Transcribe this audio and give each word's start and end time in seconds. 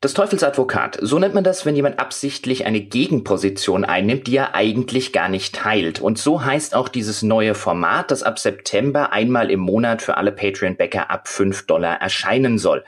Das 0.00 0.14
Teufelsadvokat, 0.14 0.96
so 1.02 1.18
nennt 1.18 1.34
man 1.34 1.42
das, 1.42 1.66
wenn 1.66 1.74
jemand 1.74 1.98
absichtlich 1.98 2.66
eine 2.66 2.80
Gegenposition 2.80 3.84
einnimmt, 3.84 4.28
die 4.28 4.36
er 4.36 4.54
eigentlich 4.54 5.12
gar 5.12 5.28
nicht 5.28 5.56
teilt. 5.56 6.00
Und 6.00 6.18
so 6.18 6.44
heißt 6.44 6.76
auch 6.76 6.88
dieses 6.88 7.22
neue 7.22 7.56
Format, 7.56 8.12
das 8.12 8.22
ab 8.22 8.38
September 8.38 9.10
einmal 9.12 9.50
im 9.50 9.58
Monat 9.58 10.00
für 10.00 10.16
alle 10.16 10.30
Patreon-Bäcker 10.30 11.10
ab 11.10 11.26
5 11.26 11.66
Dollar 11.66 12.00
erscheinen 12.00 12.58
soll. 12.58 12.84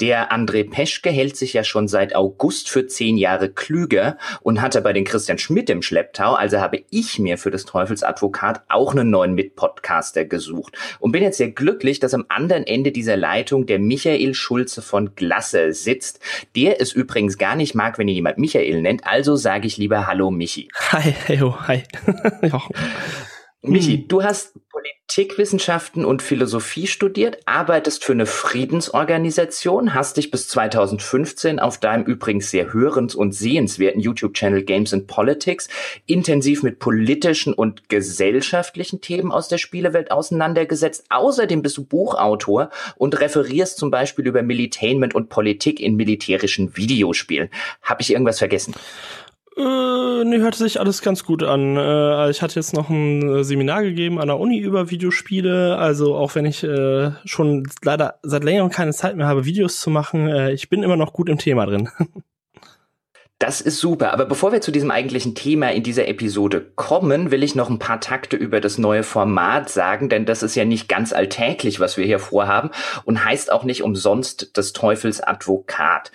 Der 0.00 0.32
André 0.32 0.70
Peschke 0.70 1.10
hält 1.10 1.36
sich 1.36 1.52
ja 1.52 1.64
schon 1.64 1.86
seit 1.86 2.16
August 2.16 2.70
für 2.70 2.86
zehn 2.86 3.18
Jahre 3.18 3.50
klüger 3.50 4.16
und 4.40 4.62
hatte 4.62 4.80
bei 4.80 4.94
den 4.94 5.04
Christian 5.04 5.36
Schmidt 5.36 5.68
im 5.68 5.82
Schlepptau, 5.82 6.32
also 6.32 6.60
habe 6.60 6.82
ich 6.88 7.18
mir 7.18 7.36
für 7.36 7.50
das 7.50 7.66
Teufelsadvokat 7.66 8.62
auch 8.70 8.92
einen 8.92 9.10
neuen 9.10 9.34
Mitpodcaster 9.34 10.24
gesucht 10.24 10.78
und 10.98 11.12
bin 11.12 11.22
jetzt 11.22 11.36
sehr 11.36 11.50
glücklich, 11.50 12.00
dass 12.00 12.14
am 12.14 12.24
anderen 12.30 12.66
Ende 12.66 12.90
dieser 12.90 13.18
Leitung 13.18 13.66
der 13.66 13.80
Michael 13.80 14.32
Schulze 14.32 14.80
von 14.80 15.14
Glasse 15.14 15.74
sitzt, 15.74 16.20
der 16.56 16.80
es 16.80 16.92
übrigens 16.92 17.38
gar 17.38 17.56
nicht 17.56 17.74
mag, 17.74 17.98
wenn 17.98 18.08
ihn 18.08 18.14
jemand 18.14 18.38
Michael 18.38 18.82
nennt, 18.82 19.06
also 19.06 19.36
sage 19.36 19.66
ich 19.66 19.76
lieber 19.76 20.06
Hallo 20.06 20.30
Michi. 20.30 20.68
Hi, 20.92 21.14
hey, 21.26 21.42
oh, 21.42 21.56
hi. 21.66 21.82
Michi, 23.66 23.96
hm. 23.98 24.08
du 24.08 24.22
hast 24.22 24.52
Politikwissenschaften 24.68 26.04
und 26.04 26.20
Philosophie 26.20 26.86
studiert, 26.86 27.38
arbeitest 27.46 28.04
für 28.04 28.12
eine 28.12 28.26
Friedensorganisation, 28.26 29.94
hast 29.94 30.18
dich 30.18 30.30
bis 30.30 30.48
2015 30.48 31.60
auf 31.60 31.78
deinem 31.78 32.04
übrigens 32.04 32.50
sehr 32.50 32.72
hörens- 32.74 33.14
und 33.14 33.32
sehenswerten 33.32 34.00
YouTube-Channel 34.00 34.64
Games 34.64 34.92
and 34.92 35.06
Politics 35.06 35.68
intensiv 36.06 36.62
mit 36.62 36.78
politischen 36.78 37.54
und 37.54 37.88
gesellschaftlichen 37.88 39.00
Themen 39.00 39.32
aus 39.32 39.48
der 39.48 39.58
Spielewelt 39.58 40.10
auseinandergesetzt. 40.10 41.04
Außerdem 41.08 41.62
bist 41.62 41.78
du 41.78 41.84
Buchautor 41.84 42.70
und 42.96 43.18
referierst 43.20 43.78
zum 43.78 43.90
Beispiel 43.90 44.26
über 44.26 44.42
Militainment 44.42 45.14
und 45.14 45.30
Politik 45.30 45.80
in 45.80 45.96
militärischen 45.96 46.76
Videospielen. 46.76 47.48
Habe 47.82 48.02
ich 48.02 48.10
irgendwas 48.10 48.38
vergessen? 48.38 48.74
Äh, 49.56 50.24
nee, 50.24 50.38
hörte 50.38 50.58
sich 50.58 50.80
alles 50.80 51.00
ganz 51.00 51.24
gut 51.24 51.44
an. 51.44 51.76
Äh, 51.76 52.30
ich 52.30 52.42
hatte 52.42 52.56
jetzt 52.56 52.74
noch 52.74 52.90
ein 52.90 53.28
äh, 53.28 53.44
Seminar 53.44 53.82
gegeben 53.82 54.20
an 54.20 54.26
der 54.26 54.40
Uni 54.40 54.58
über 54.58 54.90
Videospiele. 54.90 55.78
Also 55.78 56.16
auch 56.16 56.34
wenn 56.34 56.44
ich 56.44 56.64
äh, 56.64 57.12
schon 57.24 57.68
leider 57.82 58.18
seit 58.22 58.42
längerem 58.42 58.70
keine 58.70 58.92
Zeit 58.92 59.16
mehr 59.16 59.28
habe, 59.28 59.44
Videos 59.44 59.78
zu 59.78 59.90
machen, 59.90 60.26
äh, 60.26 60.52
ich 60.52 60.68
bin 60.68 60.82
immer 60.82 60.96
noch 60.96 61.12
gut 61.12 61.28
im 61.28 61.38
Thema 61.38 61.66
drin. 61.66 61.88
Das 63.40 63.60
ist 63.60 63.78
super. 63.78 64.12
Aber 64.12 64.26
bevor 64.26 64.52
wir 64.52 64.60
zu 64.60 64.70
diesem 64.70 64.92
eigentlichen 64.92 65.34
Thema 65.34 65.70
in 65.72 65.82
dieser 65.82 66.06
Episode 66.06 66.64
kommen, 66.76 67.32
will 67.32 67.42
ich 67.42 67.56
noch 67.56 67.68
ein 67.68 67.80
paar 67.80 68.00
Takte 68.00 68.36
über 68.36 68.60
das 68.60 68.78
neue 68.78 69.02
Format 69.02 69.68
sagen, 69.68 70.08
denn 70.08 70.24
das 70.24 70.44
ist 70.44 70.54
ja 70.54 70.64
nicht 70.64 70.88
ganz 70.88 71.12
alltäglich, 71.12 71.80
was 71.80 71.96
wir 71.96 72.06
hier 72.06 72.20
vorhaben 72.20 72.70
und 73.04 73.24
heißt 73.24 73.50
auch 73.50 73.64
nicht 73.64 73.82
umsonst 73.82 74.56
des 74.56 74.72
Teufels 74.72 75.20
Advokat 75.20 76.12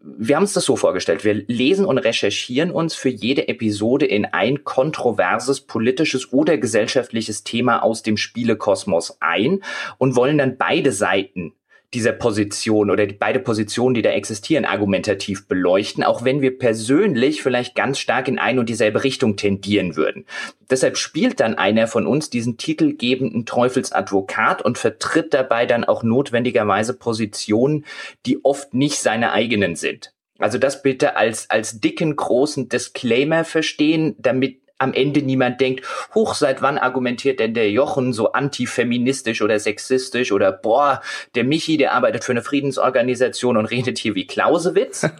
wir 0.00 0.36
haben 0.36 0.44
uns 0.44 0.52
das 0.52 0.64
so 0.64 0.76
vorgestellt. 0.76 1.24
Wir 1.24 1.34
lesen 1.34 1.84
und 1.84 1.98
recherchieren 1.98 2.70
uns 2.70 2.94
für 2.94 3.08
jede 3.08 3.48
Episode 3.48 4.06
in 4.06 4.26
ein 4.26 4.64
kontroverses 4.64 5.60
politisches 5.60 6.32
oder 6.32 6.56
gesellschaftliches 6.56 7.42
Thema 7.44 7.82
aus 7.82 8.02
dem 8.02 8.16
Spielekosmos 8.16 9.16
ein 9.20 9.62
und 9.98 10.14
wollen 10.14 10.38
dann 10.38 10.56
beide 10.56 10.92
Seiten 10.92 11.54
dieser 11.94 12.12
Position 12.12 12.90
oder 12.90 13.06
die, 13.06 13.14
beide 13.14 13.38
Positionen, 13.40 13.94
die 13.94 14.02
da 14.02 14.10
existieren, 14.10 14.66
argumentativ 14.66 15.48
beleuchten, 15.48 16.04
auch 16.04 16.22
wenn 16.22 16.42
wir 16.42 16.58
persönlich 16.58 17.42
vielleicht 17.42 17.74
ganz 17.74 17.98
stark 17.98 18.28
in 18.28 18.38
eine 18.38 18.60
und 18.60 18.68
dieselbe 18.68 19.04
Richtung 19.04 19.36
tendieren 19.36 19.96
würden. 19.96 20.26
Deshalb 20.70 20.98
spielt 20.98 21.40
dann 21.40 21.54
einer 21.54 21.86
von 21.86 22.06
uns 22.06 22.28
diesen 22.28 22.58
titelgebenden 22.58 23.46
Teufelsadvokat 23.46 24.60
und 24.60 24.76
vertritt 24.76 25.32
dabei 25.32 25.64
dann 25.64 25.84
auch 25.84 26.02
notwendigerweise 26.02 26.92
Positionen, 26.92 27.86
die 28.26 28.44
oft 28.44 28.74
nicht 28.74 28.98
seine 28.98 29.32
eigenen 29.32 29.74
sind. 29.74 30.12
Also 30.38 30.58
das 30.58 30.82
bitte 30.82 31.16
als, 31.16 31.48
als 31.50 31.80
dicken, 31.80 32.14
großen 32.14 32.68
Disclaimer 32.68 33.44
verstehen, 33.44 34.14
damit 34.18 34.60
am 34.78 34.94
Ende 34.94 35.22
niemand 35.22 35.60
denkt, 35.60 35.84
huch, 36.14 36.34
seit 36.34 36.62
wann 36.62 36.78
argumentiert 36.78 37.40
denn 37.40 37.54
der 37.54 37.70
Jochen 37.70 38.12
so 38.12 38.32
antifeministisch 38.32 39.42
oder 39.42 39.58
sexistisch 39.58 40.32
oder 40.32 40.52
boah, 40.52 41.02
der 41.34 41.44
Michi, 41.44 41.76
der 41.76 41.92
arbeitet 41.92 42.24
für 42.24 42.32
eine 42.32 42.42
Friedensorganisation 42.42 43.56
und 43.56 43.66
redet 43.66 43.98
hier 43.98 44.14
wie 44.14 44.26
Clausewitz. 44.26 45.08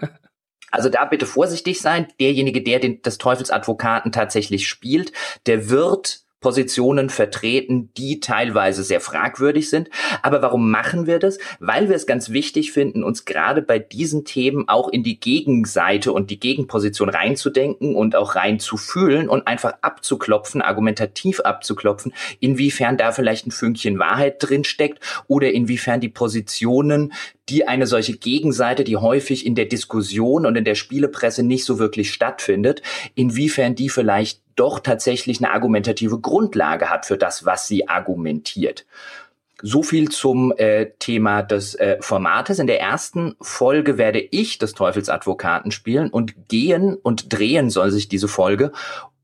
Also 0.71 0.91
da 0.91 1.07
bitte 1.07 1.25
vorsichtig 1.25 1.81
sein. 1.81 2.09
Derjenige, 2.21 2.63
der 2.63 2.79
den, 2.79 3.01
des 3.01 3.17
Teufelsadvokaten 3.17 4.13
tatsächlich 4.13 4.69
spielt, 4.69 5.13
der 5.47 5.71
wird 5.71 6.21
Positionen 6.41 7.11
vertreten, 7.11 7.91
die 7.97 8.21
teilweise 8.21 8.85
sehr 8.85 9.01
fragwürdig 9.01 9.69
sind. 9.69 9.91
Aber 10.23 10.41
warum 10.41 10.71
machen 10.71 11.07
wir 11.07 11.19
das? 11.19 11.39
Weil 11.59 11.89
wir 11.89 11.97
es 11.97 12.07
ganz 12.07 12.31
wichtig 12.31 12.71
finden, 12.71 13.03
uns 13.03 13.25
gerade 13.25 13.61
bei 13.61 13.81
diesen 13.81 14.25
Themen 14.25 14.69
auch 14.69 14.89
in 14.89 15.03
die 15.03 15.19
Gegenseite 15.19 16.13
und 16.13 16.31
die 16.31 16.39
Gegenposition 16.39 17.09
reinzudenken 17.09 17.97
und 17.97 18.15
auch 18.15 18.37
reinzufühlen 18.37 19.29
und 19.29 19.49
einfach 19.49 19.75
abzuklopfen, 19.81 20.63
argumentativ 20.63 21.41
abzuklopfen, 21.41 22.15
inwiefern 22.39 22.97
da 22.97 23.11
vielleicht 23.11 23.49
ein 23.49 23.51
Fünkchen 23.51 23.99
Wahrheit 23.99 24.37
drin 24.39 24.63
steckt 24.63 25.01
oder 25.27 25.51
inwiefern 25.51 26.01
die 26.01 26.09
Positionen, 26.09 27.13
die 27.49 27.67
eine 27.67 27.87
solche 27.87 28.17
Gegenseite, 28.17 28.85
die 28.85 28.97
häufig 28.97 29.47
in 29.47 29.55
der 29.55 29.65
Diskussion 29.65 30.47
und 30.47 30.57
in 30.57 30.65
der 30.65 30.75
Spielepresse 30.75 31.43
nicht 31.43 31.65
so 31.65 31.79
wirklich 31.79 32.13
stattfindet, 32.13 32.83
inwiefern 33.15 33.75
die 33.75 33.89
vielleicht 33.89 34.43
doch 34.59 34.81
tatsächlich 34.81 35.39
eine 35.39 35.53
argumentative 35.53 36.19
Grundlage 36.19 36.91
hat 36.91 37.07
für 37.07 37.17
das, 37.17 37.45
was 37.45 37.69
sie 37.69 37.89
argumentiert. 37.89 38.87
So 39.61 39.83
viel 39.83 40.09
zum 40.09 40.53
äh, 40.57 40.93
Thema 40.99 41.43
des 41.43 41.75
äh, 41.75 41.99
Formates. 42.01 42.61
In 42.61 42.69
der 42.69 42.81
ersten 42.81 43.35
Folge 43.41 43.99
werde 43.99 44.21
ich 44.21 44.59
des 44.59 44.75
Teufelsadvokaten 44.75 45.73
spielen 45.73 46.11
und 46.11 46.49
gehen 46.49 46.95
und 46.95 47.33
drehen 47.33 47.71
soll 47.71 47.91
sich 47.91 48.09
diese 48.09 48.29
Folge 48.29 48.71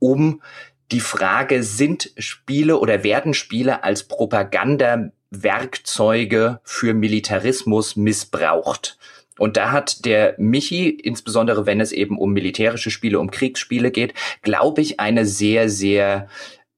um 0.01 0.43
die 0.91 0.99
Frage, 1.01 1.63
sind 1.63 2.11
Spiele 2.19 2.79
oder 2.79 3.05
werden 3.05 3.33
Spiele 3.33 3.85
als 3.85 4.03
Propagandawerkzeuge 4.05 6.61
für 6.63 6.95
Militarismus 6.95 7.97
missbraucht? 7.97 8.99
Und 9.39 9.57
da 9.57 9.73
hat 9.73 10.05
der 10.05 10.35
Michi, 10.39 10.89
insbesondere 10.89 11.67
wenn 11.67 11.81
es 11.81 11.93
eben 11.93 12.19
um 12.19 12.33
militärische 12.33 12.91
Spiele, 12.91 13.19
um 13.19 13.31
Kriegsspiele 13.31 13.91
geht, 13.91 14.15
glaube 14.43 14.81
ich, 14.81 15.01
eine 15.01 15.27
sehr, 15.27 15.69
sehr, 15.69 16.29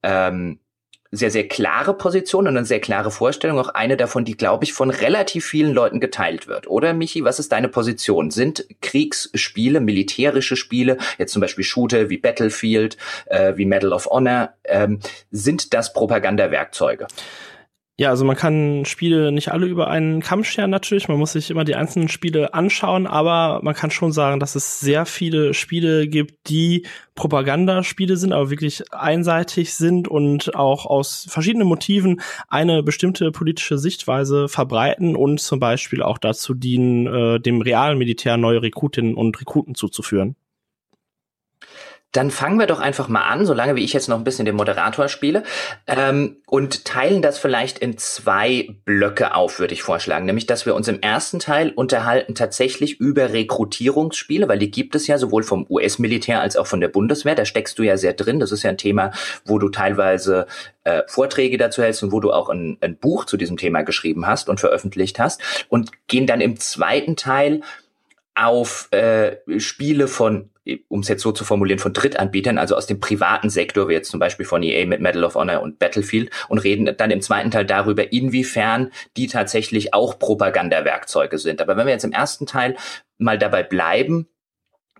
ähm, 0.02 0.58
sehr, 1.12 1.30
sehr 1.30 1.46
klare 1.48 1.94
Position 1.94 2.46
und 2.46 2.56
eine 2.56 2.66
sehr 2.66 2.80
klare 2.80 3.10
Vorstellung. 3.10 3.58
Auch 3.58 3.68
eine 3.68 3.96
davon, 3.96 4.24
die, 4.24 4.36
glaube 4.36 4.64
ich, 4.64 4.72
von 4.72 4.90
relativ 4.90 5.46
vielen 5.46 5.72
Leuten 5.72 6.00
geteilt 6.00 6.48
wird. 6.48 6.66
Oder, 6.66 6.94
Michi, 6.94 7.24
was 7.24 7.38
ist 7.38 7.52
deine 7.52 7.68
Position? 7.68 8.30
Sind 8.30 8.66
Kriegsspiele, 8.80 9.80
militärische 9.80 10.56
Spiele, 10.56 10.98
jetzt 11.18 11.32
zum 11.32 11.40
Beispiel 11.40 11.64
Shooter 11.64 12.10
wie 12.10 12.18
Battlefield, 12.18 12.96
äh, 13.26 13.56
wie 13.56 13.66
Medal 13.66 13.92
of 13.92 14.06
Honor, 14.06 14.54
ähm, 14.64 15.00
sind 15.30 15.74
das 15.74 15.92
Propagandawerkzeuge? 15.92 17.06
Ja, 17.98 18.10
also 18.10 18.26
man 18.26 18.36
kann 18.36 18.84
Spiele 18.84 19.32
nicht 19.32 19.52
alle 19.52 19.64
über 19.64 19.88
einen 19.88 20.20
Kamm 20.20 20.44
scheren 20.44 20.68
natürlich. 20.68 21.08
Man 21.08 21.18
muss 21.18 21.32
sich 21.32 21.50
immer 21.50 21.64
die 21.64 21.76
einzelnen 21.76 22.08
Spiele 22.08 22.52
anschauen, 22.52 23.06
aber 23.06 23.60
man 23.62 23.74
kann 23.74 23.90
schon 23.90 24.12
sagen, 24.12 24.38
dass 24.38 24.54
es 24.54 24.80
sehr 24.80 25.06
viele 25.06 25.54
Spiele 25.54 26.06
gibt, 26.06 26.50
die 26.50 26.86
Propagandaspiele 27.14 28.18
sind, 28.18 28.34
aber 28.34 28.50
wirklich 28.50 28.92
einseitig 28.92 29.72
sind 29.72 30.08
und 30.08 30.54
auch 30.54 30.84
aus 30.84 31.26
verschiedenen 31.30 31.66
Motiven 31.68 32.20
eine 32.48 32.82
bestimmte 32.82 33.32
politische 33.32 33.78
Sichtweise 33.78 34.48
verbreiten 34.48 35.16
und 35.16 35.40
zum 35.40 35.58
Beispiel 35.58 36.02
auch 36.02 36.18
dazu 36.18 36.52
dienen, 36.52 37.06
äh, 37.06 37.40
dem 37.40 37.62
realen 37.62 37.96
Militär 37.96 38.36
neue 38.36 38.60
Rekrutinnen 38.60 39.14
und 39.14 39.40
Rekruten 39.40 39.74
zuzuführen. 39.74 40.36
Dann 42.16 42.30
fangen 42.30 42.58
wir 42.58 42.66
doch 42.66 42.80
einfach 42.80 43.08
mal 43.08 43.22
an, 43.22 43.44
solange 43.44 43.76
wie 43.76 43.84
ich 43.84 43.92
jetzt 43.92 44.08
noch 44.08 44.16
ein 44.16 44.24
bisschen 44.24 44.46
den 44.46 44.56
Moderator 44.56 45.08
spiele, 45.08 45.42
ähm, 45.86 46.36
und 46.46 46.84
teilen 46.84 47.22
das 47.22 47.38
vielleicht 47.38 47.78
in 47.78 47.98
zwei 47.98 48.74
Blöcke 48.84 49.34
auf, 49.34 49.58
würde 49.58 49.74
ich 49.74 49.82
vorschlagen. 49.82 50.26
Nämlich, 50.26 50.46
dass 50.46 50.64
wir 50.64 50.74
uns 50.74 50.88
im 50.88 51.00
ersten 51.00 51.38
Teil 51.38 51.70
unterhalten 51.70 52.34
tatsächlich 52.34 53.00
über 53.00 53.32
Rekrutierungsspiele, 53.32 54.48
weil 54.48 54.58
die 54.58 54.70
gibt 54.70 54.94
es 54.94 55.06
ja 55.06 55.18
sowohl 55.18 55.42
vom 55.42 55.66
US-Militär 55.68 56.40
als 56.40 56.56
auch 56.56 56.66
von 56.66 56.80
der 56.80 56.88
Bundeswehr. 56.88 57.34
Da 57.34 57.44
steckst 57.44 57.78
du 57.78 57.82
ja 57.82 57.96
sehr 57.96 58.14
drin. 58.14 58.40
Das 58.40 58.52
ist 58.52 58.62
ja 58.62 58.70
ein 58.70 58.78
Thema, 58.78 59.10
wo 59.44 59.58
du 59.58 59.68
teilweise 59.68 60.46
äh, 60.84 61.02
Vorträge 61.08 61.58
dazu 61.58 61.82
hältst 61.82 62.02
und 62.02 62.12
wo 62.12 62.20
du 62.20 62.32
auch 62.32 62.48
ein, 62.48 62.78
ein 62.80 62.96
Buch 62.96 63.26
zu 63.26 63.36
diesem 63.36 63.56
Thema 63.56 63.82
geschrieben 63.82 64.26
hast 64.26 64.48
und 64.48 64.60
veröffentlicht 64.60 65.18
hast. 65.18 65.42
Und 65.68 65.90
gehen 66.06 66.26
dann 66.26 66.40
im 66.40 66.58
zweiten 66.58 67.16
Teil 67.16 67.60
auf 68.34 68.88
äh, 68.92 69.36
Spiele 69.58 70.08
von 70.08 70.50
um 70.88 71.00
es 71.00 71.08
jetzt 71.08 71.22
so 71.22 71.32
zu 71.32 71.44
formulieren, 71.44 71.78
von 71.78 71.92
Drittanbietern, 71.92 72.58
also 72.58 72.76
aus 72.76 72.86
dem 72.86 73.00
privaten 73.00 73.50
Sektor, 73.50 73.88
wie 73.88 73.94
jetzt 73.94 74.10
zum 74.10 74.20
Beispiel 74.20 74.46
von 74.46 74.62
EA 74.62 74.86
mit 74.86 75.00
Medal 75.00 75.24
of 75.24 75.34
Honor 75.34 75.62
und 75.62 75.78
Battlefield, 75.78 76.30
und 76.48 76.58
reden 76.58 76.92
dann 76.96 77.10
im 77.10 77.20
zweiten 77.20 77.50
Teil 77.50 77.64
darüber, 77.64 78.12
inwiefern 78.12 78.90
die 79.16 79.26
tatsächlich 79.26 79.94
auch 79.94 80.18
Propagandawerkzeuge 80.18 81.38
sind. 81.38 81.60
Aber 81.60 81.76
wenn 81.76 81.86
wir 81.86 81.92
jetzt 81.92 82.04
im 82.04 82.12
ersten 82.12 82.46
Teil 82.46 82.76
mal 83.18 83.38
dabei 83.38 83.62
bleiben, 83.62 84.28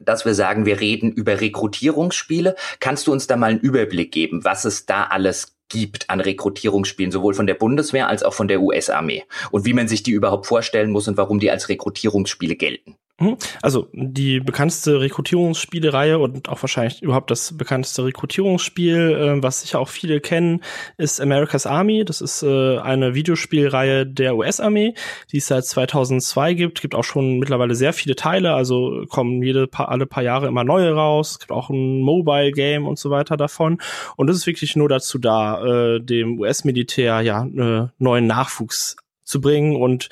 dass 0.00 0.24
wir 0.24 0.34
sagen, 0.34 0.66
wir 0.66 0.80
reden 0.80 1.10
über 1.10 1.40
Rekrutierungsspiele, 1.40 2.54
kannst 2.80 3.06
du 3.06 3.12
uns 3.12 3.26
da 3.26 3.36
mal 3.36 3.50
einen 3.50 3.60
Überblick 3.60 4.12
geben, 4.12 4.44
was 4.44 4.64
es 4.64 4.86
da 4.86 5.04
alles 5.04 5.56
gibt 5.68 6.10
an 6.10 6.20
Rekrutierungsspielen, 6.20 7.10
sowohl 7.10 7.34
von 7.34 7.46
der 7.46 7.54
Bundeswehr 7.54 8.08
als 8.08 8.22
auch 8.22 8.34
von 8.34 8.46
der 8.46 8.60
US-Armee 8.60 9.24
und 9.50 9.64
wie 9.64 9.72
man 9.72 9.88
sich 9.88 10.02
die 10.02 10.12
überhaupt 10.12 10.46
vorstellen 10.46 10.90
muss 10.90 11.08
und 11.08 11.16
warum 11.16 11.40
die 11.40 11.50
als 11.50 11.68
Rekrutierungsspiele 11.68 12.56
gelten? 12.56 12.96
Mhm. 13.18 13.38
Also 13.62 13.88
die 13.94 14.40
bekannteste 14.40 15.00
Rekrutierungsspielereihe 15.00 16.18
und 16.18 16.50
auch 16.50 16.62
wahrscheinlich 16.62 17.00
überhaupt 17.00 17.30
das 17.30 17.56
bekannteste 17.56 18.04
Rekrutierungsspiel, 18.04 19.38
äh, 19.38 19.42
was 19.42 19.62
sicher 19.62 19.80
auch 19.80 19.88
viele 19.88 20.20
kennen, 20.20 20.62
ist 20.98 21.20
America's 21.20 21.64
Army. 21.64 22.04
Das 22.04 22.20
ist 22.20 22.42
äh, 22.42 22.78
eine 22.78 23.14
Videospielreihe 23.14 24.06
der 24.06 24.36
US-Armee, 24.36 24.94
die 25.32 25.38
es 25.38 25.46
seit 25.46 25.64
2002 25.64 26.54
gibt. 26.54 26.82
Gibt 26.82 26.94
auch 26.94 27.04
schon 27.04 27.38
mittlerweile 27.38 27.74
sehr 27.74 27.94
viele 27.94 28.16
Teile, 28.16 28.52
also 28.52 29.04
kommen 29.08 29.42
jede 29.42 29.66
paar, 29.66 29.88
alle 29.88 30.04
paar 30.04 30.22
Jahre 30.22 30.46
immer 30.46 30.64
neue 30.64 30.92
raus. 30.92 31.32
Es 31.32 31.38
gibt 31.38 31.52
auch 31.52 31.70
ein 31.70 32.02
Mobile 32.02 32.52
Game 32.52 32.86
und 32.86 32.98
so 32.98 33.10
weiter 33.10 33.38
davon. 33.38 33.78
Und 34.16 34.26
das 34.26 34.36
ist 34.36 34.46
wirklich 34.46 34.76
nur 34.76 34.90
dazu 34.90 35.18
da, 35.18 35.94
äh, 35.94 36.00
dem 36.00 36.38
US-Militär 36.38 37.22
ja 37.22 37.46
äh, 37.46 37.88
neuen 37.98 38.26
Nachwuchs 38.26 38.96
zu 39.24 39.40
bringen 39.40 39.76
und 39.76 40.08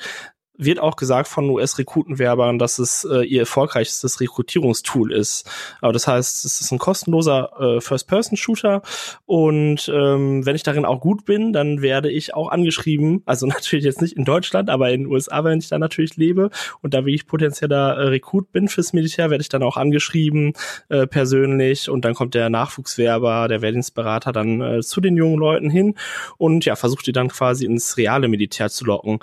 wird 0.57 0.79
auch 0.79 0.95
gesagt 0.95 1.27
von 1.27 1.49
US-Rekrutenwerbern, 1.49 2.59
dass 2.59 2.79
es 2.79 3.05
äh, 3.09 3.23
ihr 3.23 3.41
erfolgreichstes 3.41 4.19
Rekrutierungstool 4.19 5.11
ist. 5.11 5.49
Aber 5.81 5.93
das 5.93 6.07
heißt, 6.07 6.45
es 6.45 6.61
ist 6.61 6.71
ein 6.71 6.79
kostenloser 6.79 7.51
äh, 7.59 7.81
First-Person-Shooter. 7.81 8.81
Und 9.25 9.91
ähm, 9.93 10.45
wenn 10.45 10.55
ich 10.55 10.63
darin 10.63 10.85
auch 10.85 11.01
gut 11.01 11.25
bin, 11.25 11.53
dann 11.53 11.81
werde 11.81 12.09
ich 12.09 12.33
auch 12.33 12.49
angeschrieben, 12.49 13.21
also 13.25 13.45
natürlich 13.47 13.85
jetzt 13.85 14.01
nicht 14.01 14.17
in 14.17 14.25
Deutschland, 14.25 14.69
aber 14.69 14.91
in 14.91 15.01
den 15.01 15.11
USA, 15.11 15.43
wenn 15.43 15.59
ich 15.59 15.69
da 15.69 15.77
natürlich 15.77 16.17
lebe. 16.17 16.49
Und 16.81 16.93
da 16.93 17.05
wie 17.05 17.15
ich 17.15 17.27
potenzieller 17.27 17.95
äh, 17.95 18.07
Rekrut 18.07 18.51
bin 18.51 18.67
fürs 18.67 18.93
Militär, 18.93 19.29
werde 19.29 19.41
ich 19.41 19.49
dann 19.49 19.63
auch 19.63 19.77
angeschrieben 19.77 20.53
äh, 20.89 21.07
persönlich. 21.07 21.89
Und 21.89 22.05
dann 22.05 22.13
kommt 22.13 22.33
der 22.33 22.49
Nachwuchswerber, 22.49 23.47
der 23.47 23.61
Wehrdienstberater 23.61 24.31
dann 24.31 24.61
äh, 24.61 24.81
zu 24.81 25.01
den 25.01 25.17
jungen 25.17 25.37
Leuten 25.37 25.69
hin. 25.69 25.95
Und 26.37 26.65
ja, 26.65 26.75
versucht 26.75 27.07
die 27.07 27.11
dann 27.11 27.29
quasi 27.29 27.65
ins 27.65 27.97
reale 27.97 28.27
Militär 28.27 28.69
zu 28.69 28.85
locken. 28.85 29.19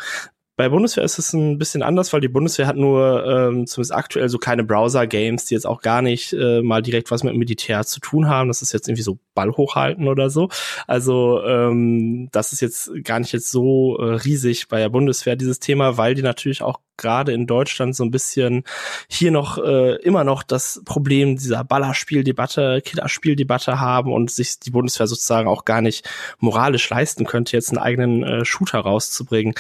Bei 0.62 0.69
Bundeswehr 0.69 1.03
ist 1.03 1.19
es 1.19 1.32
ein 1.32 1.59
bisschen 1.59 1.82
anders, 1.82 2.12
weil 2.12 2.20
die 2.20 2.29
Bundeswehr 2.29 2.69
hat 2.69 2.76
nur 2.76 3.26
ähm, 3.26 3.67
zumindest 3.67 3.93
aktuell 3.93 4.29
so 4.29 4.38
kleine 4.38 4.62
Browser-Games, 4.62 5.47
die 5.47 5.55
jetzt 5.55 5.67
auch 5.67 5.82
gar 5.82 6.03
nicht 6.03 6.32
äh, 6.35 6.62
mal 6.62 6.82
direkt 6.82 7.11
was 7.11 7.25
mit 7.25 7.35
Militär 7.35 7.85
zu 7.85 7.99
tun 7.99 8.29
haben. 8.29 8.47
Das 8.47 8.62
ist 8.62 8.73
jetzt 8.73 8.87
irgendwie 8.87 9.03
so 9.03 9.19
Ball 9.35 9.50
hochhalten 9.50 10.06
oder 10.06 10.31
so. 10.31 10.50
Also 10.87 11.43
ähm, 11.43 12.29
das 12.31 12.53
ist 12.53 12.61
jetzt 12.61 12.93
gar 13.03 13.19
nicht 13.19 13.32
jetzt 13.32 13.50
so 13.50 13.99
äh, 13.99 14.14
riesig 14.14 14.69
bei 14.69 14.79
der 14.79 14.88
Bundeswehr, 14.88 15.35
dieses 15.35 15.59
Thema, 15.59 15.97
weil 15.97 16.14
die 16.14 16.23
natürlich 16.23 16.62
auch 16.62 16.79
gerade 16.97 17.32
in 17.32 17.47
Deutschland 17.47 17.97
so 17.97 18.05
ein 18.05 18.11
bisschen 18.11 18.65
hier 19.08 19.31
noch 19.31 19.58
äh, 19.58 19.97
immer 19.97 20.25
noch 20.25 20.43
das 20.43 20.82
Problem 20.85 21.37
dieser 21.37 21.65
Ballerspieldebatte, 21.65 22.82
Killerspieldebatte 22.85 23.81
haben 23.81 24.12
und 24.12 24.31
sich 24.31 24.61
die 24.61 24.70
Bundeswehr 24.70 25.06
sozusagen 25.06 25.49
auch 25.49 25.65
gar 25.65 25.81
nicht 25.81 26.08
moralisch 26.38 26.88
leisten 26.88 27.25
könnte, 27.25 27.56
jetzt 27.56 27.70
einen 27.70 27.79
eigenen 27.79 28.23
äh, 28.23 28.44
Shooter 28.44 28.81
rauszubringen. 28.81 29.55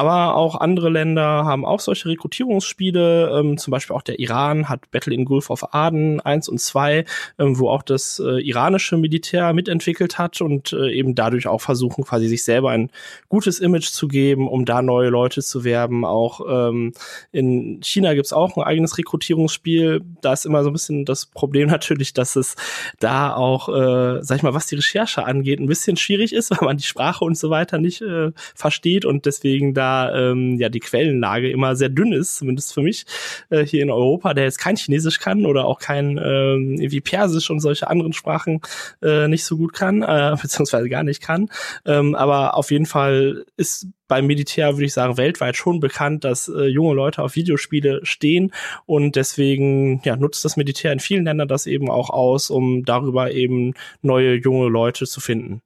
Aber 0.00 0.34
auch 0.34 0.54
andere 0.54 0.88
Länder 0.88 1.44
haben 1.44 1.66
auch 1.66 1.78
solche 1.78 2.08
Rekrutierungsspiele, 2.08 3.38
ähm, 3.38 3.58
zum 3.58 3.70
Beispiel 3.70 3.94
auch 3.94 4.00
der 4.00 4.18
Iran 4.18 4.70
hat 4.70 4.90
Battle 4.90 5.12
in 5.12 5.26
Gulf 5.26 5.50
of 5.50 5.74
Aden 5.74 6.22
1 6.22 6.48
und 6.48 6.58
2, 6.58 7.04
ähm, 7.38 7.58
wo 7.58 7.68
auch 7.68 7.82
das 7.82 8.18
äh, 8.18 8.40
iranische 8.40 8.96
Militär 8.96 9.52
mitentwickelt 9.52 10.16
hat 10.16 10.40
und 10.40 10.72
äh, 10.72 10.90
eben 10.90 11.14
dadurch 11.14 11.46
auch 11.48 11.60
versuchen, 11.60 12.04
quasi 12.04 12.28
sich 12.28 12.44
selber 12.44 12.70
ein 12.70 12.88
gutes 13.28 13.58
Image 13.58 13.90
zu 13.90 14.08
geben, 14.08 14.48
um 14.48 14.64
da 14.64 14.80
neue 14.80 15.10
Leute 15.10 15.42
zu 15.42 15.64
werben. 15.64 16.06
Auch 16.06 16.40
ähm, 16.48 16.94
in 17.30 17.82
China 17.82 18.14
gibt's 18.14 18.32
auch 18.32 18.56
ein 18.56 18.62
eigenes 18.62 18.96
Rekrutierungsspiel. 18.96 20.00
Da 20.22 20.32
ist 20.32 20.46
immer 20.46 20.62
so 20.62 20.70
ein 20.70 20.72
bisschen 20.72 21.04
das 21.04 21.26
Problem 21.26 21.68
natürlich, 21.68 22.14
dass 22.14 22.36
es 22.36 22.56
da 23.00 23.34
auch, 23.34 23.68
äh, 23.68 24.22
sag 24.22 24.38
ich 24.38 24.42
mal, 24.42 24.54
was 24.54 24.66
die 24.66 24.76
Recherche 24.76 25.26
angeht, 25.26 25.60
ein 25.60 25.66
bisschen 25.66 25.98
schwierig 25.98 26.32
ist, 26.32 26.50
weil 26.58 26.64
man 26.64 26.78
die 26.78 26.84
Sprache 26.84 27.22
und 27.22 27.36
so 27.36 27.50
weiter 27.50 27.76
nicht 27.76 28.00
äh, 28.00 28.32
versteht 28.54 29.04
und 29.04 29.26
deswegen 29.26 29.74
da 29.74 29.89
ähm, 30.14 30.56
ja 30.58 30.68
die 30.68 30.80
Quellenlage 30.80 31.50
immer 31.50 31.76
sehr 31.76 31.88
dünn 31.88 32.12
ist, 32.12 32.36
zumindest 32.36 32.74
für 32.74 32.82
mich 32.82 33.06
äh, 33.50 33.64
hier 33.64 33.82
in 33.82 33.90
Europa, 33.90 34.34
der 34.34 34.44
jetzt 34.44 34.58
kein 34.58 34.76
Chinesisch 34.76 35.18
kann 35.20 35.46
oder 35.46 35.64
auch 35.64 35.78
kein 35.78 36.18
ähm, 36.18 36.76
irgendwie 36.78 37.00
Persisch 37.00 37.50
und 37.50 37.60
solche 37.60 37.88
anderen 37.88 38.12
Sprachen 38.12 38.60
äh, 39.02 39.28
nicht 39.28 39.44
so 39.44 39.56
gut 39.56 39.72
kann, 39.72 40.02
äh, 40.02 40.36
beziehungsweise 40.42 40.88
gar 40.88 41.02
nicht 41.02 41.22
kann. 41.22 41.48
Ähm, 41.84 42.14
aber 42.14 42.56
auf 42.56 42.70
jeden 42.70 42.86
Fall 42.86 43.44
ist 43.56 43.88
beim 44.08 44.26
Militär, 44.26 44.74
würde 44.74 44.86
ich 44.86 44.92
sagen, 44.92 45.16
weltweit 45.16 45.56
schon 45.56 45.80
bekannt, 45.80 46.24
dass 46.24 46.48
äh, 46.48 46.64
junge 46.64 46.94
Leute 46.94 47.22
auf 47.22 47.36
Videospiele 47.36 48.00
stehen 48.02 48.52
und 48.84 49.14
deswegen 49.16 50.02
ja, 50.04 50.16
nutzt 50.16 50.44
das 50.44 50.56
Militär 50.56 50.92
in 50.92 51.00
vielen 51.00 51.24
Ländern 51.24 51.48
das 51.48 51.66
eben 51.66 51.88
auch 51.88 52.10
aus, 52.10 52.50
um 52.50 52.84
darüber 52.84 53.30
eben 53.30 53.74
neue 54.02 54.34
junge 54.34 54.68
Leute 54.68 55.06
zu 55.06 55.20
finden. 55.20 55.62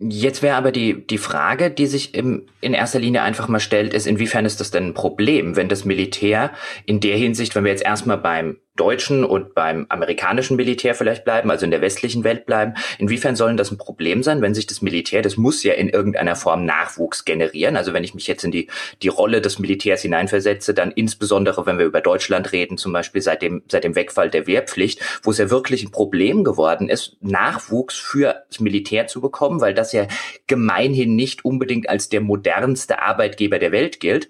Jetzt 0.00 0.42
wäre 0.42 0.56
aber 0.56 0.72
die, 0.72 1.06
die 1.06 1.18
Frage, 1.18 1.70
die 1.70 1.86
sich 1.86 2.14
im, 2.14 2.46
in 2.60 2.74
erster 2.74 2.98
Linie 2.98 3.22
einfach 3.22 3.46
mal 3.46 3.60
stellt, 3.60 3.94
ist, 3.94 4.06
inwiefern 4.06 4.44
ist 4.44 4.60
das 4.60 4.70
denn 4.70 4.88
ein 4.88 4.94
Problem, 4.94 5.54
wenn 5.54 5.68
das 5.68 5.84
Militär 5.84 6.52
in 6.84 7.00
der 7.00 7.16
Hinsicht, 7.16 7.54
wenn 7.54 7.64
wir 7.64 7.70
jetzt 7.70 7.84
erstmal 7.84 8.18
beim 8.18 8.58
deutschen 8.76 9.24
und 9.24 9.54
beim 9.54 9.86
amerikanischen 9.88 10.56
Militär 10.56 10.96
vielleicht 10.96 11.24
bleiben, 11.24 11.50
also 11.50 11.64
in 11.64 11.70
der 11.70 11.80
westlichen 11.80 12.24
Welt 12.24 12.44
bleiben. 12.44 12.74
Inwiefern 12.98 13.36
sollen 13.36 13.56
das 13.56 13.70
ein 13.70 13.78
Problem 13.78 14.24
sein, 14.24 14.42
wenn 14.42 14.54
sich 14.54 14.66
das 14.66 14.82
Militär, 14.82 15.22
das 15.22 15.36
muss 15.36 15.62
ja 15.62 15.74
in 15.74 15.88
irgendeiner 15.88 16.34
Form 16.34 16.64
Nachwuchs 16.64 17.24
generieren. 17.24 17.76
Also 17.76 17.92
wenn 17.92 18.02
ich 18.02 18.14
mich 18.14 18.26
jetzt 18.26 18.42
in 18.42 18.50
die, 18.50 18.68
die 19.02 19.08
Rolle 19.08 19.40
des 19.40 19.60
Militärs 19.60 20.02
hineinversetze, 20.02 20.74
dann 20.74 20.90
insbesondere, 20.90 21.66
wenn 21.66 21.78
wir 21.78 21.86
über 21.86 22.00
Deutschland 22.00 22.50
reden, 22.50 22.76
zum 22.76 22.92
Beispiel 22.92 23.22
seit 23.22 23.42
dem, 23.42 23.62
seit 23.70 23.84
dem 23.84 23.94
Wegfall 23.94 24.28
der 24.28 24.48
Wehrpflicht, 24.48 25.00
wo 25.22 25.30
es 25.30 25.38
ja 25.38 25.50
wirklich 25.50 25.84
ein 25.84 25.92
Problem 25.92 26.42
geworden 26.42 26.88
ist, 26.88 27.16
Nachwuchs 27.20 27.96
für 27.96 28.42
das 28.48 28.58
Militär 28.58 29.06
zu 29.06 29.20
bekommen, 29.20 29.60
weil 29.60 29.74
das 29.74 29.92
ja 29.92 30.08
gemeinhin 30.48 31.14
nicht 31.14 31.44
unbedingt 31.44 31.88
als 31.88 32.08
der 32.08 32.20
modernste 32.20 33.00
Arbeitgeber 33.00 33.60
der 33.60 33.70
Welt 33.70 34.00
gilt. 34.00 34.28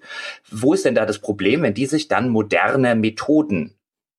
Wo 0.51 0.73
ist 0.73 0.85
denn 0.85 0.95
da 0.95 1.07
das 1.07 1.17
Problem, 1.17 1.63
wenn 1.63 1.73
die 1.73 1.87
sich 1.87 2.07
dann 2.07 2.29
moderne 2.29 2.93
Methoden 2.93 3.75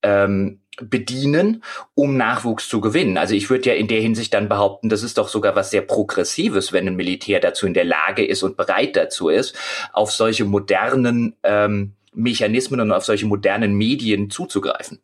ähm, 0.07 0.61
bedienen, 0.81 1.65
um 1.95 2.17
Nachwuchs 2.17 2.69
zu 2.69 2.81
gewinnen. 2.81 3.17
Also 3.19 3.35
ich 3.35 3.51
würde 3.51 3.71
ja 3.71 3.75
in 3.75 3.89
der 3.89 4.01
Hinsicht 4.01 4.33
dann 4.35 4.49
behaupten, 4.49 4.89
das 4.89 5.03
ist 5.03 5.19
doch 5.19 5.29
sogar 5.29 5.57
was 5.57 5.71
sehr 5.71 5.81
Progressives, 5.81 6.73
wenn 6.73 6.87
ein 6.87 6.97
Militär 6.97 7.41
dazu 7.41 7.67
in 7.67 7.75
der 7.75 7.85
Lage 7.85 8.25
ist 8.25 8.43
und 8.43 8.57
bereit 8.57 8.95
dazu 8.95 9.29
ist, 9.29 9.57
auf 9.93 10.13
solche 10.13 10.45
modernen 10.45 11.35
ähm, 11.43 11.93
Mechanismen 12.13 12.81
und 12.81 12.93
auf 12.93 13.05
solche 13.05 13.27
modernen 13.27 13.75
Medien 13.75 14.31
zuzugreifen. 14.31 15.01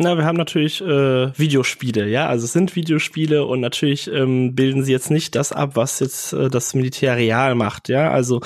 Na, 0.00 0.16
wir 0.16 0.24
haben 0.24 0.36
natürlich 0.36 0.80
äh, 0.80 1.36
Videospiele, 1.36 2.06
ja, 2.06 2.28
also 2.28 2.44
es 2.44 2.52
sind 2.52 2.76
Videospiele 2.76 3.44
und 3.44 3.58
natürlich 3.58 4.08
ähm, 4.08 4.54
bilden 4.54 4.84
sie 4.84 4.92
jetzt 4.92 5.10
nicht 5.10 5.34
das 5.34 5.50
ab, 5.50 5.72
was 5.74 5.98
jetzt 5.98 6.32
äh, 6.32 6.48
das 6.48 6.72
Militär 6.72 7.16
real 7.16 7.56
macht, 7.56 7.88
ja. 7.88 8.08
Also 8.12 8.40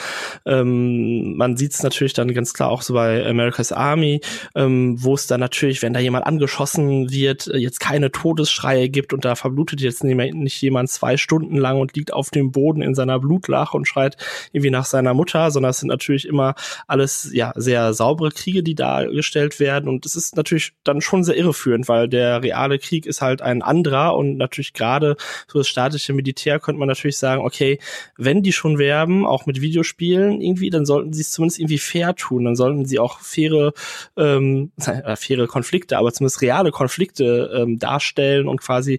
ähm, 0.47 1.37
man 1.37 1.59
sieht 1.59 1.75
es 1.75 1.83
natürlich 1.83 2.15
dann 2.15 2.33
ganz 2.33 2.55
klar 2.55 2.71
auch 2.71 2.81
so 2.81 2.95
bei 2.95 3.27
America's 3.27 3.71
Army, 3.71 4.23
ähm, 4.55 4.97
wo 5.05 5.13
es 5.13 5.27
dann 5.27 5.41
natürlich, 5.41 5.83
wenn 5.83 5.93
da 5.93 6.01
jemand 6.01 6.27
angeschossen 6.27 7.11
wird, 7.11 7.49
äh, 7.49 7.59
jetzt 7.59 7.81
keine 7.81 8.11
Todesschreie 8.11 8.89
gibt 8.89 9.13
und 9.13 9.27
da 9.27 9.35
verblutet 9.35 9.83
jetzt 9.83 10.05
nicht 10.05 10.63
jemand 10.63 10.89
zwei 10.89 11.19
Stunden 11.19 11.59
lang 11.59 11.79
und 11.79 11.95
liegt 11.95 12.15
auf 12.15 12.31
dem 12.31 12.51
Boden 12.51 12.81
in 12.81 12.95
seiner 12.95 13.19
Blutlache 13.19 13.77
und 13.77 13.87
schreit 13.87 14.17
irgendwie 14.53 14.71
nach 14.71 14.87
seiner 14.87 15.13
Mutter, 15.13 15.51
sondern 15.51 15.69
es 15.73 15.81
sind 15.81 15.89
natürlich 15.89 16.27
immer 16.27 16.55
alles 16.87 17.29
ja 17.31 17.53
sehr 17.57 17.93
saubere 17.93 18.31
Kriege, 18.31 18.63
die 18.63 18.75
dargestellt 18.75 19.61
werden 19.61 19.91
und 19.91 20.07
es 20.07 20.17
ist 20.17 20.35
natürlich 20.35 20.73
dann 20.83 21.03
schon 21.03 21.23
sehr 21.25 21.42
irreführend, 21.43 21.89
weil 21.89 22.09
der 22.09 22.43
reale 22.43 22.79
Krieg 22.79 23.07
ist 23.07 23.21
halt 23.21 23.43
ein 23.43 23.63
anderer 23.63 24.17
und 24.17 24.37
natürlich 24.37 24.73
gerade 24.73 25.17
so 25.49 25.59
das 25.59 25.69
staatliche 25.69 26.13
Militär 26.13 26.61
könnte 26.61 26.79
man 26.79 26.89
natürlich 26.89 27.19
sagen, 27.19 27.45
okay, 27.45 27.79
wenn 28.17 28.43
die 28.43 28.53
schon 28.53 28.79
werben, 28.79 29.27
auch 29.27 29.47
mit 29.47 29.61
Videospielen 29.61 30.41
irgendwie, 30.41 30.71
dann 30.71 30.87
sollten 30.87 31.13
sie 31.13 31.23
es 31.23 31.31
zumindest 31.31 31.59
irgendwie 31.59 31.79
fair 31.79 32.15
tun, 32.15 32.45
dann 32.45 32.57
sollten 32.57 32.87
sie 32.87 32.99
auch 32.99 33.21
faire, 33.21 33.73
ähm, 34.17 34.73
äh, 34.87 35.17
faire 35.17 35.47
Konflikte, 35.47 35.99
aber 35.99 36.13
zumindest 36.13 36.43
reale 36.43 36.71
Konflikte 36.71 37.51
ähm, 37.55 37.79
darstellen 37.79 38.49
und 38.49 38.61
quasi 38.61 38.99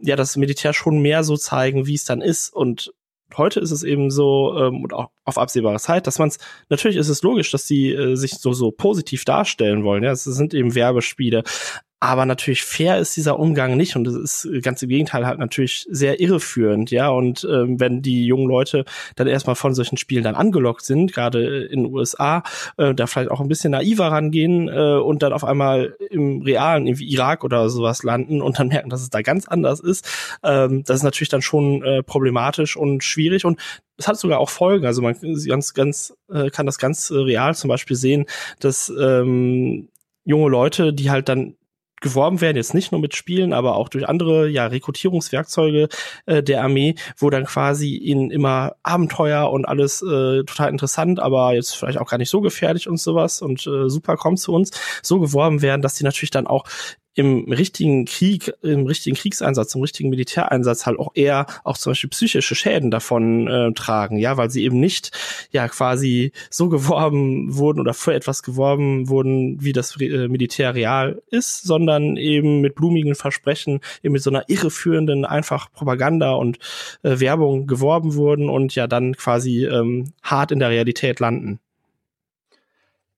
ja 0.00 0.16
das 0.16 0.36
Militär 0.36 0.72
schon 0.72 1.00
mehr 1.00 1.24
so 1.24 1.36
zeigen, 1.36 1.86
wie 1.86 1.94
es 1.94 2.04
dann 2.04 2.20
ist. 2.20 2.52
Und 2.52 2.92
heute 3.36 3.60
ist 3.60 3.70
es 3.70 3.82
eben 3.82 4.10
so 4.10 4.56
ähm, 4.58 4.82
und 4.82 4.92
auch 4.92 5.10
auf 5.24 5.38
absehbare 5.38 5.78
Zeit, 5.78 6.06
dass 6.06 6.18
man 6.18 6.28
es 6.28 6.38
natürlich 6.68 6.96
ist 6.96 7.08
es 7.08 7.22
logisch, 7.22 7.50
dass 7.50 7.66
sie 7.66 7.92
äh, 7.92 8.16
sich 8.16 8.32
so 8.32 8.52
so 8.52 8.70
positiv 8.70 9.24
darstellen 9.24 9.84
wollen. 9.84 10.04
Ja, 10.04 10.12
es 10.12 10.24
sind 10.24 10.54
eben 10.54 10.74
Werbespiele, 10.74 11.42
aber 12.00 12.26
natürlich 12.26 12.62
fair 12.62 12.98
ist 12.98 13.16
dieser 13.16 13.38
Umgang 13.38 13.76
nicht 13.76 13.96
und 13.96 14.04
das 14.04 14.14
ist 14.14 14.48
ganz 14.62 14.82
im 14.82 14.88
Gegenteil 14.88 15.26
halt 15.26 15.38
natürlich 15.38 15.86
sehr 15.90 16.20
irreführend, 16.20 16.90
ja. 16.92 17.08
Und 17.08 17.46
ähm, 17.50 17.80
wenn 17.80 18.02
die 18.02 18.24
jungen 18.24 18.46
Leute 18.48 18.84
dann 19.16 19.26
erstmal 19.26 19.56
von 19.56 19.74
solchen 19.74 19.96
Spielen 19.96 20.22
dann 20.22 20.36
angelockt 20.36 20.84
sind, 20.84 21.12
gerade 21.12 21.64
in 21.64 21.84
den 21.84 21.92
USA, 21.92 22.44
äh, 22.76 22.94
da 22.94 23.06
vielleicht 23.06 23.30
auch 23.30 23.40
ein 23.40 23.48
bisschen 23.48 23.72
naiver 23.72 24.06
rangehen 24.06 24.68
äh, 24.68 24.98
und 25.00 25.22
dann 25.22 25.32
auf 25.32 25.44
einmal 25.44 25.96
im 26.10 26.42
realen, 26.42 26.86
irgendwie 26.86 27.10
Irak 27.12 27.42
oder 27.42 27.68
sowas 27.68 28.04
landen 28.04 28.42
und 28.42 28.58
dann 28.60 28.68
merken, 28.68 28.90
dass 28.90 29.02
es 29.02 29.10
da 29.10 29.22
ganz 29.22 29.48
anders 29.48 29.80
ist, 29.80 30.08
ähm, 30.44 30.84
das 30.84 30.98
ist 30.98 31.02
natürlich 31.02 31.30
dann 31.30 31.42
schon 31.42 31.82
äh, 31.82 32.02
problematisch 32.04 32.76
und 32.76 33.02
schwierig 33.02 33.44
und 33.44 33.58
es 33.96 34.06
hat 34.06 34.18
sogar 34.18 34.38
auch 34.38 34.50
Folgen. 34.50 34.86
Also 34.86 35.02
man 35.02 35.16
ganz, 35.46 35.74
ganz, 35.74 36.14
äh, 36.32 36.50
kann 36.50 36.66
das 36.66 36.78
ganz 36.78 37.10
äh, 37.10 37.16
real 37.16 37.56
zum 37.56 37.68
Beispiel 37.68 37.96
sehen, 37.96 38.26
dass 38.60 38.92
ähm, 39.00 39.88
junge 40.24 40.48
Leute, 40.48 40.92
die 40.92 41.10
halt 41.10 41.28
dann 41.28 41.57
geworben 42.00 42.40
werden, 42.40 42.56
jetzt 42.56 42.74
nicht 42.74 42.92
nur 42.92 43.00
mit 43.00 43.14
Spielen, 43.14 43.52
aber 43.52 43.76
auch 43.76 43.88
durch 43.88 44.08
andere 44.08 44.48
ja, 44.48 44.66
Rekrutierungswerkzeuge 44.66 45.88
äh, 46.26 46.42
der 46.42 46.62
Armee, 46.62 46.94
wo 47.16 47.30
dann 47.30 47.44
quasi 47.44 47.94
in 47.96 48.30
immer 48.30 48.76
Abenteuer 48.82 49.50
und 49.50 49.66
alles 49.66 50.02
äh, 50.02 50.44
total 50.44 50.70
interessant, 50.70 51.20
aber 51.20 51.54
jetzt 51.54 51.76
vielleicht 51.76 51.98
auch 51.98 52.08
gar 52.08 52.18
nicht 52.18 52.30
so 52.30 52.40
gefährlich 52.40 52.88
und 52.88 52.98
sowas 52.98 53.42
und 53.42 53.66
äh, 53.66 53.88
super 53.88 54.16
kommt 54.16 54.40
zu 54.40 54.52
uns, 54.52 54.70
so 55.02 55.20
geworben 55.20 55.62
werden, 55.62 55.82
dass 55.82 55.94
die 55.94 56.04
natürlich 56.04 56.30
dann 56.30 56.46
auch 56.46 56.64
im 57.18 57.50
richtigen 57.50 58.04
Krieg, 58.04 58.52
im 58.62 58.86
richtigen 58.86 59.16
Kriegseinsatz, 59.16 59.74
im 59.74 59.80
richtigen 59.80 60.08
Militäreinsatz 60.08 60.86
halt 60.86 61.00
auch 61.00 61.10
eher 61.14 61.46
auch 61.64 61.76
zum 61.76 61.90
Beispiel 61.90 62.10
psychische 62.10 62.54
Schäden 62.54 62.92
davon 62.92 63.48
äh, 63.48 63.72
tragen, 63.72 64.18
ja, 64.18 64.36
weil 64.36 64.50
sie 64.50 64.62
eben 64.62 64.78
nicht 64.78 65.10
ja 65.50 65.66
quasi 65.66 66.30
so 66.48 66.68
geworben 66.68 67.56
wurden 67.56 67.80
oder 67.80 67.92
für 67.92 68.14
etwas 68.14 68.44
geworben 68.44 69.08
wurden, 69.08 69.60
wie 69.60 69.72
das 69.72 70.00
äh, 70.00 70.28
Militär 70.28 70.76
real 70.76 71.20
ist, 71.30 71.64
sondern 71.64 72.16
eben 72.16 72.60
mit 72.60 72.76
blumigen 72.76 73.16
Versprechen, 73.16 73.80
eben 74.04 74.12
mit 74.12 74.22
so 74.22 74.30
einer 74.30 74.48
irreführenden 74.48 75.24
einfach 75.24 75.72
Propaganda 75.72 76.34
und 76.34 76.58
äh, 77.02 77.18
Werbung 77.18 77.66
geworben 77.66 78.14
wurden 78.14 78.48
und 78.48 78.76
ja 78.76 78.86
dann 78.86 79.16
quasi 79.16 79.66
ähm, 79.66 80.12
hart 80.22 80.52
in 80.52 80.60
der 80.60 80.70
Realität 80.70 81.18
landen. 81.18 81.58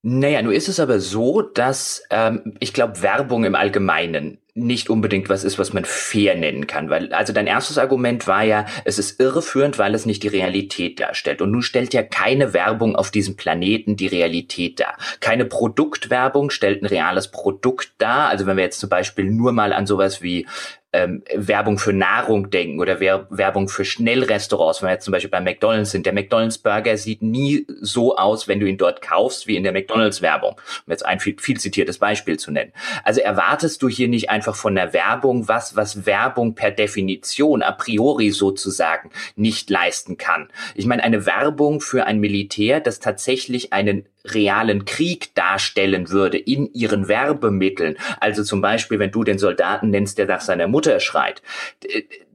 Naja, 0.03 0.41
nur 0.41 0.55
ist 0.55 0.69
es 0.69 0.81
aber 0.81 0.99
so, 0.99 1.43
dass 1.43 2.03
ähm, 2.11 2.55
ich 2.59 2.73
glaube, 2.73 3.03
Werbung 3.03 3.45
im 3.45 3.55
Allgemeinen 3.55 4.39
nicht 4.55 4.91
unbedingt 4.91 5.29
was 5.29 5.45
ist, 5.45 5.59
was 5.59 5.73
man 5.73 5.85
fair 5.85 6.35
nennen 6.35 6.67
kann. 6.67 6.91
Weil, 6.91 7.13
also 7.13 7.33
dein 7.33 7.47
erstes 7.47 7.79
Argument 7.79 8.27
war 8.27 8.43
ja, 8.43 8.67
es 8.85 8.99
ist 8.99 9.21
irreführend, 9.21 9.79
weil 9.79 9.95
es 9.95 10.07
nicht 10.07 10.23
die 10.23 10.29
Realität 10.29 11.01
darstellt. 11.01 11.43
Und 11.43 11.51
nun 11.51 11.63
stellt 11.63 11.95
ja 11.95 12.03
keine 12.03 12.53
Werbung 12.53 12.97
auf 12.97 13.11
diesem 13.11 13.37
Planeten 13.37 13.97
die 13.97 14.07
Realität 14.07 14.81
dar. 14.81 14.97
Keine 15.21 15.45
Produktwerbung 15.45 16.51
stellt 16.51 16.83
ein 16.83 16.87
reales 16.87 17.29
Produkt 17.29 17.93
dar. 17.99 18.29
Also 18.29 18.47
wenn 18.47 18.57
wir 18.57 18.65
jetzt 18.65 18.81
zum 18.81 18.89
Beispiel 18.89 19.27
nur 19.27 19.53
mal 19.53 19.73
an 19.73 19.87
sowas 19.87 20.23
wie 20.23 20.47
ähm, 20.93 21.23
Werbung 21.35 21.79
für 21.79 21.93
Nahrung 21.93 22.51
denken 22.51 22.81
oder 22.81 22.99
Wer 23.01 23.27
Werbung 23.31 23.69
für 23.69 23.85
Schnellrestaurants, 23.85 24.83
wenn 24.83 24.89
wir 24.89 24.95
jetzt 24.95 25.05
zum 25.05 25.13
Beispiel 25.13 25.31
bei 25.31 25.41
McDonalds 25.41 25.91
sind. 25.91 26.05
Der 26.05 26.13
McDonalds 26.13 26.59
Burger 26.59 26.97
sieht 26.97 27.23
nie 27.23 27.67
so 27.81 28.17
aus, 28.17 28.49
wenn 28.49 28.59
du 28.59 28.67
ihn 28.67 28.77
dort 28.77 29.01
kaufst, 29.01 29.47
wie 29.47 29.57
in 29.57 29.63
der 29.63 29.73
McDonalds 29.73 30.21
Werbung. 30.21 30.53
Um 30.87 30.91
jetzt 30.91 31.07
ein 31.07 31.21
viel, 31.21 31.37
viel 31.39 31.61
zitiertes 31.61 31.99
Beispiel 31.99 32.39
zu 32.39 32.51
nennen. 32.51 32.73
Also 33.05 33.21
erwartest 33.21 33.83
du 33.83 33.89
hier 33.89 34.09
nicht 34.09 34.31
einfach 34.31 34.57
von 34.57 34.75
der 34.75 34.93
Werbung 34.93 35.47
was, 35.47 35.77
was 35.77 36.07
Werbung 36.07 36.55
per 36.55 36.73
Definition 36.73 37.63
a 37.63 37.73
priori 37.73 38.31
sozusagen 38.31 39.11
nicht 39.37 39.71
leisten 39.71 40.17
kann. 40.17 40.49
Ich 40.75 40.87
meine, 40.87 41.05
eine 41.05 41.25
Werbung 41.25 41.81
für 41.81 42.07
ein 42.07 42.19
Militär, 42.19 42.81
das 42.81 42.99
tatsächlich 42.99 43.73
einen 43.73 44.07
realen 44.25 44.85
Krieg 44.85 45.35
darstellen 45.35 46.11
würde 46.11 46.39
in 46.39 46.73
ihren 46.73 47.09
Werbemitteln, 47.09 47.97
also 48.21 48.45
zum 48.45 48.61
Beispiel, 48.61 48.99
wenn 48.99 49.11
du 49.11 49.25
den 49.25 49.39
Soldaten 49.39 49.91
nennst, 49.91 50.19
der 50.19 50.27
nach 50.27 50.41
seiner 50.41 50.69
Mutter 50.69 51.01
schreit, 51.01 51.43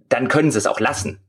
dann 0.09 0.27
können 0.27 0.51
sie 0.51 0.57
es 0.57 0.67
auch 0.67 0.79
lassen. 0.79 1.19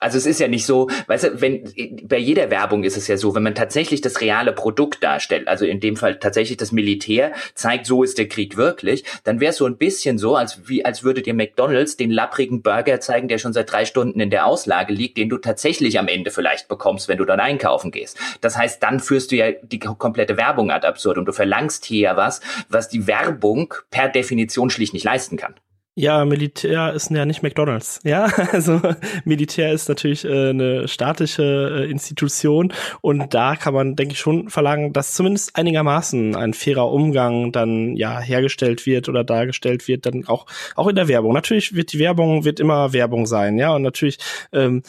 Also 0.00 0.16
es 0.16 0.26
ist 0.26 0.38
ja 0.38 0.46
nicht 0.46 0.64
so, 0.64 0.88
weißt 1.08 1.24
du, 1.24 1.40
wenn 1.40 1.64
bei 2.04 2.18
jeder 2.18 2.50
Werbung 2.50 2.84
ist 2.84 2.96
es 2.96 3.08
ja 3.08 3.16
so, 3.16 3.34
wenn 3.34 3.42
man 3.42 3.56
tatsächlich 3.56 4.00
das 4.00 4.20
reale 4.20 4.52
Produkt 4.52 5.02
darstellt, 5.02 5.48
also 5.48 5.64
in 5.64 5.80
dem 5.80 5.96
Fall 5.96 6.20
tatsächlich 6.20 6.56
das 6.56 6.70
Militär 6.70 7.32
zeigt, 7.54 7.86
so 7.86 8.04
ist 8.04 8.16
der 8.16 8.28
Krieg 8.28 8.56
wirklich, 8.56 9.04
dann 9.24 9.40
wäre 9.40 9.50
es 9.50 9.56
so 9.56 9.66
ein 9.66 9.76
bisschen 9.76 10.16
so, 10.16 10.36
als 10.36 10.68
wie 10.68 10.84
als 10.84 11.02
würdet 11.02 11.26
ihr 11.26 11.34
McDonald's 11.34 11.96
den 11.96 12.12
lapprigen 12.12 12.62
Burger 12.62 13.00
zeigen, 13.00 13.26
der 13.26 13.38
schon 13.38 13.52
seit 13.52 13.72
drei 13.72 13.84
Stunden 13.84 14.20
in 14.20 14.30
der 14.30 14.46
Auslage 14.46 14.92
liegt, 14.92 15.18
den 15.18 15.28
du 15.28 15.38
tatsächlich 15.38 15.98
am 15.98 16.06
Ende 16.06 16.30
vielleicht 16.30 16.68
bekommst, 16.68 17.08
wenn 17.08 17.18
du 17.18 17.24
dann 17.24 17.40
einkaufen 17.40 17.90
gehst. 17.90 18.18
Das 18.40 18.56
heißt, 18.56 18.80
dann 18.82 19.00
führst 19.00 19.32
du 19.32 19.36
ja 19.36 19.50
die 19.50 19.80
komplette 19.80 20.36
Werbung 20.36 20.70
ad 20.70 20.86
absurd 20.86 21.18
und 21.18 21.24
du 21.24 21.32
verlangst 21.32 21.84
hier 21.84 22.16
was, 22.16 22.40
was 22.68 22.88
die 22.88 23.08
Werbung 23.08 23.74
per 23.90 24.08
Definition 24.08 24.70
schlicht 24.70 24.92
nicht 24.92 25.04
leisten 25.04 25.36
kann. 25.36 25.54
Ja, 25.98 26.24
Militär 26.24 26.92
ist 26.92 27.10
ja 27.10 27.26
nicht 27.26 27.42
McDonalds. 27.42 27.98
Ja, 28.04 28.26
also 28.52 28.80
Militär 29.24 29.72
ist 29.72 29.88
natürlich 29.88 30.24
äh, 30.24 30.50
eine 30.50 30.86
staatliche 30.86 31.42
äh, 31.42 31.90
Institution 31.90 32.72
und 33.00 33.34
da 33.34 33.56
kann 33.56 33.74
man, 33.74 33.96
denke 33.96 34.12
ich, 34.12 34.20
schon 34.20 34.48
verlangen, 34.48 34.92
dass 34.92 35.14
zumindest 35.14 35.56
einigermaßen 35.56 36.36
ein 36.36 36.54
fairer 36.54 36.88
Umgang 36.92 37.50
dann 37.50 37.96
ja 37.96 38.20
hergestellt 38.20 38.86
wird 38.86 39.08
oder 39.08 39.24
dargestellt 39.24 39.88
wird, 39.88 40.06
dann 40.06 40.24
auch 40.28 40.46
auch 40.76 40.86
in 40.86 40.94
der 40.94 41.08
Werbung. 41.08 41.32
Natürlich 41.32 41.74
wird 41.74 41.92
die 41.92 41.98
Werbung 41.98 42.44
wird 42.44 42.60
immer 42.60 42.92
Werbung 42.92 43.26
sein, 43.26 43.58
ja, 43.58 43.74
und 43.74 43.82
natürlich 43.82 44.18
ähm, 44.52 44.84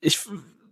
ich 0.00 0.18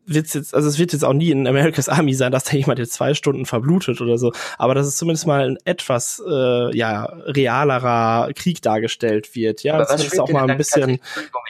wird's 0.07 0.35
jetzt, 0.35 0.55
also 0.55 0.69
es 0.69 0.79
wird 0.79 0.93
jetzt 0.93 1.05
auch 1.05 1.13
nie 1.13 1.31
in 1.31 1.47
America's 1.47 1.89
Army 1.89 2.15
sein, 2.15 2.33
dass 2.33 2.45
da 2.45 2.57
jemand 2.57 2.79
jetzt 2.79 2.95
zwei 2.95 3.15
Stunden 3.15 3.47
verblutet 3.47 4.01
oder 4.01 4.19
so, 4.19 4.33
aber 4.59 4.75
dass 4.75 4.87
es 4.87 4.97
zumindest 4.97 5.27
mal 5.27 5.51
ein 5.51 5.59
etwas 5.65 6.23
äh, 6.27 6.77
ja 6.77 7.05
realerer 7.05 8.33
Krieg 8.35 8.63
dargestellt 8.63 9.35
wird, 9.35 9.63
ja, 9.63 9.75
aber 9.75 9.85
das 9.85 10.05
ist 10.05 10.19
auch 10.19 10.31
mal 10.31 10.49
ein 10.49 10.57
bisschen. 10.57 11.01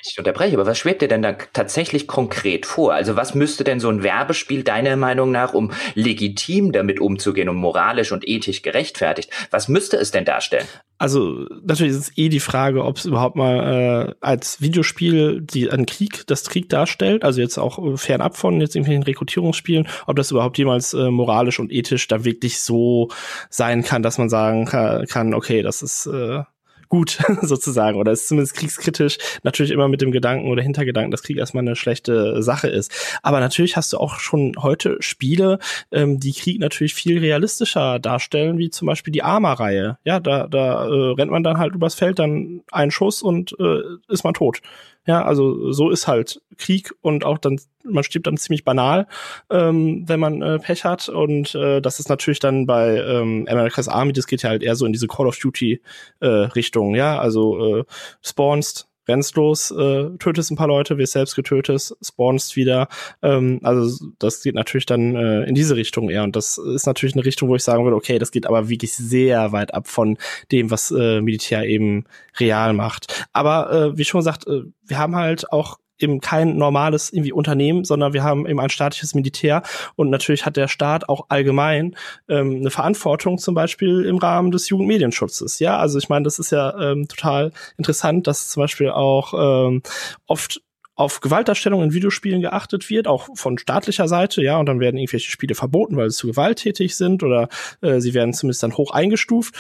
Ich 0.05 0.19
unterbreche, 0.19 0.57
aber 0.57 0.67
was 0.67 0.79
schwebt 0.79 1.01
dir 1.01 1.09
denn 1.09 1.23
da 1.23 1.33
tatsächlich 1.33 2.09
konkret 2.09 2.67
vor? 2.67 2.93
Also 2.93 3.15
was 3.15 3.35
müsste 3.35 3.63
denn 3.63 3.79
so 3.79 3.89
ein 3.89 4.03
Werbespiel 4.03 4.65
deiner 4.65 4.97
Meinung 4.97 5.31
nach, 5.31 5.55
um 5.55 5.71
legitim 5.95 6.73
damit 6.73 7.01
umzugehen 7.01 7.49
und 7.49 7.57
moralisch 7.57 8.11
und 8.11 8.27
ethisch 8.27 8.63
gerechtfertigt, 8.63 9.31
was 9.51 9.69
müsste 9.69 9.97
es 9.97 10.11
denn 10.11 10.25
darstellen? 10.25 10.67
Also 11.03 11.49
natürlich 11.65 11.95
ist 11.95 11.99
es 11.99 12.13
eh 12.17 12.29
die 12.29 12.39
Frage, 12.39 12.85
ob 12.85 12.97
es 12.97 13.07
überhaupt 13.07 13.35
mal 13.35 14.11
äh, 14.11 14.15
als 14.21 14.61
Videospiel 14.61 15.41
die 15.41 15.69
einen 15.69 15.85
Krieg, 15.85 16.25
das 16.29 16.45
Krieg 16.45 16.69
darstellt, 16.69 17.25
also 17.25 17.41
jetzt 17.41 17.59
auch 17.59 17.85
äh, 17.85 17.97
fernab 17.97 18.37
von 18.37 18.61
jetzt 18.61 18.77
irgendwelchen 18.77 19.03
Rekrutierungsspielen, 19.03 19.89
ob 20.07 20.15
das 20.15 20.31
überhaupt 20.31 20.59
jemals 20.59 20.95
äh, 20.95 21.11
moralisch 21.11 21.59
und 21.59 21.73
ethisch 21.73 22.07
da 22.07 22.25
wirklich 22.25 22.61
so 22.61 23.09
sein 23.51 23.83
kann, 23.83 24.05
dass 24.05 24.19
man 24.19 24.29
sagen 24.29 24.65
kann, 24.65 25.35
okay, 25.35 25.63
das 25.63 25.83
ist 25.83 26.07
äh, 26.07 26.45
gut 26.93 27.17
sozusagen 27.41 27.99
oder 27.99 28.13
ist 28.13 28.29
zumindest 28.29 28.55
kriegskritisch 28.55 29.17
natürlich 29.43 29.73
immer 29.73 29.89
mit 29.89 30.03
dem 30.03 30.13
Gedanken 30.13 30.51
oder 30.51 30.63
Hintergedanken, 30.63 31.11
dass 31.11 31.23
Krieg 31.23 31.39
erstmal 31.39 31.63
eine 31.63 31.75
schlechte 31.75 32.43
Sache 32.43 32.69
ist. 32.69 32.93
Aber 33.23 33.41
natürlich 33.41 33.79
hast 33.79 33.95
du 33.95 33.97
auch 33.97 34.19
schon 34.19 34.57
heute 34.59 34.99
Spiele, 35.01 35.59
ähm, 35.91 36.21
die 36.21 36.35
Krieg 36.35 36.61
natürlich 36.61 36.93
viel 36.93 37.19
realistischer 37.19 37.99
darstellen, 37.99 38.59
wie 38.59 38.69
zum 38.69 38.85
Beispiel 38.85 39.11
die 39.11 39.23
Arma-Reihe. 39.23 39.97
Ja, 40.05 40.21
da, 40.21 40.47
da 40.47 40.85
äh, 40.85 41.15
rennt 41.15 41.31
man 41.31 41.43
dann 41.43 41.57
halt 41.57 41.75
übers 41.75 41.95
Feld, 41.95 42.19
dann 42.19 42.61
einen 42.71 42.91
Schuss 42.91 43.23
und 43.23 43.57
äh, 43.59 43.81
ist 44.09 44.25
man 44.25 44.35
tot. 44.35 44.61
Ja, 45.07 45.25
also 45.25 45.73
so 45.73 45.89
ist 45.89 46.07
halt 46.07 46.43
Krieg 46.59 46.93
und 47.01 47.25
auch 47.25 47.39
dann, 47.39 47.59
man 47.85 48.05
stirbt 48.05 48.27
dann 48.27 48.37
ziemlich 48.37 48.65
banal, 48.65 49.07
ähm, 49.51 50.05
wenn 50.07 50.21
man 50.21 50.43
äh, 50.43 50.59
Pech 50.59 50.85
hat. 50.85 51.09
Und 51.09 51.55
äh, 51.55 51.81
das 51.81 52.01
ist 52.01 52.09
natürlich 52.09 52.41
dann 52.41 52.67
bei 52.67 52.99
ähm, 52.99 53.47
America's 53.49 53.89
Army, 53.89 54.13
das 54.13 54.27
geht 54.27 54.43
ja 54.43 54.51
halt 54.51 54.63
eher 54.63 54.77
so 54.77 54.87
in 54.87 54.93
diese 54.93 55.09
Call 55.09 55.27
of 55.27 55.39
Duty 55.39 55.81
äh, 56.21 56.27
Richtung, 56.27 56.95
ja. 56.95 57.19
Also 57.19 57.79
äh, 57.81 57.85
spawnst, 58.23 58.89
rennst 59.09 59.37
los, 59.37 59.71
äh, 59.71 60.11
tötest 60.19 60.51
ein 60.51 60.57
paar 60.57 60.69
Leute, 60.69 60.99
wirst 60.99 61.13
selbst 61.13 61.35
getötet, 61.35 61.93
spawnst 62.03 62.57
wieder. 62.57 62.89
Ähm, 63.23 63.61
also 63.63 64.07
das 64.19 64.43
geht 64.43 64.55
natürlich 64.55 64.87
dann 64.87 65.17
äh, 65.17 65.43
in 65.45 65.55
diese 65.55 65.77
Richtung 65.77 66.09
eher. 66.11 66.23
Und 66.23 66.37
das 66.37 66.59
ist 66.59 66.87
natürlich 66.87 67.15
eine 67.15 67.25
Richtung, 67.25 67.49
wo 67.49 67.57
ich 67.57 67.65
sagen 67.65 67.85
würde, 67.85 67.97
okay, 67.97 68.19
das 68.19 68.31
geht 68.31 68.47
aber 68.47 68.69
wirklich 68.69 68.95
sehr 68.95 69.53
weit 69.53 69.75
ab 69.75 69.89
von 69.89 70.19
dem, 70.51 70.71
was 70.71 70.91
äh, 70.91 71.21
Militär 71.21 71.65
eben 71.65 72.05
real 72.39 72.73
macht. 72.73 73.27
Aber 73.33 73.73
äh, 73.73 73.99
wie 73.99 74.05
schon 74.05 74.21
gesagt, 74.21 74.47
äh, 74.47 74.63
wir 74.87 74.99
haben 74.99 75.17
halt 75.17 75.51
auch 75.53 75.79
eben 76.03 76.21
kein 76.21 76.57
normales 76.57 77.13
irgendwie 77.13 77.33
Unternehmen, 77.33 77.85
sondern 77.85 78.13
wir 78.13 78.23
haben 78.23 78.47
eben 78.47 78.61
ein 78.61 78.71
staatliches 78.71 79.15
Militär 79.15 79.63
und 79.97 80.11
natürlich 80.11 80.47
hat 80.47 80.57
der 80.57 80.69
Staat 80.69 81.09
auch 81.09 81.27
allgemein 81.29 81.97
ähm, 82.29 82.57
eine 82.57 82.71
Verantwortung, 82.71 83.39
zum 83.39 83.55
Beispiel 83.55 84.05
im 84.05 84.19
Rahmen 84.19 84.51
des 84.51 84.69
Jugendmedienschutzes. 84.69 85.59
Ja, 85.59 85.79
also 85.79 85.99
ich 85.99 86.09
meine, 86.09 86.25
das 86.25 86.39
ist 86.39 86.53
ja 86.53 86.79
ähm, 86.79 87.09
total 87.09 87.53
interessant, 87.77 88.27
dass 88.27 88.49
zum 88.49 88.63
Beispiel 88.63 88.91
auch 88.91 89.69
ähm, 89.69 89.83
oft 90.27 90.61
auf 90.95 91.21
Gewaltdarstellung 91.21 91.83
in 91.83 91.93
Videospielen 91.93 92.43
geachtet 92.43 92.91
wird, 92.91 93.09
auch 93.09 93.29
von 93.35 93.57
staatlicher 93.59 94.09
Seite, 94.09 94.43
ja, 94.43 94.59
und 94.59 94.67
dann 94.67 94.79
werden 94.79 94.99
irgendwelche 94.99 95.31
Spiele 95.31 95.55
verboten, 95.55 95.97
weil 95.97 96.11
sie 96.11 96.17
zu 96.17 96.27
gewalttätig 96.27 96.97
sind 96.97 97.23
oder 97.23 97.49
äh, 97.81 97.99
sie 98.01 98.15
werden 98.15 98.35
zumindest 98.35 98.63
dann 98.63 98.77
hoch 98.77 98.91
eingestuft. 98.91 99.55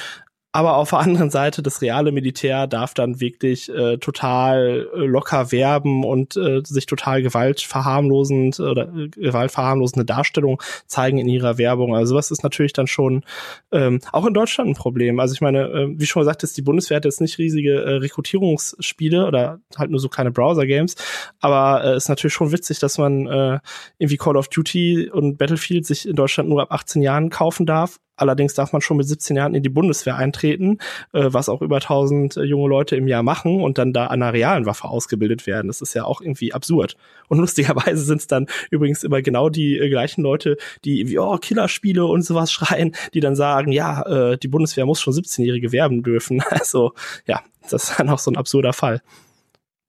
Aber 0.53 0.77
auf 0.77 0.91
der 0.91 0.99
anderen 1.01 1.31
Seite, 1.31 1.63
das 1.63 1.81
reale 1.81 2.13
Militär 2.13 2.67
darf 2.67 2.95
dann 2.95 3.21
wirklich 3.21 3.71
äh, 3.71 3.97
total 3.97 4.89
äh, 4.95 4.99
locker 4.99 5.51
werben 5.51 6.05
und 6.05 6.37
äh, 6.37 6.61
sich 6.65 6.87
total 6.87 7.23
gewaltverharmlosend 7.23 8.61
oder 8.61 8.95
äh, 8.95 9.09
gewaltverharmlosende 9.09 10.05
Darstellung 10.05 10.63
zeigen 10.87 11.19
in 11.19 11.29
ihrer 11.29 11.59
Werbung. 11.59 11.97
Also 11.97 12.15
was 12.15 12.31
ist 12.31 12.43
natürlich 12.43 12.75
dann 12.75 12.87
schon 12.87 13.25
ähm, 13.73 14.01
auch 14.13 14.27
in 14.27 14.35
Deutschland 14.35 14.71
ein 14.71 14.75
Problem. 14.77 15.19
Also 15.21 15.35
ich 15.35 15.41
meine, 15.41 15.63
äh, 15.69 15.89
wie 15.97 16.07
schon 16.07 16.21
gesagt, 16.21 16.43
ist 16.43 16.57
die 16.57 16.63
Bundeswehr 16.63 16.97
hat 16.97 17.07
jetzt 17.07 17.21
nicht 17.21 17.39
riesige 17.39 17.83
äh, 17.83 17.97
Rekrutierungsspiele 17.97 19.27
oder 19.27 19.61
halt 19.77 19.91
nur 19.91 20.01
so 20.01 20.09
kleine 20.09 20.31
Browser-Games, 20.31 20.97
aber 21.41 21.85
äh, 21.85 21.97
ist 21.97 22.09
natürlich 22.09 22.35
schon 22.35 22.53
witzig, 22.53 22.79
dass 22.79 22.99
man 22.99 23.27
äh, 23.27 23.59
irgendwie 23.99 24.19
Call 24.19 24.37
of 24.37 24.49
Duty 24.49 25.11
und 25.11 25.39
Battlefield 25.39 25.87
sich 25.87 26.07
in 26.07 26.17
Deutschland 26.17 26.49
nur 26.49 26.61
ab 26.61 26.73
18 26.73 27.01
Jahren 27.01 27.31
kaufen 27.31 27.65
darf 27.65 27.99
Allerdings 28.17 28.55
darf 28.55 28.73
man 28.73 28.83
schon 28.83 28.99
mit 28.99 29.09
17 29.09 29.37
Jahren 29.37 29.55
in 29.55 29.63
die 29.63 29.69
Bundeswehr 29.69 30.17
eintreten, 30.17 30.79
äh, 31.13 31.25
was 31.29 31.49
auch 31.49 31.63
über 31.63 31.77
1000 31.77 32.37
äh, 32.37 32.43
junge 32.43 32.69
Leute 32.69 32.97
im 32.97 33.09
Jahr 33.09 33.23
machen 33.23 33.61
und 33.63 33.79
dann 33.79 33.93
da 33.93 34.07
an 34.07 34.23
einer 34.23 34.33
realen 34.33 34.67
Waffe 34.67 34.89
ausgebildet 34.89 35.47
werden. 35.47 35.69
Das 35.69 35.81
ist 35.81 35.95
ja 35.95 36.05
auch 36.05 36.21
irgendwie 36.21 36.53
absurd. 36.53 36.97
Und 37.29 37.39
lustigerweise 37.41 38.03
sind 38.03 38.21
es 38.21 38.27
dann 38.27 38.47
übrigens 38.71 39.03
immer 39.03 39.23
genau 39.23 39.49
die 39.49 39.79
äh, 39.79 39.89
gleichen 39.89 40.23
Leute, 40.23 40.57
die 40.85 41.09
wie 41.09 41.19
oh 41.19 41.37
Killerspiele 41.37 42.05
und 42.05 42.23
sowas 42.23 42.53
schreien, 42.53 42.95
die 43.15 43.21
dann 43.21 43.37
sagen, 43.37 43.73
ja, 43.73 44.03
äh, 44.03 44.39
die 44.39 44.49
Bundeswehr 44.49 44.87
muss 44.87 45.01
schon 45.01 45.15
17-Jährige 45.15 45.73
werben 45.73 46.03
dürfen. 46.03 46.43
Also 46.53 46.93
ja, 47.27 47.43
das 47.71 47.91
ist 47.91 47.99
dann 47.99 48.09
auch 48.09 48.19
so 48.19 48.31
ein 48.31 48.37
absurder 48.37 48.73
Fall. 48.73 49.01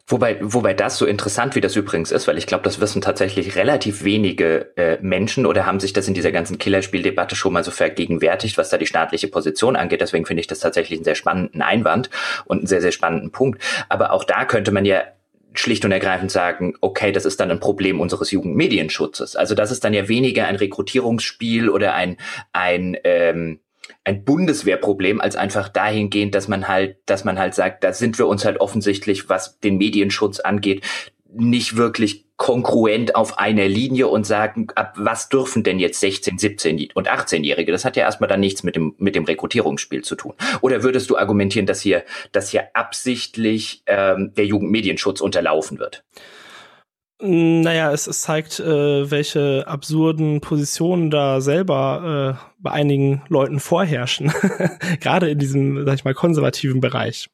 Wobei, 0.05 0.37
wobei 0.41 0.73
das 0.73 0.97
so 0.97 1.05
interessant, 1.05 1.55
wie 1.55 1.61
das 1.61 1.77
übrigens 1.77 2.11
ist, 2.11 2.27
weil 2.27 2.37
ich 2.37 2.45
glaube, 2.45 2.65
das 2.65 2.81
wissen 2.81 3.01
tatsächlich 3.01 3.55
relativ 3.55 4.03
wenige 4.03 4.75
äh, 4.75 4.97
Menschen 5.01 5.45
oder 5.45 5.65
haben 5.65 5.79
sich 5.79 5.93
das 5.93 6.09
in 6.09 6.13
dieser 6.13 6.33
ganzen 6.33 6.57
Killerspieldebatte 6.57 7.37
schon 7.37 7.53
mal 7.53 7.63
so 7.63 7.71
vergegenwärtigt, 7.71 8.57
was 8.57 8.69
da 8.69 8.77
die 8.77 8.85
staatliche 8.85 9.29
Position 9.29 9.77
angeht. 9.77 10.01
Deswegen 10.01 10.25
finde 10.25 10.41
ich 10.41 10.47
das 10.47 10.59
tatsächlich 10.59 10.99
einen 10.99 11.05
sehr 11.05 11.15
spannenden 11.15 11.61
Einwand 11.61 12.09
und 12.43 12.57
einen 12.59 12.67
sehr, 12.67 12.81
sehr 12.81 12.91
spannenden 12.91 13.31
Punkt. 13.31 13.63
Aber 13.87 14.11
auch 14.11 14.25
da 14.25 14.43
könnte 14.43 14.71
man 14.71 14.83
ja 14.83 15.03
schlicht 15.53 15.85
und 15.85 15.91
ergreifend 15.91 16.31
sagen, 16.31 16.73
okay, 16.81 17.11
das 17.11 17.25
ist 17.25 17.39
dann 17.39 17.51
ein 17.51 17.59
Problem 17.59 18.01
unseres 18.01 18.31
Jugendmedienschutzes. 18.31 19.35
Also 19.35 19.55
das 19.55 19.71
ist 19.71 19.83
dann 19.83 19.93
ja 19.93 20.09
weniger 20.09 20.47
ein 20.47 20.55
Rekrutierungsspiel 20.55 21.69
oder 21.69 21.93
ein, 21.93 22.17
ein 22.51 22.97
ähm, 23.03 23.59
ein 24.03 24.23
Bundeswehrproblem 24.23 25.21
als 25.21 25.35
einfach 25.35 25.69
dahingehend, 25.69 26.35
dass 26.35 26.47
man 26.47 26.67
halt, 26.67 26.97
dass 27.05 27.23
man 27.23 27.39
halt 27.39 27.53
sagt, 27.53 27.83
da 27.83 27.93
sind 27.93 28.17
wir 28.19 28.27
uns 28.27 28.45
halt 28.45 28.59
offensichtlich, 28.59 29.29
was 29.29 29.59
den 29.59 29.77
Medienschutz 29.77 30.39
angeht, 30.39 30.83
nicht 31.35 31.77
wirklich 31.77 32.25
kongruent 32.37 33.15
auf 33.15 33.37
einer 33.37 33.67
Linie 33.67 34.07
und 34.07 34.25
sagen, 34.25 34.67
ab 34.75 34.93
was 34.97 35.29
dürfen 35.29 35.63
denn 35.63 35.79
jetzt 35.79 35.99
16, 35.99 36.37
17 36.37 36.89
und 36.93 37.09
18-Jährige? 37.09 37.71
Das 37.71 37.85
hat 37.85 37.95
ja 37.95 38.03
erstmal 38.03 38.27
dann 38.27 38.39
nichts 38.39 38.63
mit 38.63 38.75
dem, 38.75 38.95
mit 38.97 39.15
dem 39.15 39.23
Rekrutierungsspiel 39.23 40.03
zu 40.03 40.15
tun. 40.15 40.33
Oder 40.61 40.83
würdest 40.83 41.09
du 41.09 41.17
argumentieren, 41.17 41.65
dass 41.65 41.81
hier, 41.81 42.03
dass 42.31 42.49
hier 42.49 42.75
absichtlich 42.75 43.83
ähm, 43.85 44.33
der 44.35 44.45
Jugendmedienschutz 44.45 45.21
unterlaufen 45.21 45.79
wird? 45.79 46.03
Naja, 47.25 47.93
es, 47.93 48.05
es 48.07 48.21
zeigt, 48.23 48.59
äh, 48.59 49.09
welche 49.09 49.65
absurden 49.65 50.41
Positionen 50.41 51.09
da 51.09 51.39
selber 51.39 52.37
äh, 52.37 52.53
bei 52.59 52.71
einigen 52.71 53.23
Leuten 53.29 53.61
vorherrschen. 53.61 54.33
Gerade 54.99 55.29
in 55.29 55.39
diesem, 55.39 55.85
sag 55.85 55.95
ich 55.95 56.03
mal, 56.03 56.13
konservativen 56.13 56.81
Bereich. 56.81 57.29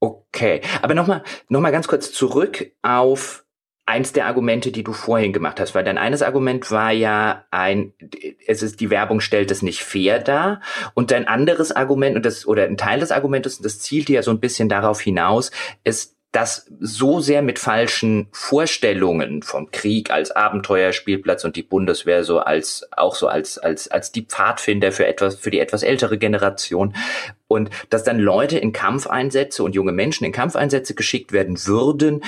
Okay, 0.00 0.60
aber 0.82 0.94
nochmal 0.94 1.22
noch 1.48 1.60
mal 1.60 1.70
ganz 1.70 1.86
kurz 1.86 2.12
zurück 2.12 2.72
auf 2.82 3.44
eins 3.86 4.12
der 4.12 4.26
Argumente, 4.26 4.72
die 4.72 4.82
du 4.82 4.92
vorhin 4.92 5.32
gemacht 5.32 5.60
hast, 5.60 5.76
weil 5.76 5.84
dein 5.84 5.98
eines 5.98 6.22
Argument 6.22 6.68
war 6.72 6.90
ja 6.90 7.44
ein, 7.52 7.92
es 8.44 8.60
ist, 8.62 8.80
die 8.80 8.90
Werbung 8.90 9.20
stellt 9.20 9.52
es 9.52 9.62
nicht 9.62 9.84
fair 9.84 10.18
dar. 10.18 10.60
Und 10.94 11.12
dein 11.12 11.28
anderes 11.28 11.70
Argument, 11.70 12.16
und 12.16 12.26
das, 12.26 12.44
oder 12.48 12.64
ein 12.64 12.76
Teil 12.76 12.98
des 12.98 13.12
Argumentes, 13.12 13.58
und 13.58 13.64
das 13.64 13.78
zielte 13.78 14.12
ja 14.12 14.24
so 14.24 14.32
ein 14.32 14.40
bisschen 14.40 14.68
darauf 14.68 15.00
hinaus, 15.00 15.52
ist, 15.84 16.15
das 16.36 16.66
so 16.80 17.20
sehr 17.20 17.40
mit 17.40 17.58
falschen 17.58 18.28
Vorstellungen 18.30 19.40
vom 19.40 19.70
Krieg 19.70 20.10
als 20.10 20.32
Abenteuerspielplatz 20.32 21.44
und 21.44 21.56
die 21.56 21.62
Bundeswehr 21.62 22.24
so 22.24 22.40
als 22.40 22.86
auch 22.94 23.14
so 23.14 23.26
als 23.26 23.56
als 23.56 23.88
als 23.88 24.12
die 24.12 24.26
Pfadfinder 24.26 24.92
für 24.92 25.06
etwas 25.06 25.36
für 25.36 25.50
die 25.50 25.60
etwas 25.60 25.82
ältere 25.82 26.18
Generation 26.18 26.94
und 27.48 27.70
dass 27.88 28.04
dann 28.04 28.18
Leute 28.18 28.58
in 28.58 28.74
Kampfeinsätze 28.74 29.64
und 29.64 29.74
junge 29.74 29.92
Menschen 29.92 30.24
in 30.24 30.32
Kampfeinsätze 30.32 30.94
geschickt 30.94 31.32
werden 31.32 31.56
würden, 31.64 32.22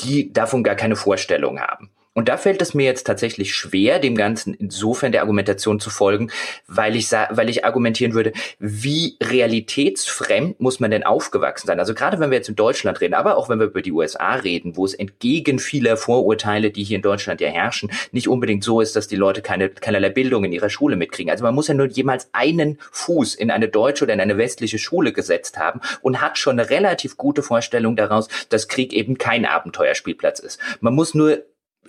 die 0.00 0.34
davon 0.34 0.62
gar 0.62 0.74
keine 0.74 0.96
Vorstellung 0.96 1.58
haben. 1.58 1.90
Und 2.16 2.30
da 2.30 2.38
fällt 2.38 2.62
es 2.62 2.72
mir 2.72 2.86
jetzt 2.86 3.06
tatsächlich 3.06 3.54
schwer, 3.54 3.98
dem 3.98 4.14
Ganzen 4.14 4.54
insofern 4.54 5.12
der 5.12 5.20
Argumentation 5.20 5.80
zu 5.80 5.90
folgen, 5.90 6.30
weil 6.66 6.96
ich, 6.96 7.12
weil 7.12 7.50
ich 7.50 7.66
argumentieren 7.66 8.14
würde, 8.14 8.32
wie 8.58 9.18
realitätsfremd 9.22 10.58
muss 10.58 10.80
man 10.80 10.90
denn 10.90 11.04
aufgewachsen 11.04 11.66
sein? 11.66 11.78
Also 11.78 11.92
gerade 11.92 12.18
wenn 12.18 12.30
wir 12.30 12.38
jetzt 12.38 12.48
in 12.48 12.56
Deutschland 12.56 13.02
reden, 13.02 13.12
aber 13.12 13.36
auch 13.36 13.50
wenn 13.50 13.58
wir 13.58 13.66
über 13.66 13.82
die 13.82 13.92
USA 13.92 14.32
reden, 14.32 14.78
wo 14.78 14.86
es 14.86 14.94
entgegen 14.94 15.58
vieler 15.58 15.98
Vorurteile, 15.98 16.70
die 16.70 16.84
hier 16.84 16.96
in 16.96 17.02
Deutschland 17.02 17.42
ja 17.42 17.48
herrschen, 17.48 17.90
nicht 18.12 18.28
unbedingt 18.28 18.64
so 18.64 18.80
ist, 18.80 18.96
dass 18.96 19.08
die 19.08 19.16
Leute 19.16 19.42
keine, 19.42 19.68
keinerlei 19.68 20.08
Bildung 20.08 20.42
in 20.44 20.52
ihrer 20.52 20.70
Schule 20.70 20.96
mitkriegen. 20.96 21.30
Also 21.30 21.44
man 21.44 21.54
muss 21.54 21.68
ja 21.68 21.74
nur 21.74 21.86
jemals 21.86 22.30
einen 22.32 22.78
Fuß 22.92 23.34
in 23.34 23.50
eine 23.50 23.68
deutsche 23.68 24.04
oder 24.04 24.14
in 24.14 24.22
eine 24.22 24.38
westliche 24.38 24.78
Schule 24.78 25.12
gesetzt 25.12 25.58
haben 25.58 25.82
und 26.00 26.22
hat 26.22 26.38
schon 26.38 26.58
eine 26.58 26.70
relativ 26.70 27.18
gute 27.18 27.42
Vorstellung 27.42 27.94
daraus, 27.94 28.28
dass 28.48 28.68
Krieg 28.68 28.94
eben 28.94 29.18
kein 29.18 29.44
Abenteuerspielplatz 29.44 30.38
ist. 30.38 30.58
Man 30.80 30.94
muss 30.94 31.14
nur 31.14 31.42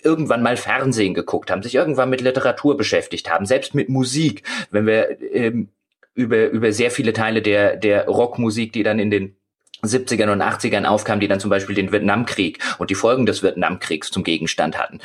irgendwann 0.03 0.43
mal 0.43 0.57
Fernsehen 0.57 1.13
geguckt 1.13 1.49
haben, 1.49 1.63
sich 1.63 1.75
irgendwann 1.75 2.09
mit 2.09 2.21
Literatur 2.21 2.77
beschäftigt 2.77 3.29
haben, 3.29 3.45
selbst 3.45 3.75
mit 3.75 3.89
Musik. 3.89 4.43
Wenn 4.71 4.85
wir 4.85 5.21
ähm, 5.33 5.69
über, 6.13 6.49
über 6.49 6.71
sehr 6.73 6.91
viele 6.91 7.13
Teile 7.13 7.41
der, 7.41 7.77
der 7.77 8.07
Rockmusik, 8.07 8.73
die 8.73 8.83
dann 8.83 8.99
in 8.99 9.11
den 9.11 9.36
70ern 9.83 10.31
und 10.31 10.41
80ern 10.41 10.85
aufkam, 10.85 11.19
die 11.19 11.27
dann 11.27 11.39
zum 11.39 11.49
Beispiel 11.49 11.75
den 11.75 11.91
Vietnamkrieg 11.91 12.59
und 12.79 12.89
die 12.89 12.95
Folgen 12.95 13.25
des 13.25 13.43
Vietnamkriegs 13.43 14.11
zum 14.11 14.23
Gegenstand 14.23 14.77
hatten. 14.77 14.99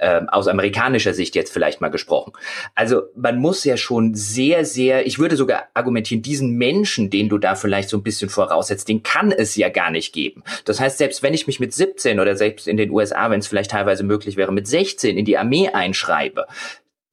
Ähm, 0.00 0.28
aus 0.28 0.48
amerikanischer 0.48 1.14
Sicht 1.14 1.36
jetzt 1.36 1.52
vielleicht 1.52 1.80
mal 1.80 1.88
gesprochen. 1.88 2.32
Also 2.74 3.02
man 3.14 3.38
muss 3.38 3.64
ja 3.64 3.76
schon 3.76 4.14
sehr, 4.14 4.64
sehr, 4.64 5.06
ich 5.06 5.18
würde 5.18 5.36
sogar 5.36 5.68
argumentieren, 5.74 6.22
diesen 6.22 6.56
Menschen, 6.56 7.10
den 7.10 7.28
du 7.28 7.38
da 7.38 7.54
vielleicht 7.54 7.88
so 7.88 7.98
ein 7.98 8.02
bisschen 8.02 8.28
voraussetzt, 8.28 8.88
den 8.88 9.02
kann 9.02 9.30
es 9.30 9.54
ja 9.56 9.68
gar 9.68 9.90
nicht 9.90 10.12
geben. 10.12 10.42
Das 10.64 10.80
heißt, 10.80 10.98
selbst 10.98 11.22
wenn 11.22 11.32
ich 11.32 11.46
mich 11.46 11.60
mit 11.60 11.72
17 11.72 12.18
oder 12.18 12.36
selbst 12.36 12.66
in 12.66 12.76
den 12.76 12.90
USA, 12.90 13.30
wenn 13.30 13.40
es 13.40 13.46
vielleicht 13.46 13.70
teilweise 13.70 14.02
möglich 14.02 14.36
wäre, 14.36 14.52
mit 14.52 14.66
16 14.66 15.16
in 15.16 15.24
die 15.24 15.38
Armee 15.38 15.68
einschreibe, 15.68 16.46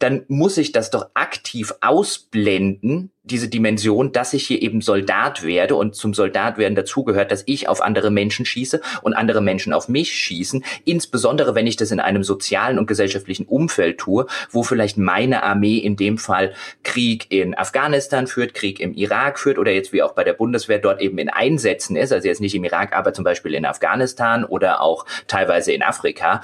dann 0.01 0.23
muss 0.27 0.57
ich 0.57 0.71
das 0.71 0.89
doch 0.89 1.11
aktiv 1.13 1.73
ausblenden, 1.81 3.11
diese 3.23 3.47
Dimension, 3.47 4.11
dass 4.11 4.33
ich 4.33 4.47
hier 4.47 4.61
eben 4.61 4.81
Soldat 4.81 5.43
werde 5.43 5.75
und 5.75 5.95
zum 5.95 6.15
Soldat 6.15 6.57
werden 6.57 6.73
dazugehört, 6.73 7.31
dass 7.31 7.43
ich 7.45 7.69
auf 7.69 7.81
andere 7.81 8.09
Menschen 8.09 8.45
schieße 8.45 8.81
und 9.03 9.13
andere 9.13 9.41
Menschen 9.41 9.73
auf 9.73 9.87
mich 9.87 10.11
schießen, 10.13 10.63
insbesondere 10.85 11.53
wenn 11.53 11.67
ich 11.67 11.75
das 11.75 11.91
in 11.91 11.99
einem 11.99 12.23
sozialen 12.23 12.79
und 12.79 12.87
gesellschaftlichen 12.87 13.45
Umfeld 13.45 13.99
tue, 13.99 14.25
wo 14.49 14.63
vielleicht 14.63 14.97
meine 14.97 15.43
Armee 15.43 15.77
in 15.77 15.95
dem 15.95 16.17
Fall 16.17 16.53
Krieg 16.83 17.27
in 17.29 17.55
Afghanistan 17.55 18.25
führt, 18.25 18.55
Krieg 18.55 18.79
im 18.79 18.93
Irak 18.93 19.37
führt 19.37 19.59
oder 19.59 19.71
jetzt 19.71 19.93
wie 19.93 20.01
auch 20.01 20.13
bei 20.13 20.23
der 20.23 20.33
Bundeswehr 20.33 20.79
dort 20.79 20.99
eben 20.99 21.19
in 21.19 21.29
Einsätzen 21.29 21.95
ist, 21.95 22.11
also 22.11 22.27
jetzt 22.27 22.41
nicht 22.41 22.55
im 22.55 22.63
Irak, 22.63 22.93
aber 22.93 23.13
zum 23.13 23.23
Beispiel 23.23 23.53
in 23.53 23.65
Afghanistan 23.65 24.43
oder 24.45 24.81
auch 24.81 25.05
teilweise 25.27 25.71
in 25.71 25.83
Afrika, 25.83 26.41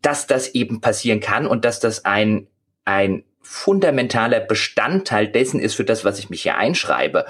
dass 0.00 0.26
das 0.26 0.54
eben 0.54 0.80
passieren 0.80 1.20
kann 1.20 1.46
und 1.46 1.64
dass 1.64 1.80
das 1.80 2.04
ein 2.04 2.46
ein 2.84 3.24
fundamentaler 3.40 4.40
Bestandteil 4.40 5.28
dessen 5.28 5.60
ist 5.60 5.74
für 5.74 5.84
das, 5.84 6.04
was 6.04 6.18
ich 6.18 6.30
mich 6.30 6.42
hier 6.42 6.56
einschreibe, 6.56 7.26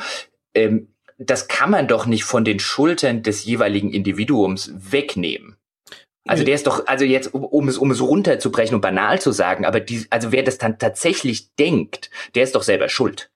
ähm, 0.55 0.95
das 1.19 1.49
kann 1.49 1.71
man 1.71 1.89
doch 1.89 2.07
nicht 2.07 2.25
von 2.25 2.45
den 2.45 2.59
Schultern 2.59 3.23
des 3.23 3.45
jeweiligen 3.45 3.91
Individuums 3.91 4.73
wegnehmen. 4.75 5.57
Also 6.27 6.43
der 6.43 6.55
ist 6.55 6.67
doch, 6.67 6.87
also 6.87 7.05
jetzt, 7.05 7.35
um, 7.35 7.45
um 7.45 7.69
es, 7.69 7.77
um 7.77 7.91
es 7.91 8.01
runterzubrechen 8.01 8.75
und 8.75 8.81
banal 8.81 9.21
zu 9.21 9.31
sagen, 9.31 9.67
aber 9.67 9.81
die, 9.81 10.07
also 10.11 10.33
wer 10.33 10.43
das 10.43 10.57
dann 10.59 10.79
tatsächlich 10.79 11.55
denkt, 11.57 12.11
der 12.35 12.45
ist 12.45 12.55
doch 12.55 12.63
selber 12.63 12.89
schuld. 12.89 13.31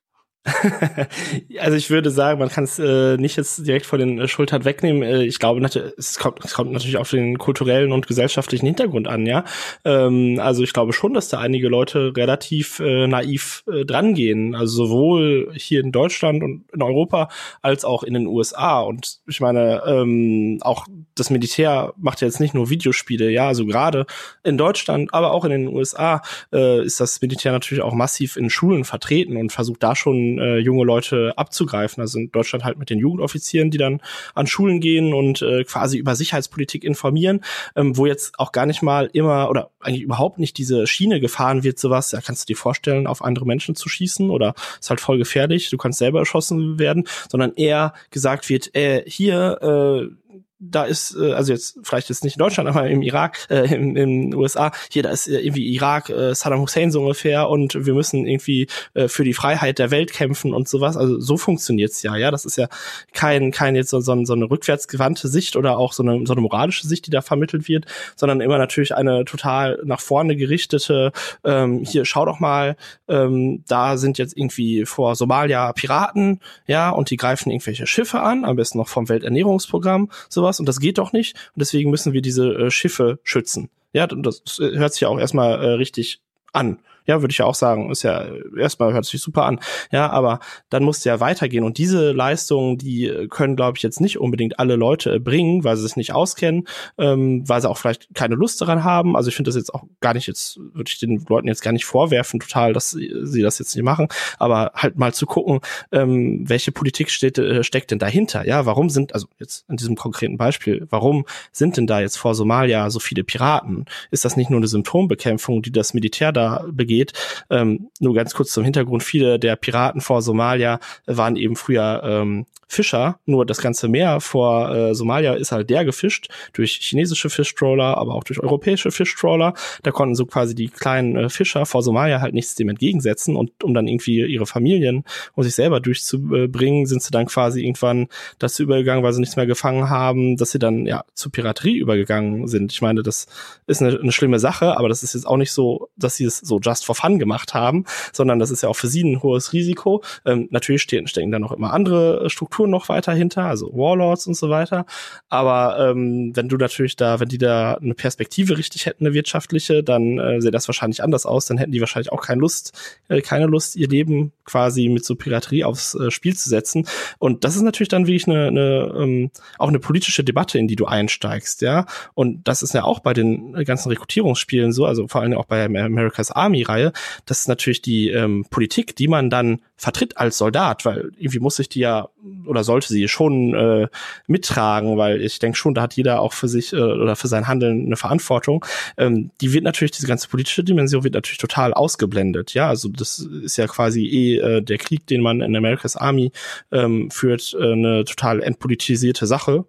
also 1.60 1.76
ich 1.76 1.90
würde 1.90 2.10
sagen, 2.10 2.38
man 2.38 2.48
kann 2.48 2.64
es 2.64 2.78
äh, 2.78 3.16
nicht 3.16 3.36
jetzt 3.36 3.66
direkt 3.66 3.86
von 3.86 3.98
den 3.98 4.18
äh, 4.18 4.28
Schultern 4.28 4.64
wegnehmen. 4.64 5.02
Äh, 5.02 5.24
ich 5.24 5.38
glaube, 5.38 5.64
es 5.96 6.18
kommt, 6.18 6.44
es 6.44 6.54
kommt 6.54 6.72
natürlich 6.72 6.96
auf 6.96 7.10
den 7.10 7.38
kulturellen 7.38 7.92
und 7.92 8.06
gesellschaftlichen 8.06 8.66
Hintergrund 8.66 9.08
an, 9.08 9.26
ja. 9.26 9.44
Ähm, 9.84 10.40
also 10.40 10.62
ich 10.62 10.72
glaube 10.72 10.92
schon, 10.92 11.14
dass 11.14 11.28
da 11.28 11.38
einige 11.38 11.68
Leute 11.68 12.12
relativ 12.16 12.80
äh, 12.80 13.06
naiv 13.06 13.64
äh, 13.70 13.84
drangehen. 13.84 14.54
Also 14.54 14.86
sowohl 14.86 15.52
hier 15.54 15.80
in 15.80 15.92
Deutschland 15.92 16.42
und 16.42 16.64
in 16.72 16.82
Europa 16.82 17.28
als 17.62 17.84
auch 17.84 18.02
in 18.02 18.14
den 18.14 18.26
USA. 18.26 18.80
Und 18.80 19.20
ich 19.26 19.40
meine, 19.40 19.82
ähm, 19.86 20.58
auch 20.62 20.86
das 21.14 21.30
Militär 21.30 21.92
macht 21.96 22.20
ja 22.20 22.28
jetzt 22.28 22.40
nicht 22.40 22.54
nur 22.54 22.70
Videospiele, 22.70 23.30
ja. 23.30 23.48
Also 23.48 23.66
gerade 23.66 24.06
in 24.44 24.58
Deutschland, 24.58 25.12
aber 25.12 25.32
auch 25.32 25.44
in 25.44 25.50
den 25.50 25.68
USA 25.68 26.22
äh, 26.52 26.84
ist 26.84 27.00
das 27.00 27.20
Militär 27.20 27.52
natürlich 27.52 27.82
auch 27.82 27.94
massiv 27.94 28.36
in 28.36 28.50
Schulen 28.50 28.84
vertreten 28.84 29.36
und 29.36 29.52
versucht 29.52 29.82
da 29.82 29.94
schon 29.94 30.37
äh, 30.40 30.58
junge 30.58 30.84
Leute 30.84 31.32
abzugreifen. 31.36 32.00
Also 32.00 32.18
in 32.18 32.30
Deutschland 32.30 32.64
halt 32.64 32.78
mit 32.78 32.90
den 32.90 32.98
Jugendoffizieren, 32.98 33.70
die 33.70 33.78
dann 33.78 34.00
an 34.34 34.46
Schulen 34.46 34.80
gehen 34.80 35.14
und 35.14 35.42
äh, 35.42 35.64
quasi 35.64 35.98
über 35.98 36.14
Sicherheitspolitik 36.14 36.84
informieren, 36.84 37.40
ähm, 37.76 37.96
wo 37.96 38.06
jetzt 38.06 38.38
auch 38.38 38.52
gar 38.52 38.66
nicht 38.66 38.82
mal 38.82 39.10
immer 39.12 39.50
oder 39.50 39.70
eigentlich 39.80 40.02
überhaupt 40.02 40.38
nicht 40.38 40.58
diese 40.58 40.86
Schiene 40.86 41.20
gefahren 41.20 41.62
wird, 41.62 41.78
sowas, 41.78 42.12
ja, 42.12 42.20
kannst 42.20 42.48
du 42.48 42.52
dir 42.52 42.56
vorstellen, 42.56 43.06
auf 43.06 43.22
andere 43.22 43.46
Menschen 43.46 43.74
zu 43.74 43.88
schießen 43.88 44.30
oder 44.30 44.54
ist 44.80 44.90
halt 44.90 45.00
voll 45.00 45.18
gefährlich, 45.18 45.70
du 45.70 45.76
kannst 45.76 45.98
selber 45.98 46.18
erschossen 46.20 46.78
werden, 46.78 47.04
sondern 47.30 47.54
eher 47.54 47.94
gesagt 48.10 48.48
wird, 48.48 48.74
äh, 48.74 49.02
hier, 49.06 49.58
äh, 49.62 50.14
da 50.60 50.84
ist, 50.84 51.16
äh, 51.16 51.32
also 51.32 51.52
jetzt 51.52 51.78
vielleicht 51.82 52.08
jetzt 52.08 52.24
nicht 52.24 52.36
in 52.36 52.40
Deutschland, 52.40 52.68
aber 52.68 52.88
im 52.88 53.02
Irak, 53.02 53.46
äh, 53.50 53.74
im, 53.74 53.96
im 53.96 54.34
USA, 54.34 54.72
hier, 54.90 55.02
da 55.02 55.10
ist 55.10 55.28
irgendwie 55.28 55.72
Irak, 55.74 56.10
äh, 56.10 56.34
Saddam 56.34 56.60
Hussein 56.60 56.90
so 56.90 57.00
ungefähr 57.00 57.48
und 57.48 57.86
wir 57.86 57.94
müssen 57.94 58.26
irgendwie 58.26 58.66
äh, 58.94 59.08
für 59.08 59.24
die 59.24 59.34
Freiheit 59.34 59.78
der 59.78 59.90
Welt 59.90 60.12
kämpfen 60.12 60.52
und 60.52 60.68
sowas. 60.68 60.96
Also 60.96 61.20
so 61.20 61.36
funktioniert's 61.36 62.02
ja, 62.02 62.16
ja. 62.16 62.30
Das 62.30 62.44
ist 62.44 62.56
ja 62.56 62.68
kein, 63.12 63.52
kein 63.52 63.76
jetzt 63.76 63.90
so, 63.90 64.00
so, 64.00 64.24
so 64.24 64.32
eine 64.32 64.50
rückwärtsgewandte 64.50 65.28
Sicht 65.28 65.54
oder 65.56 65.78
auch 65.78 65.92
so 65.92 66.02
eine, 66.02 66.26
so 66.26 66.32
eine 66.32 66.42
moralische 66.42 66.86
Sicht, 66.86 67.06
die 67.06 67.10
da 67.10 67.20
vermittelt 67.20 67.68
wird, 67.68 67.86
sondern 68.16 68.40
immer 68.40 68.58
natürlich 68.58 68.94
eine 68.94 69.24
total 69.24 69.80
nach 69.84 70.00
vorne 70.00 70.36
gerichtete, 70.36 71.12
ähm, 71.44 71.84
hier, 71.84 72.04
schau 72.04 72.24
doch 72.24 72.40
mal, 72.40 72.76
ähm, 73.06 73.62
da 73.68 73.96
sind 73.96 74.18
jetzt 74.18 74.36
irgendwie 74.36 74.84
vor 74.84 75.14
Somalia 75.14 75.72
Piraten, 75.72 76.40
ja, 76.66 76.90
und 76.90 77.10
die 77.10 77.16
greifen 77.16 77.50
irgendwelche 77.50 77.86
Schiffe 77.86 78.20
an, 78.20 78.44
am 78.44 78.56
besten 78.56 78.78
noch 78.78 78.88
vom 78.88 79.08
Welternährungsprogramm, 79.08 80.10
sowas 80.28 80.47
sowas 80.48 80.60
und 80.60 80.66
das 80.66 80.80
geht 80.80 80.98
doch 80.98 81.12
nicht 81.12 81.34
und 81.54 81.60
deswegen 81.60 81.90
müssen 81.90 82.12
wir 82.12 82.22
diese 82.22 82.52
äh, 82.54 82.70
Schiffe 82.70 83.18
schützen. 83.22 83.70
Ja, 83.92 84.06
das 84.06 84.42
hört 84.58 84.92
sich 84.92 85.02
ja 85.02 85.08
auch 85.08 85.18
erstmal 85.18 85.62
äh, 85.62 85.68
richtig 85.72 86.20
an. 86.52 86.78
Ja, 87.08 87.22
würde 87.22 87.32
ich 87.32 87.38
ja 87.38 87.46
auch 87.46 87.54
sagen, 87.54 87.90
ist 87.90 88.04
ja 88.04 88.26
erstmal 88.56 88.92
hört 88.92 89.06
sich 89.06 89.20
super 89.20 89.44
an. 89.44 89.58
Ja, 89.90 90.10
aber 90.10 90.40
dann 90.70 90.84
muss 90.84 91.02
ja 91.04 91.20
weitergehen 91.20 91.64
und 91.64 91.78
diese 91.78 92.12
Leistungen, 92.12 92.78
die 92.78 93.26
können, 93.30 93.56
glaube 93.56 93.78
ich, 93.78 93.82
jetzt 93.82 94.00
nicht 94.00 94.18
unbedingt 94.18 94.58
alle 94.58 94.76
Leute 94.76 95.18
bringen, 95.18 95.64
weil 95.64 95.76
sie 95.76 95.86
es 95.86 95.96
nicht 95.96 96.12
auskennen, 96.12 96.68
ähm, 96.98 97.48
weil 97.48 97.60
sie 97.60 97.68
auch 97.68 97.78
vielleicht 97.78 98.14
keine 98.14 98.34
Lust 98.34 98.60
daran 98.60 98.84
haben. 98.84 99.16
Also 99.16 99.28
ich 99.30 99.36
finde 99.36 99.48
das 99.48 99.56
jetzt 99.56 99.74
auch 99.74 99.84
gar 100.00 100.14
nicht 100.14 100.26
jetzt 100.26 100.58
würde 100.58 100.90
ich 100.92 100.98
den 100.98 101.24
Leuten 101.28 101.48
jetzt 101.48 101.62
gar 101.62 101.72
nicht 101.72 101.86
vorwerfen, 101.86 102.40
total, 102.40 102.72
dass 102.72 102.90
sie 102.90 103.42
das 103.42 103.58
jetzt 103.58 103.74
nicht 103.74 103.84
machen, 103.84 104.08
aber 104.38 104.72
halt 104.74 104.98
mal 104.98 105.14
zu 105.14 105.26
gucken, 105.26 105.60
ähm, 105.92 106.48
welche 106.48 106.72
Politik 106.72 107.10
steht, 107.10 107.38
äh, 107.38 107.64
steckt 107.64 107.90
denn 107.90 107.98
dahinter? 107.98 108.46
Ja, 108.46 108.66
warum 108.66 108.90
sind 108.90 109.14
also 109.14 109.26
jetzt 109.38 109.64
in 109.68 109.76
diesem 109.76 109.96
konkreten 109.96 110.36
Beispiel, 110.36 110.86
warum 110.90 111.24
sind 111.52 111.76
denn 111.76 111.86
da 111.86 112.00
jetzt 112.00 112.18
vor 112.18 112.34
Somalia 112.34 112.90
so 112.90 113.00
viele 113.00 113.24
Piraten? 113.24 113.86
Ist 114.10 114.24
das 114.24 114.36
nicht 114.36 114.50
nur 114.50 114.58
eine 114.58 114.68
Symptombekämpfung, 114.68 115.62
die 115.62 115.72
das 115.72 115.94
Militär 115.94 116.32
da 116.32 116.64
begeht? 116.70 116.97
Geht. 116.98 117.12
Ähm, 117.50 117.90
nur 118.00 118.14
ganz 118.14 118.34
kurz 118.34 118.52
zum 118.52 118.64
Hintergrund. 118.64 119.02
Viele 119.02 119.38
der 119.38 119.56
Piraten 119.56 120.00
vor 120.00 120.22
Somalia 120.22 120.80
waren 121.06 121.36
eben 121.36 121.56
früher 121.56 122.02
ähm, 122.04 122.46
Fischer, 122.70 123.18
nur 123.24 123.46
das 123.46 123.58
ganze 123.58 123.88
Meer 123.88 124.20
vor 124.20 124.70
äh, 124.74 124.94
Somalia 124.94 125.32
ist 125.32 125.52
halt 125.52 125.70
der 125.70 125.86
gefischt 125.86 126.28
durch 126.52 126.78
chinesische 126.82 127.30
Fischtrawler, 127.30 127.96
aber 127.96 128.14
auch 128.14 128.24
durch 128.24 128.40
europäische 128.40 128.90
Fischtrawler. 128.90 129.54
Da 129.82 129.90
konnten 129.90 130.14
so 130.14 130.26
quasi 130.26 130.54
die 130.54 130.68
kleinen 130.68 131.16
äh, 131.16 131.28
Fischer 131.30 131.64
vor 131.64 131.82
Somalia 131.82 132.20
halt 132.20 132.34
nichts 132.34 132.56
dem 132.56 132.68
entgegensetzen 132.68 133.36
und 133.36 133.64
um 133.64 133.72
dann 133.72 133.88
irgendwie 133.88 134.22
ihre 134.22 134.44
Familien 134.44 135.04
und 135.34 135.44
sich 135.44 135.54
selber 135.54 135.80
durchzubringen, 135.80 136.84
sind 136.84 137.02
sie 137.02 137.10
dann 137.10 137.24
quasi 137.24 137.62
irgendwann 137.64 138.08
dazu 138.38 138.64
übergegangen, 138.64 139.02
weil 139.02 139.14
sie 139.14 139.20
nichts 139.20 139.36
mehr 139.36 139.46
gefangen 139.46 139.88
haben, 139.88 140.36
dass 140.36 140.50
sie 140.50 140.58
dann 140.58 140.84
ja 140.84 141.04
zu 141.14 141.30
Piraterie 141.30 141.78
übergegangen 141.78 142.48
sind. 142.48 142.70
Ich 142.72 142.82
meine, 142.82 143.02
das 143.02 143.28
ist 143.66 143.80
eine, 143.80 143.98
eine 143.98 144.12
schlimme 144.12 144.38
Sache, 144.38 144.76
aber 144.76 144.90
das 144.90 145.02
ist 145.02 145.14
jetzt 145.14 145.26
auch 145.26 145.38
nicht 145.38 145.52
so, 145.52 145.88
dass 145.96 146.16
sie 146.16 146.26
es 146.26 146.36
so 146.38 146.60
just 146.60 146.77
for 146.84 146.94
fun 146.94 147.18
gemacht 147.18 147.54
haben, 147.54 147.84
sondern 148.12 148.38
das 148.38 148.50
ist 148.50 148.62
ja 148.62 148.68
auch 148.68 148.76
für 148.76 148.88
sie 148.88 149.04
ein 149.04 149.22
hohes 149.22 149.52
Risiko. 149.52 150.02
Ähm, 150.24 150.48
natürlich 150.50 150.82
stehen, 150.82 151.06
stecken 151.06 151.30
da 151.30 151.38
noch 151.38 151.52
immer 151.52 151.72
andere 151.72 152.24
äh, 152.24 152.30
Strukturen 152.30 152.70
noch 152.70 152.88
weiter 152.88 153.12
hinter, 153.12 153.44
also 153.44 153.70
Warlords 153.72 154.26
und 154.26 154.34
so 154.34 154.50
weiter. 154.50 154.86
Aber 155.28 155.78
ähm, 155.78 156.32
wenn 156.34 156.48
du 156.48 156.56
natürlich 156.56 156.96
da, 156.96 157.20
wenn 157.20 157.28
die 157.28 157.38
da 157.38 157.74
eine 157.74 157.94
Perspektive 157.94 158.58
richtig 158.58 158.86
hätten, 158.86 159.06
eine 159.06 159.14
wirtschaftliche, 159.14 159.82
dann 159.82 160.18
äh, 160.18 160.40
sähe 160.40 160.50
das 160.50 160.68
wahrscheinlich 160.68 161.02
anders 161.02 161.26
aus. 161.26 161.46
Dann 161.46 161.58
hätten 161.58 161.72
die 161.72 161.80
wahrscheinlich 161.80 162.12
auch 162.12 162.22
keine 162.22 162.40
Lust, 162.40 162.72
äh, 163.08 163.20
keine 163.20 163.46
Lust, 163.46 163.76
ihr 163.76 163.88
Leben 163.88 164.32
quasi 164.44 164.88
mit 164.88 165.04
so 165.04 165.14
Piraterie 165.14 165.64
aufs 165.64 165.94
äh, 165.94 166.10
Spiel 166.10 166.36
zu 166.36 166.48
setzen. 166.48 166.86
Und 167.18 167.44
das 167.44 167.56
ist 167.56 167.62
natürlich 167.62 167.88
dann 167.88 168.06
wirklich 168.06 168.26
eine, 168.26 168.48
eine 168.48 168.94
ähm, 168.96 169.30
auch 169.58 169.68
eine 169.68 169.78
politische 169.78 170.24
Debatte, 170.24 170.58
in 170.58 170.68
die 170.68 170.76
du 170.76 170.86
einsteigst, 170.86 171.62
ja. 171.62 171.86
Und 172.14 172.46
das 172.48 172.62
ist 172.62 172.74
ja 172.74 172.84
auch 172.84 173.00
bei 173.00 173.12
den 173.12 173.52
ganzen 173.64 173.88
Rekrutierungsspielen 173.90 174.72
so, 174.72 174.86
also 174.86 175.08
vor 175.08 175.20
allem 175.20 175.34
auch 175.34 175.46
bei 175.46 175.64
America's 175.64 176.30
Army 176.30 176.62
Reihe, 176.68 176.92
das 177.26 177.40
ist 177.40 177.48
natürlich 177.48 177.82
die 177.82 178.10
ähm, 178.10 178.46
Politik, 178.50 178.96
die 178.96 179.08
man 179.08 179.30
dann 179.30 179.60
vertritt 179.76 180.16
als 180.16 180.38
Soldat, 180.38 180.84
weil 180.84 181.12
irgendwie 181.16 181.38
muss 181.38 181.58
ich 181.58 181.68
die 181.68 181.80
ja 181.80 182.08
oder 182.46 182.64
sollte 182.64 182.88
sie 182.88 183.08
schon 183.08 183.54
äh, 183.54 183.88
mittragen, 184.26 184.96
weil 184.96 185.22
ich 185.22 185.38
denke 185.38 185.56
schon, 185.56 185.74
da 185.74 185.82
hat 185.82 185.94
jeder 185.94 186.20
auch 186.20 186.32
für 186.32 186.48
sich 186.48 186.72
äh, 186.72 186.76
oder 186.76 187.16
für 187.16 187.28
sein 187.28 187.46
Handeln 187.46 187.86
eine 187.86 187.96
Verantwortung. 187.96 188.64
Ähm, 188.96 189.30
die 189.40 189.52
wird 189.52 189.64
natürlich, 189.64 189.92
diese 189.92 190.06
ganze 190.06 190.28
politische 190.28 190.64
Dimension 190.64 191.04
wird 191.04 191.14
natürlich 191.14 191.38
total 191.38 191.74
ausgeblendet. 191.74 192.54
Ja, 192.54 192.68
also 192.68 192.88
das 192.88 193.18
ist 193.18 193.56
ja 193.56 193.66
quasi 193.66 194.04
eh 194.04 194.36
äh, 194.38 194.62
der 194.62 194.78
Krieg, 194.78 195.06
den 195.06 195.20
man 195.20 195.40
in 195.40 195.56
America's 195.56 195.96
Army 195.96 196.32
ähm, 196.72 197.10
führt, 197.10 197.56
äh, 197.58 197.72
eine 197.72 198.04
total 198.04 198.42
entpolitisierte 198.42 199.26
Sache. 199.26 199.64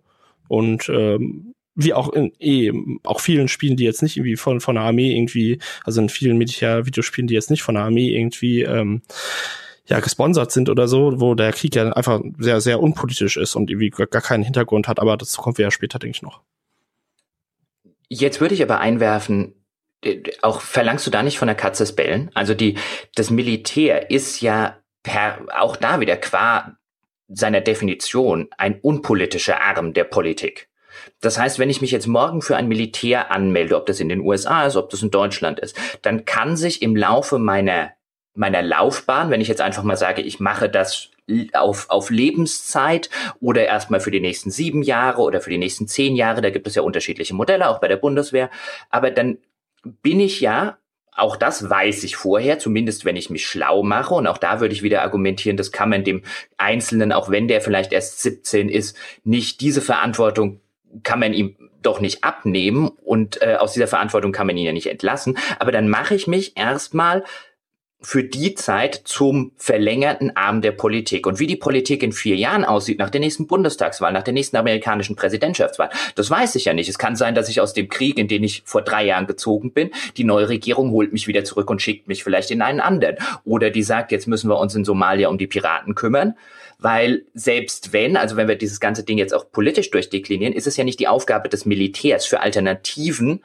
Und 0.48 0.90
ähm, 0.90 1.54
wie 1.80 1.94
auch 1.94 2.10
in 2.10 2.34
eh, 2.40 2.72
auch 3.04 3.22
vielen 3.22 3.48
Spielen, 3.48 3.78
die 3.78 3.86
jetzt 3.86 4.04
nicht 4.04 4.18
irgendwie 4.18 4.36
von, 4.36 4.60
von 4.60 4.76
der 4.76 4.84
Armee 4.84 5.16
irgendwie, 5.16 5.60
also 5.86 6.02
in 6.02 6.10
vielen 6.10 6.38
Militär-Videospielen, 6.38 7.28
die 7.28 7.34
jetzt 7.34 7.50
nicht 7.50 7.64
von 7.64 7.76
der 7.76 7.86
Armee 7.86 8.10
irgendwie 8.16 8.64
ähm, 8.64 9.02
ja 9.88 10.00
gesponsert 10.02 10.52
sind 10.52 10.70
oder 10.70 10.88
so, 10.88 11.20
wo 11.22 11.36
der 11.36 11.54
Krieg 11.54 11.76
ja 11.76 11.92
einfach 11.94 12.22
sehr, 12.38 12.60
sehr 12.60 12.82
unpolitisch 12.82 13.38
ist 13.38 13.56
und 13.56 13.70
irgendwie 13.70 13.90
gar 13.90 14.22
keinen 14.22 14.44
Hintergrund 14.44 14.88
hat, 14.88 15.00
aber 15.00 15.16
das 15.16 15.38
kommen 15.38 15.58
wir 15.58 15.64
ja 15.64 15.72
später, 15.72 16.00
denke 16.00 16.18
ich, 16.18 16.22
noch. 16.22 16.42
Jetzt 18.10 18.42
würde 18.42 18.56
ich 18.56 18.64
aber 18.64 18.80
einwerfen, 18.80 19.54
äh, 20.04 20.22
auch 20.42 20.62
verlangst 20.62 21.08
du 21.08 21.12
da 21.12 21.24
nicht 21.24 21.38
von 21.38 21.48
der 21.48 21.56
Katze 21.56 21.84
das 21.84 21.96
Bellen? 21.96 22.30
Also 22.34 22.54
die, 22.54 22.76
das 23.16 23.30
Militär 23.30 24.12
ist 24.12 24.42
ja 24.42 24.78
per, 25.04 25.46
auch 25.58 25.78
da 25.78 26.02
wieder 26.02 26.18
qua 26.18 26.76
seiner 27.30 27.62
Definition 27.62 28.50
ein 28.58 28.80
unpolitischer 28.82 29.62
Arm 29.62 29.94
der 29.94 30.04
Politik. 30.04 30.69
Das 31.22 31.38
heißt, 31.38 31.60
wenn 31.60 31.70
ich 31.70 31.82
mich 31.82 31.92
jetzt 31.92 32.08
morgen 32.08 32.42
für 32.42 32.56
ein 32.56 32.68
Militär 32.68 33.32
anmelde, 33.32 33.76
ob 33.76 33.86
das 33.86 34.00
in 34.00 34.10
den 34.10 34.22
USA 34.22 34.66
ist, 34.66 34.76
ob 34.76 34.90
das 34.90 35.02
in 35.02 35.12
Deutschland 35.12 35.60
ist, 35.60 35.78
dann 36.02 36.26
kann 36.26 36.58
sich 36.58 36.82
im 36.82 36.96
Laufe 36.96 37.40
meiner 37.40 37.92
meiner 38.36 38.62
Laufbahn, 38.62 39.32
wenn 39.32 39.42
ich 39.42 39.50
jetzt 39.50 39.60
einfach 39.60 39.84
mal 39.84 39.98
sage, 39.98 40.22
ich 40.22 40.40
mache 40.40 40.70
das 40.70 41.10
auf, 41.54 41.90
auf 41.90 42.10
Lebenszeit 42.10 43.10
oder 43.42 43.66
erstmal 43.66 44.00
für 44.00 44.12
die 44.12 44.22
nächsten 44.22 44.50
sieben 44.50 44.82
Jahre 44.82 45.22
oder 45.22 45.42
für 45.42 45.50
die 45.50 45.58
nächsten 45.58 45.88
zehn 45.88 46.16
Jahre, 46.16 46.42
da 46.42 46.50
gibt 46.50 46.66
es 46.66 46.76
ja 46.76 46.82
unterschiedliche 46.82 47.36
Modelle, 47.36 47.70
auch 47.70 47.80
bei 47.80 47.88
der 47.88 47.98
Bundeswehr, 47.98 48.50
aber 48.90 49.12
dann 49.12 49.40
bin 49.84 50.20
ich 50.20 50.40
ja 50.40 50.78
auch 51.20 51.36
das 51.36 51.70
weiß 51.70 52.04
ich 52.06 52.16
vorher, 52.16 52.60
zumindest 52.60 53.04
wenn 53.04 53.18
ich 53.18 53.30
mich 53.30 53.46
schlau 53.46 53.84
mache. 53.84 54.14
Und 54.14 54.28
auch 54.28 54.38
da 54.38 54.62
würde 54.62 54.74
ich 54.74 54.84
wieder 54.84 55.02
argumentieren, 55.02 55.58
das 55.58 55.74
kann 55.74 55.90
man 55.90 56.06
dem 56.06 56.24
Einzelnen, 56.58 57.12
auch 57.12 57.30
wenn 57.30 57.48
der 57.48 57.60
vielleicht 57.62 57.92
erst 57.92 58.22
17 58.22 58.70
ist, 58.70 58.98
nicht 59.26 59.60
diese 59.60 59.82
Verantwortung 59.82 60.62
kann 61.04 61.20
man 61.20 61.34
ihm 61.34 61.56
doch 61.82 62.02
nicht 62.02 62.24
abnehmen 62.24 62.88
und 62.88 63.42
äh, 63.42 63.56
aus 63.56 63.74
dieser 63.74 63.88
Verantwortung 63.88 64.32
kann 64.32 64.48
man 64.48 64.58
ihn 64.58 64.66
ja 64.66 64.74
nicht 64.74 64.88
entlassen. 64.88 65.38
Aber 65.60 65.72
dann 65.72 65.90
mache 65.90 66.16
ich 66.16 66.28
mich 66.28 66.58
erstmal 66.58 67.24
für 68.02 68.24
die 68.24 68.54
Zeit 68.56 69.02
zum 69.04 69.52
verlängerten 69.58 70.36
Arm 70.36 70.62
der 70.62 70.72
Politik. 70.72 71.28
Und 71.28 71.40
wie 71.40 71.48
die 71.48 71.58
Politik 71.58 72.02
in 72.02 72.14
vier 72.14 72.38
Jahren 72.38 72.64
aussieht, 72.64 72.98
nach 72.98 73.10
der 73.10 73.20
nächsten 73.20 73.46
Bundestagswahl, 73.46 74.14
nach 74.14 74.24
der 74.24 74.34
nächsten 74.34 74.56
amerikanischen 74.56 75.18
Präsidentschaftswahl, 75.18 75.90
das 76.16 76.30
weiß 76.30 76.56
ich 76.56 76.66
ja 76.66 76.74
nicht. 76.74 76.88
Es 76.88 76.98
kann 76.98 77.18
sein, 77.18 77.36
dass 77.36 77.50
ich 77.50 77.60
aus 77.60 77.74
dem 77.74 77.90
Krieg, 77.90 78.18
in 78.18 78.30
den 78.30 78.44
ich 78.44 78.64
vor 78.66 78.84
drei 78.84 79.06
Jahren 79.06 79.28
gezogen 79.28 79.74
bin, 79.74 79.92
die 80.16 80.24
neue 80.24 80.48
Regierung 80.48 80.92
holt 80.92 81.12
mich 81.12 81.28
wieder 81.28 81.44
zurück 81.44 81.70
und 81.70 81.82
schickt 81.82 82.08
mich 82.08 82.24
vielleicht 82.24 82.52
in 82.52 82.62
einen 82.62 82.80
anderen. 82.80 83.18
Oder 83.44 83.70
die 83.70 83.84
sagt, 83.84 84.14
jetzt 84.14 84.28
müssen 84.28 84.50
wir 84.50 84.60
uns 84.60 84.76
in 84.76 84.86
Somalia 84.86 85.28
um 85.28 85.38
die 85.38 85.48
Piraten 85.48 85.94
kümmern. 85.94 86.36
Weil 86.80 87.26
selbst 87.34 87.92
wenn, 87.92 88.16
also 88.16 88.38
wenn 88.38 88.48
wir 88.48 88.56
dieses 88.56 88.80
ganze 88.80 89.04
Ding 89.04 89.18
jetzt 89.18 89.34
auch 89.34 89.52
politisch 89.52 89.92
durchdeklinieren, 89.92 90.54
ist 90.54 90.66
es 90.66 90.78
ja 90.78 90.86
nicht 90.86 91.00
die 91.00 91.10
Aufgabe 91.10 91.50
des 91.50 91.66
Militärs 91.66 92.26
für 92.26 92.40
Alternativen 92.40 93.44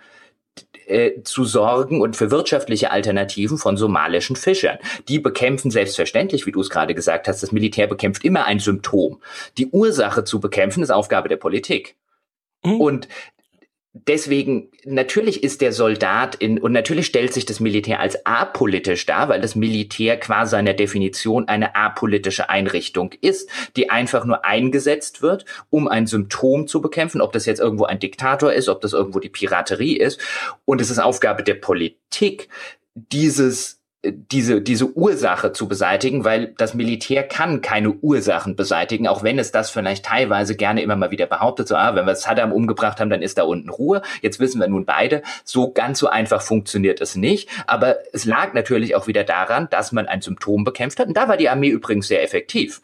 äh, 0.87 1.23
zu 1.25 1.45
sorgen 1.45 2.01
und 2.01 2.15
für 2.15 2.31
wirtschaftliche 2.31 2.93
Alternativen 2.93 3.59
von 3.59 3.77
somalischen 3.77 4.37
Fischern. 4.37 4.79
Die 5.09 5.19
bekämpfen 5.19 5.71
selbstverständlich, 5.71 6.47
wie 6.47 6.53
du 6.53 6.61
es 6.61 6.71
gerade 6.71 6.95
gesagt 6.95 7.27
hast, 7.27 7.43
das 7.43 7.53
Militär 7.53 7.89
bekämpft 7.89 8.25
immer 8.25 8.45
ein 8.45 8.61
Symptom. 8.61 9.21
Die 9.59 9.67
Ursache 9.67 10.25
zu 10.25 10.41
bekämpfen 10.41 10.83
ist 10.83 10.91
Aufgabe 10.91 11.29
der 11.29 11.37
Politik. 11.37 11.97
Mhm. 12.65 12.81
Und 12.81 13.09
deswegen, 13.95 14.71
natürlich 14.85 15.45
ist 15.45 15.61
der 15.61 15.73
Soldat 15.73 16.35
in, 16.35 16.59
und 16.59 16.73
natürlich 16.73 17.07
stellt 17.07 17.33
sich 17.33 17.47
das 17.47 17.61
Militär 17.61 18.01
als 18.01 18.27
apolitisch 18.27 19.07
dar, 19.07 19.29
weil 19.29 19.41
das 19.41 19.55
Militär 19.55 20.19
qua 20.19 20.47
seiner 20.47 20.75
Definition 20.75 21.47
eine 21.49 21.77
apolitische 21.77 22.51
Einrichtung 22.51 23.13
ist, 23.21 23.49
die 23.77 23.91
einfach 23.91 24.25
nur 24.25 24.45
eingesetzt 24.45 25.23
wird, 25.23 25.45
um 25.71 25.87
ein 25.87 26.07
Symptom 26.07 26.67
zu 26.67 26.81
bekämpfen, 26.81 27.21
ob 27.21 27.33
das 27.33 27.47
jetzt 27.47 27.61
irgendwo 27.61 27.85
ein 27.85 28.01
Diktator 28.01 28.53
ist, 28.53 28.69
ob 28.69 28.81
das 28.81 28.93
irgendwo 28.93 29.21
die 29.21 29.29
Piraterie 29.29 29.97
ist. 29.97 30.21
Und 30.65 30.81
es 30.81 30.91
ist 30.91 30.99
Aufgabe 30.99 31.45
der 31.45 31.55
Politik, 31.55 32.49
dieses 32.95 33.81
diese, 34.05 34.61
diese 34.61 34.97
Ursache 34.97 35.53
zu 35.53 35.69
beseitigen, 35.69 36.25
weil 36.25 36.55
das 36.59 36.75
Militär 36.75 37.23
kann 37.23 37.61
keine 37.61 37.91
Ursachen 37.91 38.57
beseitigen, 38.57 39.09
auch 39.09 39.23
wenn 39.23 39.39
es 39.39 39.51
das 39.51 39.71
vielleicht 39.71 40.05
teilweise 40.05 40.57
gerne 40.57 40.83
immer 40.83 40.97
mal 40.97 41.11
wieder 41.11 41.27
behauptet, 41.27 41.69
so, 41.69 41.77
ah, 41.77 41.95
wenn 41.95 42.07
wir 42.07 42.15
Saddam 42.15 42.53
umgebracht 42.53 43.01
haben, 43.01 43.11
dann 43.11 43.23
ist 43.23 43.39
da 43.39 43.45
unten 43.45 43.69
Ruhe. 43.69 44.03
Jetzt 44.23 44.41
wissen 44.41 44.61
wir 44.61 44.69
nun 44.69 44.85
beide, 44.85 45.23
so 45.45 45.73
ganz 45.73 45.99
so 45.99 46.09
einfach 46.09 46.43
funktioniert 46.43 47.01
es 47.01 47.17
nicht. 47.17 47.49
Aber 47.67 47.97
es 48.13 48.25
lag 48.25 48.53
natürlich 48.53 48.95
auch 48.95 49.07
wieder 49.07 49.25
daran, 49.25 49.69
dass 49.71 49.93
man 49.93 50.07
ein 50.07 50.21
Symptom 50.21 50.65
bekämpft 50.65 50.99
hat. 50.99 51.09
Und 51.09 51.17
da 51.17 51.29
war 51.29 51.37
die 51.37 51.49
Armee 51.49 51.69
übrigens 51.69 52.09
sehr 52.09 52.23
effektiv. 52.23 52.81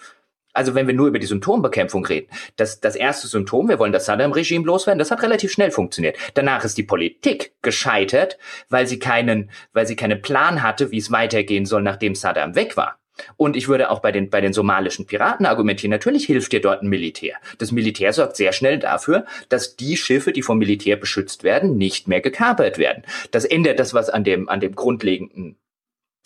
Also 0.53 0.75
wenn 0.75 0.87
wir 0.87 0.95
nur 0.95 1.09
über 1.09 1.19
die 1.19 1.27
Symptombekämpfung 1.27 2.05
reden, 2.05 2.29
das, 2.57 2.81
das 2.81 2.97
erste 2.97 3.29
Symptom, 3.29 3.69
wir 3.69 3.79
wollen 3.79 3.93
das 3.93 4.07
Saddam-Regime 4.07 4.65
loswerden, 4.65 4.99
das 4.99 5.11
hat 5.11 5.23
relativ 5.23 5.53
schnell 5.53 5.71
funktioniert. 5.71 6.17
Danach 6.35 6.65
ist 6.65 6.79
die 6.79 6.83
Politik 6.83 7.53
gescheitert, 7.63 8.39
weil 8.69 8.87
sie 8.87 8.99
keinen, 8.99 9.51
weil 9.73 9.87
sie 9.87 9.97
keinen 9.97 10.23
Plan 10.23 10.63
hatte, 10.63 10.91
wie 10.91 10.99
es 10.99 11.11
weitergehen 11.11 11.67
soll, 11.67 11.83
nachdem 11.83 12.15
Saddam 12.15 12.55
weg 12.55 12.77
war. 12.77 13.01
Und 13.37 13.57
ich 13.57 13.69
würde 13.69 13.91
auch 13.91 14.01
bei 14.01 14.13
den, 14.13 14.31
bei 14.31 14.41
den 14.41 14.53
somalischen 14.53 15.07
Piraten 15.07 15.47
argumentieren, 15.47 15.91
natürlich 15.91 16.27
hilft 16.27 16.53
dir 16.53 16.61
dort 16.61 16.83
ein 16.83 16.89
Militär. 16.89 17.37
Das 17.59 17.73
Militär 17.73 18.13
sorgt 18.13 18.37
sehr 18.37 18.53
schnell 18.53 18.79
dafür, 18.79 19.27
dass 19.49 19.77
die 19.77 19.97
Schiffe, 19.97 20.33
die 20.33 20.43
vom 20.43 20.59
Militär 20.59 20.97
beschützt 20.97 21.45
werden, 21.45 21.77
nicht 21.77 22.09
mehr 22.09 22.21
gekapert 22.21 22.79
werden. 22.79 23.05
Das 23.31 23.45
ändert 23.45 23.79
das, 23.79 23.95
was 23.95 24.11
an 24.11 24.25
dem, 24.25 24.49
an 24.49 24.61
dem 24.61 24.75
grundlegenden 24.75 25.57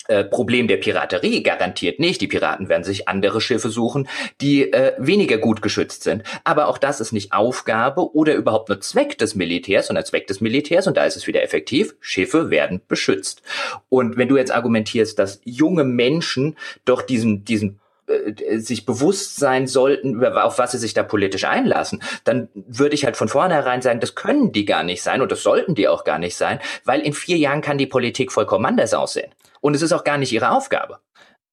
äh, 0.07 0.23
Problem 0.23 0.67
der 0.67 0.77
Piraterie 0.77 1.43
garantiert 1.43 1.99
nicht. 1.99 2.21
Die 2.21 2.27
Piraten 2.27 2.69
werden 2.69 2.83
sich 2.83 3.07
andere 3.07 3.41
Schiffe 3.41 3.69
suchen, 3.69 4.07
die 4.41 4.71
äh, 4.71 4.93
weniger 4.97 5.37
gut 5.37 5.61
geschützt 5.61 6.03
sind. 6.03 6.23
Aber 6.43 6.67
auch 6.67 6.77
das 6.77 7.01
ist 7.01 7.11
nicht 7.11 7.33
Aufgabe 7.33 8.13
oder 8.15 8.35
überhaupt 8.35 8.69
nur 8.69 8.81
Zweck 8.81 9.17
des 9.17 9.35
Militärs, 9.35 9.87
sondern 9.87 10.05
Zweck 10.05 10.27
des 10.27 10.41
Militärs. 10.41 10.87
Und 10.87 10.97
da 10.97 11.05
ist 11.05 11.15
es 11.15 11.27
wieder 11.27 11.43
effektiv. 11.43 11.95
Schiffe 11.99 12.49
werden 12.49 12.81
beschützt. 12.87 13.41
Und 13.89 14.17
wenn 14.17 14.27
du 14.27 14.37
jetzt 14.37 14.53
argumentierst, 14.53 15.17
dass 15.17 15.41
junge 15.43 15.83
Menschen 15.83 16.55
doch 16.85 17.01
diesen, 17.01 17.43
diesen 17.45 17.79
äh, 18.07 18.57
sich 18.59 18.85
bewusst 18.85 19.37
sein 19.37 19.67
sollten, 19.67 20.23
auf 20.23 20.57
was 20.59 20.71
sie 20.71 20.77
sich 20.77 20.93
da 20.93 21.03
politisch 21.03 21.45
einlassen, 21.45 22.03
dann 22.23 22.49
würde 22.53 22.95
ich 22.95 23.05
halt 23.05 23.17
von 23.17 23.27
vornherein 23.27 23.81
sagen, 23.81 23.99
das 23.99 24.15
können 24.15 24.51
die 24.51 24.65
gar 24.65 24.83
nicht 24.83 25.01
sein 25.01 25.21
und 25.21 25.31
das 25.31 25.43
sollten 25.43 25.75
die 25.75 25.87
auch 25.87 26.03
gar 26.03 26.19
nicht 26.19 26.35
sein, 26.35 26.59
weil 26.83 27.01
in 27.01 27.13
vier 27.13 27.37
Jahren 27.37 27.61
kann 27.61 27.77
die 27.77 27.87
Politik 27.87 28.31
vollkommen 28.31 28.65
anders 28.65 28.93
aussehen. 28.93 29.31
Und 29.61 29.75
es 29.75 29.81
ist 29.81 29.93
auch 29.93 30.03
gar 30.03 30.17
nicht 30.17 30.31
ihre 30.31 30.51
Aufgabe. 30.51 30.99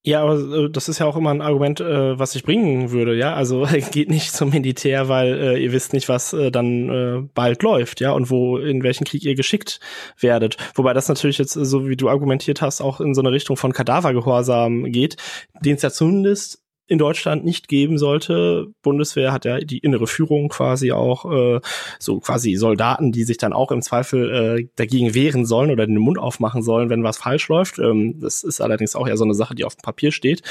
Ja, 0.04 0.22
aber 0.22 0.64
äh, 0.64 0.70
das 0.70 0.88
ist 0.88 0.98
ja 0.98 1.06
auch 1.06 1.16
immer 1.16 1.30
ein 1.30 1.40
Argument, 1.40 1.80
äh, 1.80 2.18
was 2.18 2.34
ich 2.34 2.42
bringen 2.42 2.90
würde, 2.90 3.14
ja. 3.14 3.34
Also 3.34 3.68
geht 3.92 4.10
nicht 4.10 4.32
zum 4.32 4.50
Militär, 4.50 5.08
weil 5.08 5.34
äh, 5.34 5.62
ihr 5.62 5.72
wisst 5.72 5.92
nicht, 5.92 6.08
was 6.08 6.32
äh, 6.32 6.50
dann 6.50 6.88
äh, 6.88 7.28
bald 7.34 7.62
läuft, 7.62 8.00
ja, 8.00 8.10
und 8.12 8.28
wo, 8.28 8.58
in 8.58 8.82
welchen 8.82 9.04
Krieg 9.04 9.24
ihr 9.24 9.36
geschickt 9.36 9.78
werdet. 10.18 10.56
Wobei 10.74 10.92
das 10.92 11.08
natürlich 11.08 11.38
jetzt, 11.38 11.52
so 11.52 11.88
wie 11.88 11.96
du 11.96 12.08
argumentiert 12.08 12.62
hast, 12.62 12.80
auch 12.80 13.00
in 13.00 13.14
so 13.14 13.20
eine 13.20 13.30
Richtung 13.30 13.56
von 13.56 13.72
Kadavergehorsam 13.72 14.90
geht, 14.90 15.16
den 15.60 15.76
es 15.76 15.82
ja 15.82 15.90
zumindest 15.90 16.61
in 16.92 16.98
Deutschland 16.98 17.44
nicht 17.44 17.68
geben 17.68 17.96
sollte. 17.96 18.66
Bundeswehr 18.82 19.32
hat 19.32 19.44
ja 19.46 19.58
die 19.58 19.78
innere 19.78 20.06
Führung 20.06 20.48
quasi 20.48 20.92
auch, 20.92 21.24
äh, 21.30 21.60
so 21.98 22.20
quasi 22.20 22.54
Soldaten, 22.56 23.12
die 23.12 23.24
sich 23.24 23.38
dann 23.38 23.54
auch 23.54 23.72
im 23.72 23.80
Zweifel 23.80 24.30
äh, 24.60 24.68
dagegen 24.76 25.14
wehren 25.14 25.46
sollen 25.46 25.70
oder 25.70 25.86
den 25.86 25.96
Mund 25.96 26.18
aufmachen 26.18 26.62
sollen, 26.62 26.90
wenn 26.90 27.02
was 27.02 27.16
falsch 27.16 27.48
läuft. 27.48 27.78
Ähm, 27.78 28.20
das 28.20 28.44
ist 28.44 28.60
allerdings 28.60 28.94
auch 28.94 29.08
eher 29.08 29.16
so 29.16 29.24
eine 29.24 29.34
Sache, 29.34 29.54
die 29.54 29.64
auf 29.64 29.74
dem 29.76 29.82
Papier 29.82 30.12
steht. 30.12 30.42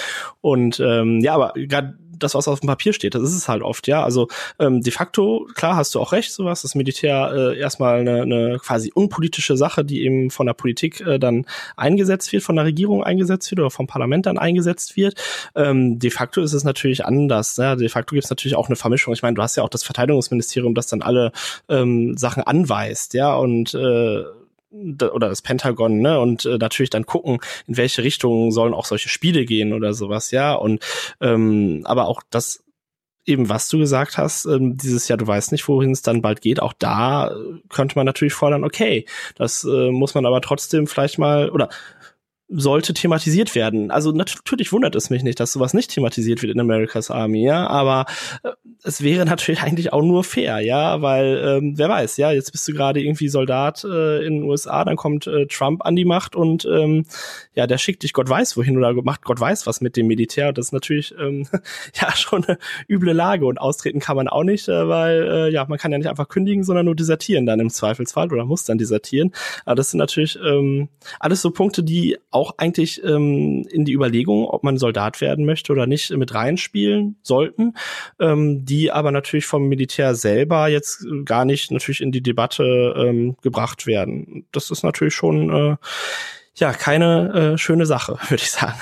Und 0.42 0.80
ähm, 0.80 1.20
ja, 1.22 1.36
aber 1.36 1.54
gerade 1.56 1.98
das, 2.24 2.36
was 2.36 2.48
auf 2.48 2.60
dem 2.60 2.68
Papier 2.68 2.94
steht. 2.94 3.16
Das 3.16 3.24
ist 3.24 3.36
es 3.36 3.48
halt 3.48 3.62
oft, 3.62 3.88
ja. 3.88 4.04
Also 4.04 4.28
ähm, 4.60 4.82
de 4.82 4.92
facto, 4.92 5.48
klar, 5.56 5.76
hast 5.76 5.96
du 5.96 6.00
auch 6.00 6.12
recht, 6.12 6.32
sowas. 6.32 6.62
Das 6.62 6.76
Militär 6.76 7.32
äh, 7.34 7.60
erstmal 7.60 8.00
eine, 8.00 8.22
eine 8.22 8.60
quasi 8.60 8.92
unpolitische 8.94 9.58
Sache, 9.58 9.84
die 9.84 10.04
eben 10.04 10.32
von 10.32 10.46
der 10.46 10.54
Politik 10.54 11.02
äh, 11.02 11.20
dann 11.20 11.46
eingesetzt 11.76 12.32
wird, 12.32 12.44
von 12.44 12.56
der 12.56 12.66
Regierung 12.66 13.04
eingesetzt 13.04 13.50
wird 13.52 13.60
oder 13.60 13.72
vom 13.72 13.88
Parlament 13.88 14.26
dann 14.26 14.38
eingesetzt 14.38 14.96
wird. 14.96 15.16
Ähm, 15.56 16.00
de 16.00 16.10
facto 16.10 16.42
ist 16.42 16.54
es 16.54 16.64
natürlich 16.64 17.06
anders. 17.06 17.58
Ja? 17.58 17.76
De 17.76 17.90
facto 17.90 18.16
gibt 18.16 18.26
es 18.26 18.30
natürlich 18.30 18.56
auch 18.56 18.68
eine 18.68 18.76
Vermischung. 18.76 19.14
Ich 19.14 19.22
meine, 19.22 19.36
du 19.36 19.42
hast 19.42 19.56
ja 19.56 19.64
auch 19.64 19.70
das 19.70 19.84
Verteidigungsministerium, 19.84 20.74
das 20.76 20.88
dann 20.88 21.02
alle 21.02 21.32
ähm, 21.70 22.18
Sachen 22.18 22.44
anweist, 22.44 23.14
ja, 23.14 23.34
und 23.36 23.74
äh, 23.74 24.24
oder 24.72 25.30
das 25.30 25.42
Pentagon, 25.42 26.00
ne, 26.00 26.20
und 26.20 26.46
äh, 26.46 26.58
natürlich 26.58 26.90
dann 26.90 27.06
gucken, 27.06 27.40
in 27.68 27.78
welche 27.78 28.04
Richtung 28.04 28.52
sollen 28.52 28.74
auch 28.74 28.86
solche 28.86 29.10
Spiele 29.10 29.46
gehen 29.46 29.74
oder 29.74 29.94
sowas, 29.94 30.32
ja, 30.32 30.54
und 30.54 30.84
ähm, 31.20 31.82
aber 31.86 32.08
auch 32.08 32.22
das 32.30 32.64
eben 33.26 33.50
was 33.50 33.70
du 33.70 33.78
gesagt 33.78 34.18
hast, 34.18 34.46
ähm, 34.46 34.78
dieses 34.78 35.08
Jahr, 35.08 35.18
du 35.18 35.28
weißt 35.28 35.52
nicht, 35.52 35.68
wohin 35.68 35.92
es 35.92 36.02
dann 36.02 36.22
bald 36.22 36.42
geht, 36.42 36.62
auch 36.62 36.74
da 36.74 37.30
äh, 37.30 37.34
könnte 37.70 37.96
man 37.96 38.06
natürlich 38.06 38.34
fordern, 38.34 38.64
okay, 38.64 39.06
das 39.36 39.64
äh, 39.64 39.92
muss 39.92 40.16
man 40.16 40.26
aber 40.26 40.42
trotzdem 40.42 40.88
vielleicht 40.88 41.20
mal, 41.20 41.50
oder 41.50 41.70
sollte 42.54 42.94
thematisiert 42.94 43.56
werden. 43.56 43.92
Also 43.92 44.12
natürlich 44.12 44.72
wundert 44.72 44.96
es 44.96 45.10
mich 45.10 45.24
nicht, 45.24 45.40
dass 45.40 45.54
sowas 45.54 45.74
nicht 45.74 45.92
thematisiert 45.92 46.42
wird 46.42 46.54
in 46.54 46.60
America's 46.60 47.10
Army, 47.10 47.44
ja, 47.46 47.68
aber 47.68 48.06
äh, 48.44 48.50
es 48.84 49.02
wäre 49.02 49.26
natürlich 49.26 49.62
eigentlich 49.64 49.94
auch 49.94 50.02
nur 50.02 50.24
fair, 50.24 50.60
ja, 50.60 51.02
weil 51.02 51.42
ähm, 51.46 51.78
wer 51.78 51.90
weiß, 51.90 52.18
ja, 52.18 52.32
jetzt 52.32 52.52
bist 52.52 52.68
du 52.68 52.74
gerade 52.74 53.02
irgendwie 53.02 53.30
Soldat 53.30 53.84
äh, 53.84 54.26
in 54.26 54.42
den 54.42 54.44
USA, 54.44 54.84
dann 54.84 54.98
kommt 54.98 55.28
äh, 55.28 55.46
Trump 55.48 55.86
an 55.86 55.96
die 55.96 56.06
Macht 56.06 56.36
und 56.36 56.66
ähm, 56.66 57.06
ja, 57.54 57.68
der 57.68 57.78
schickt 57.78 58.04
dich 58.04 58.14
Gott 58.14 58.30
weiß 58.30 58.58
wohin 58.58 58.78
oder 58.78 58.94
macht 59.02 59.24
Gott 59.24 59.40
weiß 59.40 59.68
was 59.68 59.82
mit 59.82 59.96
dem 59.96 60.08
Militär. 60.08 60.52
Das 60.52 60.68
ist 60.68 60.72
natürlich 60.74 61.16
ähm, 61.20 61.48
ja 61.94 62.16
schon 62.16 62.44
eine 62.44 62.58
üble 62.90 63.14
Lage 63.14 63.46
und 63.46 63.60
austreten 63.60 64.00
kann 64.00 64.16
man 64.16 64.28
auch 64.28 64.44
nicht, 64.44 64.68
äh, 64.68 64.88
weil 64.88 65.24
äh, 65.24 65.50
ja, 65.52 65.66
man 65.68 65.78
kann 65.78 65.92
ja 65.92 65.98
nicht 65.98 66.10
einfach 66.10 66.28
kündigen, 66.28 66.64
sondern 66.64 66.86
nur 66.86 66.96
desertieren 66.96 67.46
dann 67.46 67.60
im 67.60 67.70
Zweifelsfall 67.70 68.32
oder 68.32 68.46
muss 68.46 68.66
dann 68.66 68.78
desertieren. 68.78 69.32
Aber 69.66 69.76
das 69.76 69.92
sind 69.92 70.00
natürlich 70.00 70.38
ähm, 70.44 70.90
alles 71.20 71.42
so 71.42 71.52
Punkte, 71.52 71.84
die 71.84 72.18
auch 72.30 72.41
eigentlich 72.58 73.04
ähm, 73.04 73.66
in 73.70 73.86
die 73.86 73.94
Überlegung, 73.94 74.46
ob 74.46 74.64
man 74.64 74.78
Soldat 74.78 75.22
werden 75.22 75.46
möchte 75.46 75.72
oder 75.72 75.88
nicht, 75.88 76.12
mit 76.12 76.34
reinspielen 76.34 77.18
sollten. 77.22 77.76
Ähm, 78.20 78.66
die 78.66 78.92
aber 78.92 79.12
natürlich 79.12 79.46
vom 79.46 79.68
Militär 79.68 80.16
selber 80.16 80.68
jetzt 80.68 81.06
gar 81.26 81.46
nicht 81.46 81.72
natürlich 81.72 82.02
in 82.02 82.12
die 82.12 82.22
Debatte 82.22 82.96
ähm, 82.98 83.36
gebracht 83.42 83.88
werden. 83.88 84.46
Das 84.52 84.72
ist 84.72 84.84
natürlich 84.84 85.16
schon 85.16 85.50
äh, 85.50 85.76
ja 86.56 86.74
keine 86.74 87.54
äh, 87.54 87.58
schöne 87.58 87.86
Sache, 87.86 88.18
würde 88.30 88.44
ich 88.44 88.52
sagen. 88.52 88.80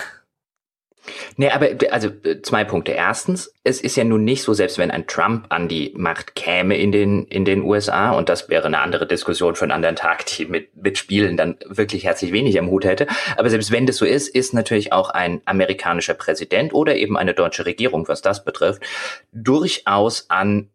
Nee, 1.39 1.51
aber 1.51 1.69
also 1.91 2.09
zwei 2.43 2.65
Punkte. 2.65 2.91
Erstens, 2.91 3.53
es 3.63 3.79
ist 3.79 3.95
ja 3.95 4.03
nun 4.03 4.25
nicht 4.25 4.43
so, 4.43 4.53
selbst 4.53 4.77
wenn 4.77 4.91
ein 4.91 5.07
Trump 5.07 5.45
an 5.47 5.69
die 5.69 5.93
Macht 5.95 6.35
käme 6.35 6.75
in 6.77 6.91
den, 6.91 7.23
in 7.27 7.45
den 7.45 7.61
USA, 7.61 8.11
und 8.11 8.27
das 8.27 8.49
wäre 8.49 8.67
eine 8.67 8.79
andere 8.79 9.07
Diskussion 9.07 9.55
für 9.55 9.63
einen 9.63 9.71
anderen 9.71 9.95
Tag, 9.95 10.25
die 10.25 10.47
mit, 10.47 10.75
mit 10.75 10.97
Spielen 10.97 11.37
dann 11.37 11.55
wirklich 11.65 12.03
herzlich 12.03 12.33
wenig 12.33 12.59
am 12.59 12.69
Hut 12.69 12.83
hätte. 12.83 13.07
Aber 13.37 13.49
selbst 13.49 13.71
wenn 13.71 13.85
das 13.85 13.95
so 13.95 14.05
ist, 14.05 14.27
ist 14.27 14.53
natürlich 14.53 14.91
auch 14.91 15.11
ein 15.11 15.41
amerikanischer 15.45 16.13
Präsident 16.13 16.73
oder 16.73 16.97
eben 16.97 17.15
eine 17.15 17.33
deutsche 17.33 17.65
Regierung, 17.65 18.09
was 18.09 18.21
das 18.21 18.43
betrifft, 18.43 18.81
durchaus 19.31 20.29
an 20.29 20.67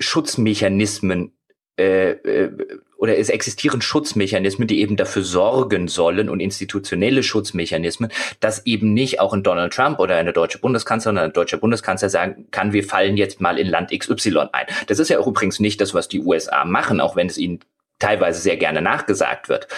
Schutzmechanismen 0.00 1.37
äh, 1.78 2.10
äh, 2.10 2.50
oder 2.96 3.16
es 3.16 3.28
existieren 3.28 3.80
Schutzmechanismen, 3.80 4.66
die 4.66 4.80
eben 4.80 4.96
dafür 4.96 5.22
sorgen 5.22 5.86
sollen 5.86 6.28
und 6.28 6.40
institutionelle 6.40 7.22
Schutzmechanismen, 7.22 8.10
dass 8.40 8.66
eben 8.66 8.92
nicht 8.92 9.20
auch 9.20 9.32
ein 9.32 9.44
Donald 9.44 9.72
Trump 9.72 10.00
oder 10.00 10.16
eine 10.16 10.32
deutsche 10.32 10.58
Bundeskanzlerin 10.58 11.16
oder 11.16 11.26
ein 11.26 11.32
deutscher 11.32 11.58
Bundeskanzler 11.58 12.10
sagen 12.10 12.46
kann, 12.50 12.72
wir 12.72 12.82
fallen 12.82 13.16
jetzt 13.16 13.40
mal 13.40 13.58
in 13.58 13.68
Land 13.68 13.96
XY 13.96 14.48
ein. 14.52 14.66
Das 14.88 14.98
ist 14.98 15.10
ja 15.10 15.20
auch 15.20 15.28
übrigens 15.28 15.60
nicht 15.60 15.80
das, 15.80 15.94
was 15.94 16.08
die 16.08 16.20
USA 16.20 16.64
machen, 16.64 17.00
auch 17.00 17.14
wenn 17.14 17.28
es 17.28 17.38
ihnen 17.38 17.60
teilweise 18.00 18.40
sehr 18.40 18.56
gerne 18.56 18.82
nachgesagt 18.82 19.48
wird, 19.48 19.68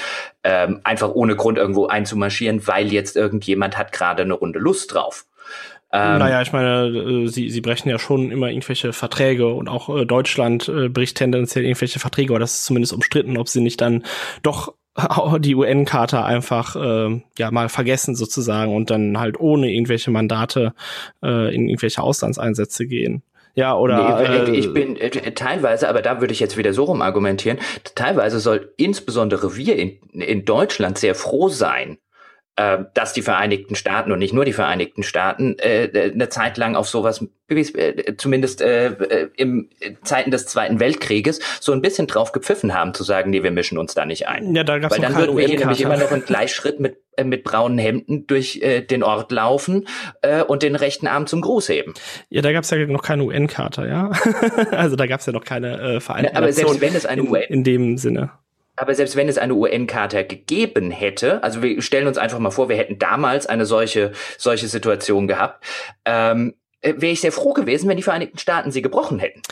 ähm, 0.45 0.81
einfach 0.85 1.11
ohne 1.11 1.37
Grund 1.37 1.59
irgendwo 1.59 1.87
einzumarschieren, 1.87 2.67
weil 2.67 2.93
jetzt 2.93 3.17
irgendjemand 3.17 3.77
hat 3.77 3.93
gerade 3.93 4.23
eine 4.23 4.35
Runde 4.35 4.59
Lust 4.59 4.95
drauf. 4.95 5.27
Ähm, 5.93 6.19
naja, 6.19 6.41
ich 6.41 6.53
meine, 6.53 6.87
äh, 6.87 7.27
sie, 7.27 7.51
sie 7.51 7.61
brechen 7.61 7.89
ja 7.89 7.99
schon 7.99 8.31
immer 8.31 8.49
irgendwelche 8.49 8.93
Verträge 8.93 9.49
und 9.49 9.69
auch 9.69 9.89
äh, 9.89 10.07
Deutschland 10.07 10.69
äh, 10.69 10.89
bricht 10.89 11.17
tendenziell 11.17 11.65
irgendwelche 11.65 11.99
Verträge, 11.99 12.33
aber 12.33 12.39
das 12.39 12.55
ist 12.55 12.65
zumindest 12.65 12.93
umstritten, 12.93 13.37
ob 13.37 13.49
sie 13.49 13.61
nicht 13.61 13.81
dann 13.81 14.05
doch 14.43 14.75
die 15.41 15.55
UN-Charta 15.55 16.25
einfach 16.25 16.77
äh, 16.77 17.23
ja 17.39 17.51
mal 17.51 17.69
vergessen 17.69 18.15
sozusagen 18.15 18.75
und 18.75 18.91
dann 18.91 19.19
halt 19.19 19.41
ohne 19.41 19.73
irgendwelche 19.73 20.11
Mandate 20.13 20.75
äh, 21.25 21.55
in 21.55 21.69
irgendwelche 21.69 22.03
Auslandseinsätze 22.03 22.87
gehen. 22.87 23.23
Ja, 23.55 23.77
oder. 23.77 24.49
Nee, 24.49 24.59
ich 24.59 24.73
bin 24.73 24.97
äh, 24.97 25.11
teilweise, 25.33 25.89
aber 25.89 26.03
da 26.03 26.21
würde 26.21 26.33
ich 26.33 26.41
jetzt 26.41 26.57
wieder 26.57 26.73
so 26.73 26.85
rum 26.85 27.03
argumentieren, 27.03 27.59
teilweise 27.97 28.39
soll 28.39 28.73
insbesondere 28.77 29.57
wir 29.57 29.77
in, 29.77 29.99
in 30.13 30.45
Deutschland 30.45 30.99
sehr 30.99 31.17
froh 31.17 31.49
sein, 31.49 31.99
dass 32.95 33.13
die 33.13 33.23
Vereinigten 33.23 33.75
Staaten 33.75 34.13
und 34.13 34.19
nicht 34.19 34.35
nur 34.35 34.45
die 34.45 34.53
Vereinigten 34.53 35.03
Staaten 35.03 35.59
äh, 35.59 35.85
äh 35.85 36.13
eine 36.13 36.29
Zeit 36.29 36.57
lang 36.57 36.77
auf 36.77 36.89
sowas, 36.89 37.25
äh, 37.49 38.17
zumindest 38.17 38.61
äh, 38.61 38.89
äh, 38.89 39.29
im 39.37 39.71
Zeiten 40.03 40.31
des 40.31 40.47
Zweiten 40.47 40.81
Weltkrieges, 40.81 41.41
so 41.61 41.73
ein 41.73 41.83
bisschen 41.83 42.07
drauf 42.07 42.33
gepfiffen 42.33 42.75
haben, 42.75 42.95
zu 42.95 43.05
sagen, 43.05 43.31
nee, 43.31 43.43
wir 43.43 43.51
mischen 43.51 43.79
uns 43.79 43.95
da 43.95 44.05
nicht 44.05 44.29
ein. 44.29 44.55
Ja, 44.55 44.65
da 44.65 44.79
gab's 44.79 44.95
Weil 44.95 45.03
dann 45.03 45.17
würden 45.17 45.37
wir 45.37 45.47
hier 45.47 45.59
nämlich 45.59 45.81
immer 45.81 45.97
noch 45.97 46.11
einen 46.13 46.25
Gleichschritt 46.25 46.81
mit 46.81 46.99
äh, 47.17 47.25
mit 47.25 47.45
braunen 47.45 47.79
Hemden 47.79 48.27
durch 48.27 48.61
äh, 48.63 48.83
den 48.83 49.03
Ort 49.03 49.33
laufen 49.33 49.87
äh, 50.23 50.43
und 50.43 50.63
den 50.63 50.77
rechten 50.77 51.07
Arm 51.07 51.27
zum 51.27 51.41
Gruß 51.41 51.69
heben. 51.69 51.95
Ja, 52.29 52.43
da 52.43 52.53
gab 52.53 52.65
es 52.65 52.71
ja 52.71 52.79
noch 52.87 53.03
keine 53.03 53.25
UN-Charta, 53.25 53.87
ja. 53.87 54.11
also 54.71 54.97
da 54.97 55.07
gab 55.07 55.21
es 55.21 55.27
ja 55.27 55.33
noch 55.33 55.45
keine 55.45 55.81
äh, 55.81 56.01
Vereinigten 56.01 56.37
Aber 56.37 56.53
selbst 56.53 56.81
wenn 56.81 56.95
es 56.95 57.07
eine 57.07 57.23
UN 57.23 57.43
in 57.49 57.65
dem 57.65 57.97
Sinne. 57.99 58.31
Aber 58.81 58.95
selbst 58.95 59.15
wenn 59.15 59.29
es 59.29 59.37
eine 59.37 59.55
UN-Charta 59.55 60.23
gegeben 60.23 60.91
hätte, 60.91 61.43
also 61.43 61.61
wir 61.61 61.83
stellen 61.83 62.07
uns 62.07 62.17
einfach 62.17 62.39
mal 62.39 62.51
vor, 62.51 62.71
wir 62.71 62.79
hätten 62.79 62.99
damals 62.99 63.47
eine 63.47 63.67
solche, 63.67 64.13
solche 64.39 64.69
Situation 64.69 65.29
gehabt, 65.29 65.63
ähm, 66.07 66.55
äh, 66.81 66.95
wäre 66.97 67.13
ich 67.13 67.21
sehr 67.21 67.31
froh 67.31 67.53
gewesen, 67.53 67.91
wenn 67.91 67.99
die 67.99 68.03
Vereinigten 68.03 68.39
Staaten 68.39 68.71
sie 68.71 68.81
gebrochen 68.81 69.19
hätten. 69.19 69.43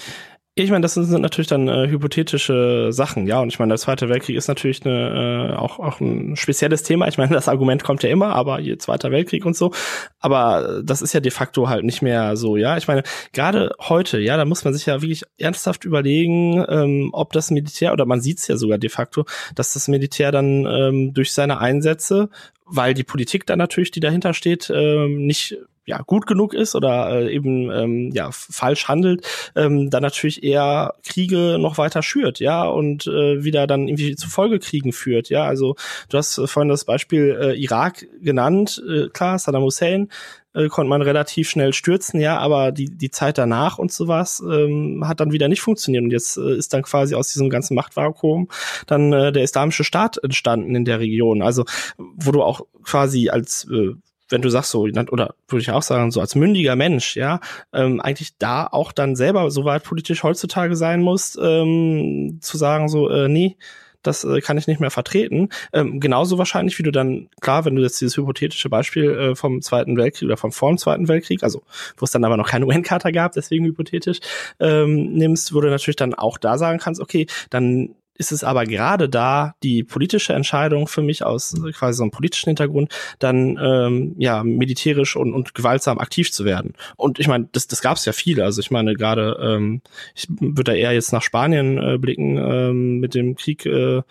Ich 0.64 0.70
meine, 0.70 0.82
das 0.82 0.94
sind 0.94 1.20
natürlich 1.20 1.46
dann 1.46 1.68
äh, 1.68 1.88
hypothetische 1.88 2.88
Sachen, 2.90 3.26
ja. 3.26 3.40
Und 3.40 3.48
ich 3.48 3.58
meine, 3.58 3.70
der 3.70 3.78
Zweite 3.78 4.08
Weltkrieg 4.08 4.36
ist 4.36 4.48
natürlich 4.48 4.84
eine, 4.84 5.52
äh, 5.52 5.56
auch, 5.56 5.78
auch 5.78 6.00
ein 6.00 6.36
spezielles 6.36 6.82
Thema. 6.82 7.08
Ich 7.08 7.18
meine, 7.18 7.34
das 7.34 7.48
Argument 7.48 7.84
kommt 7.84 8.02
ja 8.02 8.10
immer, 8.10 8.34
aber 8.34 8.58
hier 8.58 8.78
Zweiter 8.78 9.10
Weltkrieg 9.10 9.44
und 9.44 9.56
so. 9.56 9.72
Aber 10.18 10.80
das 10.82 11.02
ist 11.02 11.12
ja 11.12 11.20
de 11.20 11.30
facto 11.30 11.68
halt 11.68 11.84
nicht 11.84 12.02
mehr 12.02 12.36
so, 12.36 12.56
ja. 12.56 12.76
Ich 12.76 12.88
meine, 12.88 13.02
gerade 13.32 13.72
heute, 13.80 14.18
ja, 14.18 14.36
da 14.36 14.44
muss 14.44 14.64
man 14.64 14.74
sich 14.74 14.86
ja 14.86 15.00
wirklich 15.02 15.22
ernsthaft 15.38 15.84
überlegen, 15.84 16.64
ähm, 16.68 17.10
ob 17.12 17.32
das 17.32 17.50
Militär, 17.50 17.92
oder 17.92 18.06
man 18.06 18.20
sieht 18.20 18.38
es 18.38 18.48
ja 18.48 18.56
sogar 18.56 18.78
de 18.78 18.90
facto, 18.90 19.24
dass 19.54 19.74
das 19.74 19.88
Militär 19.88 20.32
dann 20.32 20.66
ähm, 20.66 21.14
durch 21.14 21.32
seine 21.32 21.58
Einsätze 21.58 22.28
weil 22.70 22.94
die 22.94 23.04
Politik 23.04 23.46
dann 23.46 23.58
natürlich, 23.58 23.90
die 23.90 24.00
dahinter 24.00 24.34
steht, 24.34 24.70
ähm, 24.74 25.26
nicht 25.26 25.56
ja 25.88 26.02
gut 26.06 26.26
genug 26.26 26.52
ist 26.52 26.74
oder 26.74 27.10
äh, 27.10 27.34
eben 27.34 27.70
ähm, 27.70 28.10
ja 28.12 28.28
falsch 28.30 28.88
handelt, 28.88 29.26
ähm, 29.56 29.88
dann 29.88 30.02
natürlich 30.02 30.42
eher 30.42 30.94
Kriege 31.02 31.56
noch 31.58 31.78
weiter 31.78 32.02
schürt, 32.02 32.40
ja 32.40 32.64
und 32.64 33.06
äh, 33.06 33.42
wieder 33.42 33.66
dann 33.66 33.88
irgendwie 33.88 34.14
zu 34.14 34.28
Folgekriegen 34.28 34.92
führt, 34.92 35.30
ja. 35.30 35.44
Also 35.44 35.76
du 36.10 36.18
hast 36.18 36.36
äh, 36.38 36.46
vorhin 36.46 36.68
das 36.68 36.84
Beispiel 36.84 37.36
äh, 37.40 37.54
Irak 37.54 38.06
genannt, 38.20 38.82
äh, 38.86 39.08
klar 39.08 39.38
Saddam 39.38 39.62
Hussein 39.62 40.08
äh, 40.54 40.68
konnte 40.68 40.90
man 40.90 41.00
relativ 41.00 41.48
schnell 41.48 41.72
stürzen, 41.72 42.20
ja, 42.20 42.36
aber 42.38 42.70
die 42.70 42.90
die 42.90 43.10
Zeit 43.10 43.38
danach 43.38 43.78
und 43.78 43.90
sowas 43.90 44.42
ähm, 44.46 45.04
hat 45.06 45.20
dann 45.20 45.32
wieder 45.32 45.48
nicht 45.48 45.62
funktioniert 45.62 46.04
und 46.04 46.10
jetzt 46.10 46.36
äh, 46.36 46.54
ist 46.54 46.74
dann 46.74 46.82
quasi 46.82 47.14
aus 47.14 47.32
diesem 47.32 47.48
ganzen 47.48 47.74
Machtvakuum 47.74 48.48
dann 48.86 49.12
äh, 49.14 49.32
der 49.32 49.42
islamische 49.42 49.84
Staat 49.84 50.18
entstanden 50.22 50.74
in 50.74 50.84
der 50.84 51.00
Region, 51.00 51.40
also 51.40 51.64
wo 51.96 52.30
du 52.30 52.42
auch 52.42 52.60
quasi 52.82 53.30
als 53.30 53.66
äh, 53.70 53.94
wenn 54.28 54.42
du 54.42 54.48
sagst 54.48 54.70
so, 54.70 54.82
oder 54.82 55.34
würde 55.48 55.60
ich 55.60 55.70
auch 55.70 55.82
sagen, 55.82 56.10
so 56.10 56.20
als 56.20 56.34
mündiger 56.34 56.76
Mensch, 56.76 57.16
ja, 57.16 57.40
ähm, 57.72 58.00
eigentlich 58.00 58.36
da 58.38 58.66
auch 58.66 58.92
dann 58.92 59.16
selber 59.16 59.50
so 59.50 59.64
weit 59.64 59.84
politisch 59.84 60.22
heutzutage 60.22 60.76
sein 60.76 61.00
musst, 61.00 61.38
ähm, 61.40 62.38
zu 62.40 62.56
sagen 62.58 62.88
so, 62.88 63.08
äh, 63.08 63.28
nee, 63.28 63.56
das 64.02 64.24
äh, 64.24 64.40
kann 64.40 64.58
ich 64.58 64.66
nicht 64.66 64.80
mehr 64.80 64.90
vertreten. 64.90 65.48
Ähm, 65.72 66.00
genauso 66.00 66.38
wahrscheinlich, 66.38 66.78
wie 66.78 66.82
du 66.82 66.90
dann, 66.90 67.28
klar, 67.40 67.64
wenn 67.64 67.76
du 67.76 67.82
jetzt 67.82 68.00
dieses 68.00 68.16
hypothetische 68.16 68.68
Beispiel 68.68 69.10
äh, 69.10 69.34
vom 69.34 69.60
Zweiten 69.60 69.96
Weltkrieg 69.96 70.26
oder 70.26 70.36
vom 70.36 70.52
vor 70.52 70.70
dem 70.70 70.78
Zweiten 70.78 71.08
Weltkrieg, 71.08 71.42
also 71.42 71.62
wo 71.96 72.04
es 72.04 72.10
dann 72.10 72.24
aber 72.24 72.36
noch 72.36 72.48
keine 72.48 72.66
UN-Charta 72.66 73.10
gab, 73.10 73.32
deswegen 73.32 73.64
hypothetisch, 73.64 74.20
ähm, 74.60 75.12
nimmst, 75.12 75.54
wo 75.54 75.60
du 75.60 75.68
natürlich 75.68 75.96
dann 75.96 76.14
auch 76.14 76.38
da 76.38 76.58
sagen 76.58 76.78
kannst, 76.78 77.00
okay, 77.00 77.26
dann 77.50 77.94
ist 78.18 78.32
es 78.32 78.44
aber 78.44 78.64
gerade 78.66 79.08
da 79.08 79.54
die 79.62 79.84
politische 79.84 80.32
Entscheidung 80.32 80.88
für 80.88 81.02
mich 81.02 81.24
aus 81.24 81.54
quasi 81.72 81.96
so 81.96 82.02
einem 82.02 82.10
politischen 82.10 82.50
Hintergrund, 82.50 82.92
dann 83.18 83.58
ähm, 83.62 84.14
ja 84.18 84.44
militärisch 84.44 85.16
und, 85.16 85.32
und 85.32 85.54
gewaltsam 85.54 85.98
aktiv 85.98 86.32
zu 86.32 86.44
werden. 86.44 86.74
Und 86.96 87.18
ich 87.18 87.28
meine, 87.28 87.48
das, 87.52 87.68
das 87.68 87.80
gab 87.80 87.96
es 87.96 88.04
ja 88.04 88.12
viele. 88.12 88.44
Also 88.44 88.60
ich 88.60 88.70
meine, 88.70 88.94
gerade 88.94 89.38
ähm, 89.40 89.82
ich 90.14 90.26
würde 90.28 90.72
da 90.72 90.74
eher 90.74 90.92
jetzt 90.92 91.12
nach 91.12 91.22
Spanien 91.22 91.78
äh, 91.78 91.98
blicken 91.98 92.36
ähm, 92.36 92.98
mit 92.98 93.14
dem 93.14 93.36
Krieg 93.36 93.64
äh, 93.64 94.02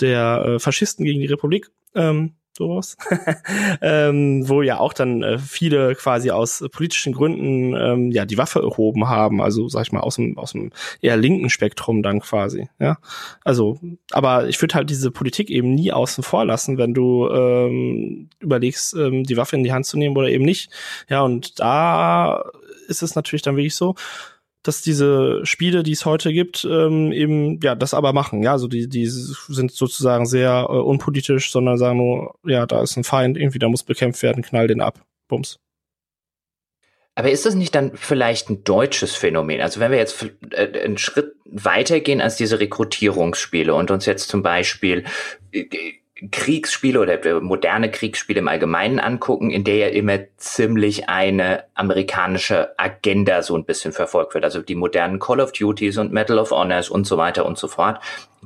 der 0.00 0.44
äh, 0.46 0.58
Faschisten 0.58 1.04
gegen 1.04 1.20
die 1.20 1.26
Republik. 1.26 1.70
Ähm, 1.94 2.34
sowas, 2.56 2.96
ähm, 3.82 4.48
wo 4.48 4.62
ja 4.62 4.78
auch 4.78 4.92
dann 4.92 5.22
äh, 5.22 5.38
viele 5.38 5.94
quasi 5.94 6.30
aus 6.30 6.64
politischen 6.72 7.12
Gründen 7.12 7.74
ähm, 7.74 8.10
ja 8.10 8.24
die 8.24 8.38
Waffe 8.38 8.60
erhoben 8.60 9.08
haben, 9.08 9.40
also 9.40 9.68
sag 9.68 9.82
ich 9.82 9.92
mal 9.92 10.00
aus 10.00 10.16
dem 10.16 10.38
aus 10.38 10.52
dem 10.52 10.70
eher 11.00 11.16
linken 11.16 11.50
Spektrum 11.50 12.02
dann 12.02 12.20
quasi, 12.20 12.68
ja. 12.78 12.98
Also, 13.44 13.78
aber 14.12 14.48
ich 14.48 14.60
würde 14.60 14.74
halt 14.74 14.90
diese 14.90 15.10
Politik 15.10 15.50
eben 15.50 15.74
nie 15.74 15.92
außen 15.92 16.22
vor 16.24 16.44
lassen, 16.44 16.78
wenn 16.78 16.94
du 16.94 17.28
ähm, 17.28 18.28
überlegst, 18.40 18.94
ähm, 18.94 19.24
die 19.24 19.36
Waffe 19.36 19.56
in 19.56 19.64
die 19.64 19.72
Hand 19.72 19.86
zu 19.86 19.98
nehmen 19.98 20.16
oder 20.16 20.28
eben 20.28 20.44
nicht. 20.44 20.70
Ja, 21.08 21.22
und 21.22 21.60
da 21.60 22.44
ist 22.88 23.02
es 23.02 23.14
natürlich 23.14 23.42
dann 23.42 23.56
wirklich 23.56 23.74
so, 23.74 23.94
dass 24.64 24.82
diese 24.82 25.44
Spiele, 25.44 25.82
die 25.82 25.92
es 25.92 26.06
heute 26.06 26.32
gibt, 26.32 26.66
ähm, 26.68 27.12
eben 27.12 27.60
ja 27.62 27.74
das 27.74 27.94
aber 27.94 28.12
machen. 28.12 28.42
Ja, 28.42 28.52
also 28.52 28.66
die 28.66 28.88
die 28.88 29.06
sind 29.06 29.70
sozusagen 29.70 30.26
sehr 30.26 30.66
äh, 30.68 30.72
unpolitisch, 30.72 31.52
sondern 31.52 31.78
sagen 31.78 31.98
nur, 31.98 32.34
ja, 32.44 32.66
da 32.66 32.82
ist 32.82 32.96
ein 32.96 33.04
Feind, 33.04 33.36
irgendwie 33.36 33.58
da 33.58 33.68
muss 33.68 33.82
bekämpft 33.82 34.22
werden, 34.22 34.42
knall 34.42 34.66
den 34.66 34.80
ab, 34.80 35.04
bums. 35.28 35.60
Aber 37.14 37.30
ist 37.30 37.46
das 37.46 37.54
nicht 37.54 37.74
dann 37.74 37.92
vielleicht 37.94 38.50
ein 38.50 38.64
deutsches 38.64 39.14
Phänomen? 39.14 39.60
Also 39.60 39.78
wenn 39.78 39.92
wir 39.92 39.98
jetzt 39.98 40.26
äh, 40.50 40.80
einen 40.82 40.98
Schritt 40.98 41.36
weitergehen 41.44 42.20
als 42.20 42.36
diese 42.36 42.58
Rekrutierungsspiele 42.58 43.72
und 43.72 43.90
uns 43.90 44.06
jetzt 44.06 44.28
zum 44.28 44.42
Beispiel 44.42 45.04
äh, 45.52 45.66
Kriegsspiele 46.30 47.00
oder 47.00 47.40
moderne 47.40 47.90
Kriegsspiele 47.90 48.38
im 48.38 48.46
Allgemeinen 48.46 49.00
angucken, 49.00 49.50
in 49.50 49.64
der 49.64 49.76
ja 49.76 49.88
immer 49.88 50.20
ziemlich 50.36 51.08
eine 51.08 51.64
amerikanische 51.74 52.78
Agenda 52.78 53.42
so 53.42 53.56
ein 53.56 53.64
bisschen 53.64 53.92
verfolgt 53.92 54.34
wird. 54.34 54.44
Also 54.44 54.62
die 54.62 54.76
modernen 54.76 55.18
Call 55.18 55.40
of 55.40 55.50
Duties 55.52 55.98
und 55.98 56.12
Medal 56.12 56.38
of 56.38 56.52
Honors 56.52 56.88
und 56.88 57.04
so 57.04 57.16
weiter 57.16 57.44
und 57.44 57.58
so 57.58 57.66
fort 57.66 58.00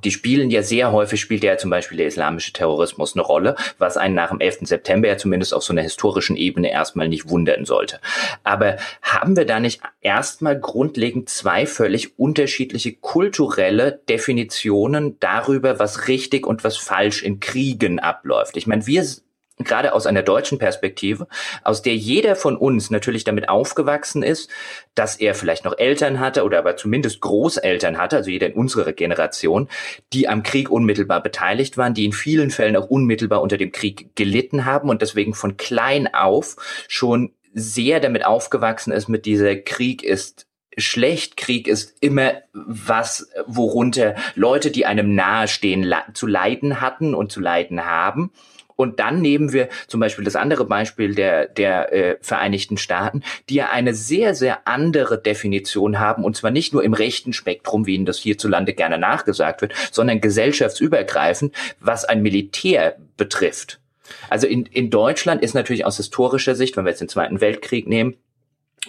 die 0.04 0.10
spielen 0.10 0.50
ja 0.50 0.62
sehr 0.62 0.92
häufig, 0.92 1.20
spielt 1.20 1.44
ja 1.44 1.56
zum 1.56 1.70
Beispiel 1.70 1.98
der 1.98 2.06
islamische 2.06 2.52
Terrorismus 2.52 3.14
eine 3.14 3.22
Rolle, 3.22 3.56
was 3.78 3.96
einen 3.96 4.14
nach 4.14 4.30
dem 4.30 4.40
11. 4.40 4.60
September 4.62 5.08
ja 5.08 5.16
zumindest 5.16 5.54
auf 5.54 5.62
so 5.62 5.72
einer 5.72 5.82
historischen 5.82 6.36
Ebene 6.36 6.70
erstmal 6.70 7.08
nicht 7.08 7.28
wundern 7.28 7.64
sollte. 7.64 8.00
Aber 8.44 8.76
haben 9.02 9.36
wir 9.36 9.44
da 9.44 9.60
nicht 9.60 9.80
erstmal 10.00 10.58
grundlegend 10.58 11.28
zwei 11.28 11.66
völlig 11.66 12.18
unterschiedliche 12.18 12.94
kulturelle 12.94 14.00
Definitionen 14.08 15.16
darüber, 15.20 15.78
was 15.78 16.08
richtig 16.08 16.46
und 16.46 16.64
was 16.64 16.76
falsch 16.76 17.22
in 17.22 17.40
Kriegen 17.68 17.98
abläuft? 17.98 18.56
Ich 18.56 18.66
meine, 18.66 18.86
wir 18.86 19.04
gerade 19.58 19.92
aus 19.92 20.06
einer 20.06 20.22
deutschen 20.22 20.58
Perspektive, 20.58 21.26
aus 21.64 21.82
der 21.82 21.96
jeder 21.96 22.36
von 22.36 22.56
uns 22.56 22.90
natürlich 22.90 23.24
damit 23.24 23.48
aufgewachsen 23.48 24.22
ist, 24.22 24.48
dass 24.94 25.16
er 25.16 25.34
vielleicht 25.34 25.64
noch 25.64 25.76
Eltern 25.76 26.20
hatte 26.20 26.44
oder 26.44 26.58
aber 26.60 26.76
zumindest 26.76 27.20
Großeltern 27.20 27.98
hatte, 27.98 28.16
also 28.16 28.30
jeder 28.30 28.46
in 28.46 28.52
unserer 28.52 28.92
Generation, 28.92 29.68
die 30.12 30.28
am 30.28 30.44
Krieg 30.44 30.70
unmittelbar 30.70 31.22
beteiligt 31.22 31.76
waren, 31.76 31.92
die 31.92 32.04
in 32.04 32.12
vielen 32.12 32.50
Fällen 32.50 32.76
auch 32.76 32.88
unmittelbar 32.88 33.42
unter 33.42 33.58
dem 33.58 33.72
Krieg 33.72 34.14
gelitten 34.14 34.64
haben 34.64 34.88
und 34.88 35.02
deswegen 35.02 35.34
von 35.34 35.56
klein 35.56 36.14
auf 36.14 36.56
schon 36.86 37.32
sehr 37.52 37.98
damit 37.98 38.24
aufgewachsen 38.24 38.92
ist 38.92 39.08
mit 39.08 39.26
dieser 39.26 39.56
Krieg 39.56 40.04
ist 40.04 40.47
schlecht. 40.78 41.36
Krieg 41.36 41.68
ist 41.68 41.96
immer 42.00 42.34
was, 42.52 43.30
worunter 43.46 44.14
Leute, 44.34 44.70
die 44.70 44.86
einem 44.86 45.14
nahestehen, 45.14 45.92
zu 46.14 46.26
leiden 46.26 46.80
hatten 46.80 47.14
und 47.14 47.32
zu 47.32 47.40
leiden 47.40 47.84
haben. 47.84 48.32
Und 48.76 49.00
dann 49.00 49.20
nehmen 49.20 49.52
wir 49.52 49.68
zum 49.88 49.98
Beispiel 49.98 50.24
das 50.24 50.36
andere 50.36 50.64
Beispiel 50.64 51.12
der, 51.12 51.48
der 51.48 51.92
äh, 51.92 52.16
Vereinigten 52.20 52.76
Staaten, 52.76 53.24
die 53.48 53.56
ja 53.56 53.70
eine 53.70 53.92
sehr, 53.92 54.36
sehr 54.36 54.68
andere 54.68 55.20
Definition 55.20 55.98
haben, 55.98 56.22
und 56.22 56.36
zwar 56.36 56.52
nicht 56.52 56.72
nur 56.72 56.84
im 56.84 56.94
rechten 56.94 57.32
Spektrum, 57.32 57.86
wie 57.86 57.96
ihnen 57.96 58.06
das 58.06 58.18
hierzulande 58.18 58.74
gerne 58.74 58.96
nachgesagt 58.96 59.62
wird, 59.62 59.74
sondern 59.90 60.20
gesellschaftsübergreifend, 60.20 61.56
was 61.80 62.04
ein 62.04 62.22
Militär 62.22 62.96
betrifft. 63.16 63.80
Also 64.30 64.46
in, 64.46 64.64
in 64.66 64.90
Deutschland 64.90 65.42
ist 65.42 65.54
natürlich 65.54 65.84
aus 65.84 65.96
historischer 65.96 66.54
Sicht, 66.54 66.76
wenn 66.76 66.84
wir 66.84 66.90
jetzt 66.90 67.00
den 67.00 67.08
Zweiten 67.08 67.40
Weltkrieg 67.40 67.88
nehmen, 67.88 68.14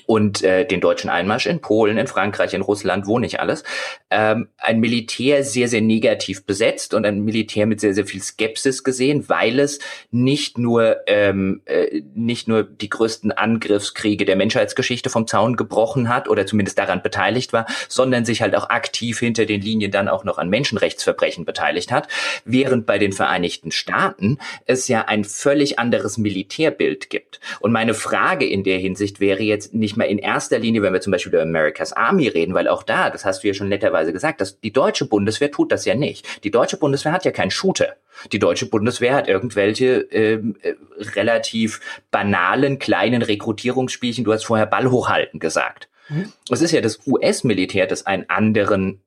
und 0.06 0.44
äh, 0.44 0.66
den 0.66 0.82
deutschen 0.82 1.10
Einmarsch 1.10 1.46
in 1.46 1.62
Polen, 1.62 1.98
in 1.98 2.08
Frankreich, 2.08 2.54
in 2.54 2.62
Russland, 2.62 3.08
wo 3.08 3.20
nicht 3.20 3.40
alles, 3.40 3.64
ähm, 4.10 4.50
ein 4.58 4.80
Militär 4.80 5.44
sehr, 5.44 5.68
sehr 5.68 5.82
negativ 5.82 6.46
besetzt 6.46 6.94
und 6.94 7.06
ein 7.06 7.22
Militär 7.22 7.66
mit 7.66 7.80
sehr, 7.80 7.94
sehr 7.94 8.06
viel 8.06 8.22
Skepsis 8.22 8.84
gesehen, 8.84 9.30
weil 9.30 9.60
es 9.60 9.80
nicht 10.12 10.58
nur, 10.58 10.98
ähm, 11.08 11.62
äh, 11.66 12.02
nicht 12.14 12.48
nur 12.48 12.64
die 12.64 12.90
größten 12.90 13.32
Angriffskriege 13.32 14.26
der 14.26 14.36
Menschheitsgeschichte 14.36 15.10
vom 15.10 15.28
Zaun 15.28 15.56
gebrochen 15.56 16.10
hat 16.10 16.28
oder 16.28 16.46
zumindest 16.46 16.78
daran 16.78 17.02
beteiligt 17.02 17.54
war, 17.54 17.66
sondern 17.88 18.26
sich 18.26 18.42
halt 18.42 18.56
auch 18.56 18.70
aktiv 18.70 19.20
hinter 19.20 19.46
den 19.46 19.62
Linien 19.62 19.92
dann 19.92 20.08
auch 20.08 20.24
noch 20.24 20.38
an 20.38 20.50
Menschenrechtsverbrechen 20.50 21.46
beteiligt 21.46 21.92
hat, 21.92 22.08
während 22.46 22.86
bei 22.86 22.98
den 22.98 23.12
Vereinigten 23.12 23.72
Staaten 23.72 24.38
es 24.66 24.88
ja 24.88 25.06
ein 25.06 25.24
völlig 25.24 25.80
anderes 25.80 26.18
Militärbild 26.18 27.10
gibt. 27.10 27.40
Und 27.60 27.72
meine 27.72 27.94
Frage 27.94 28.48
in 28.48 28.64
der 28.64 28.78
Hinsicht 28.78 29.20
wäre 29.20 29.44
jetzt 29.44 29.74
nicht 29.80 29.98
mal 29.98 30.06
in 30.06 30.20
erster 30.20 30.60
Linie, 30.60 30.82
wenn 30.82 30.94
wir 30.94 31.02
zum 31.02 31.12
Beispiel 31.12 31.34
über 31.34 31.42
America's 31.42 31.94
Army 31.94 32.28
reden, 32.28 32.54
weil 32.54 32.68
auch 32.68 32.84
da, 32.84 33.10
das 33.10 33.26
hast 33.26 33.44
du 33.44 33.48
ja 33.48 33.54
schon 33.54 33.70
netterweise 33.70 34.14
gesagt, 34.14 34.42
dass 34.42 34.60
die 34.60 34.74
deutsche 34.74 35.06
Bundeswehr 35.06 35.52
tut 35.52 35.72
das 35.72 35.86
ja 35.86 35.96
nicht. 35.96 36.44
Die 36.44 36.52
deutsche 36.52 36.78
Bundeswehr 36.78 37.12
hat 37.12 37.26
ja 37.26 37.32
keinen 37.32 37.52
Shooter. 37.52 37.96
Die 38.32 38.40
deutsche 38.40 38.68
Bundeswehr 38.68 39.16
hat 39.16 39.28
irgendwelche 39.28 40.02
ähm, 40.12 40.58
äh, 40.62 40.74
relativ 41.16 41.80
banalen 42.12 42.80
kleinen 42.80 43.22
Rekrutierungsspielchen. 43.22 44.26
Du 44.26 44.34
hast 44.34 44.44
vorher 44.44 44.66
Ball 44.66 44.92
hochhalten 44.92 45.40
gesagt. 45.40 45.90
Mhm. 46.10 46.32
Es 46.50 46.62
ist 46.62 46.72
ja 46.72 46.82
das 46.82 47.00
US-Militär, 47.08 47.88
das 47.88 48.06
einen 48.06 48.30
anderen 48.30 49.02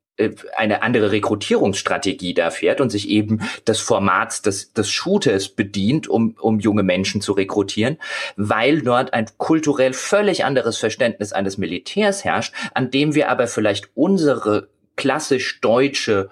eine 0.57 0.83
andere 0.83 1.13
Rekrutierungsstrategie 1.13 2.35
da 2.35 2.51
fährt 2.51 2.81
und 2.81 2.91
sich 2.91 3.09
eben 3.09 3.41
des 3.67 3.81
Formats 3.81 4.43
des, 4.43 4.73
des 4.73 4.91
Shooters 4.91 5.49
bedient, 5.49 6.09
um, 6.09 6.37
um 6.41 6.61
junge 6.61 6.83
Menschen 6.83 7.21
zu 7.21 7.33
rekrutieren, 7.33 7.99
weil 8.37 8.83
dort 8.83 9.13
ein 9.15 9.27
kulturell 9.39 9.93
völlig 9.93 10.45
anderes 10.45 10.79
Verständnis 10.79 11.33
eines 11.33 11.59
Militärs 11.59 12.25
herrscht, 12.25 12.55
an 12.75 12.91
dem 12.91 13.15
wir 13.15 13.31
aber 13.31 13.47
vielleicht 13.47 13.91
unsere 13.95 14.69
klassisch 14.97 15.61
deutsche, 15.61 16.31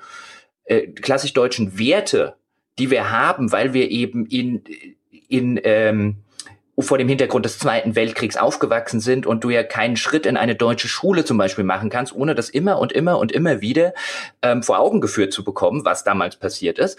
äh, 0.64 0.86
klassisch 0.88 1.32
deutschen 1.32 1.78
Werte, 1.78 2.34
die 2.78 2.90
wir 2.90 3.10
haben, 3.10 3.52
weil 3.52 3.74
wir 3.74 3.90
eben 3.90 4.26
in, 4.26 4.62
in 5.28 5.60
ähm, 5.64 6.16
vor 6.82 6.98
dem 6.98 7.08
Hintergrund 7.08 7.44
des 7.44 7.58
Zweiten 7.58 7.96
Weltkriegs 7.96 8.36
aufgewachsen 8.36 9.00
sind 9.00 9.26
und 9.26 9.44
du 9.44 9.50
ja 9.50 9.62
keinen 9.62 9.96
Schritt 9.96 10.26
in 10.26 10.36
eine 10.36 10.54
deutsche 10.54 10.88
Schule 10.88 11.24
zum 11.24 11.38
Beispiel 11.38 11.64
machen 11.64 11.90
kannst, 11.90 12.14
ohne 12.14 12.34
das 12.34 12.50
immer 12.50 12.78
und 12.78 12.92
immer 12.92 13.18
und 13.18 13.32
immer 13.32 13.60
wieder 13.60 13.94
ähm, 14.42 14.62
vor 14.62 14.78
Augen 14.78 15.00
geführt 15.00 15.32
zu 15.32 15.44
bekommen, 15.44 15.84
was 15.84 16.04
damals 16.04 16.36
passiert 16.36 16.78
ist 16.78 16.98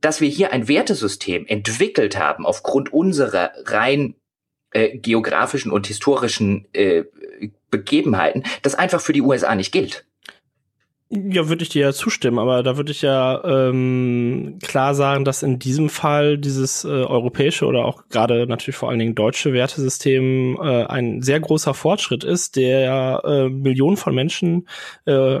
dass 0.00 0.20
wir 0.20 0.28
hier 0.28 0.52
ein 0.52 0.68
Wertesystem 0.68 1.46
entwickelt 1.46 2.18
haben 2.18 2.44
aufgrund 2.44 2.92
unserer 2.92 3.52
rein 3.64 4.16
äh, 4.72 4.96
geografischen 4.98 5.70
und 5.70 5.86
historischen 5.86 6.66
äh, 6.72 7.04
Begebenheiten, 7.70 8.44
das 8.62 8.74
einfach 8.74 9.00
für 9.00 9.12
die 9.12 9.22
USA 9.22 9.54
nicht 9.54 9.72
gilt. 9.72 10.06
Ja, 11.14 11.46
würde 11.50 11.62
ich 11.62 11.68
dir 11.68 11.82
ja 11.82 11.92
zustimmen, 11.92 12.38
aber 12.38 12.62
da 12.62 12.78
würde 12.78 12.90
ich 12.90 13.02
ja 13.02 13.44
ähm, 13.44 14.58
klar 14.62 14.94
sagen, 14.94 15.26
dass 15.26 15.42
in 15.42 15.58
diesem 15.58 15.90
Fall 15.90 16.38
dieses 16.38 16.84
äh, 16.84 16.88
europäische 16.88 17.66
oder 17.66 17.84
auch 17.84 18.08
gerade 18.08 18.46
natürlich 18.46 18.76
vor 18.78 18.88
allen 18.88 18.98
Dingen 18.98 19.14
deutsche 19.14 19.52
Wertesystem 19.52 20.56
äh, 20.58 20.86
ein 20.86 21.20
sehr 21.20 21.38
großer 21.38 21.74
Fortschritt 21.74 22.24
ist, 22.24 22.56
der 22.56 23.20
äh, 23.26 23.48
Millionen 23.50 23.98
von 23.98 24.14
Menschen 24.14 24.66
äh, 25.04 25.40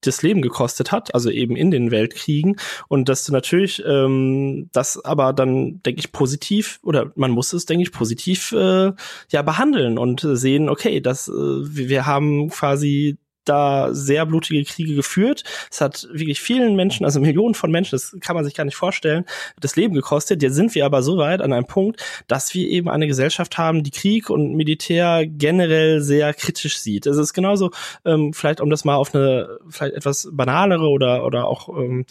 das 0.00 0.22
Leben 0.22 0.40
gekostet 0.40 0.90
hat, 0.90 1.14
also 1.14 1.28
eben 1.30 1.54
in 1.54 1.70
den 1.70 1.90
Weltkriegen. 1.90 2.56
Und 2.88 3.10
dass 3.10 3.24
du 3.24 3.32
natürlich 3.32 3.82
ähm, 3.86 4.70
das 4.72 5.04
aber 5.04 5.34
dann, 5.34 5.82
denke 5.82 6.00
ich, 6.00 6.12
positiv 6.12 6.80
oder 6.82 7.12
man 7.14 7.30
muss 7.30 7.52
es, 7.52 7.66
denke 7.66 7.82
ich, 7.82 7.92
positiv 7.92 8.52
äh, 8.52 8.92
ja 9.30 9.42
behandeln 9.42 9.98
und 9.98 10.26
sehen, 10.32 10.70
okay, 10.70 11.00
das, 11.02 11.28
äh, 11.28 11.32
wir 11.32 12.06
haben 12.06 12.48
quasi 12.48 13.18
da 13.44 13.92
sehr 13.92 14.26
blutige 14.26 14.64
Kriege 14.64 14.94
geführt. 14.94 15.44
Es 15.70 15.80
hat 15.80 16.08
wirklich 16.12 16.40
vielen 16.40 16.76
Menschen, 16.76 17.04
also 17.04 17.20
Millionen 17.20 17.54
von 17.54 17.70
Menschen, 17.70 17.92
das 17.92 18.16
kann 18.20 18.36
man 18.36 18.44
sich 18.44 18.54
gar 18.54 18.64
nicht 18.64 18.76
vorstellen, 18.76 19.24
das 19.60 19.76
Leben 19.76 19.94
gekostet. 19.94 20.42
Jetzt 20.42 20.54
sind 20.54 20.74
wir 20.74 20.84
aber 20.86 21.02
so 21.02 21.18
weit 21.18 21.40
an 21.40 21.52
einem 21.52 21.66
Punkt, 21.66 22.02
dass 22.26 22.54
wir 22.54 22.68
eben 22.68 22.88
eine 22.88 23.06
Gesellschaft 23.06 23.58
haben, 23.58 23.82
die 23.82 23.90
Krieg 23.90 24.30
und 24.30 24.54
Militär 24.54 25.26
generell 25.26 26.00
sehr 26.00 26.34
kritisch 26.34 26.78
sieht. 26.78 27.06
Es 27.06 27.16
ist 27.16 27.32
genauso, 27.32 27.70
ähm, 28.04 28.32
vielleicht 28.32 28.60
um 28.60 28.70
das 28.70 28.84
mal 28.84 28.96
auf 28.96 29.14
eine 29.14 29.58
vielleicht 29.68 29.94
etwas 29.94 30.28
banalere 30.32 30.88
oder, 30.88 31.24
oder 31.24 31.46
auch 31.46 31.68
ähm, 31.68 32.06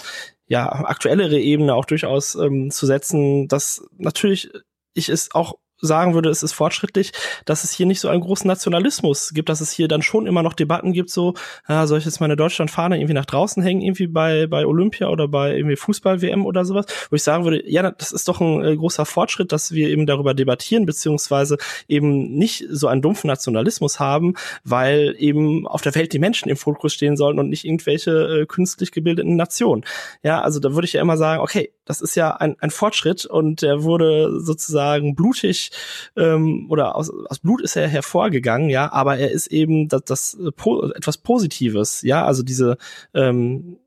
ja, 0.47 0.69
aktuellere 0.71 1.39
Ebene 1.39 1.73
auch 1.73 1.86
durchaus 1.86 2.36
ähm, 2.36 2.69
zu 2.69 2.86
setzen, 2.86 3.47
dass 3.47 3.86
natürlich 3.97 4.51
ich 4.93 5.09
es 5.09 5.34
auch 5.34 5.55
sagen 5.84 6.13
würde, 6.13 6.29
es 6.29 6.43
ist 6.43 6.53
fortschrittlich, 6.53 7.11
dass 7.45 7.63
es 7.63 7.71
hier 7.71 7.86
nicht 7.86 7.99
so 7.99 8.07
einen 8.07 8.21
großen 8.21 8.47
Nationalismus 8.47 9.34
gibt, 9.34 9.49
dass 9.49 9.61
es 9.61 9.71
hier 9.71 9.88
dann 9.88 10.01
schon 10.01 10.25
immer 10.25 10.41
noch 10.41 10.53
Debatten 10.53 10.93
gibt, 10.93 11.09
so, 11.09 11.34
ja, 11.67 11.86
soll 11.88 11.99
ich 11.99 12.05
jetzt 12.05 12.21
meine 12.21 12.36
Deutschlandfahne 12.36 12.97
irgendwie 12.97 13.13
nach 13.13 13.25
draußen 13.25 13.61
hängen, 13.61 13.81
irgendwie 13.81 14.07
bei, 14.07 14.47
bei 14.47 14.65
Olympia 14.65 15.09
oder 15.09 15.27
bei 15.27 15.55
irgendwie 15.55 15.75
Fußball-WM 15.75 16.45
oder 16.45 16.65
sowas, 16.65 16.86
wo 17.09 17.15
ich 17.15 17.23
sagen 17.23 17.43
würde, 17.43 17.69
ja, 17.69 17.91
das 17.91 18.11
ist 18.11 18.27
doch 18.27 18.39
ein 18.39 18.63
äh, 18.63 18.75
großer 18.75 19.05
Fortschritt, 19.05 19.51
dass 19.51 19.73
wir 19.73 19.89
eben 19.89 20.05
darüber 20.05 20.34
debattieren, 20.34 20.86
beziehungsweise 20.86 21.57
eben 21.88 22.36
nicht 22.36 22.65
so 22.69 22.88
einen 22.88 23.01
dumpfen 23.01 23.27
Nationalismus 23.27 23.99
haben, 23.99 24.36
weil 24.63 25.15
eben 25.19 25.67
auf 25.67 25.81
der 25.81 25.95
Welt 25.95 26.13
die 26.13 26.19
Menschen 26.19 26.49
im 26.49 26.57
Fokus 26.57 26.93
stehen 26.93 27.17
sollen 27.17 27.39
und 27.39 27.49
nicht 27.49 27.65
irgendwelche 27.65 28.11
äh, 28.11 28.45
künstlich 28.45 28.91
gebildeten 28.91 29.36
Nationen. 29.36 29.84
Ja, 30.23 30.41
also 30.41 30.59
da 30.59 30.73
würde 30.73 30.86
ich 30.86 30.93
ja 30.93 31.01
immer 31.01 31.17
sagen, 31.17 31.41
okay, 31.41 31.73
das 31.86 32.01
ist 32.01 32.15
ja 32.15 32.31
ein, 32.31 32.55
ein 32.59 32.69
Fortschritt 32.69 33.25
und 33.25 33.61
der 33.61 33.84
wurde 33.84 34.39
sozusagen 34.39 35.15
blutig 35.15 35.71
ähm, 36.15 36.67
oder 36.69 36.95
aus, 36.95 37.11
aus 37.30 37.39
Blut 37.39 37.61
ist 37.61 37.76
er 37.76 37.88
hervorgegangen, 37.88 38.69
ja, 38.69 38.91
aber 38.91 39.17
er 39.17 39.32
ist 39.32 39.47
eben 39.47 39.88
das, 39.88 40.03
das 40.05 40.34
äh, 40.36 40.51
po 40.51 40.91
etwas 40.91 41.17
Positives, 41.17 42.01
ja, 42.01 42.26
also 42.26 42.43
diese 42.43 42.78
ähm, 43.13 43.78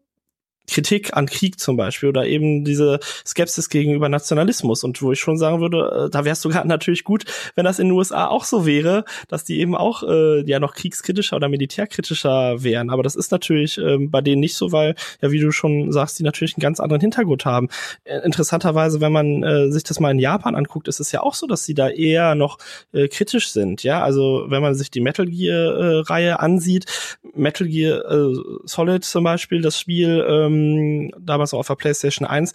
Kritik 0.67 1.17
an 1.17 1.27
Krieg 1.27 1.59
zum 1.59 1.77
Beispiel 1.77 2.09
oder 2.09 2.27
eben 2.27 2.65
diese 2.65 2.99
Skepsis 3.27 3.69
gegenüber 3.69 4.09
Nationalismus 4.09 4.85
und 4.85 5.01
wo 5.03 5.13
ich 5.13 5.21
schon 5.21 5.39
sagen 5.39 5.61
würde, 5.61 6.07
äh, 6.07 6.11
da 6.11 6.25
wäre 6.25 6.33
es 6.35 6.43
sogar 6.43 6.65
natürlich 6.67 7.05
gut, 7.05 7.25
wenn 7.55 7.65
das 7.65 7.79
in 7.79 7.89
den 7.89 7.97
USA 7.97 8.27
auch 8.27 8.45
so 8.45 8.67
wäre, 8.67 9.05
dass 9.29 9.45
die 9.45 9.61
eben 9.61 9.75
auch 9.77 10.03
äh, 10.03 10.43
ja 10.49 10.61
noch 10.61 10.75
kriegskritischer 10.75 11.37
oder 11.37 11.49
militärkritischer 11.49 12.63
wären. 12.63 12.91
Aber 12.91 13.03
das 13.03 13.17
ist 13.17 13.33
natürlich 13.33 13.79
äh, 13.79 13.99
bei 13.99 14.21
denen 14.21 14.41
nicht 14.41 14.55
so, 14.55 14.73
weil 14.73 14.95
ja 15.23 15.31
wie 15.31 15.41
du 15.41 15.53
schon 15.53 15.93
sagst, 15.93 16.19
die 16.19 16.23
natürlich 16.23 16.57
einen 16.57 16.63
ganz 16.63 16.81
anderen 16.81 17.01
Hintergrund 17.01 17.45
haben. 17.45 17.69
Äh, 18.05 18.19
interessanterweise, 18.25 19.01
wenn 19.01 19.13
man 19.13 19.43
äh, 19.43 19.71
sich 19.71 19.85
das 19.85 20.01
mal 20.01 20.11
in 20.11 20.19
Japan 20.19 20.55
anguckt, 20.55 20.89
ist 20.89 21.01
es 21.01 21.13
ja 21.13 21.23
auch 21.23 21.35
so, 21.35 21.47
dass 21.47 21.65
sie 21.65 21.75
da 21.75 21.89
eher 21.89 22.35
noch 22.35 22.59
äh, 22.93 23.09
kritisch 23.09 23.51
sind. 23.51 23.83
Ja, 23.83 24.03
also 24.03 24.47
wenn 24.49 24.63
man 24.63 24.75
sich 24.75 24.91
die 24.91 25.01
Metal 25.01 25.27
Gear 25.27 25.75
äh, 25.75 25.99
Reihe 26.01 26.41
ansieht, 26.41 26.87
Metal 27.35 27.67
Gear 27.67 28.11
äh, 28.11 28.35
Solid 28.65 29.05
zum 29.05 29.25
Beispiel, 29.25 29.63
das 29.63 29.79
Spiel 29.79 30.25
ähm, 30.29 30.56
ähm, 30.57 31.13
damals 31.19 31.55
auch 31.55 31.61
auf 31.61 31.67
der 31.69 31.75
PlayStation 31.75 32.27
1. 32.27 32.53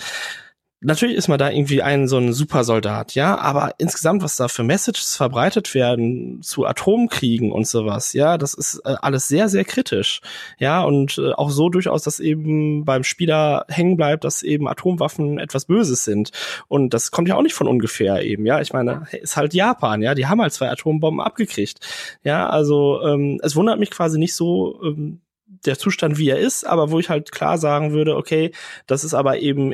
Natürlich 0.84 1.16
ist 1.16 1.28
man 1.28 1.38
da 1.38 1.52
irgendwie 1.52 1.84
ein 1.84 2.08
so 2.08 2.18
ein 2.18 2.34
Supersoldat, 2.34 3.14
ja, 3.14 3.38
aber 3.38 3.76
insgesamt, 3.78 4.24
was 4.24 4.36
da 4.36 4.48
für 4.48 4.64
Messages 4.64 5.16
verbreitet 5.16 5.76
werden 5.76 6.42
zu 6.42 6.66
Atomkriegen 6.66 7.52
und 7.52 7.68
sowas, 7.68 8.14
ja, 8.14 8.40
das 8.40 8.56
ist 8.56 8.82
äh, 8.84 8.96
alles 9.00 9.28
sehr, 9.28 9.48
sehr 9.48 9.64
kritisch, 9.64 10.22
ja, 10.58 10.82
und 10.82 11.20
äh, 11.20 11.34
auch 11.34 11.52
so 11.52 11.70
durchaus, 11.70 12.02
dass 12.02 12.20
eben 12.20 12.84
beim 12.84 13.04
Spieler 13.04 13.66
hängen 13.70 13.96
bleibt, 13.96 14.24
dass 14.24 14.42
eben 14.42 14.68
Atomwaffen 14.68 15.38
etwas 15.38 15.66
Böses 15.66 16.04
sind. 16.04 16.32
Und 16.68 16.96
das 16.96 17.12
kommt 17.12 17.28
ja 17.28 17.36
auch 17.36 17.44
nicht 17.44 17.54
von 17.54 17.68
ungefähr 17.68 18.24
eben, 18.24 18.48
ja. 18.48 18.60
Ich 18.60 18.74
meine, 18.74 19.06
ist 19.12 19.38
halt 19.38 19.54
Japan, 19.54 20.02
ja, 20.02 20.16
die 20.16 20.26
haben 20.26 20.42
halt 20.42 20.54
zwei 20.54 20.72
Atombomben 20.72 21.22
abgekriegt, 21.22 21.80
ja, 22.24 22.50
also 22.50 23.04
ähm, 23.04 23.40
es 23.44 23.56
wundert 23.56 23.78
mich 23.78 23.92
quasi 23.92 24.18
nicht 24.18 24.34
so, 24.34 24.82
ähm, 24.84 25.22
der 25.66 25.78
Zustand, 25.78 26.18
wie 26.18 26.30
er 26.30 26.40
ist, 26.40 26.66
aber 26.66 26.92
wo 26.92 27.00
ich 27.00 27.10
halt 27.10 27.32
klar 27.32 27.58
sagen 27.58 27.92
würde, 27.92 28.16
okay, 28.16 28.52
das 28.88 29.04
ist 29.04 29.14
aber 29.14 29.40
eben 29.40 29.74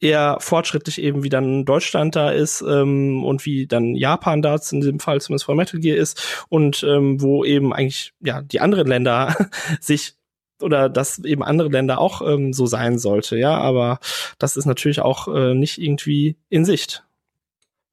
eher 0.00 0.38
fortschrittlich 0.40 1.00
eben, 1.00 1.24
wie 1.24 1.28
dann 1.28 1.64
Deutschland 1.64 2.14
da 2.14 2.30
ist 2.30 2.62
ähm, 2.62 3.24
und 3.24 3.44
wie 3.44 3.66
dann 3.66 3.94
Japan 3.94 4.42
da 4.42 4.56
in 4.70 4.80
dem 4.80 5.00
Fall 5.00 5.20
zumindest 5.20 5.46
von 5.46 5.56
Metal 5.56 5.80
Gear 5.80 5.96
ist 5.96 6.46
und 6.48 6.84
ähm, 6.84 7.20
wo 7.20 7.44
eben 7.44 7.72
eigentlich 7.72 8.12
ja 8.20 8.42
die 8.42 8.60
anderen 8.60 8.86
Länder 8.86 9.34
sich 9.80 10.14
oder 10.60 10.88
dass 10.88 11.18
eben 11.24 11.42
andere 11.42 11.68
Länder 11.68 12.00
auch 12.00 12.20
ähm, 12.22 12.52
so 12.52 12.66
sein 12.66 12.98
sollte, 12.98 13.36
ja, 13.38 13.56
aber 13.56 14.00
das 14.38 14.56
ist 14.56 14.66
natürlich 14.66 15.00
auch 15.00 15.28
äh, 15.28 15.54
nicht 15.54 15.78
irgendwie 15.78 16.36
in 16.48 16.64
Sicht. 16.64 17.04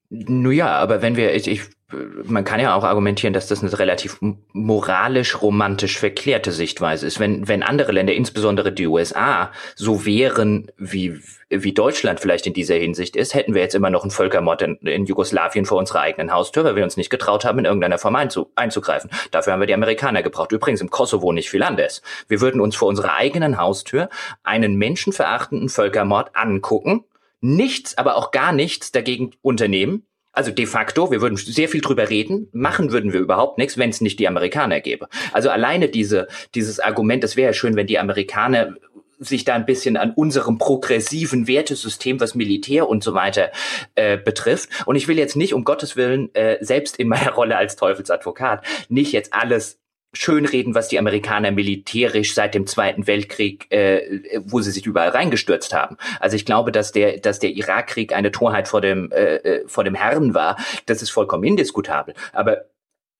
Nun 0.08 0.52
ja, 0.52 0.68
aber 0.76 1.02
wenn 1.02 1.16
wir, 1.16 1.34
ich, 1.34 1.48
ich 1.48 1.62
man 1.92 2.44
kann 2.44 2.58
ja 2.58 2.74
auch 2.74 2.82
argumentieren, 2.82 3.32
dass 3.32 3.46
das 3.46 3.62
eine 3.62 3.78
relativ 3.78 4.18
moralisch 4.52 5.40
romantisch 5.40 5.98
verklärte 5.98 6.50
Sichtweise 6.50 7.06
ist. 7.06 7.20
Wenn, 7.20 7.46
wenn 7.46 7.62
andere 7.62 7.92
Länder, 7.92 8.12
insbesondere 8.12 8.72
die 8.72 8.88
USA, 8.88 9.52
so 9.76 10.04
wären, 10.04 10.72
wie, 10.76 11.20
wie 11.48 11.72
Deutschland 11.72 12.18
vielleicht 12.18 12.48
in 12.48 12.54
dieser 12.54 12.74
Hinsicht 12.74 13.14
ist, 13.14 13.34
hätten 13.34 13.54
wir 13.54 13.62
jetzt 13.62 13.76
immer 13.76 13.90
noch 13.90 14.02
einen 14.02 14.10
Völkermord 14.10 14.62
in, 14.62 14.76
in 14.78 15.06
Jugoslawien 15.06 15.64
vor 15.64 15.78
unserer 15.78 16.00
eigenen 16.00 16.32
Haustür, 16.32 16.64
weil 16.64 16.74
wir 16.74 16.82
uns 16.82 16.96
nicht 16.96 17.10
getraut 17.10 17.44
haben, 17.44 17.60
in 17.60 17.66
irgendeiner 17.66 17.98
Form 17.98 18.16
einzu, 18.16 18.50
einzugreifen. 18.56 19.08
Dafür 19.30 19.52
haben 19.52 19.60
wir 19.60 19.68
die 19.68 19.74
Amerikaner 19.74 20.24
gebraucht. 20.24 20.50
Übrigens 20.50 20.80
im 20.80 20.90
Kosovo 20.90 21.30
nicht 21.30 21.50
viel 21.50 21.62
anders. 21.62 22.02
Wir 22.26 22.40
würden 22.40 22.60
uns 22.60 22.74
vor 22.74 22.88
unserer 22.88 23.14
eigenen 23.14 23.58
Haustür 23.58 24.08
einen 24.42 24.74
menschenverachtenden 24.74 25.68
Völkermord 25.68 26.34
angucken, 26.34 27.04
nichts, 27.40 27.96
aber 27.96 28.16
auch 28.16 28.32
gar 28.32 28.50
nichts 28.50 28.90
dagegen 28.90 29.34
unternehmen, 29.40 30.04
also 30.36 30.50
de 30.50 30.66
facto, 30.66 31.10
wir 31.10 31.22
würden 31.22 31.36
sehr 31.36 31.68
viel 31.68 31.80
drüber 31.80 32.10
reden, 32.10 32.48
machen 32.52 32.92
würden 32.92 33.12
wir 33.12 33.20
überhaupt 33.20 33.56
nichts, 33.56 33.78
wenn 33.78 33.90
es 33.90 34.02
nicht 34.02 34.18
die 34.18 34.28
Amerikaner 34.28 34.80
gäbe. 34.80 35.08
Also 35.32 35.48
alleine 35.48 35.88
diese, 35.88 36.28
dieses 36.54 36.78
Argument, 36.78 37.24
es 37.24 37.36
wäre 37.36 37.48
ja 37.48 37.52
schön, 37.54 37.74
wenn 37.74 37.86
die 37.86 37.98
Amerikaner 37.98 38.74
sich 39.18 39.44
da 39.44 39.54
ein 39.54 39.64
bisschen 39.64 39.96
an 39.96 40.12
unserem 40.12 40.58
progressiven 40.58 41.46
Wertesystem, 41.46 42.20
was 42.20 42.34
Militär 42.34 42.86
und 42.86 43.02
so 43.02 43.14
weiter 43.14 43.50
äh, 43.94 44.18
betrifft. 44.18 44.68
Und 44.84 44.96
ich 44.96 45.08
will 45.08 45.18
jetzt 45.18 45.36
nicht, 45.36 45.54
um 45.54 45.64
Gottes 45.64 45.96
Willen, 45.96 46.34
äh, 46.34 46.58
selbst 46.60 46.98
in 46.98 47.08
meiner 47.08 47.32
Rolle 47.32 47.56
als 47.56 47.76
Teufelsadvokat, 47.76 48.62
nicht 48.90 49.12
jetzt 49.12 49.32
alles 49.32 49.78
schönreden, 50.12 50.74
was 50.74 50.88
die 50.88 50.98
Amerikaner 50.98 51.50
militärisch 51.50 52.34
seit 52.34 52.54
dem 52.54 52.66
Zweiten 52.66 53.06
Weltkrieg, 53.06 53.70
äh, 53.70 54.40
wo 54.44 54.60
sie 54.60 54.70
sich 54.70 54.86
überall 54.86 55.10
reingestürzt 55.10 55.74
haben. 55.74 55.96
Also 56.20 56.36
ich 56.36 56.46
glaube, 56.46 56.72
dass 56.72 56.92
der, 56.92 57.18
dass 57.18 57.38
der 57.38 57.50
Irakkrieg 57.50 58.14
eine 58.14 58.32
Torheit 58.32 58.68
vor 58.68 58.80
dem, 58.80 59.10
äh, 59.12 59.36
äh 59.36 59.68
vor 59.68 59.84
dem 59.84 59.94
Herrn 59.94 60.34
war. 60.34 60.56
Das 60.86 61.02
ist 61.02 61.10
vollkommen 61.10 61.44
indiskutabel. 61.44 62.14
Aber 62.32 62.64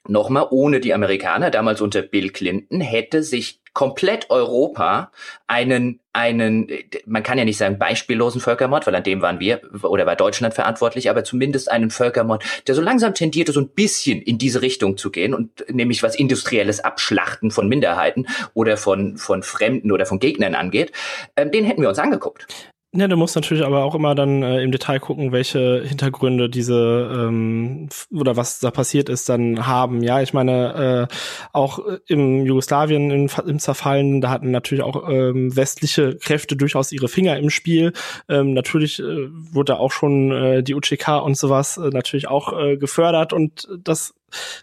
nochmal, 0.09 0.47
ohne 0.51 0.80
die 0.80 0.95
Amerikaner, 0.95 1.51
damals 1.51 1.80
unter 1.80 2.03
Bill 2.03 2.30
Clinton, 2.30 2.80
hätte 2.80 3.22
sich 3.22 3.61
komplett 3.77 4.31
Europa 4.31 5.11
einen, 5.49 6.01
einen, 6.14 6.66
man 7.05 7.22
kann 7.22 7.37
ja 7.37 7.45
nicht 7.45 7.59
sagen 7.59 7.79
beispiellosen 7.79 8.41
Völkermord, 8.41 8.87
weil 8.87 8.95
an 8.95 9.03
dem 9.03 9.20
waren 9.20 9.39
wir 9.39 9.61
oder 9.83 10.07
war 10.07 10.16
Deutschland 10.16 10.55
verantwortlich, 10.55 11.11
aber 11.11 11.24
zumindest 11.24 11.70
einen 11.70 11.91
Völkermord, 11.91 12.43
der 12.66 12.74
so 12.74 12.81
langsam 12.81 13.12
tendierte, 13.12 13.53
so 13.53 13.61
ein 13.61 13.68
bisschen 13.68 14.22
in 14.22 14.39
diese 14.39 14.62
Richtung 14.62 14.97
zu 14.97 15.11
gehen 15.11 15.35
und 15.35 15.66
nämlich 15.68 16.03
was 16.03 16.16
industrielles 16.16 16.81
Abschlachten 16.81 17.51
von 17.51 17.68
Minderheiten 17.68 18.27
oder 18.55 18.79
von, 18.79 19.18
von 19.18 19.43
Fremden 19.43 19.93
oder 19.93 20.07
von 20.07 20.20
Gegnern 20.20 20.55
angeht, 20.55 20.93
ähm, 21.37 21.53
den 21.53 21.66
hätten 21.66 21.83
wir 21.83 21.91
uns 21.91 21.99
angeguckt. 21.99 22.47
Ja, 22.93 23.09
du 23.09 23.16
musst 23.16 23.34
natürlich 23.37 23.62
aber 23.64 23.84
auch 23.84 23.95
immer 23.95 24.14
dann 24.14 24.43
äh, 24.43 24.62
im 24.62 24.72
Detail 24.72 25.01
gucken, 25.01 25.30
welche 25.30 25.82
Hintergründe 25.84 26.49
diese 26.49 27.11
ähm, 27.12 27.89
oder 28.11 28.37
was 28.37 28.59
da 28.61 28.70
passiert 28.70 29.11
ist, 29.11 29.28
dann 29.28 29.66
haben. 29.66 30.03
Ja, 30.03 30.22
ich 30.22 30.32
meine, 30.32 31.09
äh, 31.11 31.14
auch 31.53 31.80
im 32.07 32.47
Jugoslawien 32.47 33.11
im, 33.11 33.30
im 33.47 33.59
Zerfallen, 33.59 34.22
da 34.22 34.30
hatten 34.30 34.51
natürlich 34.51 34.82
auch 34.82 35.11
ähm, 35.11 35.55
westliche 35.55 36.16
Kräfte 36.16 36.57
durchaus 36.57 36.91
ihre 36.91 37.09
Finger 37.09 37.37
im 37.37 37.51
Spiel. 37.51 37.93
Ähm, 38.30 38.55
natürlich 38.55 39.01
äh, 39.01 39.28
wurde 39.30 39.78
auch 39.78 39.93
schon 39.93 40.30
äh, 40.30 40.62
die 40.62 40.74
UCK 40.74 41.22
und 41.22 41.37
sowas 41.37 41.76
äh, 41.76 41.91
natürlich 41.91 42.28
auch 42.28 42.59
äh, 42.59 42.76
gefördert 42.78 43.34
und 43.34 43.68
das 43.82 44.14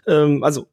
ähm, 0.06 0.42
also 0.42 0.66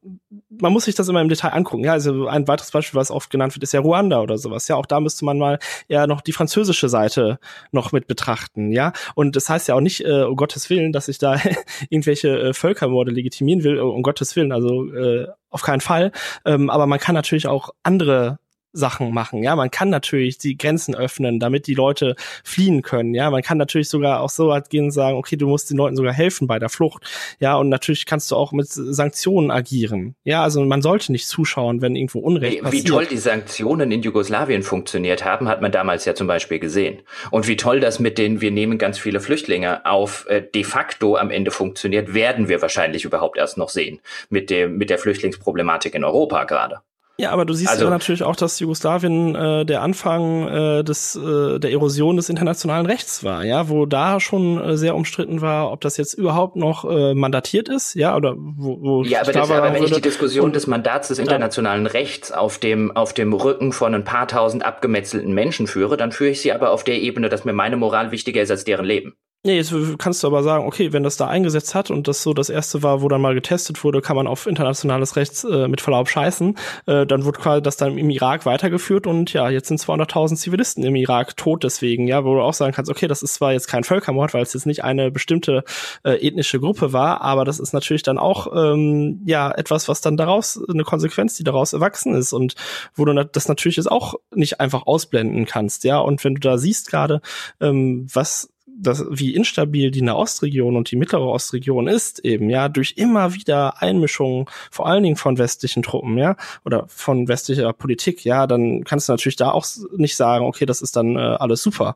man 0.50 0.74
muss 0.74 0.86
sich 0.86 0.96
das 0.96 1.08
immer 1.08 1.22
im 1.22 1.30
Detail 1.30 1.50
angucken. 1.50 1.84
Ja, 1.84 1.94
also 1.94 2.28
ein 2.28 2.48
weiteres 2.48 2.72
Beispiel, 2.72 3.00
was 3.00 3.12
oft 3.12 3.30
genannt 3.30 3.56
wird, 3.56 3.64
ist 3.64 3.74
ja 3.74 3.80
Ruanda 3.80 4.22
oder 4.22 4.38
sowas. 4.38 4.68
Ja, 4.68 4.76
auch 4.76 4.86
da 4.86 5.00
müsste 5.00 5.26
man 5.26 5.38
mal 5.38 5.60
eher 5.88 6.08
noch 6.08 6.22
die 6.22 6.34
französische 6.34 6.90
Seite 6.90 7.40
noch 7.72 7.92
mit 7.92 8.08
betrachten. 8.08 8.72
Ja, 8.72 8.94
und 9.16 9.36
das 9.36 9.50
heißt 9.50 9.68
ja 9.68 9.76
auch 9.76 9.82
nicht, 9.82 10.06
äh, 10.06 10.24
um 10.24 10.36
Gottes 10.36 10.70
Willen, 10.70 10.92
dass 10.92 11.08
ich 11.08 11.18
da 11.18 11.36
irgendwelche 11.90 12.40
äh, 12.40 12.54
Völkermorde 12.54 13.12
legitimieren 13.12 13.64
will, 13.64 13.80
um 13.80 14.04
Gottes 14.04 14.36
Willen. 14.36 14.52
Also 14.52 14.92
äh, 14.94 15.28
auf 15.50 15.62
keinen 15.62 15.82
Fall. 15.82 16.12
Ähm, 16.46 16.70
aber 16.70 16.88
man 16.88 17.00
kann 17.00 17.16
natürlich 17.16 17.48
auch 17.48 17.72
andere 17.84 18.40
Sachen 18.74 19.14
machen. 19.14 19.44
Ja, 19.44 19.56
man 19.56 19.70
kann 19.72 19.90
natürlich 19.90 20.38
die 20.38 20.58
Grenzen 20.58 20.96
öffnen, 20.96 21.40
damit 21.40 21.68
die 21.68 21.74
Leute 21.74 22.16
fliehen 22.44 22.82
können. 22.82 23.14
Ja, 23.14 23.30
man 23.30 23.42
kann 23.42 23.58
natürlich 23.58 23.90
sogar 23.90 24.22
auch 24.22 24.30
so 24.30 24.48
weit 24.48 24.70
gehen 24.70 24.86
und 24.86 24.92
sagen, 24.92 25.18
okay, 25.18 25.36
du 25.36 25.48
musst 25.48 25.70
den 25.70 25.78
Leuten 25.78 25.96
sogar 25.96 26.14
helfen 26.14 26.48
bei 26.48 26.60
der 26.60 26.70
Flucht. 26.70 27.04
Ja, 27.40 27.56
und 27.56 27.70
natürlich 27.70 28.06
kannst 28.06 28.32
du 28.32 28.36
auch 28.36 28.52
mit 28.52 28.68
Sanktionen 28.70 29.52
agieren. 29.52 30.16
Ja, 30.24 30.44
also 30.44 30.64
man 30.64 30.82
sollte 30.82 31.12
nicht 31.12 31.28
zuschauen, 31.28 31.82
wenn 31.82 31.96
irgendwo 31.96 32.20
Unrecht 32.20 32.58
wie, 32.58 32.62
passiert. 32.62 32.86
Wie 32.86 32.90
toll 32.90 33.06
die 33.08 33.18
Sanktionen 33.18 33.92
in 33.92 34.02
Jugoslawien 34.02 34.64
funktioniert 34.64 35.26
haben, 35.26 35.48
hat 35.48 35.62
man 35.62 35.72
damals 35.72 36.06
ja 36.06 36.16
zum 36.16 36.28
Beispiel 36.28 36.60
gesehen. 36.60 37.02
Und 37.30 37.48
wie 37.48 37.58
toll 37.58 37.80
das 37.80 38.00
mit 38.00 38.18
den, 38.18 38.42
wir 38.42 38.52
nehmen 38.52 38.78
ganz 38.78 38.98
viele 38.98 39.20
Flüchtlinge 39.20 39.86
auf, 39.86 40.26
äh, 40.28 40.42
de 40.42 40.64
facto 40.64 41.18
am 41.18 41.30
Ende 41.30 41.52
funktioniert, 41.52 42.14
werden 42.14 42.48
wir 42.48 42.62
wahrscheinlich 42.62 43.06
überhaupt 43.06 43.38
erst 43.38 43.58
noch 43.58 43.70
sehen. 43.70 44.00
Mit 44.30 44.50
dem, 44.50 44.78
mit 44.78 44.90
der 44.90 44.98
Flüchtlingsproblematik 44.98 45.96
in 45.96 46.04
Europa 46.04 46.46
gerade. 46.46 46.82
Ja, 47.18 47.32
aber 47.32 47.46
du 47.46 47.54
siehst 47.54 47.72
also, 47.72 47.86
ja 47.86 47.90
natürlich 47.90 48.24
auch, 48.24 48.36
dass 48.36 48.60
Jugoslawien 48.60 49.36
äh, 49.36 49.66
der 49.66 49.82
Anfang 49.82 50.48
äh, 50.48 50.84
des 50.84 51.16
äh, 51.16 51.60
der 51.60 51.72
Erosion 51.72 52.16
des 52.16 52.30
internationalen 52.30 52.86
Rechts 52.86 53.24
war, 53.24 53.44
ja, 53.44 53.70
wo 53.70 53.86
da 53.86 54.20
schon 54.20 54.60
äh, 54.60 54.78
sehr 54.78 54.96
umstritten 54.96 55.42
war, 55.42 55.72
ob 55.72 55.82
das 55.82 55.98
jetzt 55.98 56.14
überhaupt 56.14 56.56
noch 56.56 56.84
äh, 56.90 57.14
mandatiert 57.14 57.70
ist, 57.70 57.94
ja, 57.94 58.16
oder 58.16 58.36
wo, 58.38 58.82
wo 58.82 59.04
Ja, 59.04 59.22
aber, 59.22 59.34
das, 59.34 59.52
aber 59.52 59.74
wenn 59.74 59.84
ich 59.84 59.92
die 59.92 60.02
Diskussion 60.02 60.52
des 60.52 60.68
Mandats 60.68 61.10
des 61.10 61.20
internationalen 61.20 61.86
Rechts 61.86 62.32
auf 62.32 62.58
dem 62.58 62.96
auf 62.96 63.14
dem 63.14 63.34
Rücken 63.34 63.72
von 63.72 63.94
ein 63.94 64.04
paar 64.04 64.28
tausend 64.28 64.66
abgemetzelten 64.66 65.34
Menschen 65.34 65.68
führe, 65.68 65.98
dann 65.98 66.12
führe 66.12 66.32
ich 66.32 66.42
sie 66.42 66.54
aber 66.54 66.72
auf 66.72 66.84
der 66.84 67.02
Ebene, 67.02 67.30
dass 67.30 67.46
mir 67.46 67.54
meine 67.54 67.78
Moral 67.78 68.12
wichtiger 68.12 68.42
ist 68.42 68.52
als 68.52 68.64
deren 68.64 68.86
Leben. 68.86 69.16
Nee, 69.44 69.56
jetzt 69.56 69.74
kannst 69.98 70.22
du 70.22 70.28
aber 70.28 70.44
sagen, 70.44 70.68
okay, 70.68 70.94
wenn 70.94 71.02
das 71.02 71.18
da 71.18 71.26
eingesetzt 71.26 71.74
hat 71.74 71.90
und 71.90 72.08
das 72.08 72.22
so 72.22 72.32
das 72.32 72.50
erste 72.52 72.84
war, 72.84 73.02
wo 73.02 73.08
dann 73.08 73.22
mal 73.22 73.34
getestet 73.34 73.84
wurde, 73.84 74.00
kann 74.00 74.16
man 74.16 74.28
auf 74.28 74.46
internationales 74.46 75.16
Recht 75.16 75.44
äh, 75.46 75.68
mit 75.68 75.82
Verlaub 75.82 76.10
scheißen, 76.10 76.56
äh, 76.86 77.08
dann 77.08 77.26
wurde 77.26 77.40
quasi 77.40 77.64
das 77.64 77.76
dann 77.76 77.98
im 77.98 78.12
Irak 78.12 78.46
weitergeführt 78.46 79.08
und 79.08 79.34
ja, 79.34 79.50
jetzt 79.50 79.70
sind 79.70 79.80
200.000 79.80 80.36
Zivilisten 80.36 80.84
im 80.84 80.96
Irak 80.96 81.36
tot 81.38 81.64
deswegen, 81.64 82.06
ja, 82.06 82.24
wo 82.24 82.36
du 82.36 82.42
auch 82.42 82.54
sagen 82.54 82.72
kannst, 82.72 82.92
okay, 82.92 83.08
das 83.08 83.24
ist 83.24 83.34
zwar 83.34 83.52
jetzt 83.52 83.68
kein 83.68 83.84
Völkermord, 83.84 84.36
weil 84.36 84.44
es 84.44 84.54
jetzt 84.54 84.68
nicht 84.68 84.84
eine 84.84 85.10
bestimmte 85.10 85.64
äh, 86.04 86.24
ethnische 86.24 86.60
Gruppe 86.60 86.94
war, 86.94 87.22
aber 87.22 87.44
das 87.44 87.60
ist 87.60 87.74
natürlich 87.74 88.04
dann 88.04 88.20
auch 88.20 88.46
ähm, 88.56 89.22
ja 89.26 89.50
etwas, 89.50 89.88
was 89.88 90.02
dann 90.02 90.18
daraus 90.18 90.64
eine 90.70 90.84
Konsequenz, 90.84 91.34
die 91.34 91.44
daraus 91.44 91.74
erwachsen 91.74 92.14
ist 92.14 92.32
und 92.32 92.54
wo 92.94 93.06
du 93.06 93.26
das 93.26 93.48
natürlich 93.48 93.78
jetzt 93.78 93.90
auch 93.90 94.14
nicht 94.36 94.60
einfach 94.60 94.86
ausblenden 94.86 95.48
kannst, 95.48 95.84
ja, 95.84 95.98
und 95.98 96.24
wenn 96.24 96.36
du 96.36 96.42
da 96.42 96.60
siehst 96.60 96.92
gerade, 96.92 97.22
ähm, 97.60 98.06
was 98.14 98.52
das, 98.82 99.06
wie 99.10 99.36
instabil 99.36 99.92
die 99.92 100.02
Nahostregion 100.02 100.76
und 100.76 100.92
die 100.92 100.96
mittlere 100.96 101.28
Ostregion 101.28 101.88
ist, 101.88 102.20
eben, 102.26 102.50
ja, 102.50 102.70
durch 102.70 102.94
immer 102.98 103.34
wieder 103.34 103.82
Einmischungen, 103.82 104.46
vor 104.72 104.88
allen 104.88 105.04
Dingen 105.04 105.16
von 105.16 105.38
westlichen 105.38 105.84
Truppen, 105.84 106.18
ja, 106.18 106.36
oder 106.66 106.86
von 106.88 107.28
westlicher 107.28 107.72
Politik, 107.74 108.24
ja, 108.26 108.48
dann 108.48 108.84
kannst 108.84 109.08
du 109.08 109.14
natürlich 109.14 109.36
da 109.36 109.52
auch 109.52 109.66
nicht 109.96 110.16
sagen, 110.16 110.46
okay, 110.46 110.66
das 110.66 110.82
ist 110.82 110.96
dann 110.96 111.16
äh, 111.16 111.20
alles 111.20 111.62
super. 111.64 111.96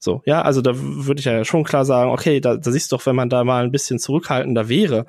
So, 0.00 0.22
ja, 0.26 0.42
also 0.42 0.60
da 0.62 0.72
würde 0.76 1.18
ich 1.18 1.24
ja 1.24 1.44
schon 1.44 1.64
klar 1.64 1.84
sagen, 1.84 2.10
okay, 2.12 2.40
da, 2.40 2.56
da 2.56 2.70
siehst 2.70 2.92
du 2.92 2.96
doch, 2.96 3.06
wenn 3.06 3.16
man 3.16 3.28
da 3.28 3.42
mal 3.42 3.64
ein 3.64 3.72
bisschen 3.72 3.98
zurückhaltender 3.98 4.68
wäre, 4.68 5.06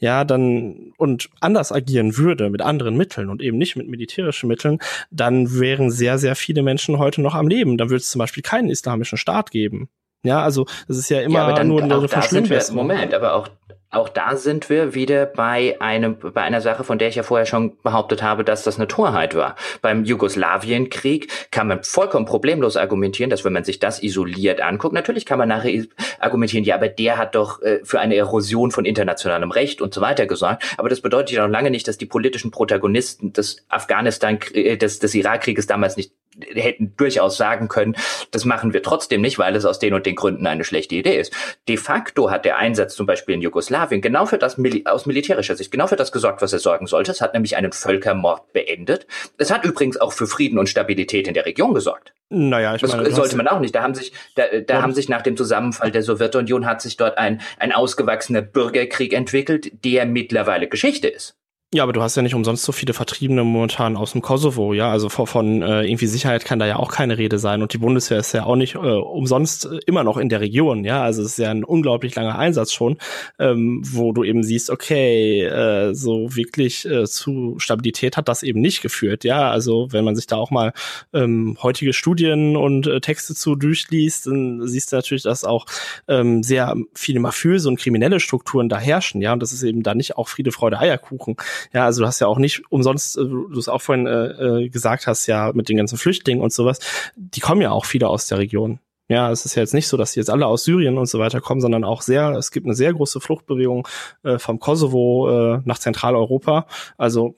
ja, 0.00 0.24
dann 0.24 0.92
und 0.96 1.30
anders 1.40 1.70
agieren 1.70 2.16
würde 2.16 2.50
mit 2.50 2.60
anderen 2.60 2.96
Mitteln 2.96 3.28
und 3.30 3.40
eben 3.40 3.56
nicht 3.56 3.76
mit 3.76 3.88
militärischen 3.88 4.48
Mitteln, 4.48 4.78
dann 5.12 5.60
wären 5.60 5.92
sehr, 5.92 6.18
sehr 6.18 6.34
viele 6.34 6.62
Menschen 6.62 6.98
heute 6.98 7.22
noch 7.22 7.36
am 7.36 7.46
Leben. 7.46 7.78
Dann 7.78 7.88
würde 7.88 8.00
es 8.02 8.10
zum 8.10 8.18
Beispiel 8.18 8.42
keinen 8.42 8.68
islamischen 8.68 9.16
Staat 9.16 9.52
geben. 9.52 9.88
Ja, 10.22 10.42
also 10.42 10.66
das 10.86 10.98
ist 10.98 11.08
ja 11.10 11.20
immer 11.20 11.48
ja, 11.48 11.52
dann, 11.52 11.68
nur 11.68 11.82
eine 11.82 12.08
Verschlimmbesserung. 12.08 12.76
Moment, 12.76 13.12
aber 13.12 13.34
auch 13.34 13.48
auch 13.92 14.08
da 14.08 14.36
sind 14.36 14.70
wir 14.70 14.94
wieder 14.94 15.26
bei 15.26 15.76
einem, 15.78 16.16
bei 16.16 16.40
einer 16.40 16.62
Sache, 16.62 16.82
von 16.82 16.98
der 16.98 17.08
ich 17.08 17.14
ja 17.14 17.22
vorher 17.22 17.44
schon 17.44 17.76
behauptet 17.82 18.22
habe, 18.22 18.42
dass 18.42 18.62
das 18.62 18.78
eine 18.78 18.88
Torheit 18.88 19.34
war. 19.34 19.54
Beim 19.82 20.04
Jugoslawienkrieg 20.04 21.50
kann 21.50 21.68
man 21.68 21.82
vollkommen 21.82 22.24
problemlos 22.24 22.78
argumentieren, 22.78 23.28
dass 23.28 23.44
wenn 23.44 23.52
man 23.52 23.64
sich 23.64 23.80
das 23.80 24.02
isoliert 24.02 24.62
anguckt, 24.62 24.94
natürlich 24.94 25.26
kann 25.26 25.38
man 25.38 25.50
nachher 25.50 25.84
argumentieren, 26.18 26.64
ja, 26.64 26.74
aber 26.74 26.88
der 26.88 27.18
hat 27.18 27.34
doch 27.34 27.60
äh, 27.60 27.80
für 27.84 28.00
eine 28.00 28.16
Erosion 28.16 28.70
von 28.70 28.86
internationalem 28.86 29.50
Recht 29.50 29.82
und 29.82 29.92
so 29.92 30.00
weiter 30.00 30.26
gesorgt. 30.26 30.64
Aber 30.78 30.88
das 30.88 31.02
bedeutet 31.02 31.36
ja 31.36 31.46
noch 31.46 31.52
lange 31.52 31.70
nicht, 31.70 31.86
dass 31.86 31.98
die 31.98 32.06
politischen 32.06 32.50
Protagonisten 32.50 33.34
des 33.34 33.62
Afghanistan, 33.68 34.38
äh, 34.54 34.78
des, 34.78 35.00
des 35.00 35.14
Irakkrieges 35.14 35.66
damals 35.66 35.98
nicht 35.98 36.12
hätten 36.54 36.94
durchaus 36.96 37.36
sagen 37.36 37.68
können, 37.68 37.96
das 38.30 38.44
machen 38.44 38.72
wir 38.72 38.82
trotzdem 38.82 39.20
nicht, 39.20 39.38
weil 39.38 39.54
es 39.56 39.64
aus 39.64 39.78
den 39.78 39.94
und 39.94 40.06
den 40.06 40.16
Gründen 40.16 40.46
eine 40.46 40.64
schlechte 40.64 40.94
Idee 40.94 41.18
ist. 41.18 41.32
De 41.68 41.76
facto 41.76 42.30
hat 42.30 42.44
der 42.44 42.58
Einsatz 42.58 42.94
zum 42.94 43.06
Beispiel 43.06 43.34
in 43.34 43.42
Jugoslawien 43.42 44.00
genau 44.00 44.26
für 44.26 44.38
das 44.38 44.56
aus 44.84 45.06
militärischer 45.06 45.56
Sicht 45.56 45.70
genau 45.70 45.86
für 45.86 45.96
das 45.96 46.12
gesorgt, 46.12 46.42
was 46.42 46.52
er 46.52 46.58
sorgen 46.58 46.86
sollte. 46.86 47.10
Es 47.10 47.20
hat 47.20 47.34
nämlich 47.34 47.56
einen 47.56 47.72
Völkermord 47.72 48.52
beendet. 48.52 49.06
Es 49.38 49.50
hat 49.50 49.64
übrigens 49.64 50.00
auch 50.00 50.12
für 50.12 50.26
Frieden 50.26 50.58
und 50.58 50.68
Stabilität 50.68 51.28
in 51.28 51.34
der 51.34 51.46
Region 51.46 51.74
gesorgt. 51.74 52.12
Naja, 52.28 52.74
ich 52.74 52.82
meine, 52.82 53.02
das 53.04 53.14
sollte 53.14 53.36
man 53.36 53.46
auch 53.46 53.60
nicht. 53.60 53.74
Da 53.74 53.82
haben 53.82 53.94
sich, 53.94 54.12
da, 54.36 54.44
da 54.66 54.80
haben 54.80 54.94
sich 54.94 55.08
nach 55.08 55.22
dem 55.22 55.36
Zusammenfall 55.36 55.90
der 55.90 56.02
Sowjetunion 56.02 56.64
hat 56.64 56.80
sich 56.80 56.96
dort 56.96 57.18
ein, 57.18 57.42
ein 57.58 57.72
ausgewachsener 57.72 58.40
Bürgerkrieg 58.40 59.12
entwickelt, 59.12 59.84
der 59.84 60.06
mittlerweile 60.06 60.68
Geschichte 60.68 61.08
ist. 61.08 61.36
Ja, 61.74 61.84
aber 61.84 61.94
du 61.94 62.02
hast 62.02 62.16
ja 62.16 62.22
nicht 62.22 62.34
umsonst 62.34 62.64
so 62.64 62.72
viele 62.72 62.92
Vertriebene 62.92 63.44
momentan 63.44 63.96
aus 63.96 64.12
dem 64.12 64.20
Kosovo, 64.20 64.74
ja. 64.74 64.90
Also 64.90 65.08
von, 65.08 65.26
von 65.26 65.62
äh, 65.62 65.84
irgendwie 65.84 66.06
Sicherheit 66.06 66.44
kann 66.44 66.58
da 66.58 66.66
ja 66.66 66.76
auch 66.76 66.92
keine 66.92 67.16
Rede 67.16 67.38
sein. 67.38 67.62
Und 67.62 67.72
die 67.72 67.78
Bundeswehr 67.78 68.18
ist 68.18 68.32
ja 68.34 68.44
auch 68.44 68.56
nicht 68.56 68.74
äh, 68.74 68.78
umsonst 68.78 69.64
äh, 69.64 69.78
immer 69.86 70.04
noch 70.04 70.18
in 70.18 70.28
der 70.28 70.42
Region, 70.42 70.84
ja. 70.84 71.02
Also 71.02 71.22
es 71.22 71.28
ist 71.28 71.38
ja 71.38 71.50
ein 71.50 71.64
unglaublich 71.64 72.14
langer 72.14 72.38
Einsatz 72.38 72.74
schon, 72.74 72.98
ähm, 73.38 73.80
wo 73.86 74.12
du 74.12 74.22
eben 74.22 74.42
siehst, 74.42 74.68
okay, 74.68 75.44
äh, 75.44 75.94
so 75.94 76.36
wirklich 76.36 76.84
äh, 76.84 77.06
zu 77.06 77.54
Stabilität 77.58 78.18
hat 78.18 78.28
das 78.28 78.42
eben 78.42 78.60
nicht 78.60 78.82
geführt, 78.82 79.24
ja. 79.24 79.50
Also 79.50 79.88
wenn 79.92 80.04
man 80.04 80.14
sich 80.14 80.26
da 80.26 80.36
auch 80.36 80.50
mal 80.50 80.74
ähm, 81.14 81.56
heutige 81.62 81.94
Studien 81.94 82.54
und 82.54 82.86
äh, 82.86 83.00
Texte 83.00 83.34
zu 83.34 83.54
durchliest, 83.54 84.26
dann 84.26 84.60
siehst 84.68 84.92
du 84.92 84.96
natürlich, 84.96 85.22
dass 85.22 85.42
auch 85.42 85.64
ähm, 86.06 86.42
sehr 86.42 86.76
viele 86.92 87.20
mafiöse 87.20 87.66
und 87.70 87.80
kriminelle 87.80 88.20
Strukturen 88.20 88.68
da 88.68 88.78
herrschen, 88.78 89.22
ja. 89.22 89.32
Und 89.32 89.40
das 89.40 89.54
ist 89.54 89.62
eben 89.62 89.82
da 89.82 89.94
nicht 89.94 90.18
auch 90.18 90.28
Friede, 90.28 90.52
Freude, 90.52 90.78
Eierkuchen. 90.78 91.36
Ja, 91.72 91.84
also 91.84 92.02
du 92.02 92.06
hast 92.06 92.20
ja 92.20 92.26
auch 92.26 92.38
nicht 92.38 92.62
umsonst, 92.70 93.16
äh, 93.16 93.24
du 93.24 93.58
es 93.58 93.68
auch 93.68 93.80
vorhin 93.80 94.06
äh, 94.06 94.64
äh, 94.64 94.68
gesagt 94.68 95.06
hast, 95.06 95.26
ja, 95.26 95.52
mit 95.52 95.68
den 95.68 95.76
ganzen 95.76 95.98
Flüchtlingen 95.98 96.42
und 96.42 96.52
sowas, 96.52 96.78
die 97.16 97.40
kommen 97.40 97.60
ja 97.60 97.70
auch 97.70 97.84
viele 97.84 98.08
aus 98.08 98.26
der 98.26 98.38
Region. 98.38 98.80
Ja, 99.08 99.30
es 99.30 99.44
ist 99.44 99.56
ja 99.56 99.62
jetzt 99.62 99.74
nicht 99.74 99.88
so, 99.88 99.96
dass 99.96 100.12
die 100.12 100.20
jetzt 100.20 100.30
alle 100.30 100.46
aus 100.46 100.64
Syrien 100.64 100.96
und 100.96 101.06
so 101.06 101.18
weiter 101.18 101.40
kommen, 101.40 101.60
sondern 101.60 101.84
auch 101.84 102.02
sehr, 102.02 102.30
es 102.30 102.50
gibt 102.50 102.66
eine 102.66 102.74
sehr 102.74 102.94
große 102.94 103.20
Fluchtbewegung 103.20 103.86
äh, 104.22 104.38
vom 104.38 104.58
Kosovo 104.58 105.28
äh, 105.56 105.60
nach 105.64 105.78
Zentraleuropa. 105.78 106.66
Also 106.96 107.36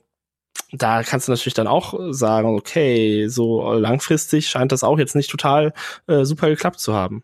da 0.71 1.03
kannst 1.03 1.27
du 1.27 1.31
natürlich 1.31 1.53
dann 1.53 1.67
auch 1.67 1.93
sagen, 2.11 2.55
okay, 2.55 3.27
so 3.27 3.73
langfristig 3.73 4.47
scheint 4.47 4.71
das 4.71 4.83
auch 4.83 4.99
jetzt 4.99 5.15
nicht 5.15 5.29
total 5.29 5.73
äh, 6.07 6.23
super 6.23 6.47
geklappt 6.47 6.79
zu 6.79 6.93
haben. 6.93 7.23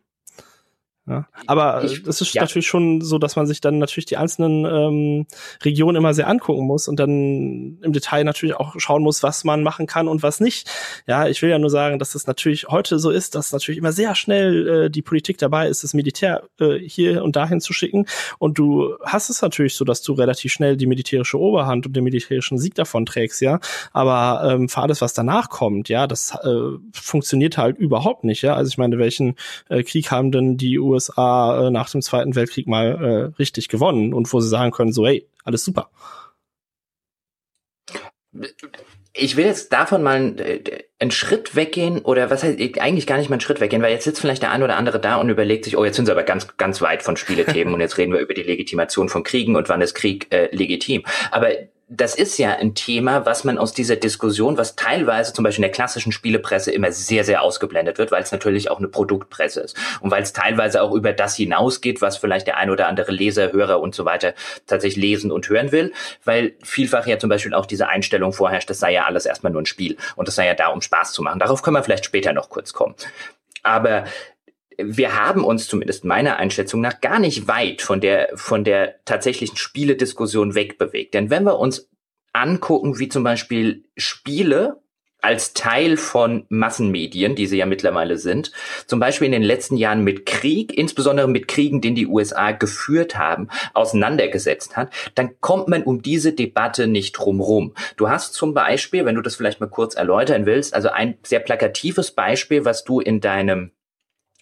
Ja. 1.08 1.28
Aber 1.48 1.84
es 1.84 2.22
ist 2.22 2.34
ja. 2.36 2.44
natürlich 2.44 2.68
schon 2.68 3.02
so, 3.02 3.18
dass 3.18 3.36
man 3.36 3.48
sich 3.48 3.60
dann 3.60 3.80
natürlich 3.80 4.06
die 4.06 4.18
einzelnen 4.18 4.66
ähm, 4.66 5.26
Regionen 5.64 5.98
immer 5.98 6.14
sehr 6.14 6.28
angucken 6.28 6.68
muss 6.68 6.88
und 6.88 7.00
dann 7.00 7.80
im 7.82 7.92
Detail 7.92 8.24
natürlich 8.24 8.56
auch 8.56 8.76
schauen 8.78 9.02
muss, 9.02 9.24
was 9.24 9.44
man 9.44 9.64
machen 9.64 9.88
kann 9.88 10.08
und 10.08 10.22
was 10.22 10.40
nicht. 10.40 10.70
Ja, 11.08 11.28
ich 11.28 11.42
will 11.42 11.50
ja 11.50 11.58
nur 11.58 11.72
sagen, 11.72 11.98
dass 11.98 12.14
es 12.14 12.28
natürlich 12.28 12.68
heute 12.68 13.00
so 13.00 13.10
ist, 13.10 13.34
dass 13.34 13.52
natürlich 13.52 13.80
immer 13.80 13.94
sehr 13.94 14.14
schnell 14.14 14.68
äh, 14.68 14.90
die 14.92 15.02
Politik 15.02 15.40
dabei 15.40 15.68
ist, 15.70 15.84
das 15.84 15.96
Militär 15.96 16.44
äh, 16.60 16.78
hier 16.78 17.24
und 17.24 17.36
dahin 17.36 17.62
zu 17.62 17.74
schicken. 17.74 18.06
Und 18.38 18.60
du 18.60 18.96
hast 19.04 19.32
es 19.32 19.42
natürlich 19.42 19.76
so, 19.76 19.84
dass 19.84 20.04
du 20.04 20.14
relativ 20.14 20.54
schnell 20.54 20.78
die 20.78 20.86
militärische 20.86 21.40
Oberhand 21.40 21.88
und 21.88 21.96
den 21.96 22.04
militärischen 22.04 22.60
Sieg 22.60 22.76
davon 22.76 23.08
trägst, 23.08 23.42
ja. 23.42 23.60
Aber 23.92 24.48
ähm, 24.48 24.70
für 24.70 24.82
alles, 24.82 25.02
was 25.02 25.14
danach 25.14 25.50
kommt, 25.50 25.90
ja, 25.90 26.06
das 26.06 26.38
äh, 26.44 26.78
funktioniert 26.94 27.58
halt 27.58 27.80
überhaupt 27.80 28.24
nicht, 28.24 28.44
ja. 28.44 28.54
Also 28.54 28.70
ich 28.70 28.78
meine, 28.78 29.00
welchen 29.00 29.36
äh, 29.68 29.82
Krieg 29.82 30.12
haben 30.12 30.32
denn 30.32 30.58
die 30.58 30.78
USA 30.92 31.68
äh, 31.68 31.72
nach 31.72 31.90
dem 31.90 32.02
Zweiten 32.02 32.36
Weltkrieg 32.36 32.68
mal 32.68 32.88
äh, 32.88 33.36
richtig 33.40 33.68
gewonnen 33.68 34.14
und 34.14 34.32
wo 34.32 34.40
sie 34.40 34.50
sagen 34.50 34.72
können, 34.72 34.94
so, 34.94 35.06
hey, 35.06 35.28
alles 35.44 35.66
super. 35.66 35.90
ich 39.14 39.36
will 39.36 39.46
jetzt 39.46 39.74
davon 39.74 40.04
mal 40.04 40.40
äh, 40.40 40.84
einen 41.00 41.12
Schritt 41.12 41.56
weggehen 41.56 42.00
oder 42.00 42.30
was 42.30 42.44
heißt 42.44 42.60
eigentlich 42.80 43.08
gar 43.08 43.18
nicht 43.18 43.30
mal 43.30 43.36
einen 43.36 43.42
Schritt 43.42 43.60
weggehen, 43.60 43.82
weil 43.82 43.92
jetzt 43.92 44.06
sitzt 44.06 44.22
vielleicht 44.22 44.42
der 44.42 44.52
ein 44.52 44.64
oder 44.64 44.78
andere 44.78 45.00
da 45.00 45.18
und 45.18 45.30
überlegt 45.30 45.66
sich, 45.66 45.78
oh, 45.78 45.84
jetzt 45.84 45.98
sind 45.98 46.06
sie 46.06 46.12
aber 46.12 46.24
ganz 46.24 46.56
ganz 46.58 46.82
weit 46.82 47.04
von 47.04 47.18
Spielethemen 47.18 47.74
und 47.74 47.82
jetzt 47.82 47.98
reden 47.98 48.14
wir 48.14 48.20
über 48.20 48.34
die 48.34 48.44
Legitimation 48.44 49.10
von 49.10 49.24
Kriegen 49.24 49.56
und 49.56 49.68
wann 49.68 49.82
ist 49.82 49.96
Krieg 49.96 50.34
äh, 50.34 50.54
legitim. 50.56 51.04
Aber 51.32 51.50
das 51.94 52.16
ist 52.16 52.38
ja 52.38 52.56
ein 52.56 52.74
Thema, 52.74 53.26
was 53.26 53.44
man 53.44 53.58
aus 53.58 53.74
dieser 53.74 53.98
Diskussion, 53.98 54.58
was 54.58 54.78
teilweise 54.78 55.34
zum 55.34 55.44
Beispiel 55.44 55.66
in 55.66 55.70
der 55.70 55.76
klassischen 55.76 56.14
Spielepresse 56.14 56.72
immer 56.72 56.94
sehr, 56.94 57.26
sehr 57.26 57.42
ausgeblendet 57.42 57.98
wird, 57.98 58.12
weil 58.12 58.24
es 58.24 58.32
natürlich 58.32 58.72
auch 58.72 58.78
eine 58.78 58.88
Produktpresse 58.88 59.60
ist 59.60 59.76
und 60.00 60.10
weil 60.10 60.24
es 60.24 60.32
teilweise 60.32 60.82
auch 60.84 60.94
über 60.94 61.12
das 61.12 61.36
hinausgeht, 61.36 62.02
was 62.02 62.16
vielleicht 62.16 62.48
der 62.48 62.56
ein 62.56 62.70
oder 62.70 62.88
andere 62.88 63.12
Leser, 63.12 63.52
Hörer 63.52 63.82
und 63.82 63.94
so 63.94 64.06
weiter 64.06 64.34
tatsächlich 64.68 65.02
lesen 65.02 65.32
und 65.34 65.50
hören 65.50 65.74
will, 65.74 65.92
weil 66.24 66.54
vielfach 66.64 67.06
ja 67.08 67.20
zum 67.20 67.30
Beispiel 67.30 67.54
auch 67.54 67.66
diese 67.66 67.90
Einstellung 67.90 68.32
vorherrscht, 68.32 68.70
das 68.70 68.80
sei 68.80 68.94
ja 68.94 69.04
alles 69.04 69.26
erstmal 69.26 69.52
nur 69.52 69.62
ein 69.62 69.66
Spiel 69.66 69.98
und 70.16 70.30
das 70.30 70.36
sei 70.36 70.48
ja 70.48 70.54
da, 70.54 70.68
um 70.68 70.82
Spaß 70.82 71.12
zu 71.12 71.22
machen. 71.22 71.40
Darauf 71.40 71.62
können 71.62 71.76
wir 71.76 71.84
vielleicht 71.84 72.06
später 72.06 72.32
noch 72.32 72.50
kurz 72.50 72.72
kommen. 72.72 72.96
Aber 73.64 74.06
wir 74.86 75.16
haben 75.16 75.44
uns 75.44 75.68
zumindest 75.68 76.06
meiner 76.06 76.38
Einschätzung 76.38 76.82
nach 76.82 77.02
gar 77.02 77.20
nicht 77.20 77.48
weit 77.48 77.82
von 77.82 78.02
der, 78.02 78.30
von 78.36 78.64
der 78.64 79.04
tatsächlichen 79.06 79.58
Spielediskussion 79.58 80.56
wegbewegt. 80.56 81.14
Denn 81.14 81.30
wenn 81.30 81.44
wir 81.44 81.60
uns 81.60 81.90
angucken, 82.34 83.00
wie 83.00 83.10
zum 83.10 83.24
Beispiel 83.24 83.86
Spiele 83.98 84.82
als 85.22 85.54
Teil 85.54 85.98
von 85.98 86.46
Massenmedien, 86.50 87.36
die 87.36 87.46
sie 87.46 87.58
ja 87.58 87.68
mittlerweile 87.68 88.18
sind, 88.18 88.52
zum 88.88 89.00
Beispiel 89.00 89.28
in 89.28 89.32
den 89.32 89.44
letzten 89.44 89.78
Jahren 89.78 90.04
mit 90.04 90.26
Krieg, 90.26 90.76
insbesondere 90.76 91.28
mit 91.28 91.48
Kriegen, 91.48 91.80
den 91.80 91.94
die 91.94 92.08
USA 92.08 92.52
geführt 92.52 93.18
haben, 93.18 93.48
auseinandergesetzt 93.74 94.76
hat, 94.76 94.92
dann 95.14 95.40
kommt 95.40 95.68
man 95.68 95.84
um 95.84 96.02
diese 96.02 96.34
Debatte 96.34 96.88
nicht 96.88 97.14
drumrum. 97.14 97.76
Du 97.98 98.10
hast 98.10 98.34
zum 98.34 98.54
Beispiel, 98.54 99.06
wenn 99.06 99.16
du 99.16 99.22
das 99.22 99.36
vielleicht 99.36 99.60
mal 99.60 99.70
kurz 99.70 99.96
erläutern 99.96 100.46
willst, 100.48 100.74
also 100.74 100.90
ein 100.90 101.18
sehr 101.24 101.40
plakatives 101.40 102.12
Beispiel, 102.12 102.66
was 102.66 102.84
du 102.84 103.00
in 103.00 103.22
deinem 103.22 103.72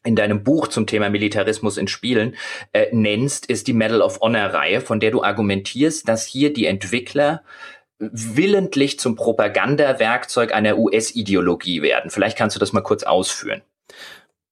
in 0.03 0.15
deinem 0.15 0.43
Buch 0.43 0.67
zum 0.67 0.87
Thema 0.87 1.09
Militarismus 1.09 1.77
in 1.77 1.87
Spielen 1.87 2.35
äh, 2.73 2.87
nennst, 2.91 3.45
ist 3.45 3.67
die 3.67 3.73
Medal 3.73 4.01
of 4.01 4.21
Honor 4.21 4.53
Reihe, 4.53 4.81
von 4.81 4.99
der 4.99 5.11
du 5.11 5.23
argumentierst, 5.23 6.07
dass 6.07 6.25
hier 6.25 6.53
die 6.53 6.65
Entwickler 6.65 7.43
willentlich 7.99 8.99
zum 8.99 9.15
Propagandawerkzeug 9.15 10.53
einer 10.53 10.77
US-Ideologie 10.77 11.81
werden. 11.81 12.11
Vielleicht 12.11 12.37
kannst 12.37 12.55
du 12.55 12.59
das 12.59 12.71
mal 12.71 12.81
kurz 12.81 13.03
ausführen. 13.03 13.61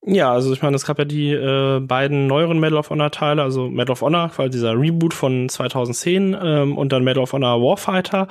Ja, 0.10 0.32
also 0.32 0.54
ich 0.54 0.62
meine, 0.62 0.78
es 0.78 0.86
gab 0.86 1.00
ja 1.00 1.04
die 1.04 1.34
äh, 1.34 1.82
beiden 1.82 2.28
neueren 2.28 2.62
Medal 2.62 2.78
of 2.78 2.90
Honor 2.92 3.12
Teile, 3.12 3.42
also 3.42 3.68
Medal 3.68 3.92
of 3.92 4.02
Honor, 4.02 4.30
quasi 4.30 4.52
dieser 4.52 4.72
Reboot 4.72 5.14
von 5.14 5.50
2010 5.50 6.38
ähm, 6.42 6.78
und 6.78 6.94
dann 6.94 7.04
Medal 7.04 7.24
of 7.24 7.34
Honor 7.34 7.62
Warfighter. 7.62 8.30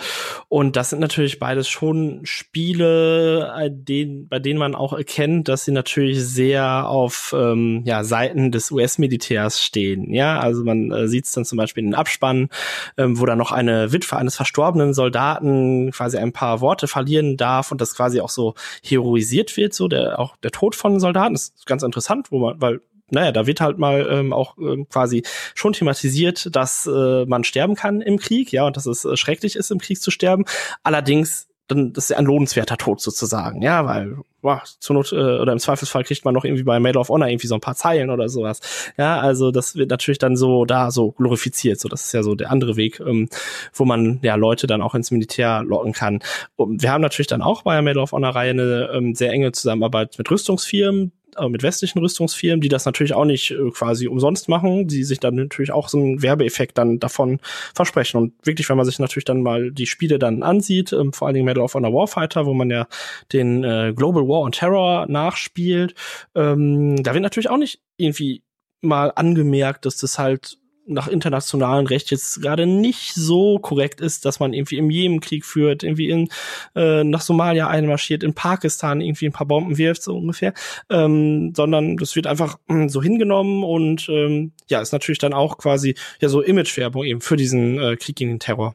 Und 0.49 0.77
das 0.77 0.89
sind 0.89 1.01
natürlich 1.01 1.39
beides 1.39 1.69
schon 1.69 2.21
Spiele, 2.25 3.53
äh, 3.59 3.71
den, 3.71 4.27
bei 4.27 4.39
denen 4.39 4.59
man 4.59 4.75
auch 4.75 4.95
erkennt, 4.95 5.49
dass 5.49 5.67
sie 5.67 5.73
natürlich 5.73 6.25
sehr 6.25 6.89
auf 6.89 7.35
ähm, 7.37 7.83
ja, 7.85 8.05
Seiten 8.05 8.53
des 8.53 8.71
US-Militärs 8.71 9.63
stehen. 9.63 10.15
Ja, 10.15 10.41
also 10.41 10.65
man 10.65 10.91
äh, 10.93 11.09
sieht 11.09 11.27
es 11.27 11.33
dann 11.33 11.45
zum 11.45 11.59
Beispiel 11.59 11.85
in 11.85 11.91
den 11.91 11.95
Abspannen, 11.95 12.49
ähm, 12.97 13.21
wo 13.21 13.27
dann 13.27 13.37
noch 13.37 13.53
eine 13.53 13.93
Witwe 13.93 14.17
eines 14.17 14.37
verstorbenen 14.37 14.95
Soldaten 14.95 15.91
quasi 15.91 16.17
ein 16.17 16.33
paar 16.33 16.63
Worte 16.63 16.89
verlieren 16.89 17.37
darf 17.37 17.71
und 17.71 17.83
das 17.83 17.95
quasi 17.95 18.23
auch 18.23 18.31
so 18.31 18.55
heroisiert 18.83 19.59
wird, 19.59 19.75
so 19.75 19.89
der 19.89 20.19
auch 20.19 20.37
der 20.39 20.53
Tod 20.53 20.75
von 20.75 21.01
Soldaten. 21.01 21.35
Das 21.35 21.53
ganz 21.67 21.83
interessant, 21.83 22.31
wo 22.31 22.39
man, 22.39 22.61
weil 22.61 22.81
naja, 23.11 23.31
da 23.31 23.47
wird 23.47 23.61
halt 23.61 23.79
mal 23.79 24.07
ähm, 24.11 24.33
auch 24.33 24.57
ähm, 24.59 24.89
quasi 24.89 25.23
schon 25.55 25.73
thematisiert, 25.73 26.55
dass 26.55 26.87
äh, 26.87 27.25
man 27.27 27.45
sterben 27.45 27.77
kann 27.77 28.01
im 28.01 28.19
Krieg, 28.19 28.53
ja, 28.53 28.67
und 28.67 28.77
dass 28.77 28.87
es 28.87 29.05
äh, 29.05 29.17
schrecklich 29.17 29.57
ist, 29.57 29.71
im 29.71 29.79
Krieg 29.79 30.01
zu 30.01 30.11
sterben. 30.11 30.45
Allerdings, 30.83 31.49
dann 31.69 31.93
das 31.93 32.05
ist 32.05 32.11
ja 32.11 32.17
ein 32.17 32.25
lohnenswerter 32.25 32.77
Tod 32.77 33.01
sozusagen, 33.01 33.63
ja, 33.63 33.87
weil 33.87 34.17
boah, 34.47 34.63
zur 34.79 34.95
Not 34.95 35.13
äh, 35.13 35.17
oder 35.17 35.53
im 35.53 35.59
Zweifelsfall 35.59 36.05
kriegt 36.05 36.25
man 36.25 36.33
noch 36.33 36.45
irgendwie 36.45 36.63
bei 36.63 36.79
Mail 36.79 36.97
of 36.97 37.09
Honor 37.09 37.29
irgendwie 37.29 37.49
so 37.49 37.57
ein 37.57 37.61
paar 37.61 37.75
Zeilen 37.75 38.11
oder 38.11 38.29
sowas. 38.29 38.61
Ja, 38.97 39.19
also 39.19 39.51
das 39.51 39.75
wird 39.75 39.91
natürlich 39.91 40.19
dann 40.19 40.37
so 40.37 40.65
da 40.65 40.93
so 40.93 41.11
glorifiziert. 41.11 41.81
So, 41.81 41.89
das 41.89 42.05
ist 42.05 42.13
ja 42.13 42.23
so 42.23 42.37
der 42.37 42.53
andere 42.53 42.77
Weg, 42.77 43.01
ähm, 43.01 43.29
wo 43.73 43.85
man 43.85 44.21
ja 44.23 44.37
Leute 44.37 44.69
dann 44.69 44.83
auch 44.83 44.95
ins 44.95 45.11
Militär 45.11 45.65
locken 45.65 45.93
kann. 45.93 46.21
Und 46.55 46.83
wir 46.83 46.93
haben 46.93 47.03
natürlich 47.03 47.27
dann 47.27 47.43
auch 47.43 47.63
bei 47.63 47.73
der 47.73 47.83
Mail 47.83 47.99
of 47.99 48.13
Honor 48.13 48.37
Reihe 48.37 48.51
eine 48.51 48.91
ähm, 48.93 49.17
sehr 49.17 49.33
enge 49.33 49.51
Zusammenarbeit 49.51 50.15
mit 50.17 50.31
Rüstungsfirmen, 50.31 51.11
äh, 51.39 51.49
mit 51.49 51.63
westlichen 51.63 51.99
Rüstungsfirmen, 51.99 52.61
die 52.61 52.69
das 52.69 52.85
natürlich 52.85 53.15
auch 53.15 53.25
nicht 53.25 53.51
äh, 53.51 53.71
quasi 53.71 54.09
umsonst 54.09 54.49
machen, 54.49 54.87
die 54.87 55.05
sich 55.05 55.21
dann 55.21 55.35
natürlich 55.35 55.73
auch 55.73 55.89
so 55.89 55.99
einen 55.99 56.23
Werbeeffekt 56.23 56.79
dann 56.79 56.99
davon 56.99 57.41
versprechen. 57.75 58.19
Und 58.19 58.35
wirklich, 58.45 58.69
wenn 58.69 58.77
man 58.77 58.87
sich 58.87 58.99
natürlich 58.99 59.25
dann 59.25 59.43
mal 59.43 59.71
die 59.71 59.87
Spiele 59.87 60.19
dann 60.19 60.43
ansieht, 60.43 60.93
ähm, 60.93 61.13
vor 61.13 61.27
allen 61.27 61.35
Dingen 61.35 61.47
Medal 61.47 61.65
of 61.65 61.75
Honor 61.75 61.93
Warfighter, 61.93 62.47
wo 62.47 62.55
man 62.55 62.71
ja 62.71 62.87
den 63.33 63.65
äh, 63.65 63.93
Global 63.95 64.27
War 64.29 64.41
on 64.41 64.53
Terror 64.53 65.07
nachspielt, 65.09 65.95
ähm, 66.35 67.03
da 67.03 67.13
wird 67.13 67.23
natürlich 67.23 67.51
auch 67.51 67.59
nicht 67.59 67.81
irgendwie 67.97 68.43
mal 68.81 69.13
angemerkt, 69.15 69.87
dass 69.87 69.97
das 69.97 70.19
halt 70.19 70.59
nach 70.87 71.09
internationalem 71.09 71.87
Recht 71.87 72.11
jetzt 72.11 72.43
gerade 72.43 72.67
nicht 72.67 73.15
so 73.15 73.59
korrekt 73.59 74.01
ist, 74.01 74.25
dass 74.25 74.41
man 74.41 74.53
irgendwie 74.53 74.77
im 74.79 74.91
Jemenkrieg 74.91 75.45
führt, 75.45 75.83
irgendwie 75.83 76.11
in 76.11 76.29
äh, 76.75 77.05
nach 77.05 77.21
Somalia 77.21 77.69
einmarschiert, 77.69 78.23
in 78.23 78.35
Pakistan 78.35 79.01
irgendwie 79.01 79.27
ein 79.27 79.33
paar 79.33 79.47
Bomben 79.47 79.79
wirft, 79.79 80.03
so 80.03 80.17
ungefähr, 80.17 80.55
ähm, 80.91 81.53
sondern 81.55 81.97
das 81.97 82.17
wird 82.17 82.27
einfach 82.27 82.59
mh, 82.69 82.89
so 82.89 83.03
hingenommen 83.03 83.65
und 83.65 84.09
ähm, 84.09 84.53
ja, 84.69 84.81
ist 84.81 84.93
natürlich 84.93 85.19
dann 85.19 85.35
auch 85.35 85.59
quasi 85.59 85.95
ja 86.21 86.29
so 86.29 86.41
Imagewerbung 86.41 87.05
eben 87.05 87.21
für 87.21 87.37
diesen 87.37 87.79
äh, 87.79 87.97
Krieg 87.97 88.17
gegen 88.17 88.31
den 88.31 88.41
Terror. 88.41 88.75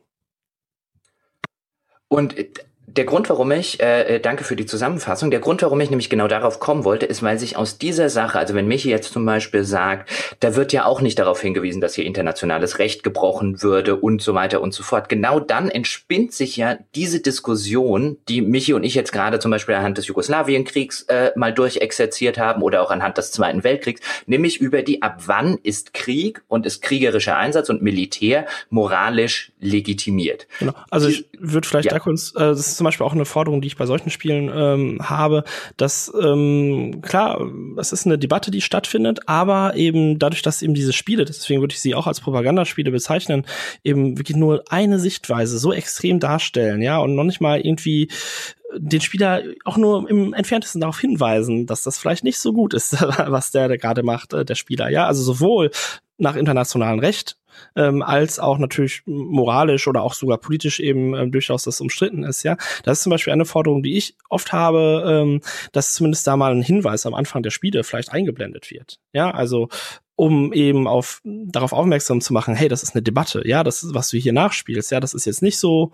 Und 2.07 2.35
der 2.97 3.05
Grund, 3.05 3.29
warum 3.29 3.51
ich, 3.51 3.81
äh, 3.81 4.15
äh, 4.15 4.19
danke 4.19 4.43
für 4.43 4.55
die 4.55 4.65
Zusammenfassung, 4.65 5.31
der 5.31 5.39
Grund, 5.39 5.61
warum 5.61 5.79
ich 5.79 5.89
nämlich 5.89 6.09
genau 6.09 6.27
darauf 6.27 6.59
kommen 6.59 6.83
wollte, 6.83 7.05
ist, 7.05 7.23
weil 7.23 7.39
sich 7.39 7.55
aus 7.55 7.77
dieser 7.77 8.09
Sache, 8.09 8.37
also 8.37 8.53
wenn 8.53 8.67
Michi 8.67 8.89
jetzt 8.89 9.13
zum 9.13 9.25
Beispiel 9.25 9.63
sagt, 9.63 10.09
da 10.39 10.55
wird 10.55 10.73
ja 10.73 10.85
auch 10.85 11.01
nicht 11.01 11.17
darauf 11.17 11.41
hingewiesen, 11.41 11.79
dass 11.79 11.95
hier 11.95 12.05
internationales 12.05 12.79
Recht 12.79 13.03
gebrochen 13.03 13.61
würde 13.61 13.95
und 13.95 14.21
so 14.21 14.33
weiter 14.33 14.61
und 14.61 14.73
so 14.73 14.83
fort. 14.83 15.09
Genau 15.09 15.39
dann 15.39 15.69
entspinnt 15.69 16.33
sich 16.33 16.57
ja 16.57 16.77
diese 16.95 17.21
Diskussion, 17.21 18.17
die 18.27 18.41
Michi 18.41 18.73
und 18.73 18.83
ich 18.83 18.95
jetzt 18.95 19.13
gerade 19.13 19.39
zum 19.39 19.51
Beispiel 19.51 19.75
anhand 19.75 19.97
des 19.97 20.07
Jugoslawienkriegs 20.07 21.03
äh, 21.03 21.31
mal 21.35 21.53
durchexerziert 21.53 22.37
haben 22.37 22.61
oder 22.61 22.81
auch 22.81 22.91
anhand 22.91 23.17
des 23.17 23.31
Zweiten 23.31 23.63
Weltkriegs, 23.63 24.01
nämlich 24.25 24.59
über 24.59 24.81
die, 24.81 25.01
ab 25.01 25.23
wann 25.25 25.57
ist 25.63 25.93
Krieg 25.93 26.41
und 26.47 26.65
ist 26.65 26.81
kriegerischer 26.81 27.37
Einsatz 27.37 27.69
und 27.69 27.81
Militär 27.81 28.45
moralisch 28.69 29.51
legitimiert. 29.61 30.47
Genau. 30.59 30.73
Also 30.89 31.07
ich 31.07 31.25
würde 31.39 31.67
vielleicht 31.67 31.85
ja. 31.85 31.93
da 31.93 31.99
kurz, 31.99 32.33
äh, 32.35 32.39
das 32.39 32.80
zum 32.81 32.85
Beispiel 32.85 33.05
auch 33.05 33.13
eine 33.13 33.25
Forderung, 33.25 33.61
die 33.61 33.67
ich 33.67 33.77
bei 33.77 33.85
solchen 33.85 34.09
Spielen 34.09 34.49
ähm, 34.51 35.07
habe, 35.07 35.43
dass 35.77 36.11
ähm, 36.19 37.01
klar, 37.03 37.39
es 37.77 37.91
ist 37.91 38.07
eine 38.07 38.17
Debatte, 38.17 38.49
die 38.49 38.61
stattfindet, 38.61 39.19
aber 39.27 39.75
eben 39.75 40.17
dadurch, 40.17 40.41
dass 40.41 40.63
eben 40.63 40.73
diese 40.73 40.93
Spiele, 40.93 41.23
deswegen 41.23 41.61
würde 41.61 41.75
ich 41.75 41.79
sie 41.79 41.93
auch 41.93 42.07
als 42.07 42.21
Propagandaspiele 42.21 42.89
bezeichnen, 42.89 43.45
eben 43.83 44.17
wirklich 44.17 44.35
nur 44.35 44.63
eine 44.71 44.97
Sichtweise 44.97 45.59
so 45.59 45.71
extrem 45.71 46.19
darstellen, 46.19 46.81
ja, 46.81 46.97
und 46.97 47.13
noch 47.13 47.23
nicht 47.23 47.39
mal 47.39 47.61
irgendwie 47.61 48.09
den 48.75 49.01
Spieler 49.01 49.43
auch 49.63 49.77
nur 49.77 50.09
im 50.09 50.33
entferntesten 50.33 50.81
darauf 50.81 50.99
hinweisen, 50.99 51.67
dass 51.67 51.83
das 51.83 51.99
vielleicht 51.99 52.23
nicht 52.23 52.39
so 52.39 52.51
gut 52.51 52.73
ist, 52.73 52.93
was 53.27 53.51
der, 53.51 53.67
der 53.67 53.77
gerade 53.77 54.01
macht, 54.01 54.33
äh, 54.33 54.43
der 54.43 54.55
Spieler. 54.55 54.89
Ja, 54.89 55.05
also 55.05 55.21
sowohl 55.21 55.69
nach 56.17 56.35
internationalem 56.35 56.99
Recht 56.99 57.37
ähm, 57.75 58.01
als 58.01 58.39
auch 58.39 58.57
natürlich 58.57 59.03
moralisch 59.05 59.87
oder 59.87 60.01
auch 60.03 60.13
sogar 60.13 60.37
politisch 60.37 60.79
eben 60.79 61.15
ähm, 61.15 61.31
durchaus 61.31 61.63
das 61.63 61.81
umstritten 61.81 62.23
ist. 62.23 62.43
Ja, 62.43 62.57
das 62.83 62.99
ist 62.99 63.03
zum 63.03 63.11
Beispiel 63.11 63.33
eine 63.33 63.45
Forderung, 63.45 63.83
die 63.83 63.97
ich 63.97 64.15
oft 64.29 64.53
habe, 64.53 65.03
ähm, 65.07 65.41
dass 65.71 65.93
zumindest 65.93 66.25
da 66.27 66.37
mal 66.37 66.51
ein 66.51 66.63
Hinweis 66.63 67.05
am 67.05 67.13
Anfang 67.13 67.43
der 67.43 67.51
Spiele 67.51 67.83
vielleicht 67.83 68.11
eingeblendet 68.11 68.71
wird. 68.71 68.99
Ja, 69.13 69.31
also 69.31 69.69
um 70.15 70.53
eben 70.53 70.87
auf 70.87 71.21
darauf 71.23 71.73
aufmerksam 71.73 72.21
zu 72.21 72.33
machen, 72.33 72.55
hey, 72.55 72.67
das 72.67 72.83
ist 72.83 72.95
eine 72.95 73.01
Debatte, 73.01 73.41
ja, 73.45 73.63
das 73.63 73.83
ist, 73.83 73.93
was 73.95 74.09
du 74.09 74.17
hier 74.17 74.33
nachspielst, 74.33 74.91
ja, 74.91 74.99
das 74.99 75.13
ist 75.13 75.25
jetzt 75.25 75.41
nicht 75.41 75.57
so 75.57 75.91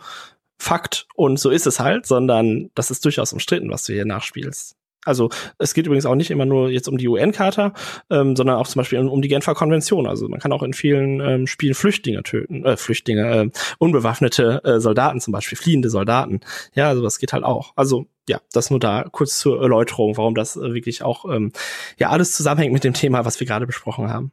Fakt 0.59 1.07
und 1.15 1.39
so 1.39 1.49
ist 1.49 1.67
es 1.67 1.79
halt, 1.79 2.05
sondern 2.07 2.71
das 2.73 2.89
ist 2.89 3.05
durchaus 3.05 3.31
umstritten, 3.31 3.69
was 3.69 3.83
du 3.85 3.93
hier 3.93 4.05
nachspielst. 4.05 4.76
Also 5.07 5.29
es 5.57 5.73
geht 5.73 5.85
übrigens 5.85 6.05
auch 6.05 6.15
nicht 6.15 6.31
immer 6.31 6.45
nur 6.45 6.69
jetzt 6.69 6.87
um 6.87 6.97
die 6.97 7.07
UN-Charta, 7.07 7.73
ähm, 8.09 8.35
sondern 8.35 8.57
auch 8.57 8.67
zum 8.67 8.79
Beispiel 8.79 8.99
um, 8.99 9.21
die 9.21 9.27
Genfer 9.27 9.55
Konvention. 9.55 10.07
Also 10.07 10.27
man 10.27 10.39
kann 10.39 10.51
auch 10.51 10.63
in 10.63 10.73
vielen 10.73 11.19
ähm, 11.21 11.47
Spielen 11.47 11.73
Flüchtlinge 11.73 12.23
töten, 12.23 12.65
äh, 12.65 12.77
Flüchtlinge, 12.77 13.35
äh, 13.35 13.49
unbewaffnete 13.79 14.61
äh, 14.63 14.79
Soldaten 14.79 15.19
zum 15.19 15.31
Beispiel, 15.31 15.57
fliehende 15.57 15.89
Soldaten. 15.89 16.41
Ja, 16.73 16.89
also 16.89 17.01
das 17.01 17.19
geht 17.19 17.33
halt 17.33 17.43
auch. 17.43 17.73
Also 17.75 18.05
ja, 18.29 18.41
das 18.51 18.69
nur 18.69 18.79
da 18.79 19.05
kurz 19.11 19.39
zur 19.39 19.61
Erläuterung, 19.61 20.17
warum 20.17 20.35
das 20.35 20.57
äh, 20.57 20.73
wirklich 20.73 21.01
auch 21.01 21.25
ähm, 21.25 21.51
ja 21.97 22.09
alles 22.09 22.33
zusammenhängt 22.33 22.73
mit 22.73 22.83
dem 22.83 22.93
Thema, 22.93 23.25
was 23.25 23.39
wir 23.39 23.47
gerade 23.47 23.65
besprochen 23.65 24.11
haben. 24.11 24.31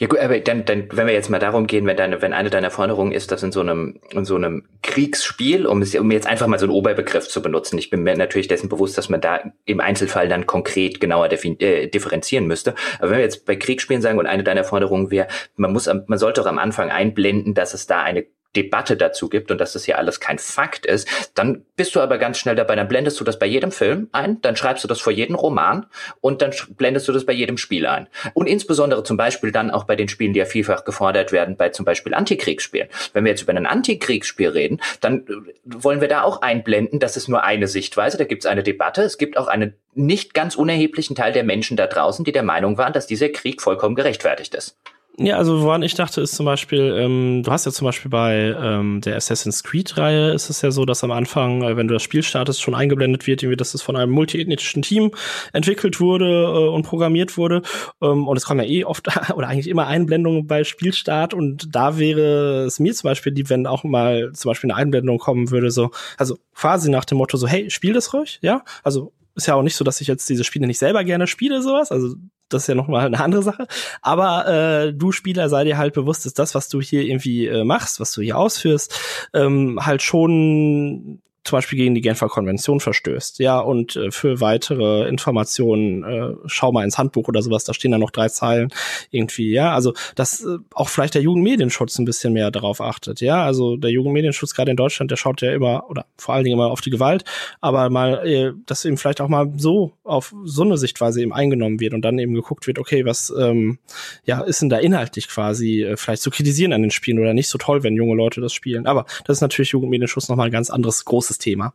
Ja 0.00 0.06
gut, 0.06 0.18
aber 0.18 0.40
dann, 0.40 0.64
dann, 0.64 0.88
wenn 0.92 1.06
wir 1.06 1.12
jetzt 1.12 1.28
mal 1.28 1.38
darum 1.38 1.66
gehen, 1.66 1.84
wenn 1.84 1.94
deine, 1.94 2.22
wenn 2.22 2.32
eine 2.32 2.48
deiner 2.48 2.70
Forderungen 2.70 3.12
ist, 3.12 3.32
dass 3.32 3.42
in 3.42 3.52
so 3.52 3.60
einem, 3.60 4.00
in 4.12 4.24
so 4.24 4.34
einem 4.34 4.66
Kriegsspiel, 4.82 5.66
um 5.66 5.82
es, 5.82 5.94
um 5.94 6.10
jetzt 6.10 6.26
einfach 6.26 6.46
mal 6.46 6.58
so 6.58 6.64
einen 6.64 6.72
Oberbegriff 6.72 7.28
zu 7.28 7.42
benutzen, 7.42 7.76
ich 7.76 7.90
bin 7.90 8.02
mir 8.02 8.16
natürlich 8.16 8.48
dessen 8.48 8.70
bewusst, 8.70 8.96
dass 8.96 9.10
man 9.10 9.20
da 9.20 9.52
im 9.66 9.78
Einzelfall 9.78 10.26
dann 10.26 10.46
konkret 10.46 11.00
genauer 11.00 11.28
äh, 11.30 11.88
differenzieren 11.88 12.46
müsste. 12.46 12.74
Aber 12.98 13.10
wenn 13.10 13.18
wir 13.18 13.24
jetzt 13.24 13.44
bei 13.44 13.56
Kriegsspielen 13.56 14.00
sagen 14.00 14.18
und 14.18 14.24
eine 14.24 14.42
deiner 14.42 14.64
Forderungen 14.64 15.10
wäre, 15.10 15.28
man 15.56 15.70
muss, 15.70 15.86
man 15.86 16.18
sollte 16.18 16.40
auch 16.40 16.46
am 16.46 16.58
Anfang 16.58 16.88
einblenden, 16.88 17.52
dass 17.52 17.74
es 17.74 17.86
da 17.86 18.00
eine 18.02 18.24
Debatte 18.56 18.96
dazu 18.96 19.28
gibt 19.28 19.50
und 19.50 19.58
dass 19.58 19.74
das 19.74 19.84
hier 19.84 19.98
alles 19.98 20.18
kein 20.20 20.38
Fakt 20.38 20.86
ist, 20.86 21.08
dann 21.34 21.64
bist 21.76 21.94
du 21.94 22.00
aber 22.00 22.18
ganz 22.18 22.38
schnell 22.38 22.56
dabei, 22.56 22.74
dann 22.74 22.88
blendest 22.88 23.20
du 23.20 23.24
das 23.24 23.38
bei 23.38 23.46
jedem 23.46 23.70
Film 23.70 24.08
ein, 24.12 24.40
dann 24.42 24.56
schreibst 24.56 24.82
du 24.82 24.88
das 24.88 25.00
vor 25.00 25.12
jedem 25.12 25.36
Roman 25.36 25.86
und 26.20 26.42
dann 26.42 26.52
blendest 26.70 27.06
du 27.06 27.12
das 27.12 27.24
bei 27.24 27.32
jedem 27.32 27.58
Spiel 27.58 27.86
ein. 27.86 28.08
Und 28.34 28.46
insbesondere 28.46 29.04
zum 29.04 29.16
Beispiel 29.16 29.52
dann 29.52 29.70
auch 29.70 29.84
bei 29.84 29.96
den 29.96 30.08
Spielen, 30.08 30.32
die 30.32 30.40
ja 30.40 30.46
vielfach 30.46 30.84
gefordert 30.84 31.32
werden, 31.32 31.56
bei 31.56 31.68
zum 31.68 31.84
Beispiel 31.84 32.14
Antikriegsspielen. 32.14 32.88
Wenn 33.12 33.24
wir 33.24 33.30
jetzt 33.30 33.42
über 33.42 33.52
ein 33.52 33.66
Antikriegsspiel 33.66 34.48
reden, 34.48 34.80
dann 35.00 35.26
äh, 35.26 35.32
wollen 35.64 36.00
wir 36.00 36.08
da 36.08 36.22
auch 36.22 36.42
einblenden, 36.42 36.98
das 36.98 37.16
ist 37.16 37.28
nur 37.28 37.44
eine 37.44 37.68
Sichtweise, 37.68 38.18
da 38.18 38.24
gibt 38.24 38.44
es 38.44 38.50
eine 38.50 38.62
Debatte, 38.62 39.02
es 39.02 39.18
gibt 39.18 39.36
auch 39.36 39.46
einen 39.46 39.74
nicht 39.94 40.34
ganz 40.34 40.56
unerheblichen 40.56 41.16
Teil 41.16 41.32
der 41.32 41.44
Menschen 41.44 41.76
da 41.76 41.86
draußen, 41.86 42.24
die 42.24 42.32
der 42.32 42.42
Meinung 42.42 42.78
waren, 42.78 42.92
dass 42.92 43.06
dieser 43.06 43.28
Krieg 43.28 43.62
vollkommen 43.62 43.94
gerechtfertigt 43.94 44.54
ist. 44.54 44.76
Ja, 45.18 45.36
also 45.36 45.60
woran 45.62 45.82
ich 45.82 45.94
dachte, 45.94 46.22
ist 46.22 46.34
zum 46.34 46.46
Beispiel, 46.46 46.94
ähm, 46.96 47.42
du 47.42 47.50
hast 47.50 47.66
ja 47.66 47.72
zum 47.72 47.84
Beispiel 47.84 48.10
bei 48.10 48.56
ähm, 48.58 49.02
der 49.02 49.16
Assassin's 49.16 49.62
Creed-Reihe 49.64 50.32
ist 50.32 50.48
es 50.48 50.62
ja 50.62 50.70
so, 50.70 50.86
dass 50.86 51.04
am 51.04 51.10
Anfang, 51.10 51.62
äh, 51.62 51.76
wenn 51.76 51.88
du 51.88 51.94
das 51.94 52.02
Spiel 52.02 52.22
startest, 52.22 52.62
schon 52.62 52.74
eingeblendet 52.74 53.26
wird, 53.26 53.42
irgendwie, 53.42 53.56
dass 53.56 53.74
es 53.74 53.82
von 53.82 53.96
einem 53.96 54.12
multiethnischen 54.12 54.80
Team 54.82 55.10
entwickelt 55.52 56.00
wurde 56.00 56.44
äh, 56.44 56.68
und 56.68 56.86
programmiert 56.86 57.36
wurde. 57.36 57.60
Ähm, 58.00 58.28
und 58.28 58.36
es 58.36 58.46
kommen 58.46 58.60
ja 58.60 58.66
eh 58.66 58.84
oft 58.84 59.08
oder 59.34 59.48
eigentlich 59.48 59.68
immer 59.68 59.86
Einblendungen 59.88 60.46
bei 60.46 60.64
Spielstart 60.64 61.34
und 61.34 61.74
da 61.74 61.98
wäre 61.98 62.64
es 62.64 62.78
mir 62.78 62.94
zum 62.94 63.08
Beispiel 63.08 63.34
lieb, 63.34 63.50
wenn 63.50 63.66
auch 63.66 63.84
mal 63.84 64.32
zum 64.32 64.50
Beispiel 64.50 64.70
eine 64.70 64.80
Einblendung 64.80 65.18
kommen 65.18 65.50
würde, 65.50 65.70
so, 65.70 65.90
also 66.16 66.38
quasi 66.54 66.90
nach 66.90 67.04
dem 67.04 67.18
Motto 67.18 67.36
so, 67.36 67.46
hey, 67.46 67.68
spiel 67.68 67.92
das 67.92 68.14
ruhig, 68.14 68.38
ja? 68.42 68.64
Also 68.84 69.12
ist 69.34 69.46
ja 69.46 69.54
auch 69.54 69.62
nicht 69.62 69.76
so, 69.76 69.84
dass 69.84 70.00
ich 70.00 70.08
jetzt 70.08 70.28
diese 70.28 70.44
Spiele 70.44 70.66
nicht 70.66 70.78
selber 70.78 71.04
gerne 71.04 71.26
spiele, 71.26 71.62
sowas. 71.62 71.92
Also 71.92 72.14
das 72.52 72.62
ist 72.62 72.68
ja 72.68 72.74
nochmal 72.74 73.06
eine 73.06 73.20
andere 73.20 73.42
Sache. 73.42 73.66
Aber 74.02 74.46
äh, 74.46 74.92
du 74.92 75.12
Spieler, 75.12 75.48
sei 75.48 75.64
dir 75.64 75.78
halt 75.78 75.94
bewusst, 75.94 76.26
dass 76.26 76.34
das, 76.34 76.54
was 76.54 76.68
du 76.68 76.80
hier 76.80 77.02
irgendwie 77.02 77.46
äh, 77.46 77.64
machst, 77.64 78.00
was 78.00 78.12
du 78.12 78.22
hier 78.22 78.36
ausführst, 78.36 78.98
ähm, 79.34 79.78
halt 79.84 80.02
schon 80.02 81.20
zum 81.44 81.56
Beispiel 81.56 81.78
gegen 81.78 81.94
die 81.94 82.00
Genfer 82.00 82.28
Konvention 82.28 82.80
verstößt. 82.80 83.38
Ja, 83.38 83.58
und 83.60 83.96
äh, 83.96 84.10
für 84.10 84.40
weitere 84.40 85.08
Informationen 85.08 86.04
äh, 86.04 86.34
schau 86.46 86.70
mal 86.72 86.84
ins 86.84 86.98
Handbuch 86.98 87.28
oder 87.28 87.42
sowas, 87.42 87.64
da 87.64 87.72
stehen 87.72 87.92
da 87.92 87.98
noch 87.98 88.10
drei 88.10 88.28
Zeilen 88.28 88.70
irgendwie, 89.10 89.50
ja. 89.52 89.74
Also, 89.74 89.94
dass 90.14 90.44
äh, 90.44 90.58
auch 90.74 90.88
vielleicht 90.88 91.14
der 91.14 91.22
Jugendmedienschutz 91.22 91.98
ein 91.98 92.04
bisschen 92.04 92.32
mehr 92.32 92.50
darauf 92.50 92.80
achtet, 92.80 93.20
ja. 93.20 93.42
Also 93.44 93.76
der 93.76 93.90
Jugendmedienschutz 93.90 94.54
gerade 94.54 94.70
in 94.70 94.76
Deutschland, 94.76 95.10
der 95.10 95.16
schaut 95.16 95.40
ja 95.40 95.52
immer 95.52 95.88
oder 95.88 96.06
vor 96.18 96.34
allen 96.34 96.44
Dingen 96.44 96.58
immer 96.58 96.70
auf 96.70 96.82
die 96.82 96.90
Gewalt, 96.90 97.24
aber 97.60 97.88
mal, 97.88 98.26
äh, 98.26 98.52
dass 98.66 98.84
eben 98.84 98.98
vielleicht 98.98 99.20
auch 99.20 99.28
mal 99.28 99.50
so 99.56 99.92
auf 100.04 100.34
so 100.44 100.62
eine 100.62 100.76
Sichtweise 100.76 101.22
eben 101.22 101.32
eingenommen 101.32 101.80
wird 101.80 101.94
und 101.94 102.02
dann 102.02 102.18
eben 102.18 102.34
geguckt 102.34 102.66
wird, 102.66 102.78
okay, 102.78 103.06
was 103.06 103.32
ähm, 103.38 103.78
ja 104.24 104.40
ist 104.42 104.60
denn 104.60 104.68
da 104.68 104.78
inhaltlich 104.78 105.28
quasi 105.28 105.84
äh, 105.84 105.96
vielleicht 105.96 106.22
zu 106.22 106.30
kritisieren 106.30 106.72
an 106.72 106.82
den 106.82 106.90
Spielen 106.90 107.18
oder 107.18 107.32
nicht 107.32 107.48
so 107.48 107.56
toll, 107.56 107.82
wenn 107.82 107.96
junge 107.96 108.14
Leute 108.14 108.40
das 108.40 108.52
spielen. 108.52 108.86
Aber 108.86 109.06
das 109.24 109.38
ist 109.38 109.40
natürlich 109.40 109.70
Jugendmedienschutz 109.70 110.28
nochmal 110.28 110.46
ein 110.46 110.52
ganz 110.52 110.68
anderes 110.70 111.04
großes 111.04 111.29
großes 111.30 111.38
Thema, 111.38 111.72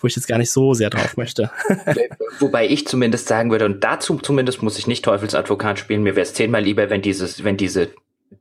wo 0.00 0.06
ich 0.06 0.16
jetzt 0.16 0.26
gar 0.26 0.38
nicht 0.38 0.50
so 0.50 0.74
sehr 0.74 0.90
drauf 0.90 1.16
möchte. 1.16 1.50
Wobei 2.38 2.66
ich 2.66 2.86
zumindest 2.86 3.28
sagen 3.28 3.50
würde, 3.50 3.66
und 3.66 3.84
dazu 3.84 4.18
zumindest 4.18 4.62
muss 4.62 4.78
ich 4.78 4.86
nicht 4.86 5.04
Teufelsadvokat 5.04 5.78
spielen, 5.78 6.02
mir 6.02 6.16
wäre 6.16 6.26
es 6.26 6.34
zehnmal 6.34 6.62
lieber, 6.62 6.90
wenn 6.90 7.02
dieses, 7.02 7.44
wenn 7.44 7.56
diese 7.56 7.90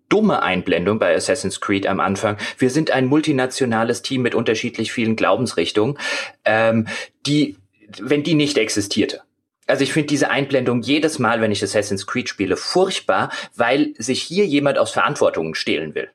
dumme 0.10 0.42
Einblendung 0.42 1.00
bei 1.00 1.16
Assassin's 1.16 1.60
Creed 1.60 1.88
am 1.88 2.00
Anfang. 2.00 2.38
Wir 2.58 2.70
sind 2.70 2.92
ein 2.92 3.06
multinationales 3.06 4.02
Team 4.02 4.22
mit 4.22 4.36
unterschiedlich 4.36 4.92
vielen 4.92 5.16
Glaubensrichtungen, 5.16 5.98
ähm, 6.46 6.88
die, 7.26 7.58
wenn 8.00 8.24
die 8.24 8.36
nicht 8.36 8.58
existierte. 8.58 9.22
Also 9.66 9.84
ich 9.84 9.94
finde 9.94 10.08
diese 10.08 10.30
Einblendung 10.30 10.82
jedes 10.82 11.20
Mal, 11.20 11.42
wenn 11.42 11.52
ich 11.52 11.64
Assassin's 11.64 12.06
Creed 12.06 12.28
spiele, 12.28 12.58
furchtbar, 12.58 13.32
weil 13.56 13.94
sich 13.98 14.22
hier 14.22 14.46
jemand 14.46 14.78
aus 14.78 14.92
Verantwortung 14.92 15.56
stehlen 15.56 15.96
will 15.96 16.10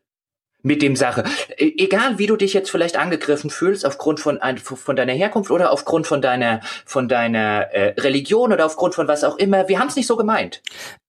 mit 0.62 0.82
dem 0.82 0.96
Sache. 0.96 1.24
E, 1.56 1.72
egal, 1.78 2.18
wie 2.18 2.26
du 2.26 2.36
dich 2.36 2.52
jetzt 2.52 2.70
vielleicht 2.70 2.96
angegriffen 2.96 3.50
fühlst, 3.50 3.86
aufgrund 3.86 4.20
von, 4.20 4.38
von 4.62 4.96
deiner 4.96 5.12
Herkunft 5.12 5.50
oder 5.50 5.70
aufgrund 5.72 6.06
von 6.06 6.20
deiner, 6.20 6.60
von 6.84 7.08
deiner 7.08 7.72
äh, 7.72 8.00
Religion 8.00 8.52
oder 8.52 8.66
aufgrund 8.66 8.94
von 8.94 9.08
was 9.08 9.24
auch 9.24 9.36
immer, 9.36 9.68
wir 9.68 9.78
haben 9.78 9.88
es 9.88 9.96
nicht 9.96 10.06
so 10.06 10.16
gemeint. 10.16 10.62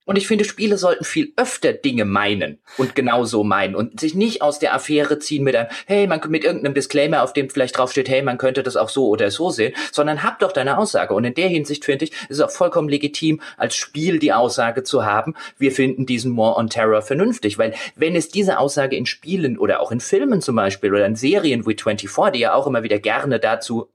Und 0.09 0.15
ich 0.15 0.25
finde, 0.25 0.43
Spiele 0.43 0.79
sollten 0.79 1.03
viel 1.03 1.33
öfter 1.35 1.71
Dinge 1.71 2.03
meinen 2.03 2.57
und 2.79 2.95
genauso 2.95 3.43
meinen 3.43 3.75
und 3.75 3.99
sich 3.99 4.15
nicht 4.15 4.41
aus 4.41 4.57
der 4.57 4.73
Affäre 4.73 5.19
ziehen 5.19 5.43
mit 5.43 5.55
einem, 5.55 5.69
hey, 5.85 6.07
man 6.07 6.19
mit 6.29 6.43
irgendeinem 6.43 6.73
Disclaimer, 6.73 7.21
auf 7.21 7.31
dem 7.31 7.47
vielleicht 7.51 7.77
draufsteht, 7.77 8.09
hey, 8.09 8.23
man 8.23 8.39
könnte 8.39 8.63
das 8.63 8.75
auch 8.75 8.89
so 8.89 9.07
oder 9.07 9.29
so 9.29 9.51
sehen, 9.51 9.75
sondern 9.91 10.23
hab 10.23 10.39
doch 10.39 10.51
deine 10.51 10.79
Aussage. 10.79 11.13
Und 11.13 11.25
in 11.25 11.35
der 11.35 11.47
Hinsicht 11.47 11.85
finde 11.85 12.05
ich, 12.05 12.11
ist 12.27 12.39
es 12.39 12.41
auch 12.41 12.49
vollkommen 12.49 12.89
legitim, 12.89 13.39
als 13.55 13.75
Spiel 13.75 14.17
die 14.17 14.33
Aussage 14.33 14.81
zu 14.81 15.05
haben, 15.05 15.35
wir 15.59 15.71
finden 15.71 16.07
diesen 16.07 16.35
War 16.35 16.57
on 16.57 16.71
Terror 16.71 17.03
vernünftig. 17.03 17.59
Weil 17.59 17.75
wenn 17.95 18.15
es 18.15 18.29
diese 18.29 18.57
Aussage 18.57 18.95
in 18.95 19.05
Spielen 19.05 19.59
oder 19.59 19.79
auch 19.79 19.91
in 19.91 19.99
Filmen 19.99 20.41
zum 20.41 20.55
Beispiel 20.55 20.91
oder 20.91 21.05
in 21.05 21.17
Serien 21.17 21.67
wie 21.67 21.75
24, 21.75 22.09
die 22.33 22.39
ja 22.39 22.55
auch 22.55 22.65
immer 22.65 22.81
wieder 22.81 22.97
gerne 22.97 23.39
dazu 23.39 23.91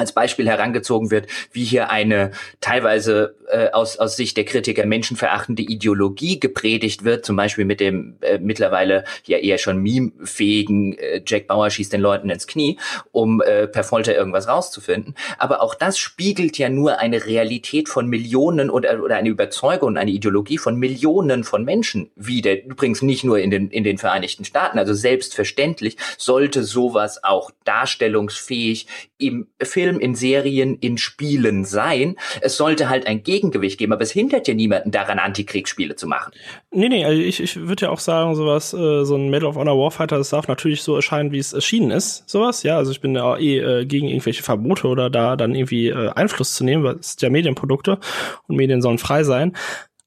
als 0.00 0.12
Beispiel 0.12 0.48
herangezogen 0.48 1.10
wird, 1.10 1.26
wie 1.52 1.64
hier 1.64 1.90
eine 1.90 2.32
teilweise 2.60 3.36
äh, 3.50 3.70
aus, 3.70 3.98
aus 3.98 4.16
Sicht 4.16 4.36
der 4.36 4.44
Kritiker 4.44 4.86
menschenverachtende 4.86 5.62
Ideologie 5.62 6.40
gepredigt 6.40 7.04
wird, 7.04 7.24
zum 7.26 7.36
Beispiel 7.36 7.64
mit 7.64 7.80
dem 7.80 8.16
äh, 8.22 8.38
mittlerweile 8.38 9.04
ja 9.24 9.38
eher 9.38 9.58
schon 9.58 9.78
meme-fähigen 9.78 10.96
äh, 10.98 11.22
Jack 11.26 11.46
Bauer 11.46 11.68
schießt 11.70 11.92
den 11.92 12.00
Leuten 12.00 12.30
ins 12.30 12.46
Knie, 12.46 12.78
um 13.12 13.42
äh, 13.42 13.66
per 13.66 13.84
Folter 13.84 14.14
irgendwas 14.14 14.48
rauszufinden. 14.48 15.14
Aber 15.38 15.62
auch 15.62 15.74
das 15.74 15.98
spiegelt 15.98 16.56
ja 16.58 16.68
nur 16.68 16.98
eine 16.98 17.26
Realität 17.26 17.88
von 17.88 18.06
Millionen 18.06 18.70
oder, 18.70 19.02
oder 19.02 19.16
eine 19.16 19.28
Überzeugung, 19.28 19.96
eine 19.98 20.10
Ideologie 20.10 20.58
von 20.58 20.76
Millionen 20.76 21.44
von 21.44 21.64
Menschen 21.64 22.10
wider. 22.16 22.62
Übrigens 22.64 23.02
nicht 23.02 23.24
nur 23.24 23.38
in 23.38 23.50
den, 23.50 23.70
in 23.70 23.84
den 23.84 23.98
Vereinigten 23.98 24.44
Staaten. 24.44 24.78
Also 24.78 24.94
selbstverständlich 24.94 25.96
sollte 26.16 26.64
sowas 26.64 27.22
auch 27.22 27.50
darstellungsfähig 27.64 28.86
im 29.18 29.48
Film, 29.62 29.89
in 29.98 30.14
Serien, 30.14 30.76
in 30.76 30.98
Spielen 30.98 31.64
sein. 31.64 32.16
Es 32.40 32.56
sollte 32.56 32.88
halt 32.88 33.06
ein 33.06 33.22
Gegengewicht 33.22 33.78
geben, 33.78 33.92
aber 33.92 34.02
es 34.02 34.12
hindert 34.12 34.46
ja 34.46 34.54
niemanden 34.54 34.90
daran, 34.90 35.18
Antikriegsspiele 35.18 35.96
zu 35.96 36.06
machen. 36.06 36.32
Nee, 36.70 36.88
nee, 36.88 37.04
also 37.04 37.20
ich, 37.20 37.40
ich 37.40 37.56
würde 37.56 37.86
ja 37.86 37.90
auch 37.90 37.98
sagen, 37.98 38.34
sowas, 38.34 38.72
äh, 38.72 39.04
so 39.04 39.16
ein 39.16 39.30
Medal 39.30 39.48
of 39.48 39.56
Honor 39.56 39.78
Warfighter, 39.78 40.18
das 40.18 40.30
darf 40.30 40.48
natürlich 40.48 40.82
so 40.82 40.94
erscheinen, 40.94 41.32
wie 41.32 41.38
es 41.38 41.52
erschienen 41.52 41.90
ist, 41.90 42.28
sowas, 42.28 42.62
ja, 42.62 42.76
also 42.76 42.92
ich 42.92 43.00
bin 43.00 43.14
ja 43.14 43.36
eh 43.36 43.58
äh, 43.58 43.86
gegen 43.86 44.08
irgendwelche 44.08 44.42
Verbote 44.42 44.86
oder 44.86 45.10
da 45.10 45.36
dann 45.36 45.54
irgendwie 45.54 45.88
äh, 45.88 46.10
Einfluss 46.10 46.54
zu 46.54 46.64
nehmen, 46.64 46.84
weil 46.84 46.96
es 46.96 47.12
sind 47.12 47.22
ja 47.22 47.30
Medienprodukte 47.30 47.98
und 48.46 48.56
Medien 48.56 48.82
sollen 48.82 48.98
frei 48.98 49.24
sein. 49.24 49.56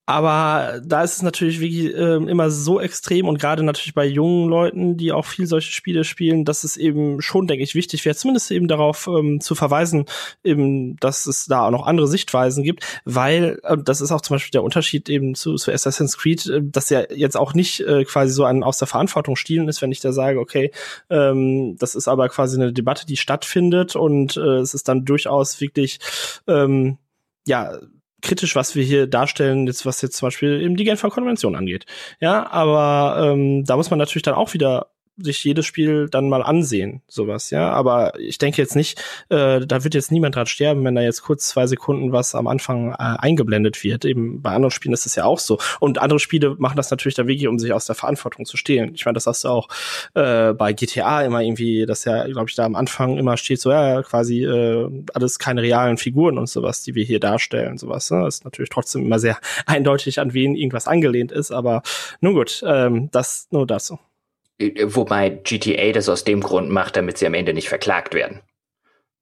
Aber 0.05 0.81
da 0.83 1.01
ist 1.01 1.15
es 1.15 1.21
natürlich 1.21 1.61
wirklich 1.61 1.95
äh, 1.95 2.15
immer 2.15 2.51
so 2.51 2.81
extrem 2.81 3.25
und 3.25 3.39
gerade 3.39 3.63
natürlich 3.63 3.93
bei 3.93 4.05
jungen 4.05 4.49
Leuten, 4.49 4.97
die 4.97 5.13
auch 5.13 5.25
viel 5.25 5.47
solche 5.47 5.71
Spiele 5.71 6.03
spielen, 6.03 6.43
dass 6.43 6.65
es 6.65 6.75
eben 6.75 7.21
schon, 7.21 7.47
denke 7.47 7.63
ich, 7.63 7.73
wichtig 7.73 8.03
wäre, 8.03 8.13
zumindest 8.13 8.51
eben 8.51 8.67
darauf 8.67 9.07
ähm, 9.07 9.39
zu 9.39 9.55
verweisen, 9.55 10.05
eben, 10.43 10.97
dass 10.97 11.25
es 11.25 11.45
da 11.45 11.67
auch 11.67 11.71
noch 11.71 11.87
andere 11.87 12.09
Sichtweisen 12.09 12.65
gibt, 12.65 12.83
weil 13.05 13.61
äh, 13.63 13.77
das 13.81 14.01
ist 14.01 14.11
auch 14.11 14.19
zum 14.19 14.35
Beispiel 14.35 14.51
der 14.51 14.63
Unterschied 14.63 15.07
eben 15.07 15.35
zu, 15.35 15.55
zu 15.55 15.71
Assassin's 15.71 16.17
Creed, 16.17 16.47
äh, 16.47 16.59
dass 16.61 16.89
ja 16.89 17.03
jetzt 17.09 17.37
auch 17.37 17.53
nicht 17.53 17.79
äh, 17.79 18.03
quasi 18.03 18.33
so 18.33 18.43
ein 18.43 18.61
aus 18.63 18.79
der 18.79 18.89
Verantwortung 18.89 19.37
stielen 19.37 19.69
ist, 19.69 19.81
wenn 19.81 19.93
ich 19.93 20.01
da 20.01 20.11
sage, 20.11 20.37
okay, 20.37 20.71
ähm, 21.09 21.77
das 21.79 21.95
ist 21.95 22.09
aber 22.09 22.27
quasi 22.27 22.57
eine 22.57 22.73
Debatte, 22.73 23.05
die 23.05 23.15
stattfindet 23.15 23.95
und 23.95 24.35
äh, 24.35 24.57
es 24.57 24.73
ist 24.73 24.89
dann 24.89 25.05
durchaus 25.05 25.61
wirklich 25.61 25.99
ähm, 26.45 26.97
ja, 27.47 27.77
kritisch, 28.23 28.55
was 28.55 28.75
wir 28.75 28.83
hier 28.83 29.05
darstellen, 29.05 29.67
jetzt 29.67 29.85
was 29.85 30.01
jetzt 30.01 30.17
zum 30.17 30.27
Beispiel 30.27 30.61
eben 30.61 30.75
die 30.75 30.85
Genfer 30.85 31.09
Konvention 31.09 31.55
angeht. 31.55 31.85
Ja, 32.19 32.49
aber 32.51 33.33
ähm, 33.33 33.63
da 33.65 33.75
muss 33.77 33.89
man 33.91 33.99
natürlich 33.99 34.23
dann 34.23 34.33
auch 34.33 34.53
wieder 34.53 34.92
sich 35.17 35.43
jedes 35.43 35.65
Spiel 35.65 36.09
dann 36.09 36.29
mal 36.29 36.41
ansehen, 36.41 37.01
sowas, 37.07 37.51
ja. 37.51 37.71
Aber 37.71 38.19
ich 38.19 38.37
denke 38.37 38.61
jetzt 38.61 38.75
nicht, 38.75 38.99
äh, 39.29 39.65
da 39.65 39.83
wird 39.83 39.93
jetzt 39.93 40.11
niemand 40.11 40.35
dran 40.35 40.47
sterben, 40.47 40.83
wenn 40.83 40.95
da 40.95 41.01
jetzt 41.01 41.21
kurz 41.21 41.49
zwei 41.49 41.67
Sekunden 41.67 42.11
was 42.11 42.33
am 42.33 42.47
Anfang 42.47 42.93
äh, 42.93 42.95
eingeblendet 42.97 43.83
wird. 43.83 44.05
Eben 44.05 44.41
bei 44.41 44.51
anderen 44.51 44.71
Spielen 44.71 44.93
ist 44.93 45.05
es 45.05 45.15
ja 45.15 45.25
auch 45.25 45.39
so. 45.39 45.59
Und 45.79 45.99
andere 45.99 46.19
Spiele 46.19 46.55
machen 46.57 46.77
das 46.77 46.89
natürlich 46.89 47.15
dann 47.15 47.27
wirklich, 47.27 47.47
um 47.47 47.59
sich 47.59 47.73
aus 47.73 47.85
der 47.85 47.95
Verantwortung 47.95 48.45
zu 48.45 48.57
stehlen. 48.57 48.93
Ich 48.95 49.05
meine, 49.05 49.13
das 49.13 49.27
hast 49.27 49.43
du 49.43 49.49
auch 49.49 49.67
äh, 50.15 50.53
bei 50.53 50.73
GTA 50.73 51.23
immer 51.23 51.41
irgendwie, 51.41 51.85
dass 51.85 52.05
ja, 52.05 52.25
glaube 52.27 52.49
ich, 52.49 52.55
da 52.55 52.65
am 52.65 52.75
Anfang 52.75 53.17
immer 53.17 53.37
steht, 53.37 53.61
so 53.61 53.71
ja, 53.71 54.01
quasi 54.01 54.43
äh, 54.43 54.89
alles 55.13 55.37
keine 55.37 55.61
realen 55.61 55.97
Figuren 55.97 56.37
und 56.37 56.49
sowas, 56.49 56.81
die 56.81 56.95
wir 56.95 57.03
hier 57.03 57.19
darstellen, 57.19 57.77
sowas. 57.77 58.09
Ne? 58.09 58.21
Das 58.23 58.35
ist 58.37 58.45
natürlich 58.45 58.69
trotzdem 58.69 59.05
immer 59.05 59.19
sehr 59.19 59.37
eindeutig, 59.65 60.19
an 60.19 60.33
wen 60.33 60.55
irgendwas 60.55 60.87
angelehnt 60.87 61.31
ist, 61.31 61.51
aber 61.51 61.83
nun 62.21 62.33
gut, 62.33 62.63
ähm, 62.65 63.09
das 63.11 63.47
nur 63.51 63.67
dazu. 63.67 63.99
Äh, 64.59 64.71
wobei 64.85 65.29
GTA 65.29 65.91
das 65.91 66.09
aus 66.09 66.23
dem 66.23 66.41
Grund 66.41 66.69
macht, 66.69 66.95
damit 66.95 67.17
sie 67.17 67.27
am 67.27 67.33
Ende 67.33 67.53
nicht 67.53 67.69
verklagt 67.69 68.13
werden. 68.13 68.41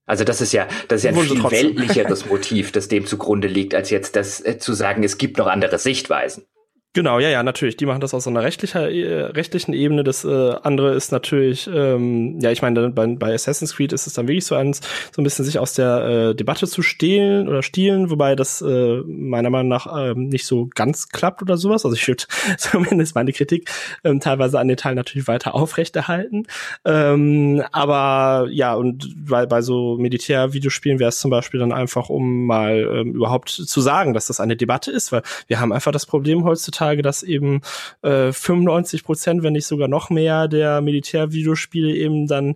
Also 0.05 0.23
das 0.23 0.41
ist 0.41 0.51
ja, 0.51 0.67
das 0.88 1.03
ist 1.03 1.03
ja 1.03 1.11
ein 1.11 1.25
viel 1.25 1.43
weltlicheres 1.43 2.25
Motiv, 2.25 2.71
das 2.71 2.88
dem 2.88 3.05
zugrunde 3.05 3.47
liegt, 3.47 3.73
als 3.75 3.89
jetzt 3.91 4.15
das 4.15 4.43
äh, 4.43 4.57
zu 4.57 4.73
sagen, 4.73 5.03
es 5.03 5.17
gibt 5.17 5.38
noch 5.38 5.47
andere 5.47 5.77
Sichtweisen. 5.77 6.45
Genau, 6.94 7.20
ja, 7.20 7.30
ja, 7.30 7.42
natürlich. 7.42 7.78
Die 7.78 7.86
machen 7.86 8.02
das 8.02 8.14
aus 8.14 8.26
so 8.26 8.30
einer 8.30 8.44
rechtlicher, 8.44 8.92
äh, 8.92 9.22
rechtlichen 9.28 9.72
Ebene. 9.74 10.04
Das 10.04 10.26
äh, 10.26 10.56
andere 10.62 10.94
ist 10.94 11.14
natürlich, 11.14 11.70
ähm, 11.74 12.38
ja, 12.42 12.52
ich 12.52 12.62
meine, 12.62 12.89
bei, 12.89 13.08
bei 13.08 13.34
Assassin's 13.34 13.78
Creed 13.78 13.94
ist 13.94 14.08
es 14.08 14.14
dann 14.14 14.28
wirklich 14.28 14.46
so 14.46 14.56
eins, 14.56 14.82
so 15.16 15.22
ein 15.22 15.24
bisschen 15.24 15.46
sich 15.46 15.58
aus 15.58 15.74
der 15.74 16.32
äh, 16.32 16.36
Debatte 16.36 16.68
zu 16.68 16.82
stehlen 16.82 17.48
oder 17.48 17.64
stiehlen, 17.64 18.10
wobei 18.10 18.36
das 18.36 18.62
äh, 18.62 18.98
meiner 19.06 19.50
Meinung 19.50 19.70
nach 19.70 19.88
ähm, 19.98 20.28
nicht 20.28 20.46
so 20.46 20.68
ganz 20.76 21.08
klappt 21.08 21.42
oder 21.42 21.56
sowas. 21.56 21.86
Also 21.86 21.96
ich 21.96 22.06
würde 22.06 22.26
zumindest 22.58 23.16
meine 23.16 23.32
Kritik 23.32 23.70
ähm, 24.04 24.20
teilweise 24.20 24.60
an 24.60 24.68
den 24.68 24.76
Teilen 24.76 24.98
natürlich 24.98 25.30
weiter 25.30 25.56
aufrechterhalten. 25.56 26.44
Ähm, 26.84 27.64
aber 27.72 28.50
ja, 28.52 28.74
und 28.74 29.16
bei, 29.30 29.46
bei 29.46 29.62
so 29.62 29.96
Militärvideospielen 29.98 31.00
wäre 31.00 31.08
es 31.08 31.22
zum 31.22 31.32
Beispiel 31.32 31.62
dann 31.62 31.72
einfach, 31.72 32.10
um 32.10 32.46
mal 32.48 32.80
ähm, 32.80 33.14
überhaupt 33.14 33.48
zu 33.48 33.80
sagen, 33.80 34.14
dass 34.14 34.26
das 34.26 34.42
eine 34.42 34.58
Debatte 34.58 34.92
ist, 34.92 35.14
weil 35.14 35.22
wir 35.48 35.62
haben 35.62 35.72
einfach 35.72 35.94
das 35.94 36.06
Problem 36.06 36.44
heutzutage, 36.44 36.80
heutzutage, 36.82 37.01
dass 37.01 37.23
eben 37.23 37.61
äh, 38.01 38.32
95 38.32 39.03
Prozent, 39.03 39.43
wenn 39.43 39.53
nicht 39.53 39.67
sogar 39.67 39.88
noch 39.88 40.09
mehr 40.09 40.47
der 40.47 40.82
Militärvideospiele 40.82 41.93
eben 41.95 42.27
dann 42.27 42.55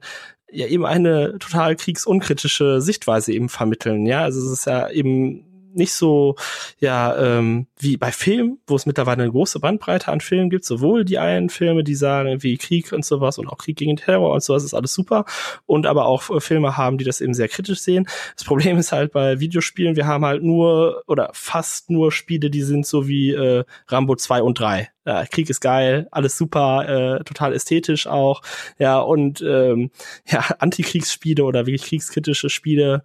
ja 0.51 0.67
eben 0.67 0.85
eine 0.85 1.37
total 1.39 1.75
kriegsunkritische 1.75 2.81
Sichtweise 2.81 3.33
eben 3.33 3.49
vermitteln. 3.49 4.05
Ja, 4.05 4.21
also 4.21 4.39
es 4.39 4.59
ist 4.59 4.65
ja 4.65 4.89
eben 4.89 5.43
nicht 5.75 5.93
so 5.93 6.35
ja 6.79 7.15
ähm, 7.17 7.67
wie 7.77 7.97
bei 7.97 8.11
Filmen, 8.11 8.59
wo 8.67 8.75
es 8.75 8.85
mittlerweile 8.85 9.23
eine 9.23 9.31
große 9.31 9.59
Bandbreite 9.59 10.11
an 10.11 10.21
Filmen 10.21 10.49
gibt, 10.49 10.65
sowohl 10.65 11.05
die 11.05 11.19
einen 11.19 11.49
Filme, 11.49 11.83
die 11.83 11.95
sagen, 11.95 12.43
wie 12.43 12.57
Krieg 12.57 12.91
und 12.91 13.05
sowas 13.05 13.37
und 13.37 13.47
auch 13.47 13.57
Krieg 13.57 13.77
gegen 13.77 13.97
Terror 13.97 14.33
und 14.33 14.43
sowas 14.43 14.63
ist 14.63 14.73
alles 14.73 14.93
super 14.93 15.25
und 15.65 15.85
aber 15.85 16.05
auch 16.05 16.29
äh, 16.29 16.39
Filme 16.39 16.77
haben, 16.77 16.97
die 16.97 17.05
das 17.05 17.21
eben 17.21 17.33
sehr 17.33 17.47
kritisch 17.47 17.79
sehen. 17.79 18.07
Das 18.35 18.45
Problem 18.45 18.77
ist 18.79 18.91
halt 18.91 19.11
bei 19.11 19.39
Videospielen, 19.39 19.95
wir 19.95 20.07
haben 20.07 20.25
halt 20.25 20.43
nur 20.43 21.03
oder 21.07 21.29
fast 21.33 21.89
nur 21.89 22.11
Spiele, 22.11 22.49
die 22.49 22.63
sind 22.63 22.85
so 22.85 23.07
wie 23.07 23.31
äh, 23.31 23.63
Rambo 23.87 24.15
2 24.15 24.41
und 24.41 24.59
3 24.59 24.89
ja, 25.05 25.25
Krieg 25.25 25.49
ist 25.49 25.61
geil, 25.61 26.07
alles 26.11 26.37
super, 26.37 27.19
äh, 27.19 27.23
total 27.23 27.53
ästhetisch 27.53 28.07
auch, 28.07 28.41
ja, 28.79 28.99
und 28.99 29.41
ähm, 29.41 29.91
ja, 30.27 30.39
Antikriegsspiele 30.59 31.43
oder 31.43 31.65
wirklich 31.65 31.83
kriegskritische 31.83 32.49
Spiele, 32.49 33.03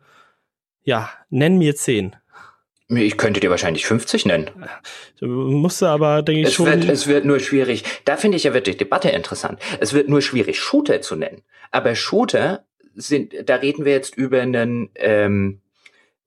ja, 0.83 1.11
nennen 1.29 1.59
mir 1.59 1.77
zehn. 1.77 2.17
Ich 2.93 3.17
könnte 3.17 3.39
dir 3.39 3.51
wahrscheinlich 3.51 3.87
50 3.87 4.27
nennen. 4.27 4.51
Du 5.21 5.27
musst 5.27 5.83
aber, 5.83 6.23
denke 6.23 6.43
ich, 6.43 6.49
es 6.49 6.55
schon. 6.55 6.67
Wird, 6.67 6.85
es 6.85 7.07
wird 7.07 7.25
nur 7.25 7.39
schwierig. 7.39 7.85
Da 8.05 8.17
finde 8.17 8.37
ich 8.37 8.45
ja 8.45 8.53
wirklich 8.53 8.77
die 8.77 8.85
Debatte 8.85 9.11
interessant. 9.11 9.61
Es 9.79 9.93
wird 9.93 10.09
nur 10.09 10.23
schwierig, 10.23 10.59
Shooter 10.59 11.01
zu 11.01 11.15
nennen. 11.15 11.43
Aber 11.71 11.95
Shooter 11.95 12.65
sind, 12.95 13.33
da 13.45 13.57
reden 13.57 13.85
wir 13.85 13.93
jetzt 13.93 14.17
über 14.17 14.41
einen, 14.41 14.91
ähm, 14.97 15.61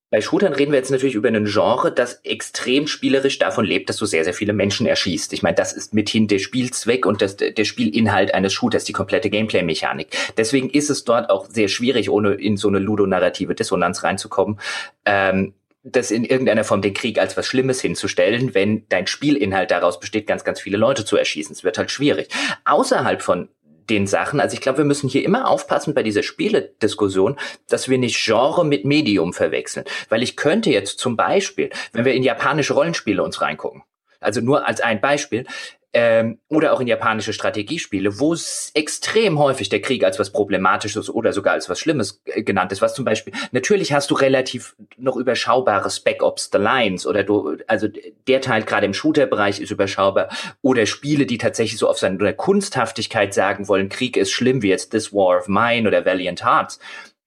bei 0.09 0.22
Shootern 0.22 0.53
reden 0.53 0.72
wir 0.72 0.78
jetzt 0.78 0.91
natürlich 0.91 1.16
über 1.16 1.28
ein 1.28 1.45
Genre, 1.45 1.91
das 1.91 2.22
extrem 2.24 2.86
spielerisch 2.86 3.39
davon 3.39 3.66
lebt, 3.66 3.89
dass 3.89 3.97
du 3.97 4.05
sehr, 4.05 4.24
sehr 4.24 4.36
viele 4.36 4.53
Menschen 4.53 4.86
erschießt. 4.86 5.34
Ich 5.34 5.41
meine, 5.41 5.55
das 5.55 5.74
ist 5.74 5.95
mithin 5.95 6.28
der 6.28 6.38
Spielzweck 6.38 7.07
und 7.07 7.24
das, 7.24 7.36
der 7.36 7.66
Spielinhalt 7.66 8.32
eines 8.34 8.53
Shooters, 8.53 8.84
die 8.84 8.93
komplette 8.93 9.32
Gameplay-Mechanik. 9.32 10.09
Deswegen 10.38 10.70
ist 10.70 10.91
es 10.91 11.03
dort 11.03 11.32
auch 11.32 11.47
sehr 11.49 11.68
schwierig, 11.68 12.11
ohne 12.11 12.36
in 12.36 12.57
so 12.57 12.68
eine 12.68 12.78
ludonarrative 12.78 13.55
Dissonanz 13.55 14.03
reinzukommen, 14.03 14.59
ähm, 15.05 15.55
das 15.84 16.11
in 16.11 16.23
irgendeiner 16.23 16.63
Form 16.63 16.81
den 16.81 16.93
Krieg 16.93 17.19
als 17.19 17.36
was 17.36 17.45
Schlimmes 17.45 17.81
hinzustellen, 17.81 18.53
wenn 18.53 18.88
dein 18.88 19.05
Spielinhalt 19.05 19.71
daraus 19.71 19.99
besteht, 19.99 20.27
ganz, 20.27 20.43
ganz 20.43 20.61
viele 20.61 20.77
Leute 20.77 21.03
zu 21.03 21.17
erschießen. 21.17 21.53
Es 21.53 21.63
wird 21.63 21.77
halt 21.77 21.91
schwierig. 21.91 22.29
Außerhalb 22.63 23.21
von 23.21 23.49
den 23.89 24.07
Sachen, 24.07 24.39
also 24.39 24.53
ich 24.53 24.61
glaube, 24.61 24.77
wir 24.79 24.86
müssen 24.86 25.09
hier 25.09 25.25
immer 25.25 25.49
aufpassen 25.49 25.93
bei 25.93 26.03
dieser 26.03 26.23
Spielediskussion, 26.23 27.38
dass 27.67 27.89
wir 27.89 27.97
nicht 27.97 28.23
Genre 28.23 28.65
mit 28.65 28.86
Medium 28.86 29.34
verwechseln. 29.34 29.86
Weil 30.07 30.23
ich 30.23 30.38
könnte 30.38 30.69
jetzt 30.69 30.99
zum 30.99 31.17
Beispiel, 31.17 31.69
wenn 31.91 32.05
wir 32.05 32.13
in 32.13 32.23
japanische 32.23 32.73
Rollenspiele 32.73 33.21
uns 33.21 33.41
reingucken, 33.41 33.84
also 34.21 34.39
nur 34.39 34.65
als 34.65 34.79
ein 34.79 35.01
Beispiel, 35.01 35.45
ähm, 35.93 36.39
oder 36.49 36.73
auch 36.73 36.79
in 36.79 36.87
japanische 36.87 37.33
Strategiespiele, 37.33 38.19
wo 38.19 38.33
es 38.33 38.71
extrem 38.73 39.37
häufig 39.37 39.69
der 39.69 39.81
Krieg 39.81 40.03
als 40.03 40.17
was 40.17 40.31
Problematisches 40.31 41.09
oder 41.09 41.33
sogar 41.33 41.53
als 41.53 41.69
was 41.69 41.79
Schlimmes 41.79 42.21
äh, 42.25 42.41
genannt 42.41 42.71
ist. 42.71 42.81
Was 42.81 42.95
zum 42.95 43.05
Beispiel, 43.05 43.33
natürlich 43.51 43.93
hast 43.93 44.09
du 44.09 44.15
relativ 44.15 44.75
noch 44.97 45.15
überschaubare 45.15 45.91
Spec 45.91 46.23
Ops 46.23 46.49
The 46.51 46.57
Lines 46.57 47.05
oder 47.05 47.23
du, 47.23 47.57
also 47.67 47.87
der 48.27 48.41
Teil 48.41 48.63
gerade 48.63 48.87
im 48.87 48.93
Shooter-Bereich 48.93 49.61
ist 49.61 49.71
überschaubar 49.71 50.29
oder 50.63 50.87
Spiele, 50.87 51.27
die 51.27 51.37
tatsächlich 51.37 51.77
so 51.77 51.87
auf 51.87 51.99
seine 51.99 52.33
Kunsthaftigkeit 52.33 53.33
sagen 53.33 53.67
wollen, 53.67 53.89
Krieg 53.89 54.17
ist 54.17 54.31
schlimm, 54.31 54.63
wie 54.63 54.69
jetzt 54.69 54.89
This 54.89 55.13
War 55.13 55.37
of 55.37 55.47
Mine 55.47 55.87
oder 55.87 56.05
Valiant 56.05 56.43
Hearts. 56.43 56.79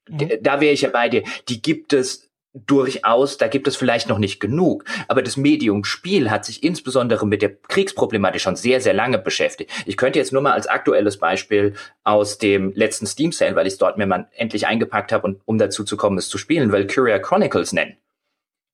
Mhm. 0.09 0.39
Da 0.41 0.61
wäre 0.61 0.73
ich 0.73 0.83
ja 0.83 0.91
bei 0.91 1.09
dir. 1.09 1.23
Die 1.49 1.63
gibt 1.63 1.93
es 1.93 2.26
durchaus, 2.67 3.37
da 3.37 3.49
gibt 3.49 3.69
es 3.69 3.77
vielleicht 3.77 4.09
noch 4.09 4.19
nicht 4.19 4.41
genug, 4.41 4.85
aber 5.09 5.23
das 5.23 5.37
Medium 5.37 5.85
Spiel 5.85 6.31
hat 6.31 6.45
sich 6.45 6.63
insbesondere 6.63 7.27
mit 7.27 7.43
der 7.43 7.55
Kriegsproblematik 7.55 8.41
schon 8.41 8.57
sehr, 8.57 8.81
sehr 8.81 8.95
lange 8.95 9.19
beschäftigt. 9.19 9.71
Ich 9.85 9.97
könnte 9.97 10.19
jetzt 10.19 10.33
nur 10.33 10.43
mal 10.43 10.53
als 10.53 10.67
aktuelles 10.67 11.19
Beispiel 11.19 11.75
aus 12.05 12.39
dem 12.39 12.73
letzten 12.75 13.07
Steam 13.07 13.33
Sale, 13.33 13.57
weil 13.57 13.67
ich 13.67 13.75
es 13.75 13.79
dort 13.79 13.99
mir 13.99 14.07
mal 14.07 14.29
endlich 14.37 14.67
eingepackt 14.67 15.13
habe 15.13 15.27
und 15.27 15.41
um 15.45 15.59
dazu 15.59 15.85
zu 15.85 15.97
kommen, 15.97 16.19
es 16.19 16.29
zu 16.29 16.39
spielen, 16.39 16.73
Valkyria 16.73 17.19
Chronicles 17.19 17.73
nennen 17.73 17.97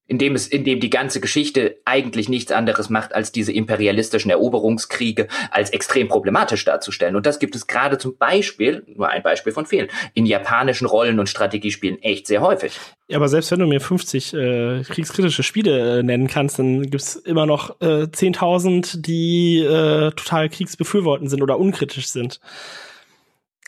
in 0.07 0.19
dem 0.19 0.35
es, 0.35 0.47
in 0.47 0.65
dem 0.65 0.81
die 0.81 0.91
ganze 0.91 1.21
Geschichte 1.21 1.77
eigentlich 1.85 2.29
nichts 2.29 2.53
anderes 2.53 2.91
macht, 2.91 3.15
als 3.15 3.33
diese 3.33 3.53
imperialistischen 3.53 4.31
Eroberungskriege 4.31 5.29
als 5.51 5.71
extrem 5.71 6.09
problematisch 6.09 6.65
darzustellen. 6.65 7.17
Und 7.17 7.25
das 7.25 7.39
gibt 7.39 7.55
es 7.55 7.67
gerade 7.67 7.99
zum 7.99 8.17
Beispiel, 8.17 8.85
nur 8.95 9.09
ein 9.09 9.23
Beispiel 9.23 9.53
von 9.53 9.65
vielen, 9.65 9.89
in 10.15 10.27
japanischen 10.27 10.87
Rollen- 10.87 11.21
und 11.21 11.29
Strategiespielen 11.29 12.03
echt 12.03 12.27
sehr 12.27 12.41
häufig. 12.41 12.79
Ja, 13.09 13.17
aber 13.19 13.29
selbst 13.29 13.51
wenn 13.53 13.61
du 13.61 13.67
mir 13.67 13.81
50 13.81 14.35
äh, 14.35 14.83
kriegskritische 14.83 15.43
Spiele 15.43 16.01
äh, 16.01 16.03
nennen 16.03 16.27
kannst, 16.27 16.59
dann 16.59 16.83
gibt's 16.83 17.17
immer 17.17 17.47
noch 17.47 17.81
äh, 17.81 18.05
10.000, 18.05 19.03
die 19.03 19.61
äh, 19.61 20.11
total 20.11 20.49
kriegsbefürwortend 20.49 21.31
sind 21.31 21.43
oder 21.43 21.59
unkritisch 21.59 22.09
sind. 22.09 22.41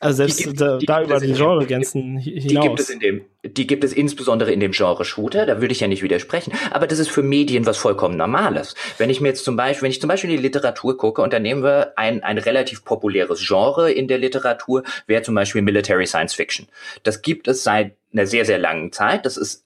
Also 0.05 0.19
selbst 0.19 0.45
gibt, 0.45 0.61
da, 0.61 0.79
da 0.79 1.03
über 1.03 1.19
die 1.19 1.33
Genregrenzen 1.33 2.19
hinaus. 2.19 2.45
Die 2.45 2.61
gibt 2.61 2.81
es 2.81 2.91
in 2.91 3.01
dem, 3.01 3.25
die 3.43 3.67
gibt 3.67 3.85
es 3.85 3.95
insbesondere 3.95 4.53
in 4.53 4.61
dem 4.61 4.73
Genre 4.73 5.03
Shooter, 5.03 5.47
da 5.47 5.63
würde 5.63 5.73
ich 5.73 5.81
ja 5.81 5.89
nicht 5.89 6.03
widersprechen. 6.03 6.53
Aber 6.73 6.87
das 6.87 6.99
ist 6.99 7.09
für 7.09 7.23
Medien 7.23 7.65
was 7.65 7.79
vollkommen 7.79 8.19
Normales. 8.19 8.75
Wenn 8.99 9.09
ich 9.09 9.23
mir 9.23 9.29
jetzt 9.29 9.47
zum 9.47 9.57
Beispiel, 9.57 9.85
wenn 9.85 9.91
ich 9.91 10.03
zum 10.03 10.09
Beispiel 10.09 10.29
in 10.29 10.37
die 10.37 10.43
Literatur 10.43 10.99
gucke 10.99 11.23
und 11.23 11.33
da 11.33 11.39
nehmen 11.39 11.63
wir 11.63 11.95
ein, 11.97 12.23
ein 12.23 12.37
relativ 12.37 12.85
populäres 12.85 13.43
Genre 13.47 13.91
in 13.91 14.07
der 14.07 14.19
Literatur, 14.19 14.83
wäre 15.07 15.23
zum 15.23 15.35
Beispiel 15.35 15.63
Military 15.63 16.07
Science 16.07 16.35
Fiction. 16.35 16.69
Das 17.03 17.23
gibt 17.23 17.49
es 17.49 17.65
seit 17.65 17.97
einer 18.13 18.27
sehr, 18.27 18.45
sehr 18.45 18.59
langen 18.59 18.93
Zeit. 18.93 19.25
Das 19.25 19.39
ist 19.39 19.65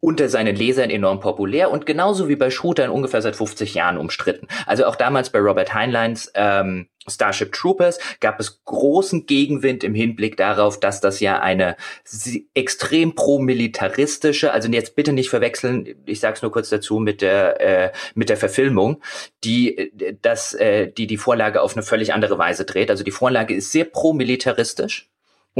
unter 0.00 0.28
seinen 0.28 0.56
Lesern 0.56 0.90
enorm 0.90 1.20
populär 1.20 1.70
und 1.70 1.84
genauso 1.86 2.28
wie 2.28 2.36
bei 2.36 2.50
Shootern 2.50 2.90
ungefähr 2.90 3.20
seit 3.20 3.36
50 3.36 3.74
Jahren 3.74 3.98
umstritten. 3.98 4.48
Also 4.66 4.86
auch 4.86 4.96
damals 4.96 5.30
bei 5.30 5.38
Robert 5.38 5.74
Heinleins 5.74 6.32
ähm, 6.34 6.88
Starship 7.10 7.52
Troopers 7.52 7.98
gab 8.20 8.40
es 8.40 8.64
großen 8.64 9.26
Gegenwind 9.26 9.84
im 9.84 9.94
Hinblick 9.94 10.36
darauf, 10.36 10.80
dass 10.80 11.00
das 11.00 11.20
ja 11.20 11.40
eine 11.40 11.76
extrem 12.54 13.14
pro-militaristische, 13.14 14.52
also 14.52 14.68
jetzt 14.68 14.96
bitte 14.96 15.12
nicht 15.12 15.30
verwechseln, 15.30 15.94
ich 16.06 16.20
sag's 16.20 16.42
nur 16.42 16.52
kurz 16.52 16.68
dazu 16.70 16.98
mit 16.98 17.22
der 17.22 17.60
äh, 17.60 17.92
mit 18.14 18.28
der 18.28 18.36
Verfilmung, 18.36 19.02
die 19.44 19.76
äh, 19.76 20.16
das 20.22 20.54
äh, 20.54 20.90
die 20.90 21.06
die 21.06 21.16
Vorlage 21.16 21.60
auf 21.62 21.76
eine 21.76 21.82
völlig 21.82 22.12
andere 22.14 22.38
Weise 22.38 22.64
dreht. 22.64 22.90
Also 22.90 23.04
die 23.04 23.10
Vorlage 23.10 23.54
ist 23.54 23.72
sehr 23.72 23.84
pro-militaristisch 23.84 25.10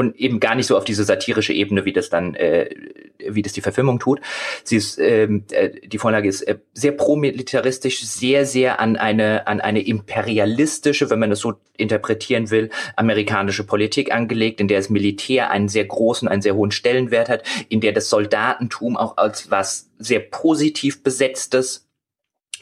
und 0.01 0.16
eben 0.16 0.40
gar 0.40 0.55
nicht 0.55 0.66
so 0.66 0.78
auf 0.78 0.84
diese 0.84 1.05
satirische 1.05 1.53
Ebene, 1.53 1.84
wie 1.84 1.92
das 1.92 2.09
dann, 2.09 2.34
äh, 2.34 2.70
wie 3.18 3.42
das 3.42 3.53
die 3.53 3.61
Verfilmung 3.61 3.98
tut. 3.98 4.22
Sie 4.64 4.76
ist, 4.76 4.98
ähm, 4.98 5.44
äh, 5.51 5.68
die 5.84 5.98
Vorlage 5.98 6.26
ist 6.26 6.40
äh, 6.42 6.59
sehr 6.72 6.92
promilitaristisch, 6.92 8.03
sehr, 8.03 8.46
sehr 8.46 8.80
an 8.80 8.96
eine, 8.96 9.46
an 9.46 9.61
eine 9.61 9.82
imperialistische, 9.82 11.11
wenn 11.11 11.18
man 11.18 11.32
es 11.32 11.40
so 11.40 11.53
interpretieren 11.76 12.51
will, 12.51 12.70
amerikanische 12.96 13.64
Politik 13.64 14.11
angelegt, 14.11 14.61
in 14.61 14.68
der 14.68 14.78
das 14.78 14.88
Militär 14.88 15.51
einen 15.51 15.68
sehr 15.68 15.84
großen, 15.84 16.28
einen 16.28 16.40
sehr 16.40 16.55
hohen 16.55 16.70
Stellenwert 16.70 17.28
hat, 17.28 17.42
in 17.68 17.82
der 17.82 17.92
das 17.92 18.09
Soldatentum 18.09 18.96
auch 18.96 19.18
als 19.18 19.51
was 19.51 19.90
sehr 19.98 20.20
positiv 20.20 21.03
besetztes 21.03 21.90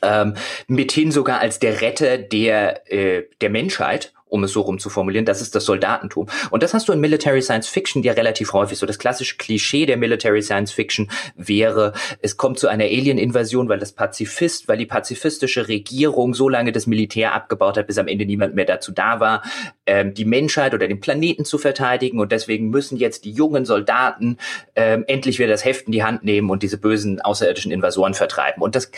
ähm, 0.03 0.35
mithin 0.67 1.13
sogar 1.13 1.41
als 1.41 1.61
der 1.61 1.81
Retter 1.81 2.19
der, 2.19 2.93
äh, 2.93 3.25
der 3.41 3.51
Menschheit 3.51 4.13
um 4.29 4.45
es 4.45 4.53
so 4.53 4.61
rum 4.61 4.79
zu 4.79 4.91
formulieren, 4.91 5.25
das 5.25 5.41
ist 5.41 5.55
das 5.55 5.65
Soldatentum. 5.65 6.27
Und 6.51 6.63
das 6.63 6.75
hast 6.75 6.89
du 6.89 6.93
in 6.93 7.01
Military 7.01 7.43
Science 7.43 7.69
Fiction 7.69 8.03
ja 8.03 8.13
relativ 8.13 8.53
häufig. 8.53 8.79
So 8.79 8.87
das 8.87 8.99
klassische 8.99 9.37
Klischee 9.37 9.87
der 9.87 9.97
Military 9.97 10.43
Science 10.43 10.73
Fiction 10.73 11.11
wäre, 11.37 11.93
es 12.21 12.37
kommt 12.37 12.59
zu 12.59 12.69
einer 12.69 12.85
Alien-Invasion, 12.85 13.69
weil 13.69 13.79
das 13.79 13.93
Pazifist, 13.93 14.69
weil 14.69 14.79
die 14.79 14.87
pazifistische 14.87 15.69
Regierung 15.69 16.35
so 16.35 16.49
lange 16.49 16.73
das 16.73 16.87
Militär 16.87 17.35
abgebaut 17.35 17.77
hat, 17.77 17.87
bis 17.87 17.99
am 17.99 18.09
Ende 18.09 18.27
niemand 18.27 18.55
mehr 18.55 18.65
dazu 18.65 18.93
da 18.93 19.21
war, 19.21 19.43
ähm, 19.87 20.15
die 20.15 20.25
Menschheit 20.25 20.75
oder 20.75 20.89
den 20.89 21.01
Planeten 21.01 21.45
zu 21.45 21.59
verteidigen. 21.59 22.21
Und 22.21 22.33
deswegen 22.33 22.71
müssen 22.71 22.97
jetzt 22.97 23.25
die 23.25 23.33
jungen 23.33 23.65
Soldaten 23.65 24.39
ähm, 24.77 25.05
endlich 25.07 25.39
wieder 25.39 25.49
das 25.49 25.65
Heft 25.65 25.87
in 25.87 25.93
die 25.93 26.03
Hand 26.03 26.25
nehmen 26.25 26.51
und 26.51 26.63
diese 26.63 26.79
bösen 26.79 27.21
außerirdischen 27.21 27.73
Invasoren 27.73 28.15
vertreiben. 28.15 28.63
Und 28.63 28.75
das 28.75 28.91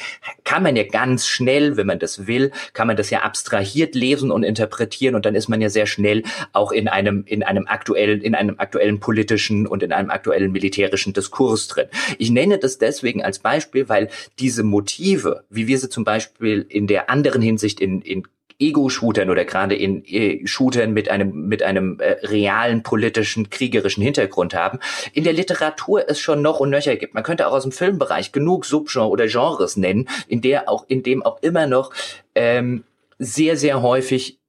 kann 0.45 0.63
man 0.63 0.77
ja 0.77 0.85
ganz 0.85 1.27
schnell, 1.27 1.77
wenn 1.77 1.87
man 1.87 1.99
das 1.99 2.27
will, 2.27 2.51
kann 2.73 2.87
man 2.87 2.97
das 2.97 3.11
ja 3.11 3.21
abstrahiert 3.21 3.95
lesen 3.95 4.31
und 4.31 4.43
interpretieren 4.43 5.15
und 5.21 5.27
dann 5.27 5.35
ist 5.35 5.49
man 5.49 5.61
ja 5.61 5.69
sehr 5.69 5.85
schnell 5.85 6.23
auch 6.55 6.73
in 6.73 6.89
einem, 6.89 7.25
in 7.27 7.43
einem 7.43 7.67
aktuellen, 7.67 8.23
in 8.23 8.35
einem 8.35 8.55
aktuellen 8.57 9.01
politischen 9.01 9.67
und 9.67 9.83
in 9.83 9.93
einem 9.93 10.09
aktuellen 10.09 10.51
militärischen 10.51 11.13
Diskurs 11.13 11.69
drin. 11.69 11.89
Ich 12.17 12.31
nenne 12.31 12.57
das 12.57 12.79
deswegen 12.79 13.23
als 13.23 13.39
Beispiel, 13.39 13.91
weil 13.91 14.09
diese 14.39 14.63
Motive, 14.63 15.45
wie 15.51 15.67
wir 15.67 15.79
sie 15.79 15.91
zum 15.91 16.05
Beispiel 16.05 16.65
in 16.71 16.87
der 16.87 17.11
anderen 17.11 17.43
Hinsicht 17.43 17.81
in, 17.81 18.01
in 18.01 18.23
Ego-Shootern 18.59 19.29
oder 19.29 19.45
gerade 19.45 19.75
in 19.75 20.03
äh, 20.07 20.47
Shootern 20.47 20.93
mit 20.95 21.11
einem 21.11 21.49
mit 21.49 21.63
einem 21.63 22.01
äh, 22.01 22.13
realen 22.27 22.83
politischen 22.83 23.51
kriegerischen 23.51 24.03
Hintergrund 24.03 24.55
haben, 24.55 24.79
in 25.13 25.25
der 25.25 25.35
Literatur 25.35 26.09
es 26.09 26.19
schon 26.19 26.41
noch 26.41 26.61
und 26.61 26.71
nöcher 26.71 26.97
gibt. 26.97 27.13
Man 27.13 27.25
könnte 27.25 27.47
auch 27.47 27.53
aus 27.53 27.65
dem 27.65 27.73
Filmbereich 27.73 28.33
genug 28.33 28.65
Subgenre 28.65 29.09
oder 29.09 29.27
Genres 29.27 29.77
nennen, 29.77 30.09
in 30.29 30.41
der 30.41 30.71
auch 30.71 30.87
in 30.89 31.03
dem 31.03 31.23
auch 31.23 31.43
immer 31.43 31.67
noch 31.67 31.93
ähm, 32.35 32.85
sehr 33.19 33.59
sehr 33.59 33.83
häufig 33.83 34.40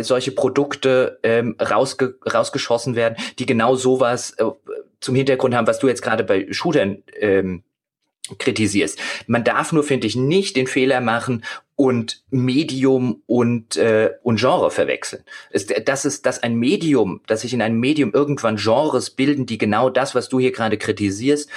solche 0.00 0.32
Produkte 0.32 1.18
ähm, 1.22 1.56
rausge 1.60 2.18
rausgeschossen 2.32 2.96
werden, 2.96 3.16
die 3.38 3.46
genau 3.46 3.76
sowas 3.76 4.32
äh, 4.38 4.44
zum 5.00 5.14
Hintergrund 5.14 5.54
haben, 5.54 5.66
was 5.66 5.78
du 5.78 5.88
jetzt 5.88 6.02
gerade 6.02 6.24
bei 6.24 6.46
Shootern 6.50 7.02
ähm, 7.18 7.62
kritisierst. 8.38 8.98
Man 9.26 9.44
darf 9.44 9.72
nur, 9.72 9.84
finde 9.84 10.06
ich, 10.06 10.16
nicht 10.16 10.56
den 10.56 10.66
Fehler 10.66 11.00
machen 11.00 11.44
und 11.76 12.22
Medium 12.30 13.22
und 13.26 13.76
äh, 13.76 14.10
und 14.22 14.40
Genre 14.40 14.70
verwechseln. 14.70 15.22
Das 15.84 16.04
ist, 16.04 16.26
dass 16.26 16.42
ein 16.42 16.56
Medium, 16.56 17.22
dass 17.26 17.42
sich 17.42 17.54
in 17.54 17.62
einem 17.62 17.78
Medium 17.78 18.12
irgendwann 18.12 18.56
Genres 18.56 19.10
bilden, 19.10 19.46
die 19.46 19.58
genau 19.58 19.88
das, 19.88 20.14
was 20.14 20.28
du 20.28 20.40
hier 20.40 20.52
gerade 20.52 20.76
kritisierst, 20.76 21.48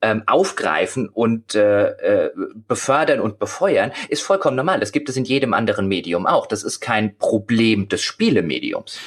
ähm, 0.00 0.22
aufgreifen 0.26 1.08
und 1.08 1.54
äh, 1.54 1.88
äh, 1.88 2.30
befördern 2.66 3.20
und 3.20 3.38
befeuern, 3.38 3.92
ist 4.08 4.22
vollkommen 4.22 4.56
normal. 4.56 4.80
Das 4.80 4.92
gibt 4.92 5.08
es 5.08 5.16
in 5.16 5.24
jedem 5.24 5.54
anderen 5.54 5.88
Medium 5.88 6.26
auch. 6.26 6.46
Das 6.46 6.62
ist 6.62 6.80
kein 6.80 7.16
Problem 7.18 7.88
des 7.88 8.02
Spielemediums 8.02 8.98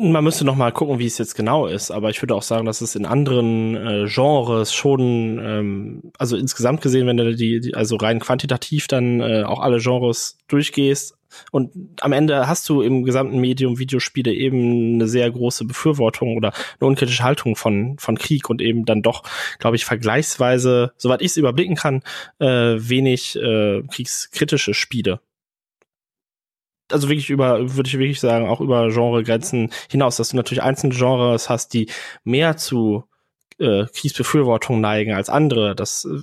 man 0.00 0.22
müsste 0.22 0.44
noch 0.44 0.54
mal 0.54 0.70
gucken, 0.70 1.00
wie 1.00 1.06
es 1.06 1.18
jetzt 1.18 1.34
genau 1.34 1.66
ist, 1.66 1.90
aber 1.90 2.08
ich 2.08 2.22
würde 2.22 2.34
auch 2.34 2.42
sagen, 2.42 2.66
dass 2.66 2.80
es 2.80 2.94
in 2.94 3.04
anderen 3.04 3.74
äh, 3.74 4.06
Genres 4.06 4.72
schon, 4.72 5.40
ähm, 5.42 6.12
also 6.18 6.36
insgesamt 6.36 6.80
gesehen, 6.82 7.08
wenn 7.08 7.16
du 7.16 7.34
die, 7.34 7.58
die 7.58 7.74
also 7.74 7.96
rein 7.96 8.20
quantitativ 8.20 8.86
dann 8.86 9.20
äh, 9.20 9.42
auch 9.42 9.60
alle 9.60 9.78
Genres 9.78 10.38
durchgehst 10.46 11.17
und 11.50 11.70
am 12.00 12.12
Ende 12.12 12.48
hast 12.48 12.68
du 12.68 12.82
im 12.82 13.04
gesamten 13.04 13.38
Medium 13.38 13.78
Videospiele 13.78 14.32
eben 14.32 14.94
eine 14.94 15.08
sehr 15.08 15.30
große 15.30 15.64
Befürwortung 15.64 16.36
oder 16.36 16.52
eine 16.80 16.88
unkritische 16.88 17.22
Haltung 17.22 17.56
von 17.56 17.96
von 17.98 18.18
Krieg 18.18 18.50
und 18.50 18.60
eben 18.60 18.84
dann 18.84 19.02
doch, 19.02 19.22
glaube 19.58 19.76
ich, 19.76 19.84
vergleichsweise, 19.84 20.92
soweit 20.96 21.22
ich 21.22 21.28
es 21.28 21.36
überblicken 21.36 21.76
kann, 21.76 22.02
äh, 22.38 22.46
wenig 22.78 23.36
äh, 23.36 23.82
kriegskritische 23.90 24.74
Spiele. 24.74 25.20
Also 26.90 27.08
wirklich 27.08 27.28
über, 27.28 27.76
würde 27.76 27.88
ich 27.88 27.98
wirklich 27.98 28.20
sagen, 28.20 28.48
auch 28.48 28.60
über 28.60 28.88
Genregrenzen 28.88 29.70
hinaus, 29.90 30.16
dass 30.16 30.30
du 30.30 30.36
natürlich 30.36 30.62
einzelne 30.62 30.94
Genres 30.94 31.50
hast, 31.50 31.74
die 31.74 31.90
mehr 32.24 32.56
zu 32.56 33.04
äh, 33.58 33.86
Kriegsbefürwortung 33.92 34.80
neigen 34.80 35.12
als 35.12 35.28
andere. 35.28 35.74
Das, 35.74 36.04
äh, 36.04 36.20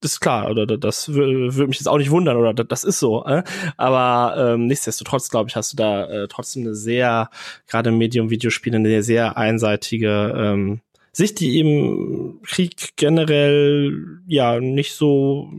das 0.00 0.12
ist 0.12 0.20
klar, 0.20 0.50
oder 0.50 0.66
das 0.66 1.12
würde 1.12 1.66
mich 1.66 1.78
jetzt 1.78 1.88
auch 1.88 1.98
nicht 1.98 2.10
wundern, 2.10 2.36
oder 2.36 2.52
das 2.52 2.84
ist 2.84 2.98
so. 2.98 3.24
Äh? 3.24 3.42
Aber 3.76 4.54
ähm, 4.54 4.66
nichtsdestotrotz, 4.66 5.28
glaube 5.30 5.48
ich, 5.48 5.56
hast 5.56 5.72
du 5.72 5.76
da 5.76 6.06
äh, 6.06 6.28
trotzdem 6.28 6.62
eine 6.62 6.74
sehr, 6.74 7.30
gerade 7.66 7.90
im 7.90 7.98
Medium-Videospiele, 7.98 8.76
eine 8.76 9.02
sehr 9.02 9.36
einseitige 9.36 10.34
ähm, 10.36 10.80
Sicht, 11.12 11.40
die 11.40 11.58
eben 11.58 12.40
Krieg 12.42 12.96
generell 12.96 14.20
ja 14.26 14.60
nicht 14.60 14.94
so 14.94 15.50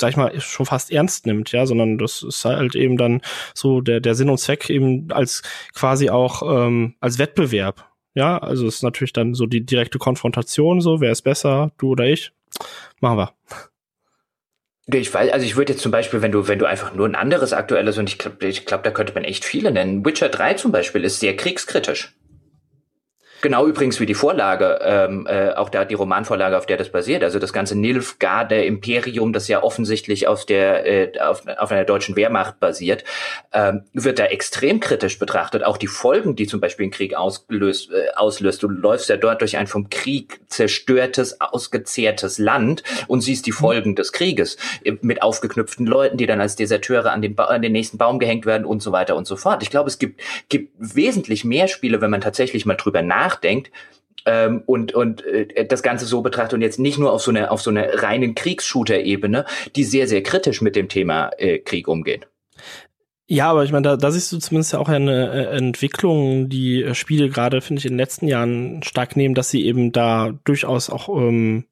sag 0.00 0.10
ich 0.10 0.16
mal, 0.16 0.40
schon 0.40 0.66
fast 0.66 0.92
ernst 0.92 1.26
nimmt, 1.26 1.50
ja, 1.52 1.66
sondern 1.66 1.98
das 1.98 2.22
ist 2.22 2.44
halt 2.44 2.76
eben 2.76 2.96
dann 2.96 3.20
so 3.54 3.80
der, 3.80 4.00
der 4.00 4.14
Sinn 4.14 4.30
und 4.30 4.38
Zweck 4.38 4.70
eben 4.70 5.10
als 5.10 5.42
quasi 5.74 6.08
auch 6.08 6.42
ähm, 6.42 6.94
als 7.00 7.18
Wettbewerb. 7.18 7.84
Ja, 8.18 8.36
also 8.38 8.66
es 8.66 8.74
ist 8.74 8.82
natürlich 8.82 9.12
dann 9.12 9.34
so 9.34 9.46
die 9.46 9.64
direkte 9.64 10.00
Konfrontation, 10.00 10.80
so, 10.80 11.00
wer 11.00 11.12
ist 11.12 11.22
besser, 11.22 11.70
du 11.78 11.90
oder 11.90 12.04
ich? 12.04 12.32
Machen 12.98 13.16
wir. 13.16 13.32
Ich 14.92 15.14
weiß, 15.14 15.30
also 15.30 15.46
ich 15.46 15.54
würde 15.54 15.74
jetzt 15.74 15.82
zum 15.82 15.92
Beispiel, 15.92 16.20
wenn 16.20 16.32
du, 16.32 16.48
wenn 16.48 16.58
du 16.58 16.66
einfach 16.66 16.92
nur 16.92 17.06
ein 17.06 17.14
anderes 17.14 17.52
aktuelles, 17.52 17.96
und 17.96 18.08
ich 18.08 18.18
glaube, 18.18 18.44
ich 18.44 18.66
glaub, 18.66 18.82
da 18.82 18.90
könnte 18.90 19.14
man 19.14 19.22
echt 19.22 19.44
viele 19.44 19.70
nennen. 19.70 20.04
Witcher 20.04 20.30
3 20.30 20.54
zum 20.54 20.72
Beispiel 20.72 21.04
ist 21.04 21.20
sehr 21.20 21.36
kriegskritisch. 21.36 22.17
Genau 23.40 23.66
übrigens 23.66 24.00
wie 24.00 24.06
die 24.06 24.14
Vorlage, 24.14 24.80
ähm, 24.82 25.26
äh, 25.28 25.52
auch 25.52 25.68
da 25.68 25.84
die 25.84 25.94
Romanvorlage, 25.94 26.58
auf 26.58 26.66
der 26.66 26.76
das 26.76 26.90
basiert. 26.90 27.22
Also 27.22 27.38
das 27.38 27.52
ganze 27.52 27.78
Nilfgaarder 27.78 28.64
Imperium, 28.64 29.32
das 29.32 29.46
ja 29.46 29.62
offensichtlich 29.62 30.26
auf 30.26 30.44
der 30.44 30.86
äh, 30.86 31.20
auf, 31.20 31.44
auf 31.46 31.70
einer 31.70 31.84
deutschen 31.84 32.16
Wehrmacht 32.16 32.58
basiert, 32.58 33.04
ähm, 33.52 33.84
wird 33.92 34.18
da 34.18 34.24
extrem 34.24 34.80
kritisch 34.80 35.18
betrachtet. 35.18 35.64
Auch 35.64 35.76
die 35.76 35.86
Folgen, 35.86 36.34
die 36.34 36.48
zum 36.48 36.60
Beispiel 36.60 36.86
ein 36.86 36.90
Krieg 36.90 37.14
auslöst, 37.14 37.92
äh, 37.92 38.08
auslöst. 38.16 38.62
Du 38.62 38.68
läufst 38.68 39.08
ja 39.08 39.16
dort 39.16 39.40
durch 39.40 39.56
ein 39.56 39.68
vom 39.68 39.88
Krieg 39.88 40.40
zerstörtes, 40.48 41.40
ausgezehrtes 41.40 42.38
Land 42.38 42.82
und 43.06 43.20
siehst 43.20 43.46
die 43.46 43.52
Folgen 43.52 43.94
des 43.94 44.12
Krieges 44.12 44.56
mit 45.00 45.22
aufgeknüpften 45.22 45.86
Leuten, 45.86 46.16
die 46.16 46.26
dann 46.26 46.40
als 46.40 46.56
Deserteure 46.56 47.12
an 47.12 47.22
den, 47.22 47.36
ba 47.36 47.44
an 47.44 47.62
den 47.62 47.72
nächsten 47.72 47.98
Baum 47.98 48.18
gehängt 48.18 48.46
werden 48.46 48.64
und 48.64 48.82
so 48.82 48.90
weiter 48.90 49.14
und 49.14 49.26
so 49.26 49.36
fort. 49.36 49.62
Ich 49.62 49.70
glaube, 49.70 49.88
es 49.88 49.98
gibt 49.98 50.20
gibt 50.48 50.72
wesentlich 50.78 51.44
mehr 51.44 51.68
Spiele, 51.68 52.00
wenn 52.00 52.10
man 52.10 52.20
tatsächlich 52.20 52.66
mal 52.66 52.74
drüber 52.74 53.02
nachdenkt 53.02 53.27
nachdenkt 53.28 53.70
ähm, 54.26 54.62
und, 54.66 54.92
und 54.92 55.24
äh, 55.24 55.66
das 55.66 55.82
Ganze 55.82 56.06
so 56.06 56.22
betrachtet 56.22 56.54
und 56.54 56.62
jetzt 56.62 56.78
nicht 56.78 56.98
nur 56.98 57.12
auf 57.12 57.22
so 57.22 57.30
eine, 57.30 57.50
auf 57.50 57.60
so 57.60 57.70
eine 57.70 58.02
reinen 58.02 58.34
Kriegsshooter-Ebene, 58.34 59.44
die 59.76 59.84
sehr, 59.84 60.08
sehr 60.08 60.22
kritisch 60.22 60.60
mit 60.60 60.76
dem 60.76 60.88
Thema 60.88 61.30
äh, 61.38 61.58
Krieg 61.58 61.88
umgehen. 61.88 62.24
Ja, 63.30 63.50
aber 63.50 63.64
ich 63.64 63.72
meine, 63.72 63.82
da, 63.82 63.96
da 63.96 64.10
siehst 64.10 64.32
du 64.32 64.38
zumindest 64.38 64.72
ja 64.72 64.78
auch 64.78 64.88
eine 64.88 65.32
äh, 65.32 65.56
Entwicklung, 65.56 66.48
die 66.48 66.82
äh, 66.82 66.94
Spiele 66.94 67.28
gerade, 67.28 67.60
finde 67.60 67.80
ich, 67.80 67.86
in 67.86 67.92
den 67.92 67.98
letzten 67.98 68.26
Jahren 68.26 68.82
stark 68.82 69.16
nehmen, 69.16 69.34
dass 69.34 69.50
sie 69.50 69.66
eben 69.66 69.92
da 69.92 70.32
durchaus 70.44 70.88
auch 70.88 71.08
ähm, 71.10 71.64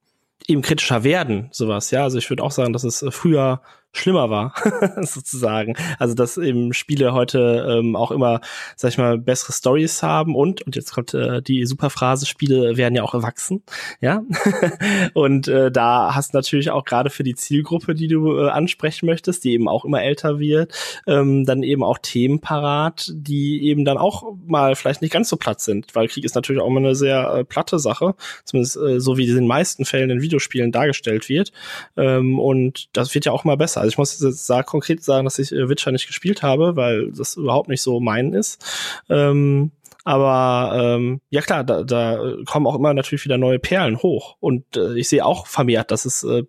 eben 0.47 0.61
kritischer 0.61 1.03
werden, 1.03 1.49
sowas, 1.53 1.91
ja. 1.91 2.03
Also 2.03 2.19
ich 2.19 2.29
würde 2.29 2.43
auch 2.43 2.51
sagen, 2.51 2.75
dass 2.75 2.85
es 2.85 3.03
äh, 3.03 3.11
früher 3.11 3.63
schlimmer 3.99 4.31
war, 4.31 4.55
sozusagen. 5.03 5.77
Also 5.99 6.15
dass 6.15 6.37
eben 6.39 6.73
Spiele 6.73 7.13
heute 7.13 7.67
ähm, 7.69 7.97
auch 7.97 8.11
immer, 8.11 8.41
sag 8.77 8.91
ich 8.91 8.99
mal, 8.99 9.19
bessere 9.19 9.53
Stories 9.53 10.03
haben 10.03 10.35
und, 10.35 10.63
und 10.63 10.77
jetzt 10.77 10.93
kommt 10.93 11.15
äh, 11.15 11.43
die 11.43 11.67
super 11.67 11.91
Phrase, 11.91 12.27
Spiele 12.27 12.77
werden 12.77 12.95
ja 12.95 13.03
auch 13.03 13.15
erwachsen, 13.15 13.63
ja. 14.01 14.23
und 15.15 15.49
äh, 15.49 15.71
da 15.71 16.15
hast 16.15 16.33
du 16.33 16.39
natürlich 16.39 16.71
auch 16.71 16.85
gerade 16.85 17.11
für 17.11 17.23
die 17.23 17.35
Zielgruppe, 17.35 17.95
die 17.95 18.09
du 18.09 18.39
äh, 18.39 18.49
ansprechen 18.49 19.07
möchtest, 19.07 19.45
die 19.45 19.53
eben 19.53 19.69
auch 19.69 19.85
immer 19.85 20.03
älter 20.03 20.39
wird, 20.39 20.73
ähm, 21.07 21.45
dann 21.45 21.63
eben 21.63 21.83
auch 21.83 21.99
Themen 21.99 22.41
parat, 22.41 23.13
die 23.15 23.65
eben 23.65 23.85
dann 23.85 23.99
auch 23.99 24.35
mal 24.47 24.75
vielleicht 24.77 25.03
nicht 25.03 25.13
ganz 25.13 25.29
so 25.29 25.37
platt 25.37 25.61
sind, 25.61 25.95
weil 25.95 26.09
Krieg 26.09 26.25
ist 26.25 26.35
natürlich 26.35 26.61
auch 26.61 26.67
immer 26.67 26.81
eine 26.81 26.95
sehr 26.95 27.33
äh, 27.33 27.45
platte 27.45 27.79
Sache, 27.79 28.15
zumindest 28.45 28.77
äh, 28.77 29.01
so 29.01 29.17
wie 29.17 29.29
in 29.29 29.35
den 29.35 29.47
meisten 29.47 29.85
Fällen 29.85 30.11
in 30.11 30.23
Videospielen 30.23 30.73
dargestellt 30.73 31.29
wird. 31.29 31.53
Ähm, 31.97 32.39
und 32.39 32.89
das 32.93 33.15
wird 33.15 33.25
ja 33.25 33.33
auch 33.33 33.45
mal 33.45 33.57
besser. 33.57 33.86
Also 33.87 33.95
ich 33.95 33.99
muss 33.99 34.21
jetzt 34.21 34.47
sagen, 34.47 34.67
konkret 34.67 35.05
sagen, 35.05 35.25
dass 35.25 35.39
ich 35.39 35.53
äh, 35.53 35.69
Witcher 35.69 35.93
nicht 35.93 36.09
gespielt 36.09 36.43
habe, 36.43 36.75
weil 36.75 37.13
das 37.13 37.37
überhaupt 37.37 37.69
nicht 37.69 37.83
so 37.83 38.01
mein 38.01 38.33
ist. 38.33 38.65
Ähm, 39.09 39.71
aber 40.05 40.97
ähm, 40.97 41.21
ja 41.31 41.41
klar, 41.41 41.65
da, 41.65 41.83
da 41.83 42.35
kommen 42.47 42.67
auch 42.67 42.77
immer 42.77 42.95
natürlich 42.95 43.25
wieder 43.25 43.39
neue 43.39 43.59
Perlen 43.59 43.99
hoch. 43.99 44.37
Und 44.41 44.77
äh, 44.77 44.99
ich 44.99 45.09
sehe 45.09 45.25
auch 45.25 45.47
vermehrt, 45.47 45.91
dass 45.91 46.05
es 46.05 46.25
äh, 46.25 46.45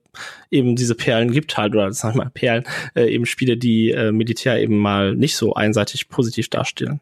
eben 0.51 0.75
diese 0.75 0.95
Perlen 0.95 1.31
gibt 1.31 1.57
halt, 1.57 1.73
oder 1.73 1.91
sag 1.93 2.11
ich 2.11 2.17
mal 2.17 2.29
Perlen, 2.29 2.65
äh, 2.95 3.05
eben 3.05 3.25
Spiele, 3.25 3.57
die 3.57 3.91
äh, 3.91 4.11
Militär 4.11 4.59
eben 4.59 4.77
mal 4.77 5.15
nicht 5.15 5.35
so 5.35 5.53
einseitig 5.53 6.09
positiv 6.09 6.49
darstellen 6.49 7.01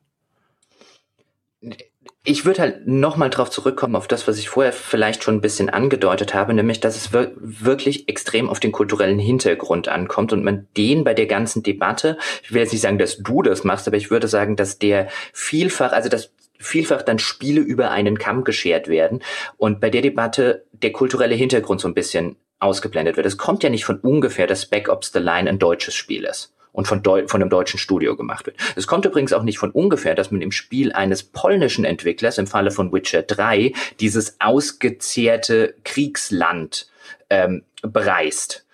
ich 2.26 2.44
würde 2.44 2.62
halt 2.62 2.88
nochmal 2.88 3.30
drauf 3.30 3.52
zurückkommen, 3.52 3.96
auf 3.96 4.08
das, 4.08 4.28
was 4.28 4.40
ich 4.40 4.50
vorher 4.50 4.74
vielleicht 4.74 5.24
schon 5.24 5.36
ein 5.36 5.42
bisschen 5.42 5.70
angedeutet 5.70 6.34
habe, 6.34 6.56
nämlich, 6.56 6.80
dass 6.80 6.98
es 6.98 7.14
wir 7.14 7.32
wirklich 7.38 8.10
extrem 8.10 8.50
auf 8.50 8.60
den 8.60 8.72
kulturellen 8.72 9.20
Hintergrund 9.20 9.88
ankommt 9.88 10.34
und 10.34 10.44
man 10.44 10.68
den 10.76 11.04
bei 11.04 11.14
der 11.14 11.28
ganzen 11.28 11.62
Debatte, 11.62 12.18
ich 12.44 12.52
will 12.52 12.62
jetzt 12.62 12.74
nicht 12.74 12.82
sagen, 12.82 12.98
dass 12.98 13.18
du 13.18 13.44
das 13.44 13.64
machst, 13.64 13.88
aber 13.88 13.98
ich 13.98 14.10
würde 14.10 14.28
sagen, 14.28 14.56
dass 14.56 14.80
der 14.80 15.08
vielfach, 15.34 15.92
also 15.92 16.10
dass 16.10 16.32
vielfach 16.58 17.04
dann 17.04 17.20
Spiele 17.20 17.62
über 17.62 17.92
einen 17.92 18.18
Kamm 18.18 18.44
geschert 18.44 18.88
werden 18.88 19.22
und 19.58 19.80
bei 19.80 19.92
der 19.92 20.02
Debatte 20.02 20.66
der 20.72 20.92
kulturelle 20.92 21.36
Hintergrund 21.36 21.80
so 21.80 21.88
ein 21.88 21.94
bisschen 21.94 22.38
ausgeblendet 22.60 23.18
wird. 23.18 23.28
Es 23.28 23.38
kommt 23.38 23.62
ja 23.62 23.70
nicht 23.70 23.86
von 23.86 24.00
ungefähr, 24.00 24.48
dass 24.48 24.66
Back 24.66 24.90
Ops 24.90 25.12
the 25.14 25.20
Line 25.20 25.48
ein 25.48 25.60
deutsches 25.60 25.94
Spiel 25.94 26.24
ist 26.24 26.55
und 26.76 26.88
von, 26.88 27.02
Deu 27.02 27.28
von 27.28 27.42
einem 27.42 27.50
deutschen 27.50 27.80
Studio 27.80 28.16
gemacht 28.16 28.46
wird. 28.46 28.58
Es 28.76 28.86
kommt 28.86 29.06
übrigens 29.06 29.34
auch 29.34 29.44
nicht 29.44 29.58
von 29.58 29.72
ungefähr, 29.72 30.14
dass 30.14 30.32
man 30.32 30.42
im 30.42 30.52
Spiel 30.52 30.92
eines 30.92 31.24
polnischen 31.24 31.86
Entwicklers, 31.86 32.38
im 32.38 32.48
Falle 32.48 32.72
von 32.72 32.92
Witcher 32.92 33.24
3, 33.24 33.74
dieses 34.00 34.38
ausgezehrte 34.40 35.76
Kriegsland 35.84 36.88
ähm, 37.30 37.64
bereist. 37.82 38.65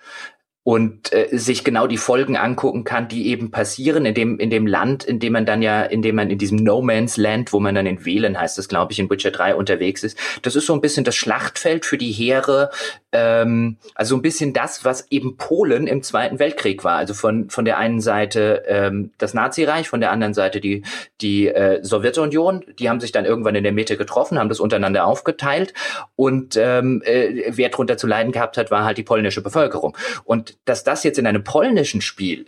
Und 0.64 1.12
äh, 1.12 1.28
sich 1.32 1.64
genau 1.64 1.88
die 1.88 1.96
Folgen 1.96 2.36
angucken 2.36 2.84
kann, 2.84 3.08
die 3.08 3.26
eben 3.28 3.50
passieren 3.50 4.06
in 4.06 4.14
dem 4.14 4.38
in 4.38 4.48
dem 4.48 4.66
Land, 4.66 5.02
in 5.02 5.18
dem 5.18 5.32
man 5.32 5.44
dann 5.44 5.60
ja, 5.60 5.82
in 5.82 6.02
dem 6.02 6.14
man 6.14 6.30
in 6.30 6.38
diesem 6.38 6.58
No 6.58 6.80
Man's 6.82 7.16
Land, 7.16 7.52
wo 7.52 7.58
man 7.58 7.74
dann 7.74 7.86
in 7.86 8.04
Wählen 8.04 8.38
heißt 8.38 8.58
das, 8.58 8.68
glaube 8.68 8.92
ich, 8.92 9.00
in 9.00 9.10
Witcher 9.10 9.32
3 9.32 9.56
unterwegs 9.56 10.04
ist. 10.04 10.16
Das 10.42 10.54
ist 10.54 10.66
so 10.66 10.74
ein 10.74 10.80
bisschen 10.80 11.02
das 11.02 11.16
Schlachtfeld 11.16 11.84
für 11.84 11.98
die 11.98 12.12
Heere, 12.12 12.70
ähm, 13.10 13.76
also 13.96 14.14
ein 14.14 14.22
bisschen 14.22 14.52
das, 14.52 14.84
was 14.84 15.10
eben 15.10 15.36
Polen 15.36 15.88
im 15.88 16.02
Zweiten 16.02 16.38
Weltkrieg 16.38 16.84
war. 16.84 16.96
Also 16.96 17.12
von 17.12 17.50
von 17.50 17.64
der 17.64 17.78
einen 17.78 18.00
Seite 18.00 18.62
ähm, 18.68 19.10
das 19.18 19.34
Nazireich, 19.34 19.88
von 19.88 20.00
der 20.00 20.12
anderen 20.12 20.32
Seite 20.32 20.60
die 20.60 20.84
die 21.20 21.48
äh, 21.48 21.82
Sowjetunion. 21.82 22.64
Die 22.78 22.88
haben 22.88 23.00
sich 23.00 23.10
dann 23.10 23.24
irgendwann 23.24 23.56
in 23.56 23.64
der 23.64 23.72
Mitte 23.72 23.96
getroffen, 23.96 24.38
haben 24.38 24.48
das 24.48 24.60
untereinander 24.60 25.06
aufgeteilt 25.06 25.74
und 26.14 26.56
ähm, 26.56 27.02
äh, 27.04 27.46
wer 27.48 27.70
drunter 27.70 27.96
zu 27.96 28.06
leiden 28.06 28.30
gehabt 28.30 28.56
hat, 28.56 28.70
war 28.70 28.84
halt 28.84 28.96
die 28.96 29.02
polnische 29.02 29.42
Bevölkerung 29.42 29.96
und 30.24 30.51
dass 30.64 30.84
das 30.84 31.04
jetzt 31.04 31.18
in 31.18 31.26
einem 31.26 31.44
polnischen 31.44 32.00
Spiel 32.00 32.46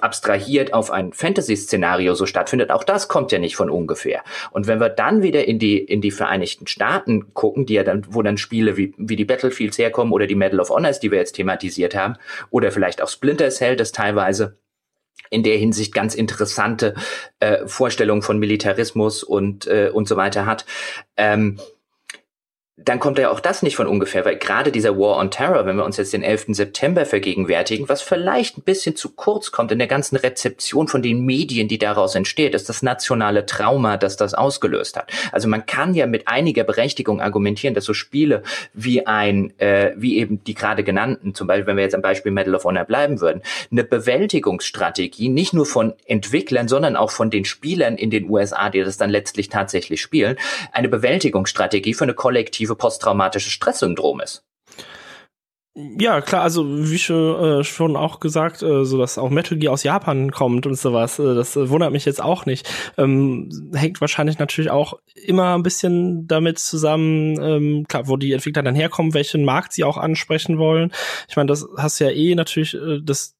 abstrahiert 0.00 0.74
auf 0.74 0.90
ein 0.90 1.12
Fantasy-Szenario 1.12 2.14
so 2.14 2.26
stattfindet, 2.26 2.70
auch 2.70 2.84
das 2.84 3.08
kommt 3.08 3.32
ja 3.32 3.38
nicht 3.38 3.56
von 3.56 3.70
ungefähr. 3.70 4.22
Und 4.50 4.66
wenn 4.66 4.78
wir 4.78 4.90
dann 4.90 5.22
wieder 5.22 5.46
in 5.46 5.58
die, 5.58 5.78
in 5.78 6.00
die 6.00 6.10
Vereinigten 6.10 6.66
Staaten 6.66 7.32
gucken, 7.32 7.64
die 7.64 7.74
ja 7.74 7.84
dann, 7.84 8.04
wo 8.10 8.22
dann 8.22 8.36
Spiele 8.36 8.76
wie, 8.76 8.92
wie 8.98 9.16
die 9.16 9.24
Battlefields 9.24 9.78
herkommen 9.78 10.12
oder 10.12 10.26
die 10.26 10.34
Medal 10.34 10.60
of 10.60 10.70
Honors, 10.70 11.00
die 11.00 11.10
wir 11.10 11.18
jetzt 11.18 11.32
thematisiert 11.32 11.94
haben, 11.94 12.16
oder 12.50 12.72
vielleicht 12.72 13.00
auch 13.00 13.08
Splinter 13.08 13.48
Cell, 13.50 13.76
das 13.76 13.92
teilweise 13.92 14.58
in 15.30 15.42
der 15.42 15.56
Hinsicht 15.56 15.94
ganz 15.94 16.14
interessante 16.14 16.94
äh, 17.40 17.66
Vorstellungen 17.66 18.22
von 18.22 18.38
Militarismus 18.38 19.22
und, 19.22 19.66
äh, 19.66 19.90
und 19.92 20.06
so 20.06 20.16
weiter 20.16 20.44
hat, 20.44 20.66
ähm, 21.16 21.58
dann 22.76 22.98
kommt 22.98 23.18
ja 23.18 23.30
auch 23.30 23.38
das 23.38 23.62
nicht 23.62 23.76
von 23.76 23.86
ungefähr, 23.86 24.24
weil 24.24 24.36
gerade 24.36 24.72
dieser 24.72 24.98
War 24.98 25.18
on 25.18 25.30
Terror, 25.30 25.64
wenn 25.64 25.76
wir 25.76 25.84
uns 25.84 25.96
jetzt 25.96 26.12
den 26.12 26.24
11. 26.24 26.46
September 26.48 27.06
vergegenwärtigen, 27.06 27.88
was 27.88 28.02
vielleicht 28.02 28.58
ein 28.58 28.62
bisschen 28.62 28.96
zu 28.96 29.10
kurz 29.10 29.52
kommt 29.52 29.70
in 29.70 29.78
der 29.78 29.86
ganzen 29.86 30.16
Rezeption 30.16 30.88
von 30.88 31.00
den 31.00 31.24
Medien, 31.24 31.68
die 31.68 31.78
daraus 31.78 32.16
entsteht, 32.16 32.52
ist 32.52 32.68
das 32.68 32.82
nationale 32.82 33.46
Trauma, 33.46 33.96
das 33.96 34.16
das 34.16 34.34
ausgelöst 34.34 34.96
hat. 34.96 35.12
Also 35.30 35.46
man 35.46 35.66
kann 35.66 35.94
ja 35.94 36.08
mit 36.08 36.26
einiger 36.26 36.64
Berechtigung 36.64 37.20
argumentieren, 37.20 37.76
dass 37.76 37.84
so 37.84 37.94
Spiele 37.94 38.42
wie 38.72 39.06
ein, 39.06 39.56
äh, 39.60 39.92
wie 39.96 40.18
eben 40.18 40.42
die 40.42 40.54
gerade 40.54 40.82
genannten, 40.82 41.32
zum 41.32 41.46
Beispiel, 41.46 41.68
wenn 41.68 41.76
wir 41.76 41.84
jetzt 41.84 41.94
am 41.94 42.02
Beispiel 42.02 42.32
Medal 42.32 42.56
of 42.56 42.64
Honor 42.64 42.84
bleiben 42.84 43.20
würden, 43.20 43.42
eine 43.70 43.84
Bewältigungsstrategie 43.84 45.28
nicht 45.28 45.54
nur 45.54 45.66
von 45.66 45.92
Entwicklern, 46.06 46.66
sondern 46.66 46.96
auch 46.96 47.12
von 47.12 47.30
den 47.30 47.44
Spielern 47.44 47.94
in 47.94 48.10
den 48.10 48.28
USA, 48.28 48.68
die 48.68 48.80
das 48.80 48.96
dann 48.96 49.10
letztlich 49.10 49.48
tatsächlich 49.48 50.02
spielen, 50.02 50.36
eine 50.72 50.88
Bewältigungsstrategie 50.88 51.94
für 51.94 52.02
eine 52.02 52.14
kollektive 52.14 52.63
aktive 52.64 52.76
posttraumatische 52.76 53.50
Stresssyndrom 53.50 54.20
ist. 54.20 54.44
Ja, 55.76 56.20
klar, 56.20 56.42
also 56.42 56.64
wie 56.88 56.98
schon, 56.98 57.60
äh, 57.60 57.64
schon 57.64 57.96
auch 57.96 58.20
gesagt, 58.20 58.62
äh, 58.62 58.84
so 58.84 58.96
dass 58.96 59.18
auch 59.18 59.28
Metal 59.28 59.58
Gear 59.58 59.72
aus 59.72 59.82
Japan 59.82 60.30
kommt 60.30 60.66
und 60.66 60.76
sowas, 60.76 61.18
äh, 61.18 61.34
das 61.34 61.56
äh, 61.56 61.68
wundert 61.68 61.90
mich 61.90 62.04
jetzt 62.04 62.22
auch 62.22 62.46
nicht. 62.46 62.70
Ähm, 62.96 63.50
hängt 63.74 64.00
wahrscheinlich 64.00 64.38
natürlich 64.38 64.70
auch 64.70 64.94
immer 65.26 65.56
ein 65.56 65.64
bisschen 65.64 66.28
damit 66.28 66.60
zusammen, 66.60 67.42
ähm, 67.42 67.86
klar, 67.88 68.06
wo 68.06 68.16
die 68.16 68.32
Entwickler 68.32 68.62
dann 68.62 68.76
herkommen, 68.76 69.14
welchen 69.14 69.44
Markt 69.44 69.72
sie 69.72 69.82
auch 69.82 69.96
ansprechen 69.96 70.58
wollen. 70.58 70.92
Ich 71.28 71.34
meine, 71.34 71.48
das 71.48 71.66
hast 71.76 71.98
ja 71.98 72.10
eh 72.10 72.36
natürlich, 72.36 72.74
äh, 72.74 73.00
das 73.02 73.33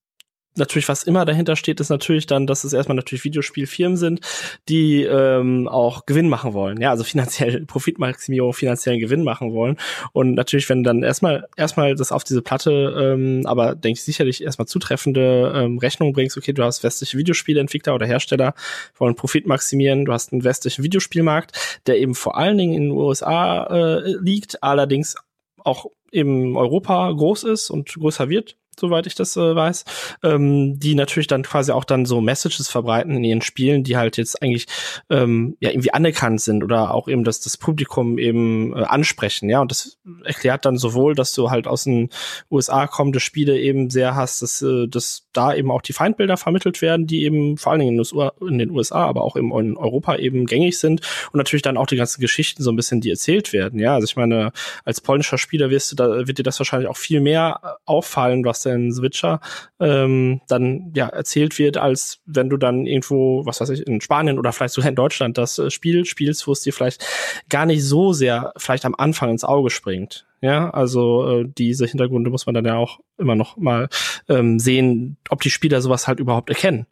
natürlich, 0.56 0.88
was 0.88 1.02
immer 1.02 1.24
dahinter 1.24 1.56
steht, 1.56 1.80
ist 1.80 1.90
natürlich 1.90 2.26
dann, 2.26 2.46
dass 2.46 2.64
es 2.64 2.72
erstmal 2.72 2.96
natürlich 2.96 3.24
Videospielfirmen 3.24 3.96
sind, 3.96 4.20
die 4.68 5.02
ähm, 5.02 5.68
auch 5.68 6.06
Gewinn 6.06 6.28
machen 6.28 6.52
wollen. 6.52 6.80
Ja, 6.80 6.90
also 6.90 7.04
finanziell 7.04 7.64
Profitmaximierung, 7.66 8.52
finanziellen 8.52 9.00
Gewinn 9.00 9.24
machen 9.24 9.52
wollen. 9.52 9.76
Und 10.12 10.34
natürlich, 10.34 10.68
wenn 10.68 10.82
dann 10.82 11.02
erstmal 11.02 11.46
erstmal 11.56 11.94
das 11.94 12.12
auf 12.12 12.24
diese 12.24 12.42
Platte, 12.42 12.70
ähm, 12.98 13.42
aber 13.46 13.74
denke 13.74 13.98
ich 13.98 14.04
sicherlich 14.04 14.42
erstmal 14.42 14.66
zutreffende 14.66 15.52
ähm, 15.54 15.78
Rechnung 15.78 16.12
bringst, 16.12 16.36
okay, 16.36 16.52
du 16.52 16.62
hast 16.62 16.82
westliche 16.82 17.18
Videospielentwickler 17.18 17.94
oder 17.94 18.06
Hersteller, 18.06 18.54
wollen 18.96 19.14
Profit 19.14 19.46
maximieren, 19.46 20.04
du 20.04 20.12
hast 20.12 20.32
einen 20.32 20.44
westlichen 20.44 20.84
Videospielmarkt, 20.84 21.80
der 21.86 21.98
eben 21.98 22.14
vor 22.14 22.36
allen 22.36 22.58
Dingen 22.58 22.74
in 22.74 22.82
den 22.84 22.92
USA 22.92 23.64
äh, 23.64 24.16
liegt, 24.20 24.62
allerdings 24.62 25.16
auch 25.58 25.86
eben 26.12 26.56
Europa 26.56 27.10
groß 27.10 27.44
ist 27.44 27.70
und 27.70 27.92
größer 27.94 28.28
wird 28.28 28.56
soweit 28.78 29.06
ich 29.06 29.14
das 29.14 29.36
äh, 29.36 29.54
weiß, 29.54 29.84
ähm, 30.22 30.78
die 30.78 30.94
natürlich 30.94 31.26
dann 31.26 31.42
quasi 31.42 31.72
auch 31.72 31.84
dann 31.84 32.06
so 32.06 32.20
Messages 32.20 32.68
verbreiten 32.68 33.16
in 33.16 33.24
ihren 33.24 33.42
Spielen, 33.42 33.84
die 33.84 33.96
halt 33.96 34.16
jetzt 34.16 34.42
eigentlich 34.42 34.66
ähm, 35.10 35.56
ja 35.60 35.70
irgendwie 35.70 35.92
anerkannt 35.92 36.40
sind 36.40 36.64
oder 36.64 36.94
auch 36.94 37.08
eben 37.08 37.24
das, 37.24 37.40
das 37.40 37.56
Publikum 37.56 38.18
eben 38.18 38.74
äh, 38.76 38.82
ansprechen, 38.82 39.48
ja. 39.48 39.60
Und 39.60 39.70
das 39.70 39.98
erklärt 40.24 40.64
dann 40.64 40.76
sowohl, 40.76 41.14
dass 41.14 41.32
du 41.32 41.50
halt 41.50 41.66
aus 41.66 41.84
den 41.84 42.10
USA 42.50 42.86
kommende 42.86 43.20
Spiele 43.20 43.58
eben 43.58 43.90
sehr 43.90 44.14
hast, 44.14 44.42
dass, 44.42 44.62
äh, 44.62 44.86
dass 44.88 45.26
da 45.32 45.54
eben 45.54 45.70
auch 45.70 45.82
die 45.82 45.92
Feindbilder 45.92 46.36
vermittelt 46.36 46.82
werden, 46.82 47.06
die 47.06 47.24
eben 47.24 47.56
vor 47.56 47.72
allen 47.72 47.80
Dingen 47.80 48.02
in, 48.40 48.58
den 48.58 48.70
USA, 48.70 49.06
aber 49.06 49.22
auch 49.22 49.36
eben 49.36 49.52
in 49.58 49.76
Europa 49.76 50.16
eben 50.16 50.46
gängig 50.46 50.78
sind 50.78 51.00
und 51.32 51.38
natürlich 51.38 51.62
dann 51.62 51.76
auch 51.76 51.86
die 51.86 51.96
ganzen 51.96 52.20
Geschichten 52.20 52.62
so 52.62 52.70
ein 52.70 52.76
bisschen, 52.76 53.00
die 53.00 53.10
erzählt 53.10 53.52
werden, 53.52 53.80
ja. 53.80 53.94
Also 53.94 54.04
ich 54.04 54.16
meine, 54.16 54.52
als 54.84 55.00
polnischer 55.00 55.38
Spieler 55.38 55.70
wirst 55.70 55.92
du 55.92 55.96
da, 55.96 56.26
wird 56.26 56.38
dir 56.38 56.42
das 56.42 56.58
wahrscheinlich 56.58 56.88
auch 56.88 56.96
viel 56.96 57.20
mehr 57.20 57.60
äh, 57.62 57.68
auffallen, 57.84 58.44
was 58.44 58.63
denn 58.64 58.92
Switcher 58.92 59.40
ähm, 59.80 60.40
dann 60.48 60.92
ja 60.94 61.08
erzählt 61.08 61.58
wird, 61.58 61.76
als 61.76 62.20
wenn 62.26 62.50
du 62.50 62.56
dann 62.56 62.86
irgendwo, 62.86 63.46
was 63.46 63.60
weiß 63.60 63.70
ich, 63.70 63.86
in 63.86 64.00
Spanien 64.00 64.38
oder 64.38 64.52
vielleicht 64.52 64.74
sogar 64.74 64.88
in 64.88 64.96
Deutschland 64.96 65.38
das 65.38 65.58
äh, 65.58 65.70
Spiel 65.70 66.04
spielst, 66.04 66.46
wo 66.46 66.52
es 66.52 66.60
dir 66.60 66.72
vielleicht 66.72 67.04
gar 67.48 67.66
nicht 67.66 67.84
so 67.84 68.12
sehr 68.12 68.52
vielleicht 68.56 68.84
am 68.84 68.94
Anfang 68.96 69.30
ins 69.30 69.44
Auge 69.44 69.70
springt. 69.70 70.26
Ja, 70.40 70.68
also 70.70 71.40
äh, 71.40 71.44
diese 71.46 71.86
Hintergründe 71.86 72.30
muss 72.30 72.44
man 72.44 72.54
dann 72.54 72.66
ja 72.66 72.76
auch 72.76 73.00
immer 73.16 73.34
noch 73.34 73.56
mal 73.56 73.88
ähm, 74.28 74.58
sehen, 74.58 75.16
ob 75.30 75.40
die 75.40 75.50
Spieler 75.50 75.80
sowas 75.80 76.06
halt 76.06 76.20
überhaupt 76.20 76.50
erkennen. 76.50 76.86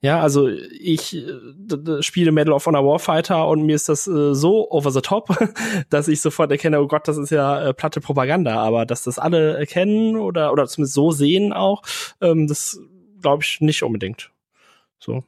Ja, 0.00 0.20
also 0.20 0.48
ich 0.48 1.16
äh, 1.16 2.02
spiele 2.02 2.30
Medal 2.30 2.52
of 2.52 2.66
Honor 2.66 2.86
Warfighter 2.86 3.48
und 3.48 3.62
mir 3.62 3.74
ist 3.74 3.88
das 3.88 4.06
äh, 4.06 4.32
so 4.32 4.70
over 4.70 4.92
the 4.92 5.00
top, 5.00 5.28
dass 5.90 6.06
ich 6.06 6.20
sofort 6.20 6.52
erkenne, 6.52 6.80
oh 6.80 6.86
Gott, 6.86 7.08
das 7.08 7.18
ist 7.18 7.30
ja 7.30 7.68
äh, 7.68 7.74
platte 7.74 8.00
Propaganda. 8.00 8.60
Aber 8.62 8.86
dass 8.86 9.02
das 9.02 9.18
alle 9.18 9.56
erkennen 9.56 10.16
oder 10.16 10.52
oder 10.52 10.66
zumindest 10.66 10.94
so 10.94 11.10
sehen 11.10 11.52
auch, 11.52 11.82
ähm, 12.20 12.46
das 12.46 12.80
glaube 13.20 13.42
ich 13.42 13.60
nicht 13.60 13.82
unbedingt. 13.82 14.30
So. 15.00 15.24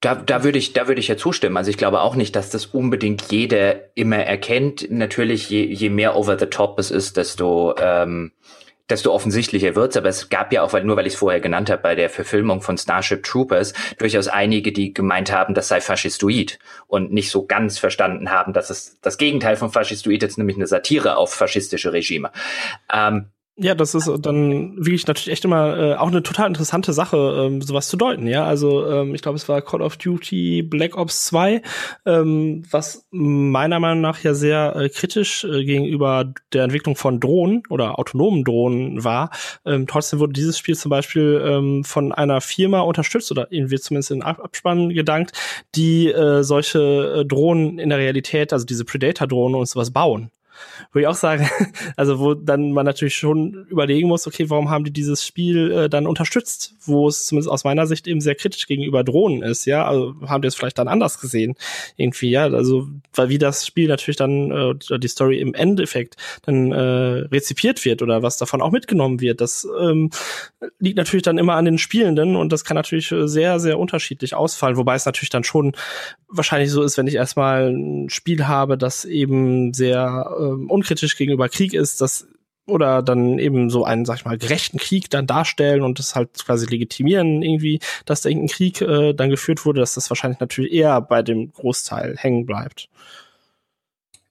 Da, 0.00 0.14
da 0.14 0.44
würde 0.44 0.58
ich, 0.58 0.72
da 0.72 0.88
ich 0.88 1.08
ja 1.08 1.16
zustimmen. 1.16 1.58
Also 1.58 1.70
ich 1.70 1.76
glaube 1.76 2.00
auch 2.00 2.16
nicht, 2.16 2.34
dass 2.34 2.48
das 2.50 2.66
unbedingt 2.66 3.30
jeder 3.30 3.96
immer 3.96 4.16
erkennt. 4.16 4.90
Natürlich, 4.90 5.50
je, 5.50 5.64
je 5.64 5.90
mehr 5.90 6.16
over 6.16 6.38
the 6.38 6.46
top 6.46 6.78
es 6.78 6.90
ist, 6.90 7.18
desto 7.18 7.74
ähm, 7.78 8.32
desto 8.90 9.12
offensichtlicher 9.12 9.74
wird's. 9.74 9.96
Aber 9.96 10.08
es 10.08 10.28
gab 10.28 10.52
ja 10.52 10.62
auch, 10.62 10.72
weil, 10.72 10.84
nur 10.84 10.96
weil 10.96 11.06
ich 11.06 11.14
es 11.14 11.18
vorher 11.18 11.40
genannt 11.40 11.70
habe, 11.70 11.82
bei 11.82 11.94
der 11.94 12.10
Verfilmung 12.10 12.62
von 12.62 12.76
Starship 12.76 13.22
Troopers 13.22 13.72
durchaus 13.98 14.28
einige, 14.28 14.72
die 14.72 14.92
gemeint 14.92 15.32
haben, 15.32 15.54
das 15.54 15.68
sei 15.68 15.80
faschistoid 15.80 16.58
und 16.86 17.12
nicht 17.12 17.30
so 17.30 17.46
ganz 17.46 17.78
verstanden 17.78 18.30
haben, 18.30 18.52
dass 18.52 18.70
es 18.70 18.98
das 19.00 19.18
Gegenteil 19.18 19.56
von 19.56 19.70
faschistoid 19.70 20.22
ist, 20.22 20.38
nämlich 20.38 20.56
eine 20.56 20.66
Satire 20.66 21.16
auf 21.16 21.32
faschistische 21.32 21.92
Regime. 21.92 22.30
Ähm, 22.92 23.26
ja, 23.56 23.74
das 23.74 23.94
ist 23.94 24.10
dann 24.20 24.76
wirklich 24.78 25.06
natürlich 25.06 25.30
echt 25.30 25.44
immer 25.44 25.76
äh, 25.76 25.94
auch 25.94 26.08
eine 26.08 26.22
total 26.22 26.46
interessante 26.46 26.94
Sache, 26.94 27.16
ähm, 27.46 27.60
sowas 27.60 27.88
zu 27.88 27.98
deuten, 27.98 28.26
ja. 28.26 28.44
Also 28.44 28.86
ähm, 28.90 29.14
ich 29.14 29.20
glaube, 29.20 29.36
es 29.36 29.48
war 29.50 29.60
Call 29.60 29.82
of 29.82 29.98
Duty 29.98 30.62
Black 30.62 30.96
Ops 30.96 31.26
2, 31.26 31.60
ähm, 32.06 32.62
was 32.70 33.06
meiner 33.10 33.78
Meinung 33.78 34.00
nach 34.00 34.22
ja 34.22 34.32
sehr 34.32 34.76
äh, 34.76 34.88
kritisch 34.88 35.44
äh, 35.44 35.64
gegenüber 35.64 36.32
der 36.54 36.64
Entwicklung 36.64 36.96
von 36.96 37.20
Drohnen 37.20 37.62
oder 37.68 37.98
autonomen 37.98 38.44
Drohnen 38.44 39.04
war. 39.04 39.30
Ähm, 39.66 39.86
trotzdem 39.86 40.20
wurde 40.20 40.32
dieses 40.32 40.56
Spiel 40.56 40.76
zum 40.76 40.88
Beispiel 40.88 41.42
ähm, 41.44 41.84
von 41.84 42.12
einer 42.12 42.40
Firma 42.40 42.80
unterstützt 42.80 43.30
oder 43.30 43.48
irgendwie 43.50 43.78
zumindest 43.78 44.10
in 44.10 44.22
Abspann 44.22 44.88
gedankt, 44.88 45.32
die 45.74 46.10
äh, 46.10 46.42
solche 46.44 47.20
äh, 47.20 47.24
Drohnen 47.26 47.78
in 47.78 47.90
der 47.90 47.98
Realität, 47.98 48.54
also 48.54 48.64
diese 48.64 48.86
Predator-Drohnen 48.86 49.60
und 49.60 49.68
sowas 49.68 49.90
bauen 49.90 50.30
wo 50.92 50.98
ich 50.98 51.06
auch 51.06 51.14
sage, 51.14 51.48
also 51.96 52.18
wo 52.18 52.34
dann 52.34 52.72
man 52.72 52.86
natürlich 52.86 53.16
schon 53.16 53.66
überlegen 53.68 54.08
muss, 54.08 54.26
okay, 54.26 54.48
warum 54.50 54.70
haben 54.70 54.84
die 54.84 54.92
dieses 54.92 55.24
Spiel 55.24 55.70
äh, 55.72 55.88
dann 55.88 56.06
unterstützt, 56.06 56.74
wo 56.84 57.08
es 57.08 57.26
zumindest 57.26 57.50
aus 57.50 57.64
meiner 57.64 57.86
Sicht 57.86 58.06
eben 58.06 58.20
sehr 58.20 58.34
kritisch 58.34 58.66
gegenüber 58.66 59.04
Drohnen 59.04 59.42
ist, 59.42 59.64
ja, 59.66 59.86
also 59.86 60.14
haben 60.26 60.42
die 60.42 60.48
es 60.48 60.54
vielleicht 60.54 60.78
dann 60.78 60.88
anders 60.88 61.20
gesehen, 61.20 61.54
irgendwie, 61.96 62.30
ja, 62.30 62.44
also 62.44 62.88
weil 63.14 63.28
wie 63.28 63.38
das 63.38 63.66
Spiel 63.66 63.88
natürlich 63.88 64.16
dann 64.16 64.50
äh, 64.50 64.98
die 64.98 65.08
Story 65.08 65.40
im 65.40 65.54
Endeffekt 65.54 66.16
dann 66.42 66.72
äh, 66.72 66.80
rezipiert 66.80 67.84
wird 67.84 68.02
oder 68.02 68.22
was 68.22 68.36
davon 68.36 68.62
auch 68.62 68.70
mitgenommen 68.70 69.20
wird, 69.20 69.40
das 69.40 69.66
ähm, 69.80 70.10
liegt 70.78 70.96
natürlich 70.96 71.22
dann 71.22 71.38
immer 71.38 71.54
an 71.54 71.64
den 71.64 71.78
Spielenden 71.78 72.36
und 72.36 72.52
das 72.52 72.64
kann 72.64 72.74
natürlich 72.74 73.12
äh, 73.12 73.28
sehr, 73.28 73.60
sehr 73.60 73.78
unterschiedlich 73.78 74.34
ausfallen, 74.34 74.76
wobei 74.76 74.94
es 74.94 75.06
natürlich 75.06 75.30
dann 75.30 75.44
schon 75.44 75.72
wahrscheinlich 76.28 76.70
so 76.70 76.82
ist, 76.82 76.96
wenn 76.96 77.06
ich 77.06 77.14
erstmal 77.14 77.70
ein 77.70 78.10
Spiel 78.10 78.46
habe, 78.46 78.78
das 78.78 79.04
eben 79.04 79.72
sehr 79.72 80.30
äh, 80.38 80.49
unkritisch 80.50 81.16
gegenüber 81.16 81.48
Krieg 81.48 81.74
ist, 81.74 82.00
das 82.00 82.26
oder 82.66 83.02
dann 83.02 83.38
eben 83.38 83.68
so 83.68 83.84
einen, 83.84 84.04
sag 84.04 84.16
ich 84.18 84.24
mal, 84.24 84.38
gerechten 84.38 84.78
Krieg 84.78 85.10
dann 85.10 85.26
darstellen 85.26 85.82
und 85.82 85.98
das 85.98 86.14
halt 86.14 86.44
quasi 86.44 86.66
legitimieren 86.66 87.42
irgendwie, 87.42 87.80
dass 88.04 88.20
da 88.20 88.28
irgendein 88.28 88.54
Krieg 88.54 88.80
äh, 88.80 89.12
dann 89.12 89.30
geführt 89.30 89.64
wurde, 89.64 89.80
dass 89.80 89.94
das 89.94 90.08
wahrscheinlich 90.10 90.40
natürlich 90.40 90.72
eher 90.72 91.00
bei 91.00 91.22
dem 91.22 91.52
Großteil 91.52 92.16
hängen 92.16 92.46
bleibt. 92.46 92.88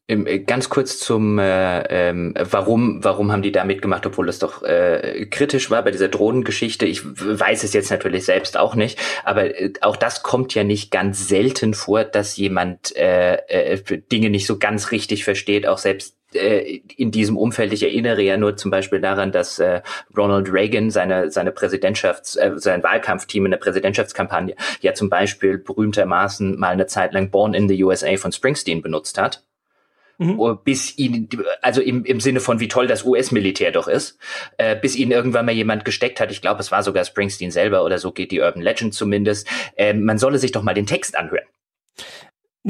Äh, 0.10 0.39
ganz 0.39 0.70
kurz 0.70 0.99
zum, 0.99 1.38
äh, 1.38 1.82
ähm, 2.10 2.34
warum, 2.38 3.03
warum 3.03 3.32
haben 3.32 3.43
die 3.43 3.51
da 3.51 3.64
mitgemacht, 3.64 4.05
obwohl 4.07 4.26
das 4.26 4.39
doch 4.39 4.64
äh, 4.64 5.28
kritisch 5.30 5.70
war 5.70 5.84
bei 5.84 5.91
dieser 5.91 6.07
Drohnengeschichte. 6.07 6.86
Ich 6.86 7.01
weiß 7.03 7.64
es 7.64 7.74
jetzt 7.74 7.91
natürlich 7.91 8.26
selbst 8.26 8.57
auch 8.57 8.74
nicht, 8.74 8.99
aber 9.24 9.55
äh, 9.55 9.74
auch 9.82 9.95
das 9.95 10.24
kommt 10.24 10.55
ja 10.55 10.64
nicht 10.64 10.89
ganz 10.89 11.28
selten 11.28 11.76
vor, 11.76 12.03
dass 12.03 12.38
jemand 12.38 12.95
äh, 12.95 13.36
äh, 13.36 14.01
Dinge 14.12 14.32
nicht 14.32 14.47
so 14.47 14.57
ganz 14.57 14.91
richtig 14.91 15.24
versteht, 15.24 15.68
auch 15.68 15.78
selbst 15.78 16.16
äh, 16.34 16.82
in 16.97 17.12
diesem 17.12 17.38
Umfeld. 17.38 17.72
Ich 17.72 17.84
erinnere 17.84 18.24
ja 18.24 18.38
nur 18.38 18.57
zum 18.57 18.72
Beispiel 18.72 19.01
daran, 19.01 19.32
dass 19.32 19.60
äh, 19.60 19.82
Ronald 20.18 20.51
Reagan 20.51 20.89
seine 20.89 21.30
seine 21.30 21.51
Präsidentschafts 21.51 22.36
äh, 22.36 22.53
sein 22.55 22.82
Wahlkampfteam 22.82 23.45
in 23.45 23.51
der 23.51 23.60
Präsidentschaftskampagne 23.60 24.55
ja 24.82 24.95
zum 24.95 25.10
Beispiel 25.10 25.60
berühmtermaßen 25.60 26.57
mal 26.57 26.70
eine 26.70 26.88
Zeit 26.88 27.14
lang 27.14 27.30
Born 27.30 27.53
in 27.53 27.68
the 27.68 27.84
USA 27.84 28.18
von 28.18 28.32
Springsteen 28.32 28.82
benutzt 28.82 29.20
hat 29.20 29.43
mhm. 30.20 30.40
Oh, 30.40 30.54
bis 30.54 30.98
ihn, 30.98 31.28
also 31.62 31.82
im, 31.82 32.06
im 32.06 32.20
Sinne 32.20 32.40
von 32.40 32.60
wie 32.60 32.68
toll 32.68 32.86
das 32.86 33.04
US-Militär 33.04 33.72
doch 33.72 33.88
ist, 33.88 34.20
äh, 34.58 34.76
bis 34.76 34.96
ihn 34.96 35.12
irgendwann 35.12 35.46
mal 35.46 35.56
jemand 35.56 35.86
gesteckt 35.86 36.20
hat, 36.20 36.32
ich 36.32 36.42
glaube, 36.42 36.60
es 36.60 36.72
war 36.72 36.84
sogar 36.84 37.04
Springsteen 37.04 37.52
selber 37.52 37.84
oder 37.84 37.98
so 37.98 38.12
geht 38.12 38.32
die 38.32 38.42
Urban 38.42 38.62
Legend 38.62 38.94
zumindest, 38.94 39.48
äh, 39.76 39.94
man 39.94 40.20
solle 40.20 40.38
sich 40.38 40.52
doch 40.52 40.62
mal 40.62 40.76
den 40.76 40.86
Text 40.86 41.18
anhören. 41.18 41.48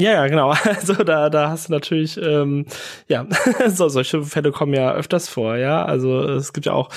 Ja, 0.00 0.12
ja, 0.12 0.26
genau. 0.28 0.54
Also 0.64 0.94
da, 1.04 1.28
da 1.28 1.50
hast 1.50 1.68
du 1.68 1.72
natürlich, 1.72 2.16
ähm, 2.16 2.64
ja, 3.06 3.26
so, 3.68 3.88
solche 3.90 4.22
Fälle 4.22 4.50
kommen 4.50 4.72
ja 4.72 4.94
öfters 4.94 5.28
vor, 5.28 5.56
ja. 5.56 5.84
Also 5.84 6.22
es 6.22 6.54
gibt 6.54 6.64
ja 6.66 6.72
auch 6.72 6.88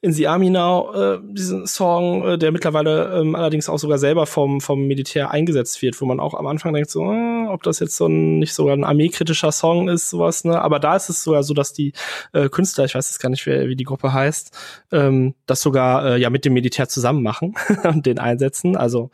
in 0.00 0.12
The 0.12 0.26
Army 0.26 0.50
Now 0.50 0.92
äh, 0.92 1.18
diesen 1.22 1.68
Song, 1.68 2.26
äh, 2.26 2.38
der 2.38 2.50
mittlerweile 2.50 3.20
ähm, 3.20 3.36
allerdings 3.36 3.68
auch 3.68 3.78
sogar 3.78 3.98
selber 3.98 4.26
vom, 4.26 4.60
vom 4.60 4.88
Militär 4.88 5.30
eingesetzt 5.30 5.80
wird, 5.82 6.00
wo 6.00 6.06
man 6.06 6.18
auch 6.18 6.34
am 6.34 6.48
Anfang 6.48 6.74
denkt, 6.74 6.90
so, 6.90 7.04
äh, 7.12 7.46
ob 7.48 7.62
das 7.62 7.78
jetzt 7.78 7.96
so 7.96 8.06
ein, 8.06 8.40
nicht 8.40 8.54
sogar 8.54 8.74
ein 8.74 8.84
armeekritischer 8.84 9.52
Song 9.52 9.88
ist, 9.88 10.10
sowas, 10.10 10.42
ne? 10.44 10.60
Aber 10.60 10.80
da 10.80 10.96
ist 10.96 11.10
es 11.10 11.22
sogar 11.22 11.44
so, 11.44 11.54
dass 11.54 11.72
die 11.72 11.92
äh, 12.32 12.48
Künstler, 12.48 12.86
ich 12.86 12.94
weiß 12.96 13.08
jetzt 13.08 13.20
gar 13.20 13.28
nicht, 13.28 13.46
wer, 13.46 13.68
wie 13.68 13.76
die 13.76 13.84
Gruppe 13.84 14.12
heißt, 14.12 14.50
ähm, 14.90 15.34
das 15.46 15.60
sogar 15.60 16.04
äh, 16.04 16.18
ja 16.18 16.28
mit 16.28 16.44
dem 16.44 16.54
Militär 16.54 16.88
zusammen 16.88 17.22
machen 17.22 17.54
und 17.84 18.04
den 18.04 18.18
einsetzen. 18.18 18.76
Also 18.76 19.10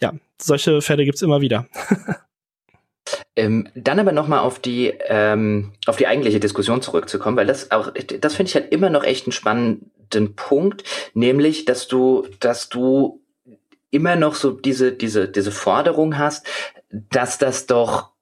ja, 0.00 0.14
solche 0.40 0.80
Fälle 0.80 1.04
gibt's 1.04 1.20
immer 1.20 1.42
wieder. 1.42 1.66
Ähm, 3.36 3.68
dann 3.74 3.98
aber 3.98 4.12
nochmal 4.12 4.40
auf 4.40 4.58
die 4.58 4.94
ähm, 5.08 5.72
auf 5.86 5.96
die 5.96 6.06
eigentliche 6.06 6.40
Diskussion 6.40 6.80
zurückzukommen, 6.80 7.36
weil 7.36 7.46
das 7.46 7.70
auch 7.70 7.92
das 7.92 8.34
finde 8.34 8.48
ich 8.48 8.54
halt 8.54 8.72
immer 8.72 8.88
noch 8.88 9.04
echt 9.04 9.26
einen 9.26 9.32
spannenden 9.32 10.34
Punkt, 10.34 10.84
nämlich 11.12 11.66
dass 11.66 11.86
du 11.86 12.26
dass 12.40 12.70
du 12.70 13.20
immer 13.90 14.16
noch 14.16 14.34
so 14.34 14.52
diese 14.52 14.92
diese 14.92 15.28
diese 15.28 15.52
Forderung 15.52 16.16
hast, 16.16 16.46
dass 16.90 17.36
das 17.36 17.66
doch 17.66 18.15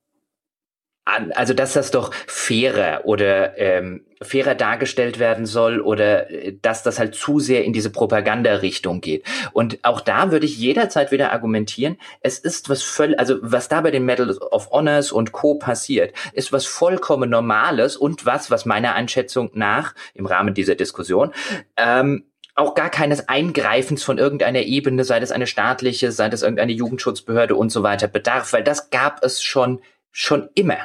also 1.05 1.53
dass 1.53 1.75
das 1.75 1.91
doch 1.91 2.13
fairer 2.27 3.03
oder 3.05 3.59
ähm, 3.59 4.05
fairer 4.23 4.55
dargestellt 4.55 5.19
werden 5.19 5.45
soll 5.45 5.81
oder 5.81 6.31
äh, 6.31 6.57
dass 6.63 6.83
das 6.83 6.99
halt 6.99 7.15
zu 7.15 7.41
sehr 7.41 7.65
in 7.65 7.75
diese 7.75 7.91
Propaganda-Richtung 7.91 9.03
geht. 9.03 9.25
Und 9.53 9.79
auch 9.83 10.01
da 10.01 10.31
würde 10.31 10.47
ich 10.47 10.57
jederzeit 10.57 11.13
wieder 11.13 11.33
argumentieren, 11.33 11.99
es 12.21 12.39
ist 12.39 12.71
was 12.71 12.83
völlig, 12.83 13.19
also 13.19 13.37
was 13.43 13.69
da 13.69 13.83
bei 13.83 13.91
den 13.91 14.07
Medal 14.07 14.31
of 14.39 14.71
Honors 14.71 15.13
und 15.13 15.33
Co. 15.33 15.57
passiert, 15.57 16.15
ist 16.33 16.53
was 16.53 16.65
vollkommen 16.65 17.29
Normales 17.29 17.97
und 17.97 18.25
was, 18.25 18.51
was 18.51 18.65
meiner 18.65 18.95
Einschätzung 18.95 19.51
nach 19.53 19.95
im 20.15 20.25
Rahmen 20.25 20.55
dieser 20.55 20.75
Diskussion 20.75 21.33
ähm, 21.77 22.25
auch 22.57 22.75
gar 22.75 22.89
keines 22.89 23.29
Eingreifens 23.29 24.05
von 24.05 24.17
irgendeiner 24.17 24.61
Ebene, 24.61 25.03
sei 25.03 25.19
das 25.19 25.33
eine 25.33 25.49
staatliche, 25.49 26.13
sei 26.13 26.29
das 26.29 26.43
irgendeine 26.43 26.73
Jugendschutzbehörde 26.73 27.57
und 27.57 27.71
so 27.71 27.83
weiter 27.83 28.07
bedarf, 28.07 28.53
weil 28.53 28.63
das 28.63 28.91
gab 28.91 29.25
es 29.25 29.43
schon 29.43 29.81
schon 30.15 30.49
immer. 30.55 30.79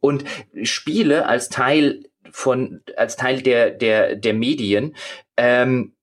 Und 0.00 0.24
Spiele 0.62 1.26
als 1.26 1.48
Teil 1.48 2.04
von, 2.30 2.80
als 2.96 3.16
Teil 3.16 3.42
der, 3.42 3.70
der, 3.70 4.16
der 4.16 4.34
Medien, 4.34 4.94
ähm, 5.36 5.94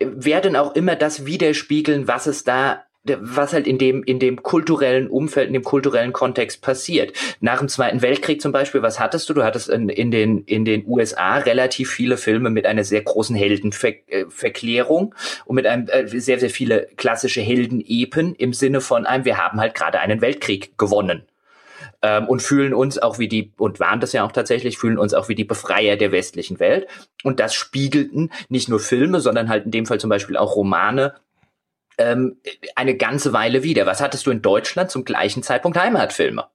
werden 0.00 0.56
auch 0.56 0.74
immer 0.74 0.96
das 0.96 1.26
widerspiegeln, 1.26 2.06
was 2.06 2.26
es 2.26 2.44
da 2.44 2.84
was 3.04 3.52
halt 3.52 3.66
in 3.66 3.78
dem, 3.78 4.02
in 4.02 4.18
dem 4.18 4.42
kulturellen 4.42 5.08
Umfeld, 5.08 5.48
in 5.48 5.54
dem 5.54 5.62
kulturellen 5.62 6.12
Kontext 6.12 6.62
passiert. 6.62 7.12
Nach 7.40 7.58
dem 7.58 7.68
Zweiten 7.68 8.02
Weltkrieg 8.02 8.40
zum 8.40 8.52
Beispiel, 8.52 8.82
was 8.82 9.00
hattest 9.00 9.28
du? 9.28 9.34
Du 9.34 9.44
hattest 9.44 9.68
in, 9.68 9.88
in, 9.88 10.10
den, 10.10 10.44
in 10.44 10.64
den 10.64 10.86
USA 10.86 11.38
relativ 11.38 11.90
viele 11.90 12.16
Filme 12.16 12.50
mit 12.50 12.66
einer 12.66 12.84
sehr 12.84 13.02
großen 13.02 13.36
Heldenverklärung 13.36 15.14
und 15.46 15.54
mit 15.54 15.66
einem 15.66 15.88
äh, 15.88 16.06
sehr, 16.06 16.38
sehr 16.38 16.50
viele 16.50 16.88
klassische 16.96 17.40
Heldenepen 17.40 18.34
im 18.34 18.52
Sinne 18.52 18.80
von 18.80 19.06
einem, 19.06 19.24
wir 19.24 19.38
haben 19.38 19.60
halt 19.60 19.74
gerade 19.74 20.00
einen 20.00 20.20
Weltkrieg 20.20 20.76
gewonnen 20.76 21.22
ähm, 22.02 22.28
und 22.28 22.42
fühlen 22.42 22.74
uns 22.74 22.98
auch 22.98 23.18
wie 23.18 23.28
die, 23.28 23.52
und 23.58 23.80
waren 23.80 24.00
das 24.00 24.12
ja 24.12 24.24
auch 24.24 24.32
tatsächlich, 24.32 24.78
fühlen 24.78 24.98
uns 24.98 25.14
auch 25.14 25.28
wie 25.28 25.34
die 25.34 25.44
Befreier 25.44 25.96
der 25.96 26.12
westlichen 26.12 26.60
Welt. 26.60 26.86
Und 27.24 27.40
das 27.40 27.54
spiegelten 27.54 28.30
nicht 28.48 28.68
nur 28.68 28.80
Filme, 28.80 29.20
sondern 29.20 29.48
halt 29.48 29.64
in 29.64 29.70
dem 29.70 29.86
Fall 29.86 30.00
zum 30.00 30.10
Beispiel 30.10 30.36
auch 30.36 30.56
Romane 30.56 31.14
ähm, 31.98 32.40
eine 32.76 32.96
ganze 32.96 33.32
Weile 33.32 33.62
wieder. 33.62 33.86
Was 33.86 34.00
hattest 34.00 34.26
du 34.26 34.30
in 34.30 34.42
Deutschland 34.42 34.90
zum 34.90 35.04
gleichen 35.04 35.42
Zeitpunkt 35.42 35.78
Heimatfilme? 35.78 36.46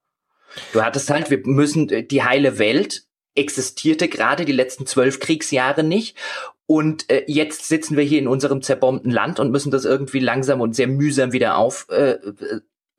Du 0.72 0.84
hattest 0.84 1.10
halt, 1.10 1.30
wir 1.30 1.42
müssen, 1.44 1.88
die 1.88 2.24
heile 2.24 2.58
Welt 2.60 3.04
existierte 3.36 4.08
gerade 4.08 4.46
die 4.46 4.52
letzten 4.52 4.86
zwölf 4.86 5.20
Kriegsjahre 5.20 5.84
nicht. 5.84 6.18
Und 6.66 7.10
äh, 7.10 7.24
jetzt 7.28 7.68
sitzen 7.68 7.98
wir 7.98 8.04
hier 8.04 8.20
in 8.20 8.28
unserem 8.28 8.62
zerbombten 8.62 9.12
Land 9.12 9.40
und 9.40 9.52
müssen 9.52 9.72
das 9.72 9.84
irgendwie 9.84 10.20
langsam 10.20 10.62
und 10.62 10.76
sehr 10.76 10.88
mühsam 10.88 11.34
wieder 11.34 11.58
auf, 11.58 11.88
äh, 11.90 12.18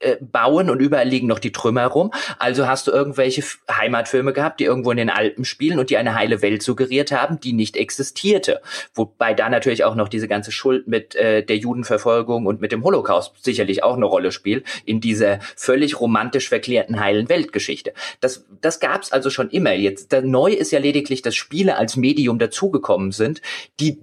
äh, 0.04 0.18
bauen 0.20 0.70
und 0.70 0.80
überall 0.80 1.08
liegen 1.08 1.26
noch 1.26 1.38
die 1.38 1.52
Trümmer 1.52 1.86
rum. 1.86 2.12
Also 2.38 2.66
hast 2.66 2.86
du 2.86 2.92
irgendwelche 2.92 3.42
Heimatfilme 3.70 4.32
gehabt, 4.32 4.60
die 4.60 4.64
irgendwo 4.64 4.90
in 4.90 4.96
den 4.96 5.10
Alpen 5.10 5.44
spielen 5.44 5.78
und 5.78 5.90
die 5.90 5.96
eine 5.96 6.14
heile 6.14 6.42
Welt 6.42 6.62
suggeriert 6.62 7.12
haben, 7.12 7.40
die 7.40 7.52
nicht 7.52 7.76
existierte. 7.76 8.60
Wobei 8.94 9.34
da 9.34 9.48
natürlich 9.48 9.84
auch 9.84 9.94
noch 9.94 10.08
diese 10.08 10.28
ganze 10.28 10.52
Schuld 10.52 10.86
mit 10.86 11.14
äh, 11.14 11.44
der 11.44 11.56
Judenverfolgung 11.56 12.46
und 12.46 12.60
mit 12.60 12.72
dem 12.72 12.84
Holocaust 12.84 13.32
sicherlich 13.42 13.82
auch 13.82 13.96
eine 13.96 14.04
Rolle 14.04 14.32
spielt 14.32 14.64
in 14.84 15.00
dieser 15.00 15.40
völlig 15.56 16.00
romantisch 16.00 16.48
verklärten 16.48 17.00
heilen 17.00 17.28
Weltgeschichte. 17.28 17.92
Das, 18.20 18.44
das 18.60 18.80
gab's 18.80 19.12
also 19.12 19.30
schon 19.30 19.50
immer. 19.50 19.72
Jetzt 19.72 20.14
neu 20.22 20.52
ist 20.52 20.70
ja 20.70 20.78
lediglich, 20.78 21.22
dass 21.22 21.34
Spiele 21.34 21.76
als 21.76 21.96
Medium 21.96 22.38
dazugekommen 22.38 23.12
sind, 23.12 23.40
die 23.80 23.98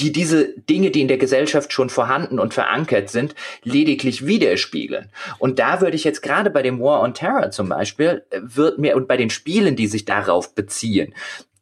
die 0.00 0.12
diese 0.12 0.54
Dinge, 0.60 0.90
die 0.90 1.00
in 1.00 1.08
der 1.08 1.18
Gesellschaft 1.18 1.72
schon 1.72 1.90
vorhanden 1.90 2.38
und 2.38 2.54
verankert 2.54 3.10
sind, 3.10 3.34
lediglich 3.64 4.26
widerspiegeln. 4.26 5.10
Und 5.38 5.58
da 5.58 5.80
würde 5.80 5.96
ich 5.96 6.04
jetzt 6.04 6.22
gerade 6.22 6.50
bei 6.50 6.62
dem 6.62 6.80
War 6.80 7.02
on 7.02 7.14
Terror 7.14 7.50
zum 7.50 7.68
Beispiel, 7.68 8.24
wird 8.30 8.78
mir, 8.78 8.96
und 8.96 9.08
bei 9.08 9.16
den 9.16 9.30
Spielen, 9.30 9.76
die 9.76 9.86
sich 9.86 10.04
darauf 10.04 10.54
beziehen, 10.54 11.14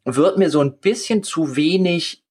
wird 0.05 0.37
mir 0.37 0.49
so 0.49 0.61
ein 0.61 0.77
bisschen 0.77 1.23
zu 1.23 1.55
wenig 1.55 2.23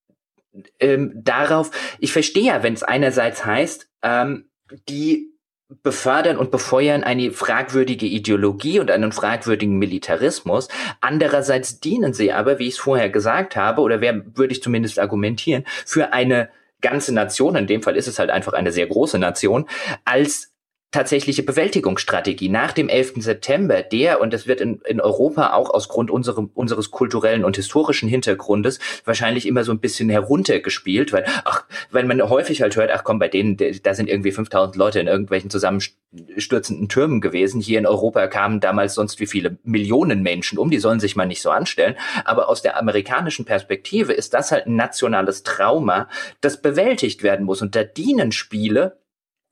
ähm, 0.80 1.12
darauf, 1.14 1.70
ich 1.98 2.12
verstehe 2.12 2.44
ja, 2.44 2.62
wenn 2.62 2.74
es 2.74 2.82
einerseits 2.82 3.44
heißt, 3.44 3.88
ähm, 4.02 4.48
die 4.88 5.35
befördern 5.82 6.36
und 6.36 6.50
befeuern 6.50 7.02
eine 7.02 7.32
fragwürdige 7.32 8.06
Ideologie 8.06 8.78
und 8.78 8.90
einen 8.90 9.12
fragwürdigen 9.12 9.78
Militarismus. 9.78 10.68
Andererseits 11.00 11.80
dienen 11.80 12.12
sie 12.12 12.32
aber, 12.32 12.58
wie 12.58 12.68
ich 12.68 12.74
es 12.74 12.78
vorher 12.78 13.10
gesagt 13.10 13.56
habe, 13.56 13.82
oder 13.82 14.00
wer, 14.00 14.22
würde 14.36 14.52
ich 14.52 14.62
zumindest 14.62 14.98
argumentieren, 14.98 15.64
für 15.84 16.12
eine 16.12 16.50
ganze 16.80 17.12
Nation, 17.12 17.56
in 17.56 17.66
dem 17.66 17.82
Fall 17.82 17.96
ist 17.96 18.06
es 18.06 18.18
halt 18.18 18.30
einfach 18.30 18.52
eine 18.52 18.70
sehr 18.70 18.86
große 18.86 19.18
Nation, 19.18 19.68
als 20.04 20.52
tatsächliche 20.92 21.42
Bewältigungsstrategie 21.42 22.48
nach 22.48 22.72
dem 22.72 22.88
11. 22.88 23.14
September, 23.16 23.82
der, 23.82 24.20
und 24.20 24.32
das 24.32 24.46
wird 24.46 24.60
in, 24.60 24.80
in 24.86 25.00
Europa 25.00 25.52
auch 25.52 25.68
aus 25.68 25.88
Grund 25.88 26.10
unserem, 26.10 26.50
unseres 26.54 26.90
kulturellen 26.90 27.44
und 27.44 27.56
historischen 27.56 28.08
Hintergrundes 28.08 28.78
wahrscheinlich 29.04 29.46
immer 29.46 29.64
so 29.64 29.72
ein 29.72 29.80
bisschen 29.80 30.08
heruntergespielt, 30.08 31.12
weil, 31.12 31.26
ach, 31.44 31.64
weil 31.90 32.04
man 32.04 32.22
häufig 32.22 32.62
halt 32.62 32.76
hört, 32.76 32.90
ach 32.92 33.04
komm, 33.04 33.18
bei 33.18 33.28
denen, 33.28 33.56
da 33.82 33.94
sind 33.94 34.08
irgendwie 34.08 34.30
5000 34.30 34.76
Leute 34.76 35.00
in 35.00 35.08
irgendwelchen 35.08 35.50
zusammenstürzenden 35.50 36.88
Türmen 36.88 37.20
gewesen. 37.20 37.60
Hier 37.60 37.78
in 37.78 37.86
Europa 37.86 38.26
kamen 38.28 38.60
damals 38.60 38.94
sonst 38.94 39.18
wie 39.18 39.26
viele 39.26 39.58
Millionen 39.64 40.22
Menschen 40.22 40.56
um, 40.56 40.70
die 40.70 40.78
sollen 40.78 41.00
sich 41.00 41.16
mal 41.16 41.26
nicht 41.26 41.42
so 41.42 41.50
anstellen. 41.50 41.96
Aber 42.24 42.48
aus 42.48 42.62
der 42.62 42.78
amerikanischen 42.78 43.44
Perspektive 43.44 44.12
ist 44.12 44.34
das 44.34 44.52
halt 44.52 44.66
ein 44.66 44.76
nationales 44.76 45.42
Trauma, 45.42 46.08
das 46.40 46.62
bewältigt 46.62 47.22
werden 47.22 47.44
muss. 47.44 47.60
Und 47.60 47.74
da 47.74 47.82
dienen 47.82 48.30
Spiele 48.30 48.98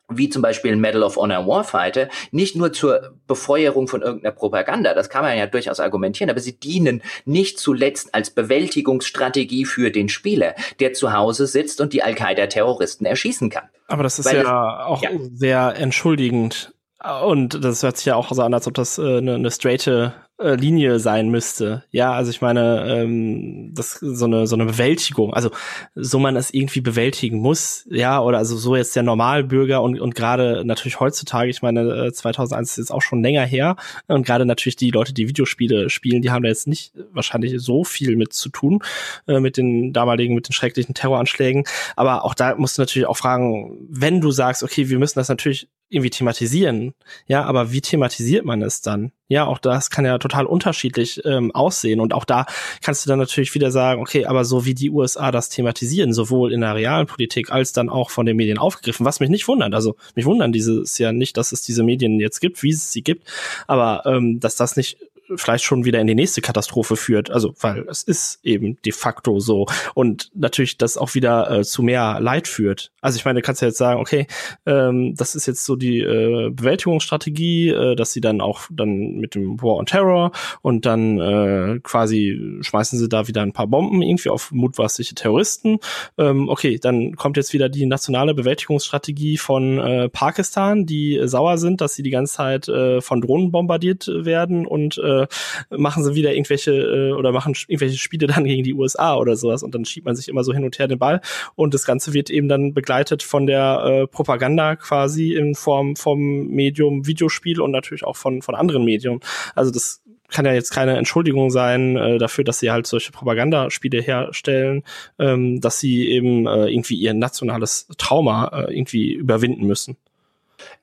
wie 0.09 0.29
zum 0.29 0.43
Beispiel 0.43 0.77
Medal 0.77 1.03
of 1.03 1.17
Honor 1.17 1.47
Warfighter, 1.47 2.09
nicht 2.31 2.57
nur 2.57 2.73
zur 2.73 3.15
Befeuerung 3.27 3.89
von 3.89 4.03
irgendeiner 4.03 4.35
Propaganda, 4.35 4.95
das 4.95 5.09
kann 5.09 5.23
man 5.23 5.37
ja 5.37 5.47
durchaus 5.47 5.81
argumentieren, 5.81 6.31
aber 6.31 6.41
sie 6.41 6.59
dienen 6.59 7.03
nicht 7.25 7.59
zuletzt 7.59 8.15
als 8.15 8.31
Bewältigungsstrategie 8.31 9.65
für 9.65 9.91
den 9.91 10.09
Spieler, 10.09 10.55
der 10.81 10.93
zu 10.93 11.13
Hause 11.13 11.47
sitzt 11.47 11.81
und 11.81 11.93
die 11.93 12.03
Al-Qaida-Terroristen 12.03 13.07
erschießen 13.07 13.51
kann. 13.51 13.65
Aber 13.89 14.03
das 14.03 14.19
ist 14.19 14.27
Weil 14.27 14.43
ja 14.43 14.81
es, 14.81 14.87
auch 14.87 15.03
ja. 15.03 15.11
sehr 15.33 15.77
entschuldigend 15.77 16.75
und 17.23 17.63
das 17.63 17.83
hört 17.83 17.99
sich 17.99 18.07
ja 18.07 18.17
auch 18.17 18.33
so 18.33 18.43
an, 18.43 18.55
als 18.55 18.67
ob 18.67 18.75
das 18.75 18.99
äh, 18.99 19.19
eine, 19.19 19.35
eine 19.35 19.51
straighte 19.51 20.15
äh, 20.39 20.57
Linie 20.57 20.99
sein 20.99 21.29
müsste. 21.29 21.85
Ja, 21.91 22.13
also 22.13 22.31
ich 22.31 22.41
meine, 22.41 22.87
ähm, 22.89 23.71
das 23.73 23.93
so 24.01 24.25
eine 24.25 24.47
so 24.49 24.57
eine 24.57 24.65
Bewältigung, 24.65 25.33
also 25.33 25.51
so 25.95 26.19
man 26.19 26.35
es 26.35 26.53
irgendwie 26.53 26.81
bewältigen 26.81 27.39
muss, 27.39 27.87
ja, 27.89 28.21
oder 28.21 28.39
also 28.39 28.57
so 28.57 28.75
jetzt 28.75 28.97
der 28.97 29.05
Normalbürger 29.05 29.81
und 29.81 30.01
und 30.01 30.15
gerade 30.15 30.65
natürlich 30.65 30.99
heutzutage, 30.99 31.51
ich 31.51 31.63
meine, 31.63 32.13
2001 32.13 32.71
ist 32.71 32.77
jetzt 32.79 32.91
auch 32.91 33.03
schon 33.03 33.23
länger 33.23 33.47
her 33.47 33.77
und 34.09 34.27
gerade 34.27 34.45
natürlich 34.45 34.77
die 34.77 34.91
Leute, 34.91 35.15
die 35.15 35.29
Videospiele 35.29 35.89
spielen, 35.89 36.21
die 36.21 36.31
haben 36.33 36.43
da 36.43 36.49
jetzt 36.49 36.67
nicht 36.67 36.93
wahrscheinlich 37.13 37.55
so 37.63 37.85
viel 37.85 38.17
mit 38.17 38.33
zu 38.33 38.49
tun 38.49 38.81
äh, 39.29 39.39
mit 39.39 39.57
den 39.57 39.93
damaligen 39.93 40.35
mit 40.35 40.49
den 40.49 40.53
schrecklichen 40.53 40.95
Terroranschlägen, 40.95 41.65
aber 41.95 42.25
auch 42.25 42.35
da 42.35 42.57
musst 42.57 42.77
du 42.77 42.83
natürlich 42.83 43.07
auch 43.07 43.17
fragen, 43.17 43.87
wenn 43.89 44.21
du 44.21 44.33
sagst, 44.33 44.65
okay, 44.65 44.89
wir 44.89 44.99
müssen 44.99 45.19
das 45.19 45.29
natürlich 45.29 45.69
irgendwie 45.89 46.11
thematisieren. 46.11 46.95
Ja, 47.27 47.45
aber 47.45 47.73
wie 47.73 47.81
thematisiert 47.81 48.45
man 48.45 48.63
es 48.63 48.81
dann? 48.81 49.13
Ja, 49.29 49.47
auch 49.47 49.59
das 49.59 49.91
kann 49.91 50.05
ja 50.05 50.19
total 50.19 50.47
unterschiedlich 50.47 51.21
ähm, 51.25 51.55
aussehen. 51.55 52.01
Und 52.01 52.13
auch 52.13 52.25
da 52.25 52.47
kannst 52.83 53.05
du 53.05 53.09
dann 53.09 53.19
natürlich 53.19 53.55
wieder 53.55 53.71
sagen, 53.71 54.01
okay, 54.01 54.27
aber 54.27 54.45
so 54.45 54.65
wie 54.65 54.75
die 54.75 54.91
USA 54.91 55.31
das 55.31 55.49
thematisieren, 55.49 56.13
sowohl 56.13 56.53
in 56.53 56.61
der 56.63 56.75
realen 56.75 57.07
Politik 57.07 57.51
als 57.51 57.73
dann 57.73 57.89
auch 57.89 58.11
von 58.11 58.27
den 58.27 58.37
Medien 58.37 58.59
aufgegriffen, 58.59 59.07
was 59.07 59.21
mich 59.21 59.31
nicht 59.31 59.49
wundert. 59.49 59.75
Also 59.75 59.97
mich 60.15 60.27
wundern 60.27 60.53
dieses 60.53 60.99
ja 60.99 61.13
nicht, 61.13 61.37
dass 61.37 61.53
es 61.53 61.63
diese 61.63 61.83
Medien 61.83 62.21
jetzt 62.21 62.41
gibt, 62.41 62.63
wie 62.63 62.71
es 62.71 62.93
sie 62.93 63.03
gibt, 63.03 63.29
aber 63.67 64.03
ähm, 64.07 64.41
dass 64.41 64.57
das 64.57 64.77
nicht 64.77 64.99
vielleicht 65.37 65.65
schon 65.65 65.85
wieder 65.85 66.01
in 66.01 66.07
die 66.07 66.15
nächste 66.15 66.41
Katastrophe 66.41 66.97
führt. 66.97 67.31
Also, 67.31 67.55
weil 67.61 67.87
es 67.89 68.03
ist 68.03 68.41
eben 68.43 68.79
de 68.85 68.93
facto 68.93 69.41
so. 69.41 69.67
Und 69.95 70.31
natürlich 70.35 70.79
das 70.79 70.97
auch 70.97 71.15
wieder 71.15 71.51
äh, 71.51 71.65
zu 71.65 71.83
mehr 71.83 72.19
Leid 72.21 72.49
führt. 72.49 72.93
Also 73.01 73.17
ich 73.17 73.25
meine, 73.25 73.41
du 73.41 73.45
kannst 73.45 73.63
ja 73.63 73.69
jetzt 73.69 73.79
sagen, 73.79 74.01
okay, 74.01 74.27
ähm, 74.67 75.15
das 75.17 75.35
ist 75.35 75.47
jetzt 75.47 75.65
so 75.65 75.77
die 75.77 76.01
äh, 76.01 76.51
Bewältigungsstrategie, 76.51 77.69
äh, 77.71 77.97
dass 77.97 78.13
sie 78.13 78.21
dann 78.21 78.41
auch 78.41 78.63
dann 78.71 79.17
mit 79.17 79.35
dem 79.35 79.61
War 79.63 79.77
on 79.77 79.87
Terror 79.87 80.33
und 80.63 80.87
dann 80.87 81.21
äh, 81.21 81.81
quasi 81.83 82.59
schmeißen 82.61 82.99
sie 82.99 83.09
da 83.09 83.29
wieder 83.29 83.43
ein 83.43 83.53
paar 83.53 83.67
Bomben 83.67 84.03
irgendwie 84.03 84.31
auf 84.31 84.53
mutmaßliche 84.53 85.15
Terroristen. 85.15 85.79
Ähm, 86.19 86.49
okay, 86.49 86.79
dann 86.79 87.17
kommt 87.17 87.37
jetzt 87.37 87.53
wieder 87.53 87.69
die 87.69 87.87
nationale 87.87 88.35
Bewältigungsstrategie 88.35 89.37
von 89.37 89.79
äh, 89.79 90.09
Pakistan, 90.09 90.87
die 90.87 91.17
äh, 91.17 91.29
sauer 91.29 91.59
sind, 91.59 91.81
dass 91.81 91.95
sie 91.95 92.03
die 92.03 92.11
ganze 92.11 92.35
Zeit 92.35 92.69
äh, 92.69 93.01
von 93.01 93.21
Drohnen 93.21 93.51
bombardiert 93.51 94.09
werden 94.09 94.67
und 94.67 94.99
äh, 94.99 95.14
äh, 95.23 95.77
machen 95.77 96.05
sie 96.05 96.15
wieder 96.15 96.33
irgendwelche 96.33 96.73
äh, 96.73 97.13
oder 97.13 97.33
machen 97.33 97.55
irgendwelche 97.69 97.99
Spiele 97.99 98.27
dann 98.27 98.45
gegen 98.45 98.63
die 98.63 98.75
USA 98.75 99.17
oder 99.17 99.37
sowas 99.37 99.63
und 99.63 99.75
dann 99.75 99.85
schiebt 99.85 100.07
man 100.07 100.17
sich 100.17 100.29
immer 100.29 100.45
so 100.45 100.53
hin 100.53 100.65
und 100.65 100.79
her 100.79 100.89
den 100.89 100.99
Ball 100.99 101.21
und 101.55 101.75
das 101.75 101.85
Ganze 101.85 102.13
wird 102.13 102.31
eben 102.31 102.49
dann 102.49 102.75
begleitet 102.75 103.23
von 103.23 103.47
der 103.47 103.85
äh, 103.85 104.07
Propaganda 104.07 104.77
quasi 104.77 105.35
in 105.35 105.55
Form 105.55 105.97
vom 105.97 106.49
Medium 106.49 107.07
Videospiel 107.07 107.61
und 107.61 107.71
natürlich 107.71 108.05
auch 108.05 108.17
von, 108.17 108.43
von 108.43 108.55
anderen 108.55 108.85
Medien. 108.85 109.21
Also 109.55 109.71
das 109.71 110.03
kann 110.29 110.47
ja 110.47 110.53
jetzt 110.53 110.71
keine 110.71 110.97
Entschuldigung 110.97 111.51
sein 111.51 111.97
äh, 111.97 112.19
dafür, 112.19 112.45
dass 112.45 112.59
sie 112.59 112.71
halt 112.71 112.87
solche 112.87 113.13
Propagandaspiele 113.13 114.01
herstellen, 114.01 114.83
ähm, 115.19 115.61
dass 115.61 115.79
sie 115.79 116.09
eben 116.09 116.47
äh, 116.47 116.67
irgendwie 116.67 116.97
ihr 116.97 117.15
nationales 117.15 117.89
Trauma 117.99 118.49
äh, 118.49 118.77
irgendwie 118.77 119.13
überwinden 119.13 119.67
müssen. 119.67 119.97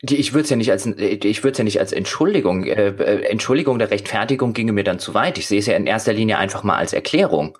Ich 0.01 0.33
würde 0.33 0.43
es 0.43 0.49
ja 0.49 0.55
nicht 0.55 0.71
als 0.71 0.85
ich 0.85 1.43
würde 1.43 1.59
ja 1.59 1.63
nicht 1.63 1.79
als 1.79 1.91
Entschuldigung 1.91 2.65
äh, 2.65 2.89
äh, 2.89 3.23
Entschuldigung 3.25 3.79
der 3.79 3.91
Rechtfertigung 3.91 4.53
ginge 4.53 4.71
mir 4.71 4.83
dann 4.83 4.99
zu 4.99 5.13
weit. 5.13 5.37
Ich 5.37 5.47
sehe 5.47 5.59
es 5.59 5.65
ja 5.65 5.75
in 5.75 5.87
erster 5.87 6.13
Linie 6.13 6.37
einfach 6.37 6.63
mal 6.63 6.77
als 6.77 6.93
Erklärung. 6.93 7.57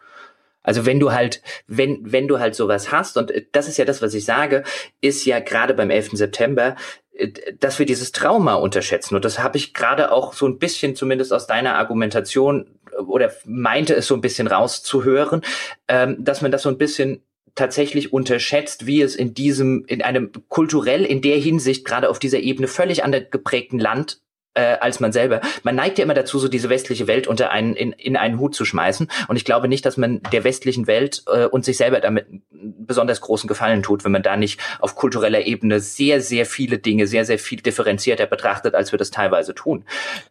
Also 0.63 0.85
wenn 0.85 0.99
du 0.99 1.11
halt, 1.11 1.41
wenn, 1.67 1.99
wenn 2.11 2.27
du 2.27 2.39
halt 2.39 2.55
sowas 2.55 2.91
hast, 2.91 3.17
und 3.17 3.31
äh, 3.31 3.45
das 3.51 3.67
ist 3.67 3.77
ja 3.77 3.85
das, 3.85 4.01
was 4.01 4.13
ich 4.13 4.25
sage, 4.25 4.63
ist 5.01 5.25
ja 5.25 5.39
gerade 5.39 5.73
beim 5.73 5.89
11. 5.89 6.11
September, 6.13 6.75
äh, 7.13 7.29
dass 7.59 7.79
wir 7.79 7.85
dieses 7.85 8.11
Trauma 8.11 8.55
unterschätzen. 8.55 9.15
Und 9.15 9.25
das 9.25 9.39
habe 9.39 9.57
ich 9.57 9.73
gerade 9.73 10.11
auch 10.11 10.33
so 10.33 10.47
ein 10.47 10.59
bisschen, 10.59 10.95
zumindest 10.95 11.33
aus 11.33 11.47
deiner 11.47 11.75
Argumentation, 11.75 12.79
oder 13.07 13.31
meinte 13.45 13.95
es 13.95 14.07
so 14.07 14.15
ein 14.15 14.21
bisschen 14.21 14.47
rauszuhören, 14.47 15.41
ähm, 15.87 16.17
dass 16.19 16.41
man 16.41 16.51
das 16.51 16.61
so 16.61 16.69
ein 16.69 16.77
bisschen 16.77 17.23
tatsächlich 17.55 18.13
unterschätzt, 18.13 18.85
wie 18.85 19.01
es 19.01 19.15
in 19.15 19.33
diesem, 19.33 19.85
in 19.85 20.01
einem 20.01 20.31
kulturell 20.49 21.05
in 21.05 21.21
der 21.21 21.37
Hinsicht 21.37 21.85
gerade 21.85 22.09
auf 22.09 22.19
dieser 22.19 22.39
Ebene 22.39 22.67
völlig 22.67 23.03
anders 23.03 23.23
geprägten 23.31 23.79
Land 23.79 24.21
äh, 24.53 24.77
als 24.81 24.99
man 24.99 25.11
selber. 25.11 25.41
Man 25.63 25.75
neigt 25.75 25.97
ja 25.97 26.03
immer 26.03 26.13
dazu, 26.13 26.39
so 26.39 26.47
diese 26.47 26.69
westliche 26.69 27.07
Welt 27.07 27.27
unter 27.27 27.51
einen 27.51 27.75
in, 27.75 27.93
in 27.93 28.17
einen 28.17 28.39
Hut 28.39 28.55
zu 28.55 28.65
schmeißen. 28.65 29.07
Und 29.27 29.35
ich 29.35 29.45
glaube 29.45 29.67
nicht, 29.67 29.85
dass 29.85 29.97
man 29.97 30.21
der 30.31 30.43
westlichen 30.43 30.87
Welt 30.87 31.23
äh, 31.27 31.45
und 31.45 31.63
sich 31.65 31.77
selber 31.77 31.99
damit 31.99 32.25
besonders 32.49 33.21
großen 33.21 33.47
Gefallen 33.47 33.83
tut, 33.83 34.03
wenn 34.03 34.11
man 34.11 34.23
da 34.23 34.35
nicht 34.35 34.59
auf 34.79 34.95
kultureller 34.95 35.45
Ebene 35.45 35.79
sehr, 35.79 36.21
sehr 36.21 36.45
viele 36.45 36.79
Dinge 36.79 37.07
sehr, 37.07 37.25
sehr 37.25 37.39
viel 37.39 37.61
differenzierter 37.61 38.25
betrachtet, 38.25 38.75
als 38.75 38.91
wir 38.91 38.99
das 38.99 39.11
teilweise 39.11 39.55
tun. 39.55 39.85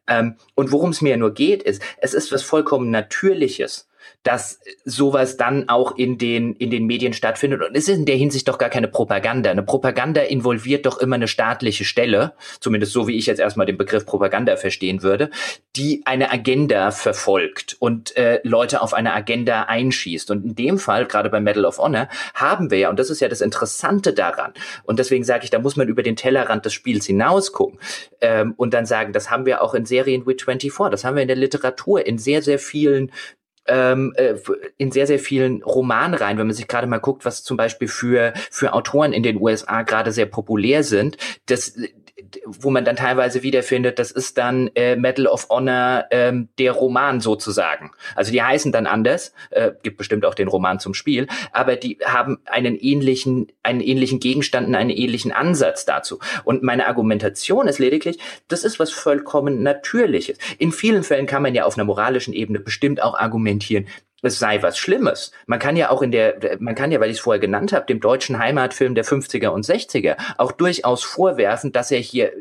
Ähm, 0.06 0.36
und 0.54 0.72
worum 0.72 0.90
es 0.90 1.00
mir 1.00 1.16
nur 1.16 1.32
geht, 1.32 1.62
ist, 1.62 1.82
es 1.98 2.14
ist 2.14 2.32
was 2.32 2.42
vollkommen 2.42 2.90
Natürliches 2.90 3.89
dass 4.22 4.60
sowas 4.84 5.38
dann 5.38 5.68
auch 5.68 5.96
in 5.96 6.18
den, 6.18 6.54
in 6.54 6.70
den 6.70 6.86
Medien 6.86 7.14
stattfindet. 7.14 7.62
Und 7.62 7.74
es 7.74 7.88
ist 7.88 7.96
in 7.96 8.04
der 8.04 8.16
Hinsicht 8.16 8.48
doch 8.48 8.58
gar 8.58 8.68
keine 8.68 8.88
Propaganda. 8.88 9.50
Eine 9.50 9.62
Propaganda 9.62 10.20
involviert 10.20 10.84
doch 10.84 10.98
immer 10.98 11.14
eine 11.14 11.28
staatliche 11.28 11.84
Stelle, 11.84 12.34
zumindest 12.60 12.92
so 12.92 13.08
wie 13.08 13.16
ich 13.16 13.26
jetzt 13.26 13.40
erstmal 13.40 13.66
den 13.66 13.78
Begriff 13.78 14.04
Propaganda 14.04 14.56
verstehen 14.56 15.02
würde, 15.02 15.30
die 15.74 16.02
eine 16.04 16.30
Agenda 16.30 16.90
verfolgt 16.90 17.76
und 17.78 18.14
äh, 18.16 18.40
Leute 18.42 18.82
auf 18.82 18.92
eine 18.92 19.14
Agenda 19.14 19.62
einschießt. 19.62 20.30
Und 20.30 20.44
in 20.44 20.54
dem 20.54 20.78
Fall, 20.78 21.06
gerade 21.06 21.30
bei 21.30 21.40
Medal 21.40 21.64
of 21.64 21.78
Honor, 21.78 22.08
haben 22.34 22.70
wir 22.70 22.78
ja, 22.78 22.90
und 22.90 22.98
das 22.98 23.08
ist 23.08 23.20
ja 23.20 23.28
das 23.28 23.40
Interessante 23.40 24.12
daran, 24.12 24.52
und 24.84 24.98
deswegen 24.98 25.24
sage 25.24 25.44
ich, 25.44 25.50
da 25.50 25.58
muss 25.58 25.76
man 25.76 25.88
über 25.88 26.02
den 26.02 26.16
Tellerrand 26.16 26.64
des 26.64 26.74
Spiels 26.74 27.06
hinaus 27.06 27.52
gucken 27.52 27.78
ähm, 28.20 28.54
und 28.56 28.74
dann 28.74 28.84
sagen, 28.84 29.12
das 29.12 29.30
haben 29.30 29.46
wir 29.46 29.62
auch 29.62 29.74
in 29.74 29.86
Serien 29.86 30.26
wie 30.26 30.36
24, 30.38 30.90
das 30.90 31.04
haben 31.04 31.14
wir 31.14 31.22
in 31.22 31.28
der 31.28 31.36
Literatur, 31.36 32.06
in 32.06 32.18
sehr, 32.18 32.42
sehr 32.42 32.58
vielen 32.58 33.12
ähm, 33.66 34.12
äh, 34.16 34.34
in 34.76 34.90
sehr, 34.90 35.06
sehr 35.06 35.18
vielen 35.18 35.62
Romanreihen, 35.62 36.38
wenn 36.38 36.46
man 36.46 36.56
sich 36.56 36.68
gerade 36.68 36.86
mal 36.86 36.98
guckt, 36.98 37.24
was 37.24 37.42
zum 37.42 37.56
Beispiel 37.56 37.88
für, 37.88 38.32
für 38.50 38.72
Autoren 38.72 39.12
in 39.12 39.22
den 39.22 39.40
USA 39.40 39.82
gerade 39.82 40.12
sehr 40.12 40.26
populär 40.26 40.82
sind, 40.82 41.16
das, 41.46 41.76
wo 42.44 42.70
man 42.70 42.84
dann 42.84 42.96
teilweise 42.96 43.42
wiederfindet, 43.42 43.98
das 43.98 44.10
ist 44.10 44.38
dann 44.38 44.70
äh, 44.74 44.96
Medal 44.96 45.26
of 45.26 45.48
Honor 45.48 46.06
ähm, 46.10 46.48
der 46.58 46.72
Roman 46.72 47.20
sozusagen. 47.20 47.90
Also 48.14 48.32
die 48.32 48.42
heißen 48.42 48.72
dann 48.72 48.86
anders, 48.86 49.32
äh, 49.50 49.72
gibt 49.82 49.98
bestimmt 49.98 50.24
auch 50.24 50.34
den 50.34 50.48
Roman 50.48 50.78
zum 50.78 50.94
Spiel, 50.94 51.26
aber 51.52 51.76
die 51.76 51.98
haben 52.04 52.38
einen 52.46 52.76
ähnlichen, 52.76 53.52
einen 53.62 53.80
ähnlichen 53.80 54.20
Gegenstand 54.20 54.68
und 54.68 54.74
einen 54.74 54.90
ähnlichen 54.90 55.32
Ansatz 55.32 55.84
dazu. 55.84 56.18
Und 56.44 56.62
meine 56.62 56.86
Argumentation 56.86 57.68
ist 57.68 57.78
lediglich, 57.78 58.18
das 58.48 58.64
ist 58.64 58.78
was 58.78 58.90
vollkommen 58.90 59.62
Natürliches. 59.62 60.38
In 60.58 60.72
vielen 60.72 61.02
Fällen 61.02 61.26
kann 61.26 61.42
man 61.42 61.54
ja 61.54 61.64
auf 61.64 61.76
einer 61.76 61.84
moralischen 61.84 62.34
Ebene 62.34 62.60
bestimmt 62.60 63.02
auch 63.02 63.14
argumentieren, 63.14 63.86
es 64.22 64.38
sei 64.38 64.62
was 64.62 64.78
Schlimmes. 64.78 65.32
Man 65.46 65.58
kann 65.58 65.76
ja 65.76 65.90
auch 65.90 66.02
in 66.02 66.10
der, 66.10 66.58
man 66.60 66.74
kann 66.74 66.92
ja, 66.92 67.00
weil 67.00 67.10
ich 67.10 67.18
es 67.18 67.22
vorher 67.22 67.40
genannt 67.40 67.72
habe, 67.72 67.86
dem 67.86 68.00
deutschen 68.00 68.38
Heimatfilm 68.38 68.94
der 68.94 69.04
50er 69.04 69.48
und 69.48 69.64
60er 69.64 70.16
auch 70.38 70.52
durchaus 70.52 71.02
vorwerfen, 71.02 71.72
dass 71.72 71.90
er 71.90 72.00
hier 72.00 72.32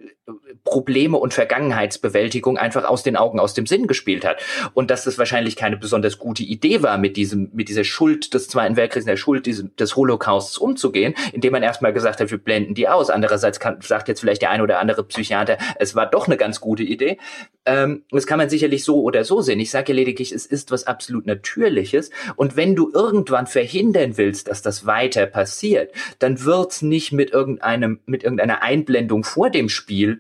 Probleme 0.64 1.18
und 1.18 1.34
Vergangenheitsbewältigung 1.34 2.57
einfach 2.57 2.84
aus 2.85 3.03
den 3.03 3.15
Augen, 3.15 3.39
aus 3.39 3.53
dem 3.53 3.65
Sinn 3.65 3.88
gespielt 3.88 4.26
hat. 4.26 4.41
Und 4.73 4.91
dass 4.91 5.03
das 5.03 5.18
wahrscheinlich 5.18 5.56
keine 5.56 5.77
besonders 5.77 6.18
gute 6.18 6.43
Idee 6.43 6.84
war, 6.84 6.97
mit 6.97 7.18
diesem, 7.18 7.49
mit 7.53 7.69
dieser 7.69 7.84
Schuld 7.84 8.34
des 8.34 8.47
Zweiten 8.47 8.76
Weltkriegs, 8.76 9.06
der 9.06 9.18
Schuld 9.18 9.45
diesem, 9.45 9.76
des 9.76 9.95
Holocausts 9.95 10.57
umzugehen, 10.57 11.15
indem 11.34 11.53
man 11.53 11.64
erstmal 11.64 11.93
gesagt 11.93 12.19
hat, 12.19 12.31
wir 12.31 12.38
blenden 12.38 12.76
die 12.76 12.88
aus. 12.88 13.10
Andererseits 13.10 13.60
kann, 13.60 13.80
sagt 13.81 14.07
jetzt 14.07 14.22
vielleicht 14.22 14.41
der 14.41 14.51
ein 14.51 14.61
oder 14.61 14.80
andere 14.80 15.03
Psychiater, 15.03 15.57
es 15.77 15.95
war 15.95 16.06
doch 16.06 16.27
eine 16.27 16.38
ganz 16.38 16.60
gute 16.60 16.84
Idee. 16.84 17.18
Ähm, 17.65 18.03
das 18.11 18.27
kann 18.27 18.38
man 18.38 18.49
sicherlich 18.49 18.84
so 18.84 19.01
oder 19.01 19.23
so 19.23 19.41
sehen. 19.41 19.60
Ich 19.60 19.72
sage 19.72 19.91
ja 19.91 19.95
lediglich, 19.95 20.31
es 20.31 20.45
ist 20.45 20.72
was 20.72 20.88
absolut 20.88 21.26
Natürliches. 21.26 22.10
Und 22.35 22.56
wenn 22.56 22.76
du 22.76 22.91
irgendwann 22.93 23.47
verhindern 23.47 24.18
willst, 24.18 24.47
dass 24.47 24.61
das 24.61 24.85
weiter 24.85 25.26
passiert, 25.26 25.91
dann 26.19 26.43
wird's 26.43 26.81
nicht 26.81 27.11
mit 27.11 27.31
irgendeinem, 27.31 27.99
mit 28.06 28.23
irgendeiner 28.23 28.61
Einblendung 28.61 29.23
vor 29.23 29.49
dem 29.49 29.69
Spiel 29.69 30.19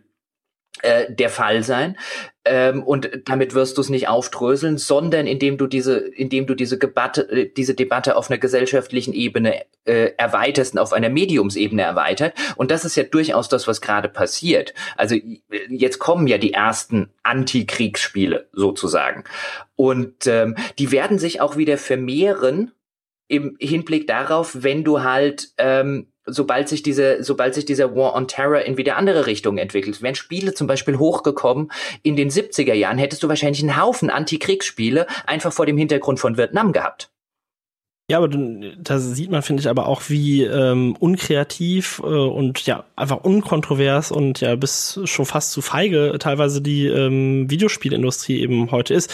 äh, 0.81 1.13
der 1.13 1.29
Fall 1.29 1.63
sein. 1.63 1.97
Ähm, 2.45 2.83
und 2.83 3.09
damit 3.25 3.53
wirst 3.53 3.77
du 3.77 3.81
es 3.81 3.89
nicht 3.89 4.07
aufdröseln, 4.07 4.77
sondern 4.77 5.27
indem 5.27 5.57
du 5.57 5.67
diese, 5.67 5.97
indem 5.97 6.47
du 6.47 6.55
diese 6.55 6.77
Debatte, 6.77 7.29
äh, 7.29 7.51
diese 7.51 7.73
Debatte 7.73 8.15
auf 8.15 8.29
einer 8.29 8.37
gesellschaftlichen 8.37 9.13
Ebene 9.13 9.65
äh, 9.85 10.11
erweiterst 10.17 10.73
und 10.73 10.79
auf 10.79 10.93
einer 10.93 11.09
Mediumsebene 11.09 11.81
erweitert. 11.81 12.33
Und 12.55 12.71
das 12.71 12.85
ist 12.85 12.95
ja 12.95 13.03
durchaus 13.03 13.49
das, 13.49 13.67
was 13.67 13.81
gerade 13.81 14.07
passiert. 14.07 14.73
Also 14.95 15.15
jetzt 15.69 15.99
kommen 15.99 16.27
ja 16.27 16.37
die 16.37 16.53
ersten 16.53 17.09
Antikriegsspiele 17.23 18.47
sozusagen. 18.53 19.25
Und 19.75 20.27
ähm, 20.27 20.55
die 20.77 20.91
werden 20.91 21.19
sich 21.19 21.41
auch 21.41 21.57
wieder 21.57 21.77
vermehren 21.77 22.71
im 23.27 23.57
Hinblick 23.59 24.07
darauf, 24.07 24.63
wenn 24.63 24.83
du 24.83 25.03
halt 25.03 25.49
ähm, 25.57 26.07
sobald 26.31 26.69
sich 26.69 26.83
diese, 26.83 27.23
sobald 27.23 27.53
sich 27.53 27.65
dieser 27.65 27.95
War 27.95 28.15
on 28.15 28.27
Terror 28.27 28.61
in 28.61 28.77
wieder 28.77 28.97
andere 28.97 29.25
Richtungen 29.25 29.57
entwickelt. 29.57 30.01
Wären 30.01 30.15
Spiele 30.15 30.53
zum 30.53 30.67
Beispiel 30.67 30.97
hochgekommen 30.97 31.71
in 32.03 32.15
den 32.15 32.29
70er 32.29 32.73
Jahren, 32.73 32.97
hättest 32.97 33.23
du 33.23 33.27
wahrscheinlich 33.27 33.61
einen 33.61 33.79
Haufen 33.81 34.09
Antikriegsspiele 34.09 35.07
einfach 35.25 35.53
vor 35.53 35.65
dem 35.65 35.77
Hintergrund 35.77 36.19
von 36.19 36.37
Vietnam 36.37 36.71
gehabt. 36.71 37.11
Ja, 38.09 38.17
aber 38.17 38.27
da 38.27 38.97
sieht 38.97 39.29
man, 39.29 39.43
finde 39.43 39.61
ich, 39.61 39.69
aber 39.69 39.85
auch, 39.85 40.01
wie 40.07 40.41
ähm, 40.41 40.95
unkreativ 40.99 42.01
äh, 42.03 42.07
und 42.07 42.65
ja, 42.65 42.85
einfach 42.95 43.23
unkontrovers 43.23 44.11
und 44.11 44.41
ja, 44.41 44.55
bis 44.55 44.99
schon 45.03 45.27
fast 45.27 45.51
zu 45.51 45.61
feige 45.61 46.15
teilweise 46.17 46.59
die 46.59 46.87
ähm, 46.87 47.51
Videospielindustrie 47.51 48.39
eben 48.39 48.71
heute 48.71 48.95
ist. 48.95 49.13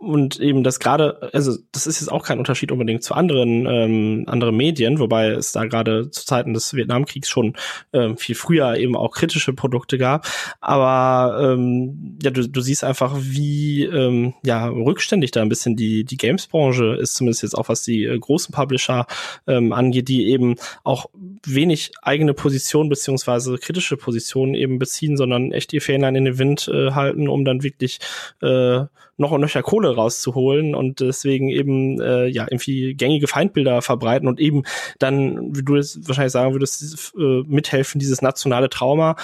Und 0.00 0.40
eben 0.40 0.64
das 0.64 0.80
gerade, 0.80 1.30
also 1.32 1.58
das 1.70 1.86
ist 1.86 2.00
jetzt 2.00 2.10
auch 2.10 2.24
kein 2.24 2.40
Unterschied 2.40 2.72
unbedingt 2.72 3.04
zu 3.04 3.14
anderen, 3.14 3.66
ähm, 3.66 4.24
anderen 4.26 4.56
Medien, 4.56 4.98
wobei 4.98 5.28
es 5.28 5.52
da 5.52 5.66
gerade 5.66 6.10
zu 6.10 6.26
Zeiten 6.26 6.54
des 6.54 6.74
Vietnamkriegs 6.74 7.28
schon 7.28 7.54
ähm, 7.92 8.16
viel 8.16 8.34
früher 8.34 8.76
eben 8.78 8.96
auch 8.96 9.12
kritische 9.12 9.52
Produkte 9.52 9.96
gab. 9.96 10.26
Aber 10.60 11.52
ähm, 11.52 12.18
ja, 12.20 12.32
du, 12.32 12.48
du 12.48 12.60
siehst 12.62 12.82
einfach, 12.82 13.14
wie 13.16 13.84
ähm, 13.84 14.34
ja, 14.44 14.66
rückständig 14.66 15.30
da 15.30 15.40
ein 15.40 15.48
bisschen 15.48 15.76
die, 15.76 16.02
die 16.02 16.16
Games-Branche 16.16 16.96
ist, 17.00 17.14
zumindest 17.14 17.44
jetzt 17.44 17.56
auch 17.56 17.68
was 17.68 17.84
die 17.84 18.07
äh, 18.08 18.18
großen 18.18 18.52
Publisher 18.52 19.06
ähm, 19.46 19.72
angeht, 19.72 20.08
die 20.08 20.28
eben 20.28 20.56
auch 20.84 21.06
wenig 21.46 21.92
eigene 22.02 22.34
Position 22.34 22.88
beziehungsweise 22.88 23.58
kritische 23.58 23.96
Positionen 23.96 24.54
eben 24.54 24.78
beziehen, 24.78 25.16
sondern 25.16 25.52
echt 25.52 25.72
ihr 25.72 25.82
Fähnlein 25.82 26.16
in 26.16 26.24
den 26.24 26.38
Wind 26.38 26.68
äh, 26.68 26.92
halten, 26.92 27.28
um 27.28 27.44
dann 27.44 27.62
wirklich 27.62 27.98
äh, 28.42 28.84
noch 29.18 29.32
und 29.32 29.40
nöcher 29.40 29.62
Kohle 29.62 29.94
rauszuholen 29.94 30.74
und 30.74 31.00
deswegen 31.00 31.48
eben 31.48 32.00
äh, 32.00 32.26
ja 32.26 32.46
irgendwie 32.48 32.94
gängige 32.94 33.26
Feindbilder 33.26 33.82
verbreiten 33.82 34.28
und 34.28 34.40
eben 34.40 34.62
dann, 34.98 35.54
wie 35.56 35.64
du 35.64 35.76
es 35.76 36.06
wahrscheinlich 36.06 36.32
sagen 36.32 36.54
würdest, 36.54 37.12
äh, 37.18 37.42
mithelfen, 37.46 37.98
dieses 37.98 38.22
nationale 38.22 38.70
Trauma 38.70 39.16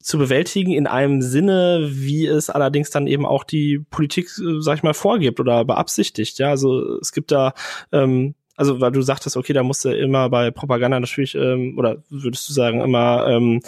zu 0.00 0.18
bewältigen 0.18 0.72
in 0.72 0.86
einem 0.86 1.20
Sinne, 1.22 1.90
wie 1.92 2.26
es 2.26 2.50
allerdings 2.50 2.90
dann 2.90 3.06
eben 3.06 3.26
auch 3.26 3.44
die 3.44 3.84
Politik, 3.90 4.26
äh, 4.38 4.60
sag 4.60 4.78
ich 4.78 4.82
mal, 4.82 4.94
vorgibt 4.94 5.40
oder 5.40 5.64
beabsichtigt. 5.64 6.38
Ja, 6.38 6.50
also 6.50 6.98
es 7.00 7.12
gibt 7.12 7.30
da 7.30 7.52
ähm, 7.92 8.34
also 8.56 8.78
weil 8.78 8.92
du 8.92 9.00
sagtest, 9.00 9.38
okay, 9.38 9.54
da 9.54 9.62
musste 9.62 9.94
immer 9.94 10.28
bei 10.28 10.50
Propaganda 10.50 11.00
natürlich, 11.00 11.34
ähm, 11.34 11.78
oder 11.78 12.02
würdest 12.10 12.46
du 12.46 12.52
sagen, 12.52 12.82
immer 12.82 13.26
ähm, 13.26 13.62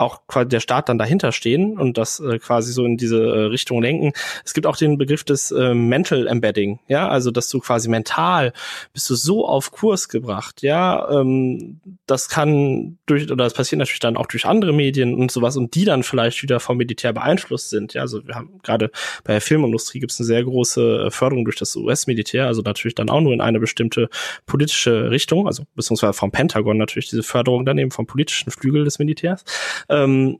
auch 0.00 0.26
quasi 0.26 0.48
der 0.48 0.60
Staat 0.60 0.88
dann 0.88 0.98
dahinter 0.98 1.30
stehen 1.32 1.78
und 1.78 1.98
das 1.98 2.20
äh, 2.20 2.38
quasi 2.38 2.72
so 2.72 2.84
in 2.84 2.96
diese 2.96 3.22
äh, 3.22 3.40
Richtung 3.44 3.82
lenken. 3.82 4.12
Es 4.44 4.54
gibt 4.54 4.66
auch 4.66 4.76
den 4.76 4.96
Begriff 4.96 5.24
des 5.24 5.50
äh, 5.50 5.74
Mental 5.74 6.26
Embedding, 6.26 6.80
ja, 6.88 7.08
also 7.08 7.30
dass 7.30 7.48
du 7.48 7.60
quasi 7.60 7.88
mental 7.88 8.52
bist 8.92 9.08
du 9.10 9.14
so 9.14 9.46
auf 9.46 9.70
Kurs 9.72 10.08
gebracht, 10.08 10.62
ja, 10.62 11.20
ähm, 11.20 11.80
das 12.06 12.28
kann 12.28 12.98
durch 13.06 13.24
oder 13.30 13.44
das 13.44 13.54
passiert 13.54 13.78
natürlich 13.78 14.00
dann 14.00 14.16
auch 14.16 14.26
durch 14.26 14.46
andere 14.46 14.72
Medien 14.72 15.14
und 15.14 15.30
sowas 15.30 15.56
und 15.56 15.74
die 15.74 15.84
dann 15.84 16.02
vielleicht 16.02 16.42
wieder 16.42 16.60
vom 16.60 16.78
Militär 16.78 17.12
beeinflusst 17.12 17.70
sind, 17.70 17.92
ja, 17.94 18.00
also 18.00 18.26
wir 18.26 18.34
haben 18.34 18.60
gerade 18.62 18.90
bei 19.24 19.34
der 19.34 19.40
Filmindustrie 19.40 20.00
gibt 20.00 20.12
es 20.12 20.20
eine 20.20 20.26
sehr 20.26 20.44
große 20.44 21.06
äh, 21.06 21.10
Förderung 21.10 21.44
durch 21.44 21.56
das 21.56 21.76
US-Militär, 21.76 22.46
also 22.46 22.62
natürlich 22.62 22.94
dann 22.94 23.10
auch 23.10 23.20
nur 23.20 23.34
in 23.34 23.40
eine 23.42 23.60
bestimmte 23.60 24.08
politische 24.46 25.10
Richtung, 25.10 25.46
also 25.46 25.64
beziehungsweise 25.74 26.14
vom 26.14 26.30
Pentagon 26.30 26.78
natürlich 26.78 27.10
diese 27.10 27.22
Förderung 27.22 27.66
dann 27.66 27.76
eben 27.76 27.90
vom 27.90 28.06
politischen 28.06 28.50
Flügel 28.50 28.84
des 28.84 28.98
Militärs. 28.98 29.44
Ähm, 29.90 30.38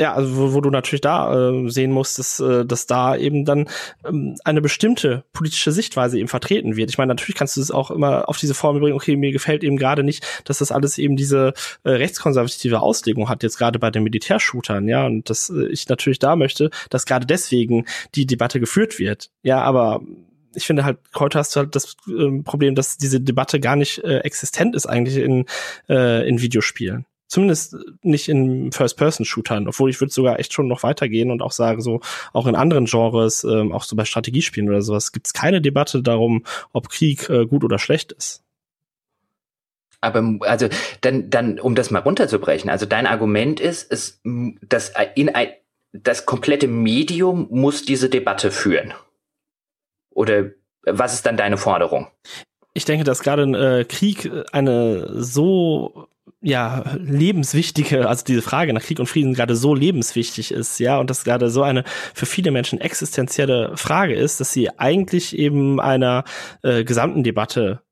ja, 0.00 0.14
also 0.14 0.36
wo, 0.36 0.54
wo 0.54 0.60
du 0.62 0.70
natürlich 0.70 1.02
da 1.02 1.50
äh, 1.50 1.68
sehen 1.68 1.92
musst, 1.92 2.18
dass, 2.18 2.40
äh, 2.40 2.64
dass 2.64 2.86
da 2.86 3.16
eben 3.16 3.44
dann 3.44 3.68
ähm, 4.04 4.34
eine 4.44 4.62
bestimmte 4.62 5.24
politische 5.34 5.72
Sichtweise 5.72 6.18
eben 6.18 6.28
vertreten 6.28 6.76
wird. 6.76 6.88
Ich 6.88 6.96
meine, 6.96 7.10
natürlich 7.10 7.36
kannst 7.36 7.58
du 7.58 7.60
es 7.60 7.70
auch 7.70 7.90
immer 7.90 8.26
auf 8.28 8.38
diese 8.38 8.54
Formel 8.54 8.80
bringen, 8.80 8.96
okay, 8.96 9.16
mir 9.16 9.30
gefällt 9.30 9.62
eben 9.62 9.76
gerade 9.76 10.02
nicht, 10.02 10.26
dass 10.46 10.58
das 10.58 10.72
alles 10.72 10.96
eben 10.96 11.16
diese 11.16 11.52
äh, 11.84 11.90
rechtskonservative 11.90 12.80
Auslegung 12.80 13.28
hat, 13.28 13.42
jetzt 13.42 13.58
gerade 13.58 13.78
bei 13.78 13.90
den 13.90 14.02
Militärshootern, 14.04 14.88
ja, 14.88 15.04
und 15.04 15.28
dass 15.28 15.50
äh, 15.50 15.66
ich 15.66 15.86
natürlich 15.88 16.18
da 16.18 16.34
möchte, 16.34 16.70
dass 16.88 17.04
gerade 17.04 17.26
deswegen 17.26 17.84
die 18.14 18.24
Debatte 18.24 18.58
geführt 18.58 18.98
wird. 18.98 19.30
Ja, 19.42 19.60
aber 19.60 20.00
ich 20.54 20.66
finde 20.66 20.84
halt, 20.84 20.98
heute 21.14 21.38
hast 21.38 21.54
du 21.54 21.60
halt 21.60 21.76
das 21.76 21.96
äh, 22.08 22.42
Problem, 22.42 22.74
dass 22.74 22.96
diese 22.96 23.20
Debatte 23.20 23.60
gar 23.60 23.76
nicht 23.76 24.02
äh, 24.02 24.20
existent 24.20 24.74
ist 24.74 24.86
eigentlich 24.86 25.16
in, 25.18 25.44
äh, 25.90 26.26
in 26.26 26.40
Videospielen. 26.40 27.04
Zumindest 27.30 27.76
nicht 28.02 28.28
in 28.28 28.72
First-Person-Shootern, 28.72 29.68
obwohl 29.68 29.88
ich 29.88 30.00
würde 30.00 30.12
sogar 30.12 30.40
echt 30.40 30.52
schon 30.52 30.66
noch 30.66 30.82
weitergehen 30.82 31.30
und 31.30 31.42
auch 31.42 31.52
sagen, 31.52 31.80
so 31.80 32.00
auch 32.32 32.48
in 32.48 32.56
anderen 32.56 32.86
Genres, 32.86 33.44
ähm, 33.44 33.70
auch 33.70 33.84
so 33.84 33.94
bei 33.94 34.04
Strategiespielen 34.04 34.68
oder 34.68 34.82
sowas, 34.82 35.12
gibt 35.12 35.28
es 35.28 35.32
keine 35.32 35.60
Debatte 35.60 36.02
darum, 36.02 36.44
ob 36.72 36.88
Krieg 36.88 37.30
äh, 37.30 37.46
gut 37.46 37.62
oder 37.62 37.78
schlecht 37.78 38.10
ist. 38.10 38.42
Aber 40.00 40.38
also 40.40 40.66
dann, 41.02 41.30
dann, 41.30 41.60
um 41.60 41.76
das 41.76 41.92
mal 41.92 42.00
runterzubrechen, 42.00 42.68
also 42.68 42.84
dein 42.84 43.06
Argument 43.06 43.60
ist, 43.60 43.92
ist 43.92 44.20
dass 44.24 44.92
in 45.14 45.32
ein, 45.32 45.50
das 45.92 46.26
komplette 46.26 46.66
Medium 46.66 47.46
muss 47.48 47.84
diese 47.84 48.08
Debatte 48.08 48.50
führen. 48.50 48.92
Oder 50.10 50.50
was 50.82 51.14
ist 51.14 51.26
dann 51.26 51.36
deine 51.36 51.58
Forderung? 51.58 52.08
Ich 52.74 52.86
denke, 52.86 53.04
dass 53.04 53.20
gerade 53.20 53.44
äh, 53.44 53.84
Krieg 53.84 54.28
eine 54.50 55.22
so 55.22 56.08
ja, 56.42 56.84
lebenswichtige, 56.98 58.08
also 58.08 58.24
diese 58.24 58.42
Frage 58.42 58.72
nach 58.72 58.82
Krieg 58.82 58.98
und 58.98 59.06
Frieden 59.06 59.34
gerade 59.34 59.56
so 59.56 59.74
lebenswichtig 59.74 60.52
ist, 60.52 60.78
ja, 60.78 60.98
und 60.98 61.10
das 61.10 61.24
gerade 61.24 61.50
so 61.50 61.62
eine 61.62 61.84
für 62.14 62.26
viele 62.26 62.50
Menschen 62.50 62.80
existenzielle 62.80 63.76
Frage 63.76 64.14
ist, 64.14 64.40
dass 64.40 64.52
sie 64.52 64.70
eigentlich 64.78 65.38
eben 65.38 65.80
einer 65.80 66.24
äh, 66.62 66.84
gesamten 66.84 67.22
Debatte 67.22 67.82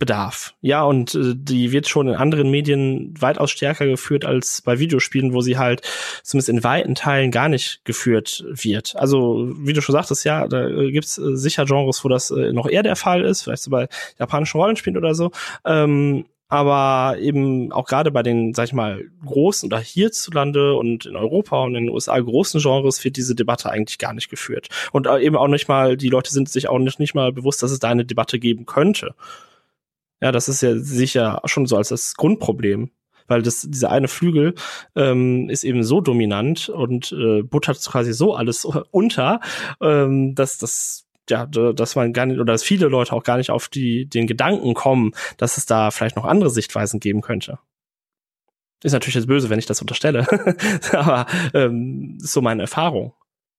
bedarf. 0.00 0.54
Ja, 0.62 0.82
und 0.82 1.14
äh, 1.14 1.34
die 1.36 1.70
wird 1.70 1.86
schon 1.86 2.08
in 2.08 2.14
anderen 2.14 2.50
Medien 2.50 3.14
weitaus 3.20 3.52
stärker 3.52 3.86
geführt 3.86 4.24
als 4.24 4.62
bei 4.62 4.80
Videospielen, 4.80 5.34
wo 5.34 5.42
sie 5.42 5.58
halt 5.58 5.82
zumindest 6.24 6.48
in 6.48 6.64
weiten 6.64 6.94
Teilen 6.96 7.30
gar 7.30 7.48
nicht 7.48 7.82
geführt 7.84 8.42
wird. 8.48 8.96
Also, 8.96 9.52
wie 9.58 9.74
du 9.74 9.82
schon 9.82 9.92
sagtest, 9.92 10.24
ja, 10.24 10.48
da 10.48 10.66
äh, 10.66 10.90
gibt's 10.90 11.18
äh, 11.18 11.36
sicher 11.36 11.66
Genres, 11.66 12.02
wo 12.02 12.08
das 12.08 12.30
äh, 12.30 12.52
noch 12.52 12.66
eher 12.66 12.82
der 12.82 12.96
Fall 12.96 13.22
ist, 13.22 13.42
vielleicht 13.42 13.62
so 13.62 13.70
bei 13.70 13.88
japanischen 14.18 14.58
Rollenspielen 14.58 14.96
oder 14.96 15.14
so. 15.14 15.30
Ähm, 15.66 16.24
aber 16.50 17.16
eben 17.18 17.72
auch 17.72 17.86
gerade 17.86 18.10
bei 18.10 18.24
den, 18.24 18.54
sag 18.54 18.64
ich 18.64 18.72
mal, 18.72 19.04
großen 19.24 19.68
oder 19.68 19.78
hierzulande 19.78 20.74
und 20.74 21.06
in 21.06 21.14
Europa 21.14 21.62
und 21.62 21.76
in 21.76 21.84
den 21.84 21.94
USA 21.94 22.18
großen 22.18 22.60
Genres 22.60 23.02
wird 23.04 23.16
diese 23.16 23.36
Debatte 23.36 23.70
eigentlich 23.70 23.98
gar 23.98 24.12
nicht 24.12 24.28
geführt. 24.28 24.68
Und 24.92 25.06
eben 25.06 25.36
auch 25.36 25.46
nicht 25.46 25.68
mal, 25.68 25.96
die 25.96 26.08
Leute 26.08 26.32
sind 26.32 26.48
sich 26.48 26.68
auch 26.68 26.80
nicht, 26.80 26.98
nicht 26.98 27.14
mal 27.14 27.32
bewusst, 27.32 27.62
dass 27.62 27.70
es 27.70 27.78
da 27.78 27.88
eine 27.88 28.04
Debatte 28.04 28.40
geben 28.40 28.66
könnte. 28.66 29.14
Ja, 30.20 30.32
das 30.32 30.48
ist 30.48 30.60
ja 30.60 30.76
sicher 30.76 31.40
schon 31.44 31.66
so 31.66 31.76
als 31.76 31.88
das 31.88 32.14
Grundproblem. 32.16 32.90
Weil 33.28 33.42
das, 33.42 33.64
dieser 33.70 33.92
eine 33.92 34.08
Flügel 34.08 34.54
ähm, 34.96 35.48
ist 35.50 35.62
eben 35.62 35.84
so 35.84 36.00
dominant 36.00 36.68
und 36.68 37.12
äh, 37.12 37.42
buttert 37.42 37.80
quasi 37.80 38.12
so 38.12 38.34
alles 38.34 38.64
unter, 38.90 39.38
ähm, 39.80 40.34
dass 40.34 40.58
das 40.58 41.06
ja, 41.30 41.46
dass 41.46 41.96
man 41.96 42.12
gar 42.12 42.26
nicht, 42.26 42.38
oder 42.38 42.52
dass 42.52 42.62
viele 42.62 42.88
Leute 42.88 43.12
auch 43.12 43.22
gar 43.22 43.36
nicht 43.36 43.50
auf 43.50 43.68
die, 43.68 44.06
den 44.06 44.26
Gedanken 44.26 44.74
kommen, 44.74 45.12
dass 45.36 45.56
es 45.56 45.66
da 45.66 45.90
vielleicht 45.90 46.16
noch 46.16 46.24
andere 46.24 46.50
Sichtweisen 46.50 47.00
geben 47.00 47.22
könnte. 47.22 47.58
Ist 48.82 48.92
natürlich 48.92 49.14
jetzt 49.14 49.26
böse, 49.26 49.50
wenn 49.50 49.58
ich 49.58 49.66
das 49.66 49.80
unterstelle, 49.80 50.26
aber 50.92 51.26
ähm, 51.54 52.18
so 52.18 52.40
meine 52.40 52.62
Erfahrung. 52.62 53.14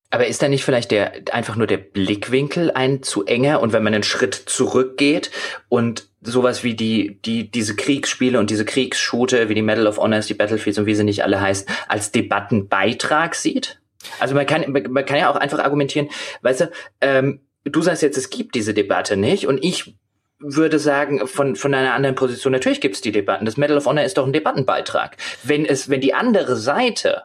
Aber 0.10 0.28
ist 0.28 0.42
da 0.42 0.50
nicht 0.50 0.66
vielleicht 0.66 0.92
der 0.92 1.14
einfach 1.32 1.56
nur 1.56 1.68
der 1.68 1.78
Blickwinkel 1.78 2.72
ein 2.72 3.02
zu 3.02 3.26
enger 3.26 3.62
und 3.62 3.72
wenn 3.72 3.82
man 3.82 3.94
einen 3.94 4.04
Schritt 4.04 4.36
zurückgeht 4.36 5.32
und 5.70 6.10
sowas 6.22 6.66
wie 6.66 6.76
die 6.76 7.20
die 7.24 7.50
diese 7.50 7.78
Kriegsspiele 7.78 8.38
und 8.38 8.50
diese 8.50 8.66
Kriegsshooter 8.66 9.48
wie 9.48 9.56
die 9.56 9.62
Medal 9.62 9.88
of 9.88 9.98
Honors, 9.98 10.28
die 10.28 10.34
Battlefields 10.34 10.78
und 10.80 10.86
wie 10.86 10.96
sie 10.96 11.06
nicht 11.06 11.24
alle 11.24 11.40
heißen, 11.40 11.66
als 11.88 12.12
Debattenbeitrag 12.12 13.36
sieht? 13.36 13.80
Also 14.20 14.36
man 14.36 14.46
kann 14.46 14.70
man 14.70 15.06
kann 15.06 15.18
ja 15.18 15.32
auch 15.32 15.38
einfach 15.38 15.60
argumentieren, 15.60 16.10
weißt 16.42 16.62
du, 16.62 16.72
ähm, 17.00 17.40
du 17.64 17.82
sagst 17.82 18.02
jetzt, 18.02 18.18
es 18.18 18.30
gibt 18.30 18.56
diese 18.56 18.74
Debatte 18.74 19.18
nicht 19.18 19.48
und 19.48 19.64
ich 19.64 19.96
würde 20.40 20.80
sagen, 20.80 21.28
von, 21.28 21.56
von 21.56 21.74
einer 21.74 21.94
anderen 21.94 22.16
Position, 22.16 22.52
natürlich 22.52 22.82
gibt 22.82 22.96
es 22.96 23.02
die 23.02 23.12
Debatten. 23.12 23.46
Das 23.46 23.58
Medal 23.58 23.78
of 23.78 23.86
Honor 23.86 24.04
ist 24.04 24.18
doch 24.18 24.26
ein 24.26 24.34
Debattenbeitrag. 24.34 25.18
Wenn 25.44 25.66
es, 25.66 25.90
wenn 25.90 26.02
die 26.02 26.16
andere 26.16 26.56
Seite 26.56 27.24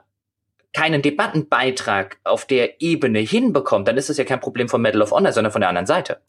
keinen 0.75 1.01
Debattenbeitrag 1.01 2.19
auf 2.25 2.45
der 2.45 2.83
Ebene 2.83 3.21
hinbekommt, 3.21 3.89
dann 3.89 3.97
ist 3.97 4.11
es 4.11 4.19
ja 4.19 4.25
kein 4.25 4.41
Problem 4.41 4.69
von 4.69 4.83
Medal 4.83 5.01
of 5.01 5.11
Honor, 5.11 5.33
sondern 5.33 5.51
von 5.51 5.63
der 5.63 5.71
anderen 5.71 5.87
Seite. 5.87 6.21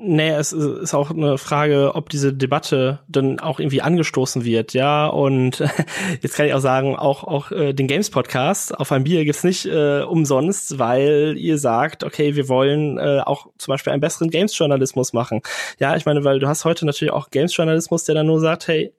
Nee, 0.00 0.30
es 0.30 0.52
ist 0.52 0.94
auch 0.94 1.10
eine 1.10 1.38
Frage, 1.38 1.96
ob 1.96 2.08
diese 2.08 2.32
Debatte 2.32 3.00
dann 3.08 3.40
auch 3.40 3.58
irgendwie 3.58 3.82
angestoßen 3.82 4.44
wird, 4.44 4.72
ja. 4.72 5.08
Und 5.08 5.58
jetzt 6.22 6.36
kann 6.36 6.46
ich 6.46 6.54
auch 6.54 6.60
sagen, 6.60 6.94
auch, 6.94 7.24
auch 7.24 7.50
äh, 7.50 7.72
den 7.72 7.88
Games 7.88 8.08
Podcast 8.08 8.78
auf 8.78 8.92
ein 8.92 9.02
Bier 9.02 9.24
gibt's 9.24 9.42
nicht 9.42 9.66
äh, 9.66 10.02
umsonst, 10.02 10.78
weil 10.78 11.34
ihr 11.36 11.58
sagt, 11.58 12.04
okay, 12.04 12.36
wir 12.36 12.48
wollen 12.48 12.96
äh, 12.98 13.22
auch 13.26 13.48
zum 13.58 13.72
Beispiel 13.72 13.92
einen 13.92 14.00
besseren 14.00 14.30
Games-Journalismus 14.30 15.14
machen. 15.14 15.40
Ja, 15.80 15.96
ich 15.96 16.06
meine, 16.06 16.22
weil 16.22 16.38
du 16.38 16.46
hast 16.46 16.64
heute 16.64 16.86
natürlich 16.86 17.12
auch 17.12 17.30
Games-Journalismus, 17.30 18.04
der 18.04 18.14
dann 18.14 18.26
nur 18.26 18.38
sagt, 18.38 18.68
hey, 18.68 18.92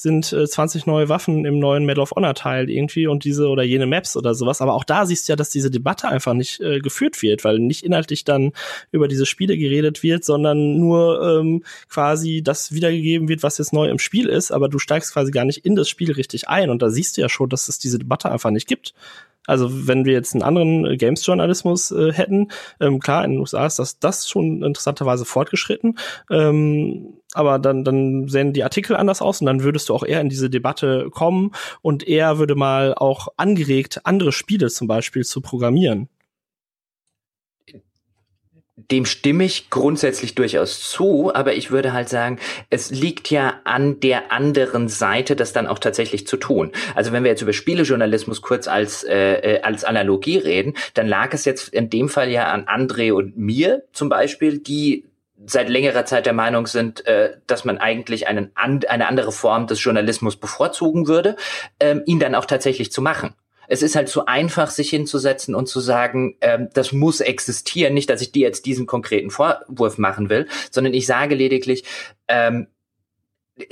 sind 0.00 0.32
äh, 0.32 0.46
20 0.46 0.86
neue 0.86 1.08
Waffen 1.08 1.44
im 1.44 1.58
neuen 1.58 1.84
Medal 1.84 2.02
of 2.02 2.12
Honor 2.12 2.34
Teil 2.34 2.70
irgendwie 2.70 3.06
und 3.06 3.24
diese 3.24 3.48
oder 3.48 3.62
jene 3.62 3.86
Maps 3.86 4.16
oder 4.16 4.34
sowas. 4.34 4.60
Aber 4.60 4.74
auch 4.74 4.84
da 4.84 5.06
siehst 5.06 5.28
du 5.28 5.32
ja, 5.32 5.36
dass 5.36 5.50
diese 5.50 5.70
Debatte 5.70 6.08
einfach 6.08 6.34
nicht 6.34 6.60
äh, 6.60 6.78
geführt 6.78 7.20
wird, 7.22 7.44
weil 7.44 7.58
nicht 7.58 7.84
inhaltlich 7.84 8.24
dann 8.24 8.52
über 8.92 9.08
diese 9.08 9.26
Spiele 9.26 9.58
geredet 9.58 10.02
wird, 10.02 10.24
sondern 10.24 10.78
nur 10.78 11.40
ähm, 11.40 11.64
quasi 11.88 12.42
das 12.42 12.72
wiedergegeben 12.72 13.28
wird, 13.28 13.42
was 13.42 13.58
jetzt 13.58 13.72
neu 13.72 13.88
im 13.88 13.98
Spiel 13.98 14.28
ist, 14.28 14.52
aber 14.52 14.68
du 14.68 14.78
steigst 14.78 15.12
quasi 15.12 15.32
gar 15.32 15.44
nicht 15.44 15.64
in 15.64 15.74
das 15.74 15.88
Spiel 15.88 16.12
richtig 16.12 16.48
ein 16.48 16.70
und 16.70 16.80
da 16.80 16.90
siehst 16.90 17.16
du 17.16 17.20
ja 17.20 17.28
schon, 17.28 17.48
dass 17.48 17.68
es 17.68 17.78
diese 17.78 17.98
Debatte 17.98 18.30
einfach 18.30 18.50
nicht 18.50 18.68
gibt. 18.68 18.94
Also 19.48 19.88
wenn 19.88 20.04
wir 20.04 20.12
jetzt 20.12 20.34
einen 20.34 20.42
anderen 20.42 20.86
äh, 20.86 20.96
Games-Journalismus 20.96 21.90
äh, 21.90 22.12
hätten, 22.12 22.48
ähm, 22.80 23.00
klar, 23.00 23.24
in 23.24 23.32
den 23.32 23.40
USA 23.40 23.66
ist 23.66 23.78
das, 23.78 23.98
das 23.98 24.28
schon 24.28 24.62
interessanterweise 24.62 25.24
fortgeschritten, 25.24 25.98
ähm, 26.30 27.14
aber 27.34 27.58
dann, 27.58 27.84
dann 27.84 28.28
sehen 28.28 28.52
die 28.52 28.64
Artikel 28.64 28.96
anders 28.96 29.22
aus 29.22 29.40
und 29.40 29.46
dann 29.46 29.62
würdest 29.62 29.88
du 29.88 29.94
auch 29.94 30.04
eher 30.04 30.20
in 30.20 30.28
diese 30.28 30.50
Debatte 30.50 31.08
kommen 31.10 31.52
und 31.82 32.06
er 32.06 32.38
würde 32.38 32.54
mal 32.54 32.94
auch 32.94 33.28
angeregt, 33.36 34.00
andere 34.04 34.32
Spiele 34.32 34.68
zum 34.68 34.86
Beispiel 34.86 35.24
zu 35.24 35.40
programmieren 35.40 36.08
dem 38.90 39.04
stimme 39.04 39.44
ich 39.44 39.70
grundsätzlich 39.70 40.34
durchaus 40.34 40.80
zu, 40.80 41.34
aber 41.34 41.54
ich 41.54 41.70
würde 41.70 41.92
halt 41.92 42.08
sagen, 42.08 42.38
es 42.70 42.90
liegt 42.90 43.30
ja 43.30 43.60
an 43.64 44.00
der 44.00 44.32
anderen 44.32 44.88
Seite, 44.88 45.36
das 45.36 45.52
dann 45.52 45.66
auch 45.66 45.78
tatsächlich 45.78 46.26
zu 46.26 46.36
tun. 46.36 46.72
Also 46.94 47.12
wenn 47.12 47.22
wir 47.22 47.30
jetzt 47.30 47.42
über 47.42 47.52
Spielejournalismus 47.52 48.40
kurz 48.40 48.66
als, 48.66 49.04
äh, 49.04 49.56
äh, 49.56 49.62
als 49.62 49.84
Analogie 49.84 50.38
reden, 50.38 50.74
dann 50.94 51.06
lag 51.06 51.34
es 51.34 51.44
jetzt 51.44 51.68
in 51.68 51.90
dem 51.90 52.08
Fall 52.08 52.30
ja 52.30 52.50
an 52.50 52.64
André 52.64 53.12
und 53.12 53.36
mir 53.36 53.84
zum 53.92 54.08
Beispiel, 54.08 54.58
die 54.58 55.04
seit 55.46 55.68
längerer 55.68 56.04
Zeit 56.04 56.26
der 56.26 56.32
Meinung 56.32 56.66
sind, 56.66 57.06
äh, 57.06 57.36
dass 57.46 57.64
man 57.64 57.78
eigentlich 57.78 58.26
einen, 58.26 58.50
an, 58.54 58.80
eine 58.88 59.06
andere 59.06 59.32
Form 59.32 59.66
des 59.66 59.82
Journalismus 59.82 60.36
bevorzugen 60.36 61.06
würde, 61.06 61.36
ähm, 61.78 62.02
ihn 62.06 62.18
dann 62.18 62.34
auch 62.34 62.46
tatsächlich 62.46 62.90
zu 62.90 63.02
machen 63.02 63.34
es 63.68 63.82
ist 63.82 63.94
halt 63.94 64.08
zu 64.08 64.26
einfach, 64.26 64.70
sich 64.70 64.90
hinzusetzen 64.90 65.54
und 65.54 65.68
zu 65.68 65.80
sagen, 65.80 66.36
ähm, 66.40 66.68
das 66.74 66.92
muss 66.92 67.20
existieren. 67.20 67.94
Nicht, 67.94 68.10
dass 68.10 68.22
ich 68.22 68.32
dir 68.32 68.46
jetzt 68.46 68.66
diesen 68.66 68.86
konkreten 68.86 69.30
Vorwurf 69.30 69.98
machen 69.98 70.30
will, 70.30 70.48
sondern 70.70 70.94
ich 70.94 71.06
sage 71.06 71.34
lediglich, 71.34 71.84
ähm, 72.26 72.66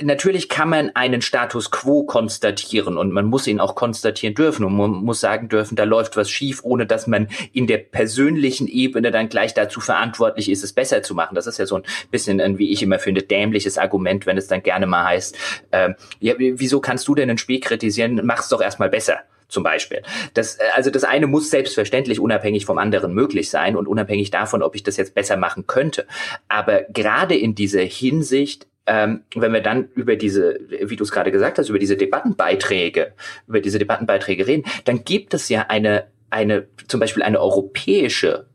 natürlich 0.01 0.49
kann 0.49 0.69
man 0.69 0.91
einen 0.95 1.21
Status 1.21 1.71
quo 1.71 2.03
konstatieren 2.03 2.97
und 2.97 3.11
man 3.11 3.25
muss 3.25 3.47
ihn 3.47 3.59
auch 3.59 3.75
konstatieren 3.75 4.35
dürfen 4.35 4.65
und 4.65 4.75
man 4.75 4.91
muss 4.91 5.21
sagen 5.21 5.49
dürfen, 5.49 5.75
da 5.75 5.85
läuft 5.85 6.17
was 6.17 6.29
schief, 6.29 6.59
ohne 6.63 6.85
dass 6.85 7.07
man 7.07 7.29
in 7.53 7.67
der 7.67 7.77
persönlichen 7.77 8.67
Ebene 8.67 9.11
dann 9.11 9.29
gleich 9.29 9.53
dazu 9.53 9.79
verantwortlich 9.79 10.49
ist, 10.49 10.63
es 10.63 10.73
besser 10.73 11.03
zu 11.03 11.15
machen. 11.15 11.35
Das 11.35 11.47
ist 11.47 11.57
ja 11.57 11.65
so 11.65 11.75
ein 11.75 11.83
bisschen 12.11 12.37
wie 12.57 12.71
ich 12.71 12.83
immer 12.83 12.99
finde, 12.99 13.23
dämliches 13.23 13.77
Argument, 13.77 14.25
wenn 14.25 14.37
es 14.37 14.47
dann 14.47 14.61
gerne 14.61 14.87
mal 14.87 15.05
heißt, 15.05 15.37
ähm, 15.71 15.95
ja, 16.19 16.35
wieso 16.37 16.81
kannst 16.81 17.07
du 17.07 17.15
denn 17.15 17.29
ein 17.29 17.37
Spiel 17.37 17.59
kritisieren? 17.59 18.19
Mach's 18.23 18.49
doch 18.49 18.61
erstmal 18.61 18.89
besser 18.89 19.21
zum 19.47 19.63
Beispiel. 19.63 20.01
Das, 20.33 20.55
äh, 20.55 20.63
also 20.75 20.89
das 20.89 21.03
eine 21.03 21.27
muss 21.27 21.49
selbstverständlich 21.49 22.19
unabhängig 22.19 22.65
vom 22.65 22.77
anderen 22.77 23.13
möglich 23.13 23.49
sein 23.49 23.75
und 23.75 23.87
unabhängig 23.87 24.31
davon, 24.31 24.61
ob 24.61 24.75
ich 24.75 24.83
das 24.83 24.97
jetzt 24.97 25.15
besser 25.15 25.37
machen 25.37 25.67
könnte. 25.67 26.05
Aber 26.47 26.83
gerade 26.89 27.35
in 27.35 27.55
dieser 27.55 27.81
Hinsicht 27.81 28.67
ähm, 28.89 29.23
wenn 29.35 29.51
wir 29.51 29.61
dann 29.61 29.89
über 29.95 30.15
diese, 30.15 30.59
wie 30.69 30.95
du 30.95 31.03
es 31.03 31.11
gerade 31.11 31.29
gesagt 31.31 31.59
hast, 31.59 31.67
über 31.67 31.77
diese 31.77 31.97
Debattenbeiträge, 31.97 33.13
über 33.45 33.59
diese 33.59 33.79
Debattenbeiträge 33.79 34.47
reden, 34.47 34.63
dann 34.85 35.03
gibt 35.03 35.33
es 35.33 35.49
ja 35.49 35.65
eine, 35.67 36.07
eine, 36.29 36.67
zum 36.87 37.01
Beispiel 37.01 37.21
eine 37.21 37.41
europäische 37.41 38.47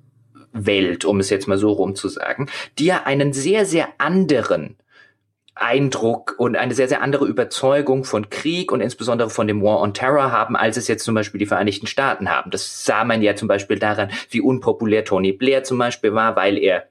Welt, 0.53 1.05
um 1.05 1.21
es 1.21 1.31
jetzt 1.31 1.49
mal 1.49 1.59
so 1.59 1.71
rum 1.71 1.95
zu 1.95 2.09
sagen, 2.09 2.49
die 2.79 2.87
ja 2.87 3.03
einen 3.05 3.35
sehr, 3.35 3.67
sehr 3.67 3.89
anderen 3.99 4.77
Eindruck 5.55 6.35
und 6.39 6.57
eine 6.57 6.75
sehr, 6.75 6.89
sehr 6.89 7.03
andere 7.03 7.27
Überzeugung 7.27 8.05
von 8.05 8.31
Krieg 8.31 8.73
und 8.73 8.81
insbesondere 8.81 9.29
von 9.31 9.47
dem 9.47 9.63
War 9.63 9.81
on 9.81 9.95
Terror 9.95 10.33
haben, 10.33 10.57
als 10.57 10.77
es 10.77 10.89
jetzt 10.89 11.05
zum 11.05 11.15
Beispiel 11.15 11.39
die 11.39 11.47
Vereinigten 11.47 11.87
Staaten 11.87 12.31
haben. 12.31 12.51
Das 12.51 12.85
sah 12.85 13.05
man 13.05 13.23
ja 13.23 13.37
zum 13.37 13.49
Beispiel 13.49 13.79
daran, 13.79 14.11
wie 14.31 14.41
unpopulär 14.41 15.05
Tony 15.05 15.33
Blair 15.33 15.63
zum 15.63 15.79
Beispiel 15.79 16.15
war, 16.15 16.37
weil 16.37 16.57
er 16.59 16.89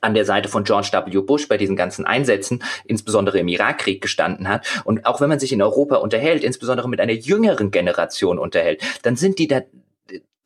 an 0.00 0.14
der 0.14 0.24
Seite 0.24 0.48
von 0.48 0.64
George 0.64 0.90
W. 0.92 1.20
Bush 1.20 1.46
bei 1.46 1.56
diesen 1.56 1.76
ganzen 1.76 2.04
Einsätzen, 2.04 2.64
insbesondere 2.84 3.38
im 3.38 3.48
Irakkrieg 3.48 4.00
gestanden 4.00 4.48
hat. 4.48 4.66
Und 4.84 5.06
auch 5.06 5.20
wenn 5.20 5.28
man 5.28 5.38
sich 5.38 5.52
in 5.52 5.62
Europa 5.62 5.96
unterhält, 5.96 6.42
insbesondere 6.42 6.88
mit 6.88 7.00
einer 7.00 7.12
jüngeren 7.12 7.70
Generation 7.70 8.38
unterhält, 8.38 8.82
dann 9.02 9.14
sind 9.14 9.38
die 9.38 9.46
da 9.46 9.62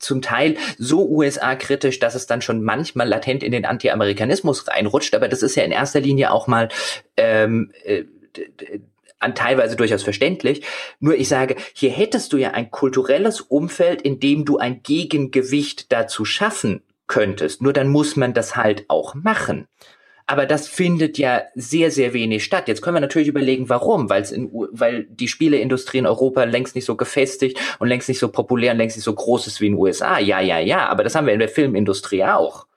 zum 0.01 0.23
Teil 0.23 0.57
so 0.79 1.09
USA-kritisch, 1.09 2.01
dass 2.01 2.15
es 2.15 2.27
dann 2.27 2.43
schon 2.43 2.63
manchmal 2.63 3.09
latent 3.09 3.43
in 3.43 3.53
den 3.53 3.65
Anti-Amerikanismus 3.65 4.67
reinrutscht. 4.67 5.15
Aber 5.15 5.29
das 5.29 5.43
ist 5.43 5.55
ja 5.55 5.63
in 5.63 5.73
erster 5.73 6.01
Linie 6.01 6.33
auch 6.33 6.47
mal 6.49 6.69
ähm, 7.17 7.71
äh, 7.85 8.05
an 9.21 9.35
teilweise 9.35 9.77
durchaus 9.77 10.03
verständlich. 10.03 10.63
Nur 10.99 11.15
ich 11.15 11.29
sage, 11.29 11.57
hier 11.75 11.91
hättest 11.91 12.33
du 12.33 12.39
ja 12.39 12.53
ein 12.53 12.71
kulturelles 12.71 13.41
Umfeld, 13.41 14.03
in 14.03 14.19
dem 14.19 14.45
du 14.45 14.59
ein 14.59 14.83
Gegengewicht 14.83 15.93
dazu 15.93 16.25
schaffen 16.25 16.83
könntest. 17.07 17.61
Nur 17.61 17.73
dann 17.73 17.89
muss 17.89 18.17
man 18.17 18.35
das 18.35 18.57
halt 18.57 18.87
auch 18.89 19.15
machen. 19.15 19.67
Aber 20.31 20.47
das 20.47 20.69
findet 20.69 21.19
ja 21.19 21.43
sehr, 21.57 21.91
sehr 21.91 22.13
wenig 22.13 22.45
statt. 22.45 22.69
Jetzt 22.69 22.83
können 22.83 22.95
wir 22.95 23.01
natürlich 23.01 23.27
überlegen, 23.27 23.69
warum, 23.69 24.09
weil 24.09 24.23
in, 24.33 24.49
weil 24.71 25.03
die 25.11 25.27
Spieleindustrie 25.27 25.99
in 25.99 26.07
Europa 26.07 26.45
längst 26.45 26.77
nicht 26.77 26.85
so 26.85 26.95
gefestigt 26.95 27.59
und 27.81 27.89
längst 27.89 28.09
nicht 28.09 28.21
so 28.21 28.29
populär 28.29 28.71
und 28.71 28.79
längst 28.79 28.97
nicht 28.97 29.03
so 29.03 29.13
groß 29.13 29.49
ist 29.49 29.61
wie 29.61 29.67
in 29.67 29.73
den 29.73 29.81
USA. 29.81 30.21
Ja, 30.21 30.39
ja, 30.39 30.61
ja. 30.61 30.89
Aber 30.89 31.03
das 31.03 31.17
haben 31.17 31.27
wir 31.27 31.33
in 31.33 31.41
der 31.41 31.49
Filmindustrie 31.49 32.23
auch. 32.23 32.69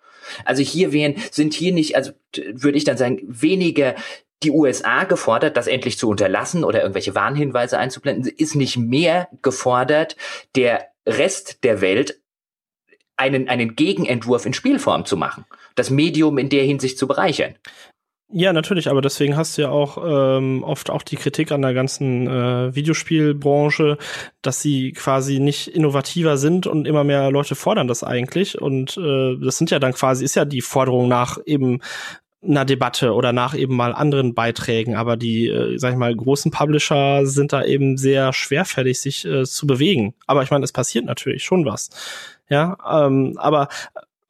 Also 0.46 0.64
hier 0.64 0.94
wären, 0.94 1.14
sind 1.30 1.54
hier 1.54 1.74
nicht, 1.74 1.96
also 1.96 2.14
würde 2.36 2.76
ich 2.80 2.86
dann 2.86 2.98
sagen, 2.98 3.20
weniger 3.22 3.94
die 4.42 4.50
USA 4.50 5.04
gefordert, 5.04 5.56
das 5.56 5.68
endlich 5.68 6.00
zu 6.00 6.10
unterlassen 6.10 6.64
oder 6.64 6.82
irgendwelche 6.82 7.14
Warnhinweise 7.14 7.78
einzublenden, 7.78 8.34
ist 8.36 8.56
nicht 8.56 8.78
mehr 8.78 9.28
gefordert, 9.44 10.18
der 10.56 10.88
Rest 11.06 11.64
der 11.64 11.82
Welt 11.82 12.20
einen, 13.16 13.48
einen 13.48 13.76
Gegenentwurf 13.76 14.48
in 14.48 14.54
Spielform 14.54 15.06
zu 15.06 15.18
machen 15.18 15.46
das 15.76 15.90
Medium 15.90 16.38
in 16.38 16.50
der 16.50 16.64
Hinsicht 16.64 16.98
zu 16.98 17.08
bereichern. 17.08 17.56
Ja, 18.36 18.52
natürlich, 18.52 18.90
aber 18.90 19.02
deswegen 19.02 19.38
hast 19.38 19.58
du 19.58 19.62
ja 19.62 19.70
auch 19.70 19.98
ähm, 20.04 20.64
oft 20.64 20.90
auch 20.90 21.04
die 21.04 21.18
Kritik 21.18 21.52
an 21.52 21.62
der 21.62 21.76
ganzen 21.76 22.26
äh, 22.26 22.76
Videospielbranche, 22.76 24.00
dass 24.41 24.60
sie 24.60 24.91
quasi 24.94 25.40
nicht 25.40 25.68
innovativer 25.68 26.38
sind 26.38 26.66
und 26.66 26.88
immer 26.88 27.04
mehr 27.04 27.30
Leute 27.30 27.54
fordern 27.54 27.88
das 27.88 28.04
eigentlich. 28.04 28.60
Und 28.60 28.98
äh, 28.98 29.38
das 29.38 29.60
sind 29.60 29.70
ja 29.70 29.78
dann 29.78 29.94
quasi, 29.94 30.26
ist 30.26 30.34
ja 30.34 30.45
die 30.45 30.62
Forderung 30.62 31.08
nach 31.08 31.38
eben 31.45 31.82
einer 32.44 32.66
Debatte 32.66 33.14
oder 33.14 33.34
nach 33.34 33.56
eben 33.56 33.76
mal 33.76 33.94
anderen 33.94 34.34
Beiträgen, 34.34 34.95
aber 34.95 35.16
die, 35.16 35.48
äh, 35.48 35.78
sag 35.78 35.91
ich 35.91 35.98
mal, 35.98 36.16
großen 36.16 36.50
Publisher 36.50 37.28
sind 37.28 37.54
da 37.54 37.64
eben 37.64 37.98
sehr 37.98 38.34
schwerfällig, 38.34 39.00
sich 39.00 39.26
äh, 39.26 39.44
zu 39.44 39.68
bewegen. 39.68 40.16
Aber 40.26 40.41
ich 40.41 40.50
meine, 40.50 40.64
es 40.64 40.72
passiert 40.72 41.06
natürlich 41.06 41.44
schon 41.44 41.66
was. 41.66 41.90
Ja, 42.50 42.78
ähm, 42.91 43.36
aber 43.38 43.68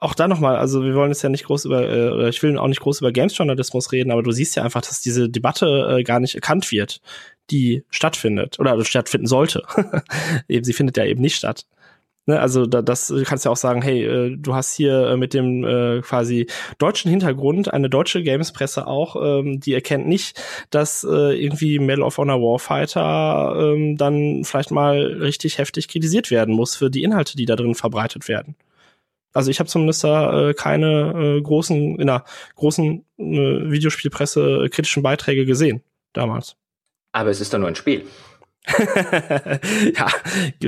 auch 0.03 0.13
da 0.13 0.27
nochmal, 0.27 0.57
also 0.57 0.83
wir 0.83 0.95
wollen 0.95 1.11
jetzt 1.11 1.23
ja 1.23 1.29
nicht 1.29 1.45
groß 1.45 1.65
über, 1.65 1.89
äh, 1.89 2.09
oder 2.09 2.27
ich 2.27 2.41
will 2.43 2.57
auch 2.57 2.67
nicht 2.67 2.81
groß 2.81 3.01
über 3.01 3.11
Games-Journalismus 3.11 3.91
reden, 3.91 4.11
aber 4.11 4.23
du 4.23 4.31
siehst 4.31 4.55
ja 4.55 4.63
einfach, 4.63 4.81
dass 4.81 5.01
diese 5.01 5.29
Debatte 5.29 5.97
äh, 5.99 6.03
gar 6.03 6.19
nicht 6.19 6.35
erkannt 6.35 6.71
wird, 6.71 7.01
die 7.49 7.83
stattfindet 7.89 8.59
oder 8.59 8.71
also 8.71 8.83
stattfinden 8.83 9.27
sollte. 9.27 9.63
eben, 10.47 10.63
sie 10.63 10.73
findet 10.73 10.97
ja 10.97 11.05
eben 11.05 11.21
nicht 11.21 11.35
statt. 11.35 11.65
Ne, 12.25 12.39
also 12.39 12.65
da, 12.65 12.81
das 12.81 13.07
du 13.07 13.21
kannst 13.23 13.43
ja 13.43 13.51
auch 13.51 13.57
sagen, 13.57 13.81
hey, 13.81 14.05
äh, 14.05 14.37
du 14.37 14.55
hast 14.55 14.75
hier 14.75 15.09
äh, 15.09 15.17
mit 15.17 15.33
dem 15.33 15.65
äh, 15.65 15.99
quasi 16.01 16.47
deutschen 16.77 17.11
Hintergrund 17.11 17.73
eine 17.73 17.89
deutsche 17.89 18.23
Gamespresse 18.23 18.87
auch, 18.87 19.17
ähm, 19.21 19.59
die 19.59 19.73
erkennt 19.73 20.07
nicht, 20.07 20.41
dass 20.69 21.03
äh, 21.03 21.33
irgendwie 21.43 21.79
Medal 21.79 22.03
of 22.03 22.17
Honor 22.17 22.39
Warfighter 22.39 23.73
ähm, 23.73 23.97
dann 23.97 24.45
vielleicht 24.45 24.71
mal 24.71 25.01
richtig 25.01 25.57
heftig 25.57 25.89
kritisiert 25.89 26.31
werden 26.31 26.55
muss 26.55 26.77
für 26.77 26.89
die 26.89 27.03
Inhalte, 27.03 27.35
die 27.35 27.45
da 27.45 27.57
drin 27.57 27.75
verbreitet 27.75 28.29
werden. 28.29 28.55
Also 29.33 29.51
ich 29.51 29.59
habe 29.59 29.69
zumindest 29.69 30.03
da 30.03 30.49
äh, 30.49 30.53
keine 30.53 31.37
äh, 31.37 31.41
großen, 31.41 31.99
in 31.99 32.07
der 32.07 32.23
großen 32.55 33.05
äh, 33.17 33.71
Videospielpresse 33.71 34.65
äh, 34.65 34.69
kritischen 34.69 35.03
Beiträge 35.03 35.45
gesehen 35.45 35.83
damals. 36.13 36.55
Aber 37.11 37.29
es 37.29 37.41
ist 37.41 37.53
doch 37.53 37.59
nur 37.59 37.67
ein 37.67 37.75
Spiel. 37.75 38.05
ja, 39.95 40.07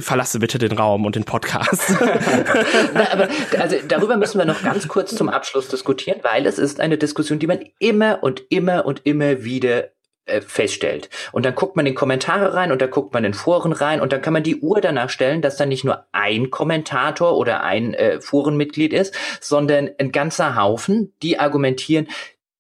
verlasse 0.02 0.40
bitte 0.40 0.58
den 0.58 0.74
Raum 0.74 1.06
und 1.06 1.16
den 1.16 1.24
Podcast. 1.24 1.96
Na, 2.94 3.12
aber 3.12 3.30
also 3.60 3.78
darüber 3.88 4.18
müssen 4.18 4.38
wir 4.38 4.46
noch 4.46 4.62
ganz 4.64 4.88
kurz 4.88 5.16
zum 5.16 5.30
Abschluss 5.30 5.70
diskutieren, 5.70 6.20
weil 6.24 6.46
es 6.46 6.60
ist 6.60 6.82
eine 6.82 6.98
Diskussion, 6.98 7.40
die 7.40 7.48
man 7.48 7.60
immer 7.80 8.22
und 8.22 8.44
immer 8.50 8.86
und 8.86 9.06
immer 9.06 9.46
wieder 9.46 9.92
äh, 10.26 10.42
feststellt. 10.42 11.10
Und 11.32 11.46
dann 11.46 11.56
guckt 11.56 11.76
man 11.76 11.86
in 11.86 11.96
Kommentare 11.96 12.54
rein 12.54 12.72
und 12.72 12.82
dann 12.82 12.90
guckt 12.90 13.14
man 13.14 13.24
in 13.24 13.34
Foren 13.34 13.74
rein 13.74 14.02
und 14.02 14.12
dann 14.12 14.22
kann 14.22 14.34
man 14.34 14.44
die 14.44 14.58
Uhr 14.58 14.82
danach 14.82 15.10
stellen, 15.10 15.42
dass 15.42 15.58
da 15.58 15.66
nicht 15.66 15.84
nur 15.84 16.06
ein 16.12 16.50
Kommentator 16.50 17.38
oder 17.38 17.64
ein 17.64 17.94
äh, 17.94 18.20
Forenmitglied 18.20 18.94
ist, 18.94 19.16
sondern 19.40 19.90
ein 20.00 20.12
ganzer 20.12 20.56
Haufen, 20.56 21.14
die 21.22 21.40
argumentieren, 21.40 22.08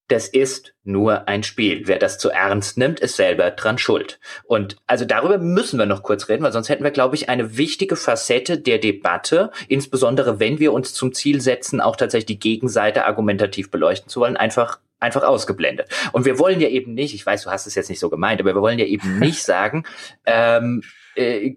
das 0.08 0.28
ist 0.28 0.76
nur 0.84 1.28
ein 1.28 1.42
Spiel. 1.42 1.88
Wer 1.88 1.98
das 1.98 2.20
zu 2.20 2.30
ernst 2.30 2.78
nimmt, 2.78 3.00
ist 3.00 3.16
selber 3.16 3.50
dran 3.50 3.80
schuld. 3.80 4.20
Und 4.44 4.78
also 4.86 5.04
darüber 5.04 5.40
müssen 5.40 5.80
wir 5.80 5.88
noch 5.88 6.04
kurz 6.04 6.30
reden, 6.30 6.44
weil 6.44 6.52
sonst 6.52 6.70
hätten 6.70 6.84
wir, 6.84 6.92
glaube 6.92 7.16
ich, 7.16 7.28
eine 7.28 7.58
wichtige 7.58 7.96
Facette 7.96 8.60
der 8.60 8.78
Debatte, 8.78 9.50
insbesondere 9.68 10.40
wenn 10.40 10.60
wir 10.60 10.74
uns 10.74 10.94
zum 10.94 11.14
Ziel 11.14 11.42
setzen, 11.42 11.82
auch 11.82 11.96
tatsächlich 11.96 12.28
die 12.28 12.40
Gegenseite 12.40 13.06
argumentativ 13.06 13.72
beleuchten 13.72 14.10
zu 14.10 14.20
wollen, 14.20 14.38
einfach 14.38 14.80
einfach 15.00 15.24
ausgeblendet. 15.24 15.90
Und 16.12 16.26
wir 16.26 16.40
wollen 16.40 16.62
ja 16.62 16.70
eben 16.70 16.94
nicht, 16.94 17.14
ich 17.14 17.26
weiß, 17.26 17.44
du 17.44 17.52
hast 17.52 17.68
es 17.68 17.76
jetzt 17.76 17.90
nicht 17.90 18.00
so 18.00 18.10
gemeint, 18.10 18.40
aber 18.42 18.56
wir 18.56 18.62
wollen 18.62 18.80
ja 18.80 18.86
eben 18.86 19.20
nicht 19.20 19.44
sagen, 19.44 19.84
ähm, 20.26 20.82
äh, 21.16 21.56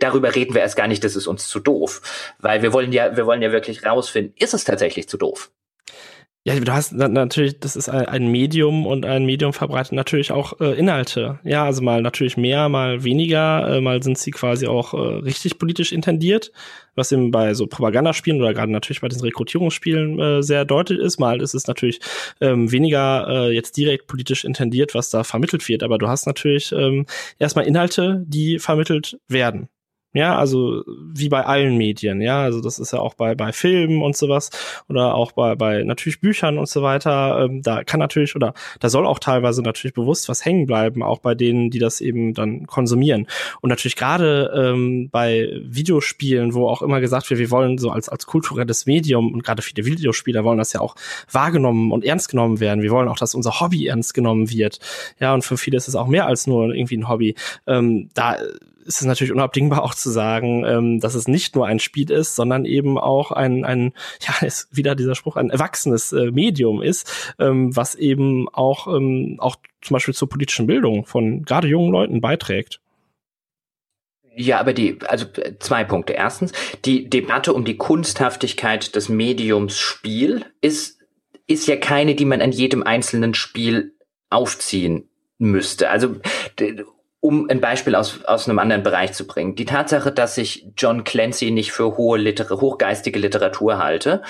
darüber 0.00 0.34
reden 0.34 0.54
wir 0.54 0.62
erst 0.62 0.76
gar 0.76 0.88
nicht, 0.88 1.04
das 1.04 1.16
ist 1.16 1.26
uns 1.26 1.48
zu 1.48 1.60
doof. 1.60 2.34
Weil 2.38 2.62
wir 2.62 2.72
wollen 2.72 2.92
ja, 2.92 3.16
wir 3.16 3.26
wollen 3.26 3.42
ja 3.42 3.52
wirklich 3.52 3.84
rausfinden, 3.84 4.34
ist 4.38 4.54
es 4.54 4.64
tatsächlich 4.64 5.08
zu 5.08 5.16
doof? 5.16 5.50
Ja, 6.48 6.58
du 6.58 6.72
hast 6.72 6.94
natürlich, 6.94 7.60
das 7.60 7.76
ist 7.76 7.90
ein 7.90 8.28
Medium 8.28 8.86
und 8.86 9.04
ein 9.04 9.26
Medium 9.26 9.52
verbreitet 9.52 9.92
natürlich 9.92 10.32
auch 10.32 10.58
äh, 10.60 10.78
Inhalte. 10.78 11.40
Ja, 11.44 11.66
also 11.66 11.82
mal 11.82 12.00
natürlich 12.00 12.38
mehr, 12.38 12.70
mal 12.70 13.04
weniger, 13.04 13.68
äh, 13.68 13.82
mal 13.82 14.02
sind 14.02 14.16
sie 14.16 14.30
quasi 14.30 14.66
auch 14.66 14.94
äh, 14.94 14.96
richtig 14.96 15.58
politisch 15.58 15.92
intendiert, 15.92 16.50
was 16.94 17.12
eben 17.12 17.30
bei 17.32 17.52
so 17.52 17.66
Propagandaspielen 17.66 18.40
oder 18.40 18.54
gerade 18.54 18.72
natürlich 18.72 19.02
bei 19.02 19.08
diesen 19.08 19.24
Rekrutierungsspielen 19.24 20.18
äh, 20.18 20.42
sehr 20.42 20.64
deutlich 20.64 21.00
ist. 21.00 21.18
Mal 21.18 21.42
ist 21.42 21.52
es 21.52 21.66
natürlich 21.66 22.00
ähm, 22.40 22.72
weniger 22.72 23.28
äh, 23.28 23.54
jetzt 23.54 23.76
direkt 23.76 24.06
politisch 24.06 24.46
intendiert, 24.46 24.94
was 24.94 25.10
da 25.10 25.24
vermittelt 25.24 25.68
wird, 25.68 25.82
aber 25.82 25.98
du 25.98 26.08
hast 26.08 26.26
natürlich 26.26 26.72
ähm, 26.72 27.04
erstmal 27.38 27.66
Inhalte, 27.66 28.24
die 28.26 28.58
vermittelt 28.58 29.18
werden. 29.28 29.68
Ja, 30.14 30.38
also 30.38 30.84
wie 31.12 31.28
bei 31.28 31.44
allen 31.44 31.76
Medien, 31.76 32.22
ja, 32.22 32.40
also 32.42 32.62
das 32.62 32.78
ist 32.78 32.94
ja 32.94 32.98
auch 32.98 33.12
bei 33.12 33.34
bei 33.34 33.52
Filmen 33.52 34.00
und 34.00 34.16
sowas 34.16 34.48
oder 34.88 35.14
auch 35.14 35.32
bei 35.32 35.54
bei 35.54 35.82
natürlich 35.82 36.20
Büchern 36.20 36.56
und 36.56 36.66
so 36.66 36.82
weiter. 36.82 37.44
Ähm, 37.44 37.60
da 37.60 37.84
kann 37.84 38.00
natürlich 38.00 38.34
oder 38.34 38.54
da 38.80 38.88
soll 38.88 39.06
auch 39.06 39.18
teilweise 39.18 39.60
natürlich 39.62 39.92
bewusst 39.92 40.30
was 40.30 40.46
hängen 40.46 40.64
bleiben, 40.64 41.02
auch 41.02 41.18
bei 41.18 41.34
denen, 41.34 41.68
die 41.68 41.78
das 41.78 42.00
eben 42.00 42.32
dann 42.32 42.66
konsumieren. 42.66 43.26
Und 43.60 43.68
natürlich 43.68 43.96
gerade 43.96 44.50
ähm, 44.56 45.10
bei 45.10 45.46
Videospielen, 45.62 46.54
wo 46.54 46.68
auch 46.68 46.80
immer 46.80 47.00
gesagt 47.00 47.28
wird, 47.28 47.38
wir 47.38 47.50
wollen 47.50 47.76
so 47.76 47.90
als 47.90 48.08
als 48.08 48.24
kulturelles 48.24 48.86
Medium 48.86 49.34
und 49.34 49.44
gerade 49.44 49.60
viele 49.60 49.84
Videospieler 49.84 50.42
wollen 50.42 50.56
das 50.56 50.72
ja 50.72 50.80
auch 50.80 50.94
wahrgenommen 51.30 51.92
und 51.92 52.02
ernst 52.02 52.30
genommen 52.30 52.60
werden. 52.60 52.80
Wir 52.80 52.92
wollen 52.92 53.08
auch, 53.08 53.18
dass 53.18 53.34
unser 53.34 53.60
Hobby 53.60 53.86
ernst 53.86 54.14
genommen 54.14 54.48
wird. 54.50 54.78
Ja, 55.20 55.34
und 55.34 55.44
für 55.44 55.58
viele 55.58 55.76
ist 55.76 55.86
es 55.86 55.96
auch 55.96 56.06
mehr 56.06 56.26
als 56.26 56.46
nur 56.46 56.74
irgendwie 56.74 56.96
ein 56.96 57.08
Hobby. 57.10 57.34
Ähm, 57.66 58.08
da 58.14 58.38
ist 58.88 59.02
es 59.02 59.06
natürlich 59.06 59.32
unabdingbar 59.32 59.84
auch 59.84 59.94
zu 59.94 60.10
sagen, 60.10 60.64
ähm, 60.64 60.98
dass 60.98 61.14
es 61.14 61.28
nicht 61.28 61.54
nur 61.54 61.66
ein 61.66 61.78
Spiel 61.78 62.10
ist, 62.10 62.34
sondern 62.34 62.64
eben 62.64 62.98
auch 62.98 63.30
ein, 63.30 63.64
ein 63.64 63.92
ja, 64.20 64.34
ist 64.46 64.74
wieder 64.74 64.94
dieser 64.94 65.14
Spruch, 65.14 65.36
ein 65.36 65.50
erwachsenes 65.50 66.12
äh, 66.12 66.30
Medium 66.30 66.82
ist, 66.82 67.34
ähm, 67.38 67.76
was 67.76 67.94
eben 67.94 68.48
auch, 68.48 68.88
ähm, 68.88 69.36
auch 69.38 69.56
zum 69.82 69.94
Beispiel 69.94 70.14
zur 70.14 70.28
politischen 70.28 70.66
Bildung 70.66 71.04
von 71.04 71.42
gerade 71.42 71.68
jungen 71.68 71.92
Leuten 71.92 72.20
beiträgt. 72.20 72.80
Ja, 74.34 74.58
aber 74.58 74.72
die, 74.72 74.98
also 75.06 75.26
zwei 75.58 75.84
Punkte. 75.84 76.14
Erstens, 76.14 76.52
die 76.84 77.10
Debatte 77.10 77.52
um 77.52 77.64
die 77.64 77.76
Kunsthaftigkeit 77.76 78.94
des 78.94 79.08
Mediums 79.08 79.78
Spiel 79.78 80.44
ist, 80.60 81.00
ist 81.46 81.66
ja 81.66 81.76
keine, 81.76 82.14
die 82.14 82.24
man 82.24 82.40
an 82.40 82.52
jedem 82.52 82.82
einzelnen 82.84 83.34
Spiel 83.34 83.94
aufziehen 84.30 85.08
müsste. 85.38 85.90
Also 85.90 86.16
um 87.20 87.48
ein 87.50 87.60
Beispiel 87.60 87.94
aus, 87.94 88.24
aus 88.24 88.48
einem 88.48 88.58
anderen 88.58 88.82
Bereich 88.82 89.12
zu 89.12 89.26
bringen. 89.26 89.56
Die 89.56 89.64
Tatsache, 89.64 90.12
dass 90.12 90.38
ich 90.38 90.66
John 90.76 91.02
Clancy 91.04 91.50
nicht 91.50 91.72
für 91.72 91.96
hohe 91.96 92.18
Liter 92.18 92.48
hochgeistige 92.48 93.18
Literatur 93.18 93.78
halte, 93.78 94.22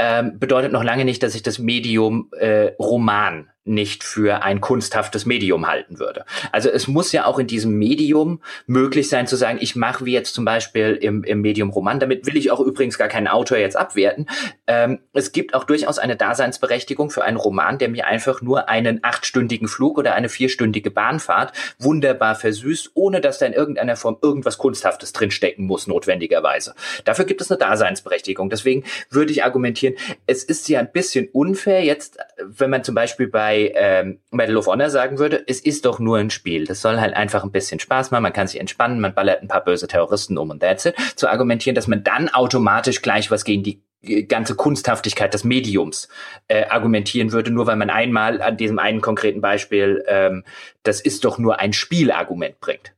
ähm, 0.00 0.38
bedeutet 0.38 0.72
noch 0.72 0.82
lange 0.82 1.04
nicht, 1.04 1.22
dass 1.22 1.34
ich 1.34 1.42
das 1.42 1.58
Medium 1.58 2.30
äh, 2.32 2.72
Roman 2.78 3.50
nicht 3.64 4.04
für 4.04 4.42
ein 4.42 4.60
kunsthaftes 4.60 5.26
Medium 5.26 5.68
halten 5.68 5.98
würde. 5.98 6.24
Also 6.50 6.70
es 6.70 6.88
muss 6.88 7.12
ja 7.12 7.26
auch 7.26 7.38
in 7.38 7.46
diesem 7.46 7.78
Medium 7.78 8.42
möglich 8.66 9.10
sein 9.10 9.26
zu 9.26 9.36
sagen, 9.36 9.58
ich 9.60 9.76
mache 9.76 10.06
wie 10.06 10.12
jetzt 10.12 10.34
zum 10.34 10.46
Beispiel 10.46 10.98
im, 11.00 11.24
im 11.24 11.42
Medium 11.42 11.68
Roman, 11.68 12.00
damit 12.00 12.26
will 12.26 12.36
ich 12.36 12.50
auch 12.50 12.60
übrigens 12.60 12.96
gar 12.96 13.08
keinen 13.08 13.28
Autor 13.28 13.58
jetzt 13.58 13.76
abwerten. 13.76 14.26
Ähm, 14.66 15.00
es 15.12 15.32
gibt 15.32 15.54
auch 15.54 15.64
durchaus 15.64 15.98
eine 15.98 16.16
Daseinsberechtigung 16.16 17.10
für 17.10 17.22
einen 17.22 17.36
Roman, 17.36 17.76
der 17.76 17.90
mir 17.90 18.06
einfach 18.06 18.40
nur 18.40 18.70
einen 18.70 19.00
achtstündigen 19.02 19.68
Flug 19.68 19.98
oder 19.98 20.14
eine 20.14 20.30
vierstündige 20.30 20.90
Bahnfahrt 20.90 21.52
wunderbar 21.78 22.36
versüßt, 22.36 22.92
ohne 22.94 23.20
dass 23.20 23.38
da 23.38 23.46
in 23.46 23.52
irgendeiner 23.52 23.96
Form 23.96 24.16
irgendwas 24.22 24.56
Kunsthaftes 24.56 25.12
drinstecken 25.12 25.66
muss, 25.66 25.86
notwendigerweise. 25.86 26.74
Dafür 27.04 27.26
gibt 27.26 27.42
es 27.42 27.50
eine 27.50 27.58
Daseinsberechtigung. 27.58 28.48
Deswegen 28.48 28.84
würde 29.10 29.32
ich 29.32 29.44
argumentieren, 29.44 29.89
es 30.26 30.44
ist 30.44 30.68
ja 30.68 30.80
ein 30.80 30.92
bisschen 30.92 31.28
unfair 31.32 31.84
jetzt, 31.84 32.18
wenn 32.38 32.70
man 32.70 32.84
zum 32.84 32.94
Beispiel 32.94 33.28
bei 33.28 33.72
ähm, 33.74 34.20
Medal 34.30 34.56
of 34.56 34.66
Honor 34.66 34.90
sagen 34.90 35.18
würde, 35.18 35.42
es 35.46 35.60
ist 35.60 35.84
doch 35.84 35.98
nur 35.98 36.18
ein 36.18 36.30
Spiel. 36.30 36.64
Das 36.64 36.82
soll 36.82 37.00
halt 37.00 37.14
einfach 37.14 37.44
ein 37.44 37.52
bisschen 37.52 37.80
Spaß 37.80 38.10
machen, 38.10 38.22
man 38.22 38.32
kann 38.32 38.46
sich 38.46 38.60
entspannen, 38.60 39.00
man 39.00 39.14
ballert 39.14 39.42
ein 39.42 39.48
paar 39.48 39.64
böse 39.64 39.86
Terroristen 39.86 40.38
um 40.38 40.50
und 40.50 40.60
that's 40.60 40.86
it. 40.86 40.94
Zu 41.16 41.28
argumentieren, 41.28 41.74
dass 41.74 41.86
man 41.86 42.02
dann 42.02 42.28
automatisch 42.28 43.02
gleich 43.02 43.30
was 43.30 43.44
gegen 43.44 43.62
die 43.62 43.82
ganze 44.28 44.54
Kunsthaftigkeit 44.54 45.34
des 45.34 45.44
Mediums 45.44 46.08
äh, 46.48 46.64
argumentieren 46.64 47.32
würde, 47.32 47.50
nur 47.50 47.66
weil 47.66 47.76
man 47.76 47.90
einmal 47.90 48.40
an 48.40 48.56
diesem 48.56 48.78
einen 48.78 49.02
konkreten 49.02 49.42
Beispiel 49.42 50.02
ähm, 50.06 50.44
das 50.82 51.00
ist 51.00 51.24
doch 51.24 51.38
nur 51.38 51.60
ein 51.60 51.72
Spiel-Argument 51.72 52.60
bringt. 52.60 52.94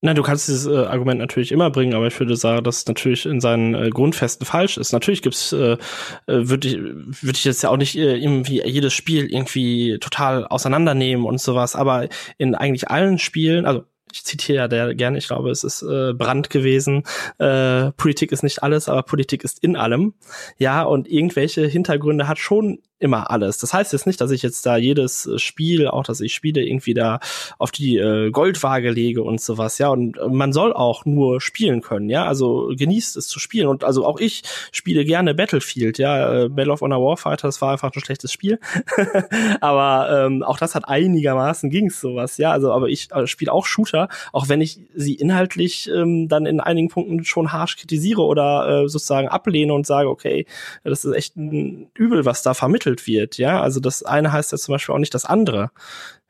Na, 0.00 0.14
du 0.14 0.22
kannst 0.22 0.46
dieses 0.46 0.66
äh, 0.66 0.86
Argument 0.86 1.18
natürlich 1.18 1.50
immer 1.50 1.70
bringen, 1.70 1.94
aber 1.94 2.06
ich 2.06 2.18
würde 2.20 2.36
sagen, 2.36 2.62
dass 2.62 2.78
es 2.78 2.86
natürlich 2.86 3.26
in 3.26 3.40
seinen 3.40 3.74
äh, 3.74 3.90
Grundfesten 3.90 4.46
falsch 4.46 4.76
ist. 4.76 4.92
Natürlich 4.92 5.22
gibt's, 5.22 5.52
äh, 5.52 5.72
äh 5.72 5.78
würde 6.26 6.68
ich, 6.68 6.76
würde 6.76 7.36
ich 7.36 7.44
jetzt 7.44 7.62
ja 7.62 7.70
auch 7.70 7.76
nicht 7.76 7.96
äh, 7.96 8.16
irgendwie 8.16 8.62
jedes 8.64 8.92
Spiel 8.92 9.26
irgendwie 9.26 9.98
total 9.98 10.46
auseinandernehmen 10.46 11.26
und 11.26 11.40
sowas, 11.40 11.74
aber 11.74 12.08
in 12.36 12.54
eigentlich 12.54 12.88
allen 12.88 13.18
Spielen, 13.18 13.66
also 13.66 13.84
ich 14.12 14.24
zitiere 14.24 14.58
ja 14.58 14.68
der 14.68 14.94
gerne, 14.94 15.18
ich 15.18 15.26
glaube, 15.26 15.50
es 15.50 15.64
ist 15.64 15.82
äh, 15.82 16.12
Brand 16.14 16.48
gewesen. 16.50 17.02
Äh, 17.38 17.92
Politik 17.92 18.32
ist 18.32 18.42
nicht 18.42 18.62
alles, 18.62 18.88
aber 18.88 19.02
Politik 19.02 19.44
ist 19.44 19.62
in 19.62 19.76
allem. 19.76 20.14
Ja, 20.58 20.82
und 20.82 21.08
irgendwelche 21.08 21.66
Hintergründe 21.66 22.28
hat 22.28 22.38
schon 22.38 22.78
immer 22.98 23.30
alles. 23.30 23.58
Das 23.58 23.72
heißt 23.72 23.92
jetzt 23.92 24.06
nicht, 24.06 24.20
dass 24.20 24.30
ich 24.30 24.42
jetzt 24.42 24.66
da 24.66 24.76
jedes 24.76 25.26
äh, 25.26 25.38
Spiel, 25.38 25.88
auch 25.88 26.02
dass 26.04 26.20
ich 26.20 26.34
Spiele 26.34 26.64
irgendwie 26.64 26.94
da 26.94 27.20
auf 27.58 27.70
die 27.70 27.96
äh, 27.96 28.30
Goldwaage 28.30 28.90
lege 28.90 29.22
und 29.22 29.40
sowas, 29.40 29.78
ja. 29.78 29.88
Und 29.88 30.18
man 30.28 30.52
soll 30.52 30.72
auch 30.72 31.04
nur 31.04 31.40
spielen 31.40 31.80
können, 31.80 32.08
ja. 32.08 32.24
Also 32.24 32.72
genießt 32.76 33.16
es 33.16 33.28
zu 33.28 33.38
spielen. 33.38 33.68
Und 33.68 33.84
also 33.84 34.04
auch 34.04 34.18
ich 34.18 34.42
spiele 34.72 35.04
gerne 35.04 35.34
Battlefield, 35.34 35.98
ja. 35.98 36.44
Äh, 36.44 36.48
Battle 36.48 36.72
of 36.72 36.80
Honor 36.80 37.02
Warfighter, 37.02 37.48
das 37.48 37.60
war 37.60 37.72
einfach 37.72 37.92
ein 37.94 38.00
schlechtes 38.00 38.32
Spiel. 38.32 38.58
aber 39.60 40.26
ähm, 40.26 40.42
auch 40.42 40.58
das 40.58 40.74
hat 40.74 40.88
einigermaßen 40.88 41.70
ging's 41.70 42.00
sowas, 42.00 42.36
ja. 42.38 42.50
Also, 42.50 42.72
aber 42.72 42.88
ich 42.88 43.12
äh, 43.12 43.26
spiele 43.26 43.52
auch 43.52 43.66
Shooter, 43.66 44.08
auch 44.32 44.48
wenn 44.48 44.60
ich 44.60 44.80
sie 44.94 45.14
inhaltlich 45.14 45.88
ähm, 45.88 46.28
dann 46.28 46.46
in 46.46 46.60
einigen 46.60 46.88
Punkten 46.88 47.24
schon 47.24 47.52
harsch 47.52 47.76
kritisiere 47.76 48.22
oder 48.22 48.84
äh, 48.84 48.88
sozusagen 48.88 49.28
ablehne 49.28 49.72
und 49.72 49.86
sage, 49.86 50.08
okay, 50.08 50.46
das 50.82 51.04
ist 51.04 51.14
echt 51.14 51.36
ein 51.36 51.88
Übel, 51.94 52.24
was 52.24 52.42
da 52.42 52.54
vermittelt 52.54 52.87
vermittelt 52.88 53.06
wird. 53.06 53.38
Ja, 53.38 53.60
also 53.60 53.80
das 53.80 54.02
eine 54.02 54.32
heißt 54.32 54.52
ja 54.52 54.58
zum 54.58 54.72
Beispiel 54.72 54.94
auch 54.94 54.98
nicht 54.98 55.14
das 55.14 55.24
andere. 55.24 55.70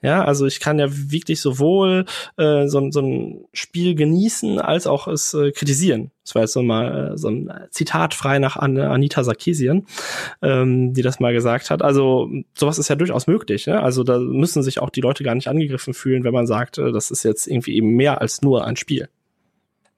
Ja, 0.01 0.25
also 0.25 0.47
ich 0.47 0.61
kann 0.61 0.79
ja 0.79 0.87
wirklich 0.91 1.41
sowohl 1.41 2.05
äh, 2.37 2.69
so, 2.69 2.89
so 2.93 3.01
ein 3.01 3.45
Spiel 3.53 3.97
genießen 3.97 4.61
als 4.61 4.87
auch 4.87 5.09
es 5.09 5.35
äh, 5.35 5.51
kritisieren. 5.51 6.13
Das 6.25 6.37
war 6.37 6.43
jetzt 6.43 6.53
so 6.53 6.63
mal 6.63 7.15
äh, 7.15 7.19
so 7.19 7.29
ein 7.29 7.53
Zitat 7.73 8.15
frei 8.15 8.39
nach 8.39 8.57
An 8.57 8.79
Anita 8.79 9.25
Sarkeesian, 9.25 9.87
ähm, 10.41 10.95
die 10.95 11.03
das 11.03 11.19
mal 11.19 11.33
gesagt 11.33 11.71
hat. 11.71 11.83
Also 11.83 12.31
sowas 12.55 12.79
ist 12.79 12.89
ja 12.89 12.95
durchaus 12.95 13.27
möglich. 13.27 13.67
Ne? 13.67 13.83
Also 13.83 14.05
da 14.05 14.21
müssen 14.21 14.63
sich 14.63 14.79
auch 14.79 14.91
die 14.91 15.01
Leute 15.01 15.25
gar 15.25 15.35
nicht 15.35 15.49
angegriffen 15.49 15.95
fühlen, 15.95 16.23
wenn 16.23 16.35
man 16.35 16.47
sagt, 16.47 16.79
äh, 16.79 16.93
das 16.93 17.11
ist 17.11 17.25
jetzt 17.25 17.49
irgendwie 17.49 17.75
eben 17.75 17.89
mehr 17.97 18.21
als 18.21 18.41
nur 18.41 18.65
ein 18.65 18.77
Spiel. 18.77 19.09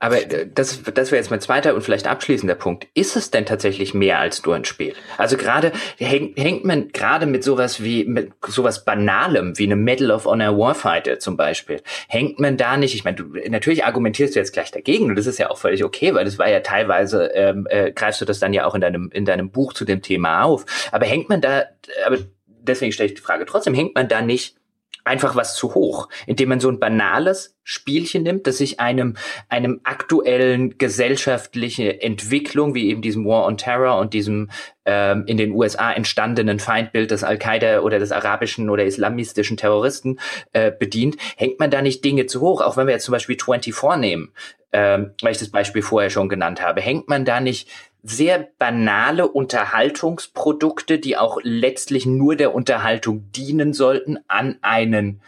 Aber 0.00 0.20
äh, 0.20 0.48
das, 0.52 0.82
das 0.82 1.12
wäre 1.12 1.20
jetzt 1.20 1.30
mein 1.30 1.40
zweiter 1.40 1.74
und 1.74 1.82
vielleicht 1.82 2.08
abschließender 2.08 2.56
Punkt. 2.56 2.88
Ist 2.94 3.16
es 3.16 3.30
denn 3.30 3.46
tatsächlich 3.46 3.94
mehr 3.94 4.18
als 4.18 4.44
nur 4.44 4.56
ein 4.56 4.64
Spiel? 4.64 4.94
Also 5.18 5.36
gerade 5.36 5.72
häng, 5.98 6.34
hängt 6.36 6.64
man 6.64 6.88
gerade 6.88 7.26
mit 7.26 7.44
sowas 7.44 7.82
wie 7.82 8.04
mit 8.04 8.32
sowas 8.48 8.84
Banalem 8.84 9.56
wie 9.58 9.64
einem 9.64 9.84
Medal 9.84 10.10
of 10.10 10.24
Honor 10.24 10.58
Warfighter 10.58 11.18
zum 11.18 11.36
Beispiel, 11.36 11.82
hängt 12.08 12.40
man 12.40 12.56
da 12.56 12.76
nicht? 12.76 12.94
Ich 12.94 13.04
meine, 13.04 13.18
du 13.18 13.24
natürlich 13.48 13.84
argumentierst 13.84 14.34
du 14.34 14.40
jetzt 14.40 14.52
gleich 14.52 14.72
dagegen 14.72 15.04
und 15.04 15.16
das 15.16 15.26
ist 15.26 15.38
ja 15.38 15.50
auch 15.50 15.58
völlig 15.58 15.84
okay, 15.84 16.14
weil 16.14 16.24
das 16.24 16.38
war 16.38 16.48
ja 16.48 16.60
teilweise 16.60 17.26
ähm, 17.34 17.66
äh, 17.68 17.92
greifst 17.92 18.20
du 18.20 18.24
das 18.24 18.40
dann 18.40 18.54
ja 18.54 18.64
auch 18.64 18.74
in 18.74 18.80
deinem 18.80 19.10
in 19.12 19.26
deinem 19.26 19.50
Buch 19.50 19.74
zu 19.74 19.84
dem 19.84 20.00
Thema 20.00 20.42
auf. 20.42 20.64
Aber 20.92 21.04
hängt 21.04 21.28
man 21.28 21.42
da? 21.42 21.64
Aber 22.06 22.16
deswegen 22.46 22.92
stelle 22.92 23.08
ich 23.08 23.14
die 23.14 23.20
Frage 23.22 23.44
trotzdem: 23.44 23.74
Hängt 23.74 23.94
man 23.94 24.08
da 24.08 24.22
nicht 24.22 24.56
einfach 25.10 25.34
was 25.34 25.56
zu 25.56 25.74
hoch, 25.74 26.08
indem 26.26 26.50
man 26.50 26.60
so 26.60 26.68
ein 26.68 26.78
banales 26.78 27.56
Spielchen 27.64 28.22
nimmt, 28.22 28.46
das 28.46 28.58
sich 28.58 28.78
einem, 28.78 29.16
einem 29.48 29.80
aktuellen 29.82 30.78
gesellschaftliche 30.78 32.00
Entwicklung, 32.00 32.74
wie 32.74 32.88
eben 32.88 33.02
diesem 33.02 33.26
War 33.26 33.44
on 33.44 33.56
Terror 33.56 33.98
und 33.98 34.14
diesem 34.14 34.50
ähm, 34.84 35.24
in 35.26 35.36
den 35.36 35.50
USA 35.50 35.92
entstandenen 35.92 36.60
Feindbild 36.60 37.10
des 37.10 37.24
Al-Qaida 37.24 37.80
oder 37.80 37.98
des 37.98 38.12
arabischen 38.12 38.70
oder 38.70 38.84
islamistischen 38.84 39.56
Terroristen 39.56 40.20
äh, 40.52 40.70
bedient, 40.70 41.16
hängt 41.36 41.58
man 41.58 41.70
da 41.70 41.82
nicht 41.82 42.04
Dinge 42.04 42.26
zu 42.26 42.40
hoch, 42.40 42.60
auch 42.60 42.76
wenn 42.76 42.86
wir 42.86 42.94
jetzt 42.94 43.04
zum 43.04 43.12
Beispiel 43.12 43.36
24 43.36 43.98
nehmen, 43.98 44.32
ähm, 44.72 45.10
weil 45.22 45.32
ich 45.32 45.38
das 45.38 45.50
Beispiel 45.50 45.82
vorher 45.82 46.10
schon 46.10 46.28
genannt 46.28 46.62
habe, 46.62 46.80
hängt 46.80 47.08
man 47.08 47.24
da 47.24 47.40
nicht 47.40 47.68
sehr 48.02 48.48
banale 48.58 49.28
Unterhaltungsprodukte, 49.28 50.98
die 50.98 51.16
auch 51.16 51.38
letztlich 51.42 52.06
nur 52.06 52.36
der 52.36 52.54
Unterhaltung 52.54 53.30
dienen 53.32 53.72
sollten, 53.72 54.18
an 54.28 54.58
einen 54.62 55.20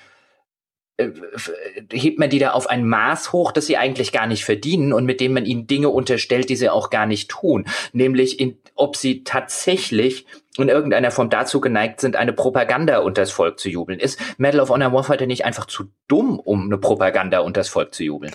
äh, 0.97 1.11
hebt 1.93 2.19
man 2.19 2.31
die 2.31 2.39
da 2.39 2.53
auf 2.53 2.69
ein 2.69 2.87
Maß 2.87 3.33
hoch, 3.33 3.53
das 3.53 3.67
sie 3.67 3.77
eigentlich 3.77 4.13
gar 4.13 4.27
nicht 4.27 4.45
verdienen 4.45 4.93
und 4.93 5.05
mit 5.05 5.21
dem 5.21 5.33
man 5.33 5.47
ihnen 5.47 5.67
Dinge 5.67 5.89
unterstellt, 5.89 6.49
die 6.49 6.57
sie 6.57 6.69
auch 6.69 6.91
gar 6.91 7.07
nicht 7.07 7.31
tun. 7.31 7.67
Nämlich, 7.93 8.41
in, 8.41 8.59
ob 8.75 8.97
sie 8.97 9.25
tatsächlich 9.25 10.27
in 10.59 10.69
irgendeiner 10.69 11.11
Form 11.11 11.31
dazu 11.31 11.61
geneigt 11.61 12.01
sind, 12.01 12.17
eine 12.17 12.33
Propaganda 12.33 12.99
unters 12.99 13.31
Volk 13.31 13.59
zu 13.59 13.71
jubeln. 13.71 13.99
Ist 13.99 14.21
Medal 14.39 14.61
of 14.61 14.69
Honor 14.69 14.93
Warfighter 14.93 15.27
nicht 15.27 15.45
einfach 15.45 15.67
zu 15.67 15.85
dumm, 16.09 16.39
um 16.39 16.65
eine 16.67 16.79
Propaganda 16.79 17.41
unters 17.41 17.71
Volk 17.71 17.95
zu 17.95 18.05
jubeln? 18.05 18.33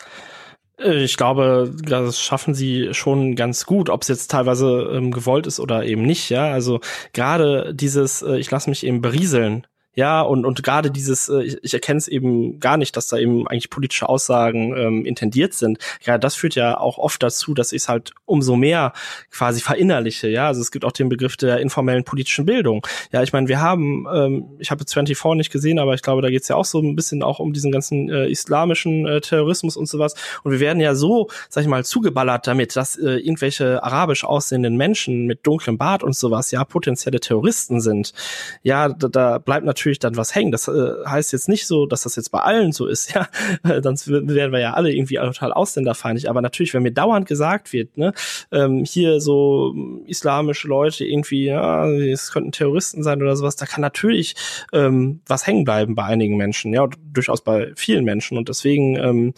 Äh, 0.79 1.03
ich 1.03 1.17
glaube, 1.17 1.73
das 1.83 2.21
schaffen 2.21 2.53
sie 2.53 2.93
schon 2.93 3.35
ganz 3.35 3.65
gut, 3.65 3.89
ob 3.89 4.01
es 4.01 4.07
jetzt 4.07 4.31
teilweise 4.31 4.89
ähm, 4.93 5.11
gewollt 5.11 5.47
ist 5.47 5.59
oder 5.59 5.85
eben 5.85 6.03
nicht. 6.03 6.29
Ja, 6.29 6.51
also 6.51 6.79
gerade 7.13 7.73
dieses, 7.73 8.21
äh, 8.21 8.37
ich 8.37 8.49
lasse 8.51 8.69
mich 8.69 8.85
eben 8.85 9.01
berieseln, 9.01 9.67
ja, 9.97 10.21
und, 10.21 10.45
und 10.45 10.61
gerade 10.61 10.91
dieses, 10.91 11.27
äh, 11.27 11.41
ich, 11.41 11.57
ich 11.63 11.73
erkenne 11.73 11.97
es 11.97 12.07
eben 12.07 12.59
gar 12.59 12.77
nicht, 12.77 12.95
dass 12.95 13.07
da 13.07 13.17
eben 13.17 13.47
eigentlich 13.47 13.71
politische 13.71 14.07
Aussagen 14.07 14.77
ähm, 14.77 15.05
intendiert 15.05 15.55
sind. 15.55 15.79
Ja, 16.03 16.19
das 16.19 16.35
führt 16.35 16.53
ja 16.53 16.79
auch 16.79 16.99
oft 16.99 17.23
dazu, 17.23 17.55
dass 17.55 17.71
ich 17.71 17.81
es 17.81 17.89
halt 17.89 18.13
umso 18.25 18.55
mehr 18.55 18.93
quasi 19.31 19.59
verinnerliche. 19.59 20.27
Ja, 20.27 20.45
also 20.45 20.61
es 20.61 20.69
gibt 20.69 20.85
auch 20.85 20.91
den 20.91 21.09
Begriff 21.09 21.35
der 21.35 21.61
informellen 21.61 22.03
politischen 22.03 22.45
Bildung. 22.45 22.85
Ja, 23.11 23.23
ich 23.23 23.33
meine, 23.33 23.47
wir 23.47 23.59
haben, 23.59 24.05
ähm, 24.13 24.45
ich 24.59 24.69
habe 24.69 24.85
24 24.87 25.37
nicht 25.37 25.51
gesehen, 25.51 25.79
aber 25.79 25.95
ich 25.95 26.03
glaube, 26.03 26.21
da 26.21 26.29
geht's 26.29 26.47
ja 26.47 26.55
auch 26.57 26.65
so 26.65 26.79
ein 26.79 26.95
bisschen 26.95 27.23
auch 27.23 27.39
um 27.39 27.51
diesen 27.51 27.71
ganzen 27.71 28.07
äh, 28.11 28.27
islamischen 28.27 29.07
äh, 29.07 29.19
Terrorismus 29.19 29.77
und 29.77 29.87
sowas. 29.87 30.13
Und 30.43 30.51
wir 30.51 30.59
werden 30.59 30.79
ja 30.79 30.93
so, 30.93 31.27
sag 31.49 31.63
ich 31.63 31.67
mal, 31.67 31.83
zugeballert 31.83 32.45
damit, 32.45 32.75
dass 32.75 32.97
äh, 32.97 33.17
irgendwelche 33.17 33.83
arabisch 33.83 34.23
aussehenden 34.23 34.77
Menschen 34.77 35.25
mit 35.25 35.39
dunklem 35.47 35.79
Bart 35.79 36.03
und 36.03 36.15
sowas 36.15 36.51
ja 36.51 36.63
potenzielle 36.65 37.19
Terroristen 37.19 37.81
sind. 37.81 38.13
Ja, 38.61 38.89
da, 38.89 39.07
da 39.07 39.37
bleibt 39.39 39.65
natürlich 39.65 39.86
natürlich 39.87 39.99
dann 39.99 40.17
was 40.17 40.35
hängen. 40.35 40.51
Das 40.51 40.67
äh, 40.67 40.91
heißt 41.05 41.31
jetzt 41.31 41.47
nicht 41.47 41.65
so, 41.65 41.85
dass 41.85 42.03
das 42.03 42.15
jetzt 42.15 42.29
bei 42.31 42.39
allen 42.39 42.71
so 42.71 42.87
ist, 42.87 43.13
ja. 43.15 43.27
Dann 43.63 43.95
wären 44.05 44.51
wir 44.51 44.59
ja 44.59 44.73
alle 44.73 44.93
irgendwie 44.93 45.15
total 45.15 45.53
ausländerfeindlich. 45.53 46.29
Aber 46.29 46.41
natürlich, 46.41 46.73
wenn 46.73 46.83
mir 46.83 46.91
dauernd 46.91 47.25
gesagt 47.25 47.73
wird, 47.73 47.97
ne, 47.97 48.13
ähm, 48.51 48.83
hier 48.83 49.21
so 49.21 49.73
islamische 50.05 50.67
Leute 50.67 51.05
irgendwie, 51.05 51.45
ja, 51.45 51.87
es 51.89 52.31
könnten 52.31 52.51
Terroristen 52.51 53.03
sein 53.03 53.21
oder 53.21 53.35
sowas, 53.35 53.55
da 53.55 53.65
kann 53.65 53.81
natürlich 53.81 54.35
ähm, 54.73 55.21
was 55.25 55.47
hängen 55.47 55.63
bleiben 55.63 55.95
bei 55.95 56.03
einigen 56.03 56.37
Menschen, 56.37 56.73
ja, 56.73 56.87
durchaus 57.13 57.43
bei 57.43 57.71
vielen 57.75 58.03
Menschen. 58.03 58.37
Und 58.37 58.49
deswegen, 58.49 58.97
ähm, 58.97 59.33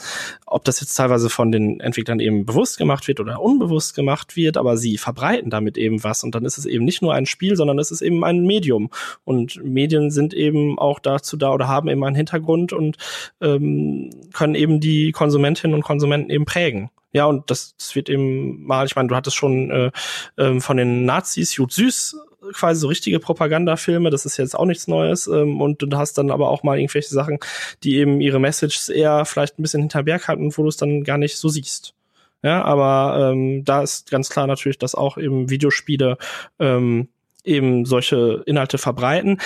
ob 0.45 0.65
das 0.65 0.81
jetzt 0.81 0.95
teilweise 0.95 1.29
von 1.29 1.51
den 1.51 1.79
Entwicklern 1.79 2.19
eben 2.19 2.45
bewusst 2.45 2.77
gemacht 2.77 3.07
wird 3.07 3.19
oder 3.19 3.41
unbewusst 3.41 3.95
gemacht 3.95 4.35
wird, 4.35 4.57
aber 4.57 4.77
sie 4.77 4.97
verbreiten 4.97 5.49
damit 5.49 5.77
eben 5.77 6.03
was. 6.03 6.23
Und 6.23 6.35
dann 6.35 6.45
ist 6.45 6.57
es 6.57 6.65
eben 6.65 6.85
nicht 6.85 7.01
nur 7.01 7.13
ein 7.13 7.25
Spiel, 7.25 7.55
sondern 7.55 7.77
es 7.79 7.91
ist 7.91 8.01
eben 8.01 8.23
ein 8.23 8.45
Medium. 8.45 8.89
Und 9.23 9.63
Medien 9.63 10.11
sind 10.11 10.33
eben 10.39 10.79
auch 10.79 10.99
dazu 10.99 11.37
da 11.37 11.51
oder 11.51 11.67
haben 11.67 11.89
eben 11.89 12.03
einen 12.03 12.15
Hintergrund 12.15 12.73
und 12.73 12.97
ähm, 13.41 14.09
können 14.33 14.55
eben 14.55 14.79
die 14.79 15.11
Konsumentinnen 15.11 15.75
und 15.75 15.83
Konsumenten 15.83 16.31
eben 16.31 16.45
prägen. 16.45 16.89
Ja, 17.11 17.25
und 17.25 17.49
das, 17.49 17.75
das 17.77 17.95
wird 17.95 18.09
eben 18.09 18.63
mal, 18.65 18.85
ich 18.85 18.95
meine, 18.95 19.07
du 19.07 19.15
hattest 19.15 19.35
schon 19.35 19.71
äh, 19.71 19.91
äh, 20.37 20.59
von 20.59 20.77
den 20.77 21.05
Nazis 21.05 21.55
Jut 21.55 21.71
Süß 21.71 22.15
quasi 22.53 22.79
so 22.79 22.87
richtige 22.87 23.19
Propagandafilme, 23.19 24.09
das 24.09 24.25
ist 24.25 24.37
jetzt 24.37 24.57
auch 24.57 24.65
nichts 24.65 24.87
Neues. 24.87 25.27
Ähm, 25.27 25.61
und 25.61 25.81
du 25.81 25.97
hast 25.97 26.17
dann 26.17 26.31
aber 26.31 26.49
auch 26.49 26.63
mal 26.63 26.77
irgendwelche 26.77 27.09
Sachen, 27.09 27.39
die 27.83 27.97
eben 27.97 28.21
ihre 28.21 28.39
Messages 28.39 28.89
eher 28.89 29.25
vielleicht 29.25 29.59
ein 29.59 29.63
bisschen 29.63 29.81
hinter 29.81 30.03
Berg 30.03 30.27
halten, 30.27 30.55
wo 30.55 30.63
du 30.63 30.69
es 30.69 30.77
dann 30.77 31.03
gar 31.03 31.17
nicht 31.17 31.37
so 31.37 31.49
siehst. 31.49 31.93
Ja, 32.41 32.63
aber 32.63 33.31
ähm, 33.31 33.65
da 33.65 33.81
ist 33.81 34.09
ganz 34.09 34.29
klar 34.29 34.47
natürlich, 34.47 34.77
dass 34.77 34.95
auch 34.95 35.17
eben 35.17 35.49
Videospiele 35.49 36.17
ähm, 36.59 37.09
eben 37.43 37.85
solche 37.85 38.43
Inhalte 38.45 38.77
verbreiten 38.77 39.39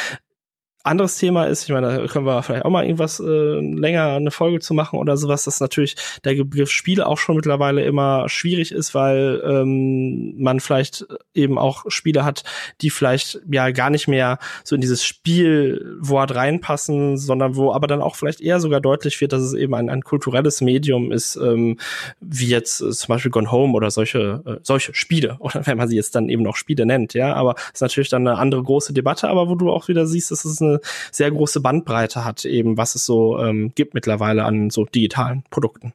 anderes 0.84 1.18
Thema 1.18 1.45
ist, 1.45 1.64
ich 1.64 1.69
meine, 1.69 1.97
da 1.97 2.07
können 2.07 2.26
wir 2.26 2.43
vielleicht 2.43 2.65
auch 2.65 2.69
mal 2.69 2.84
irgendwas 2.84 3.19
äh, 3.19 3.23
länger 3.23 4.07
eine 4.10 4.31
Folge 4.31 4.60
zu 4.60 4.73
machen 4.73 4.99
oder 4.99 5.15
sowas, 5.15 5.45
dass 5.45 5.61
natürlich 5.61 5.95
der 6.26 6.35
Begriff 6.35 6.69
Spiel 6.69 7.01
auch 7.01 7.18
schon 7.18 7.38
mittlerweile 7.38 7.84
immer 7.85 8.27
schwierig 8.27 8.73
ist, 8.73 8.93
weil 8.93 9.41
ähm, 9.45 10.35
man 10.38 10.60
vielleicht 10.60 11.05
eben 11.34 11.57
auch 11.57 11.85
Spiele 11.88 12.26
hat, 12.26 12.43
die 12.81 12.89
vielleicht 12.89 13.39
ja 13.49 13.72
gar 13.72 13.89
nicht 13.89 14.10
mehr 14.10 14.39
so 14.65 14.76
in 14.76 14.81
dieses 14.81 15.05
Spielwort 15.05 16.35
reinpassen, 16.35 17.18
sondern 17.18 17.55
wo 17.55 17.72
aber 17.72 17.88
dann 17.88 18.01
auch 18.01 18.18
vielleicht 18.18 18.41
eher 18.41 18.60
sogar 18.60 18.81
deutlich 18.81 19.22
wird, 19.22 19.31
dass 19.31 19.41
es 19.41 19.53
eben 19.53 19.73
ein, 19.76 19.89
ein 19.89 20.01
kulturelles 20.01 20.60
Medium 20.60 21.14
ist, 21.14 21.38
ähm, 21.38 21.80
wie 22.19 22.47
jetzt 22.47 22.81
äh, 22.81 22.91
zum 22.91 23.07
Beispiel 23.07 23.31
Gone 23.31 23.51
Home 23.51 23.73
oder 23.73 23.89
solche 23.89 24.43
äh, 24.45 24.55
solche 24.64 24.93
Spiele 24.93 25.38
oder 25.39 25.65
wenn 25.65 25.77
man 25.77 25.88
sie 25.88 25.95
jetzt 25.95 26.14
dann 26.15 26.27
eben 26.27 26.43
noch 26.43 26.57
Spiele 26.57 26.85
nennt, 26.85 27.14
ja, 27.14 27.34
aber 27.34 27.55
ist 27.73 27.81
natürlich 27.81 28.10
dann 28.10 28.27
eine 28.27 28.38
andere 28.38 28.61
große 28.61 28.91
Debatte, 28.91 29.30
aber 29.30 29.47
wo 29.47 29.55
du 29.55 29.72
auch 29.72 29.88
wieder 29.88 30.05
siehst, 30.05 30.31
dass 30.31 30.43
es 30.43 30.61
eine 30.61 30.72
sehr 31.11 31.31
große 31.31 31.61
Bandbreite 31.61 32.25
hat, 32.25 32.45
eben 32.45 32.77
was 32.77 32.95
es 32.95 33.05
so 33.05 33.39
ähm, 33.39 33.71
gibt 33.75 33.93
mittlerweile 33.93 34.45
an 34.45 34.69
so 34.69 34.85
digitalen 34.85 35.43
Produkten. 35.49 35.93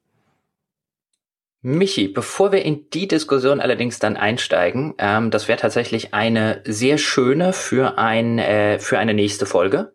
Michi, 1.60 2.08
bevor 2.08 2.52
wir 2.52 2.64
in 2.64 2.88
die 2.90 3.08
Diskussion 3.08 3.60
allerdings 3.60 3.98
dann 3.98 4.16
einsteigen, 4.16 4.94
ähm, 4.98 5.30
das 5.30 5.48
wäre 5.48 5.58
tatsächlich 5.58 6.14
eine 6.14 6.62
sehr 6.64 6.98
schöne 6.98 7.52
für 7.52 7.98
ein 7.98 8.38
äh, 8.38 8.78
für 8.78 8.98
eine 8.98 9.12
nächste 9.12 9.44
Folge. 9.44 9.92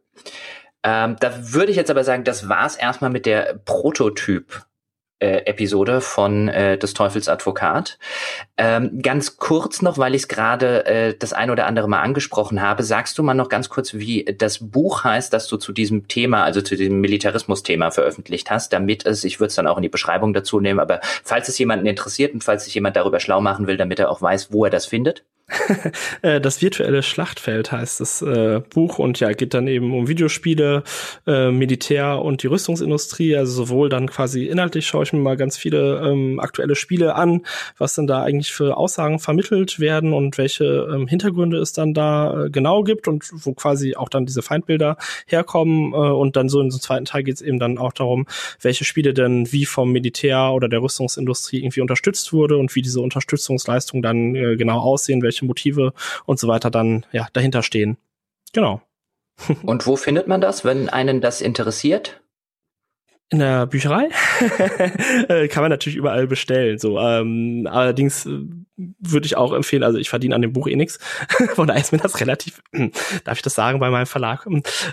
Ähm, 0.83 1.15
da 1.19 1.53
würde 1.53 1.71
ich 1.71 1.77
jetzt 1.77 1.89
aber 1.89 2.03
sagen, 2.03 2.25
das 2.25 2.49
war's 2.49 2.75
erstmal 2.75 3.09
mit 3.09 3.25
der 3.25 3.61
Prototyp 3.63 4.65
äh, 5.19 5.45
Episode 5.45 6.01
von 6.01 6.49
äh, 6.49 6.77
des 6.77 6.93
Teufels 6.93 7.29
Advokat. 7.29 7.97
Ähm, 8.57 9.01
ganz 9.01 9.37
kurz 9.37 9.81
noch, 9.81 9.97
weil 9.97 10.15
ich 10.15 10.23
es 10.23 10.27
gerade 10.27 10.85
äh, 10.85 11.15
das 11.17 11.33
ein 11.33 11.49
oder 11.49 11.65
andere 11.65 11.87
Mal 11.87 12.01
angesprochen 12.01 12.61
habe, 12.61 12.83
sagst 12.83 13.17
du 13.17 13.23
mal 13.23 13.33
noch 13.33 13.49
ganz 13.49 13.69
kurz, 13.69 13.93
wie 13.93 14.25
das 14.37 14.59
Buch 14.59 15.03
heißt, 15.03 15.31
das 15.33 15.47
du 15.47 15.57
zu 15.57 15.71
diesem 15.71 16.07
Thema, 16.07 16.43
also 16.43 16.61
zu 16.61 16.75
diesem 16.75 16.99
Militarismus-Thema 17.01 17.91
veröffentlicht 17.91 18.51
hast, 18.51 18.73
damit 18.73 19.05
es, 19.05 19.23
ich 19.23 19.39
würde 19.39 19.49
es 19.49 19.55
dann 19.55 19.67
auch 19.67 19.77
in 19.77 19.83
die 19.83 19.89
Beschreibung 19.89 20.33
dazu 20.33 20.59
nehmen, 20.59 20.79
aber 20.79 20.99
falls 21.01 21.47
es 21.47 21.57
jemanden 21.57 21.85
interessiert 21.85 22.33
und 22.33 22.43
falls 22.43 22.65
sich 22.65 22.73
jemand 22.73 22.95
darüber 22.95 23.19
schlau 23.19 23.41
machen 23.41 23.67
will, 23.67 23.77
damit 23.77 23.99
er 23.99 24.11
auch 24.11 24.21
weiß, 24.21 24.51
wo 24.51 24.65
er 24.65 24.71
das 24.71 24.85
findet. 24.85 25.23
Äh, 26.21 26.39
das 26.39 26.61
virtuelle 26.61 27.03
Schlachtfeld 27.03 27.71
heißt 27.71 27.99
das 27.99 28.21
äh, 28.21 28.61
Buch 28.73 28.97
und 28.99 29.19
ja, 29.19 29.33
geht 29.33 29.53
dann 29.53 29.67
eben 29.67 29.93
um 29.93 30.07
Videospiele, 30.07 30.83
äh, 31.27 31.51
Militär 31.51 32.21
und 32.21 32.43
die 32.43 32.47
Rüstungsindustrie. 32.47 33.35
Also 33.35 33.65
sowohl 33.65 33.89
dann 33.89 34.07
quasi 34.07 34.45
inhaltlich 34.45 34.87
schaue 34.87 35.03
ich 35.03 35.11
mir 35.11 35.19
mal 35.19 35.35
ganz 35.35 35.57
viele 35.57 36.01
ähm, 36.05 36.39
aktuelle 36.39 36.75
Spiele 36.75 37.15
an, 37.15 37.41
was 37.77 37.95
denn 37.95 38.07
da 38.07 38.23
eigentlich 38.23 38.53
für 38.53 38.77
Aussagen 38.77 39.19
vermittelt 39.19 39.79
werden 39.79 40.13
und 40.13 40.37
welche 40.37 40.87
ähm, 40.93 41.07
Hintergründe 41.07 41.57
es 41.57 41.73
dann 41.73 41.93
da 41.93 42.45
äh, 42.45 42.49
genau 42.49 42.83
gibt 42.83 43.07
und 43.07 43.29
wo 43.33 43.53
quasi 43.53 43.95
auch 43.95 44.09
dann 44.09 44.25
diese 44.25 44.41
Feindbilder 44.41 44.97
herkommen. 45.27 45.93
Äh, 45.93 45.95
und 45.95 46.35
dann 46.35 46.47
so 46.47 46.61
in 46.61 46.71
so 46.71 46.77
zweiten 46.79 47.05
Teil 47.05 47.23
geht 47.23 47.35
es 47.35 47.41
eben 47.41 47.59
dann 47.59 47.77
auch 47.77 47.93
darum, 47.93 48.27
welche 48.61 48.85
Spiele 48.85 49.13
denn 49.13 49.51
wie 49.51 49.65
vom 49.65 49.91
Militär 49.91 50.51
oder 50.53 50.69
der 50.69 50.81
Rüstungsindustrie 50.81 51.59
irgendwie 51.59 51.81
unterstützt 51.81 52.31
wurde 52.31 52.57
und 52.57 52.75
wie 52.75 52.81
diese 52.81 53.01
Unterstützungsleistung 53.01 54.01
dann 54.01 54.35
äh, 54.35 54.55
genau 54.55 54.79
aussehen, 54.79 55.21
welche 55.21 55.32
welche 55.33 55.45
Motive 55.45 55.93
und 56.25 56.39
so 56.39 56.47
weiter 56.47 56.69
dann 56.69 57.05
ja 57.11 57.27
dahinter 57.33 57.63
stehen. 57.63 57.97
Genau. 58.53 58.81
Und 59.63 59.87
wo 59.87 59.95
findet 59.95 60.27
man 60.27 60.41
das, 60.41 60.63
wenn 60.63 60.89
einen 60.89 61.19
das 61.19 61.41
interessiert? 61.41 62.21
In 63.29 63.39
der 63.39 63.65
Bücherei 63.65 64.09
äh, 65.27 65.47
kann 65.47 65.63
man 65.63 65.71
natürlich 65.71 65.95
überall 65.95 66.27
bestellen. 66.27 66.77
So, 66.77 66.99
ähm, 66.99 67.67
allerdings 67.69 68.27
äh, 68.27 68.41
würde 68.75 69.25
ich 69.25 69.37
auch 69.37 69.53
empfehlen, 69.53 69.83
also 69.83 69.99
ich 69.99 70.09
verdiene 70.09 70.33
an 70.33 70.41
dem 70.41 70.53
Buch 70.53 70.67
eh 70.67 70.75
nix. 70.75 70.97
Von 71.55 71.67
daher 71.67 71.81
ist 71.81 71.91
mir 71.91 71.99
das 71.99 72.19
relativ, 72.19 72.61
darf 73.23 73.37
ich 73.37 73.43
das 73.43 73.53
sagen 73.53 73.79
bei 73.79 73.89
meinem 73.89 74.07
Verlag, 74.07 74.47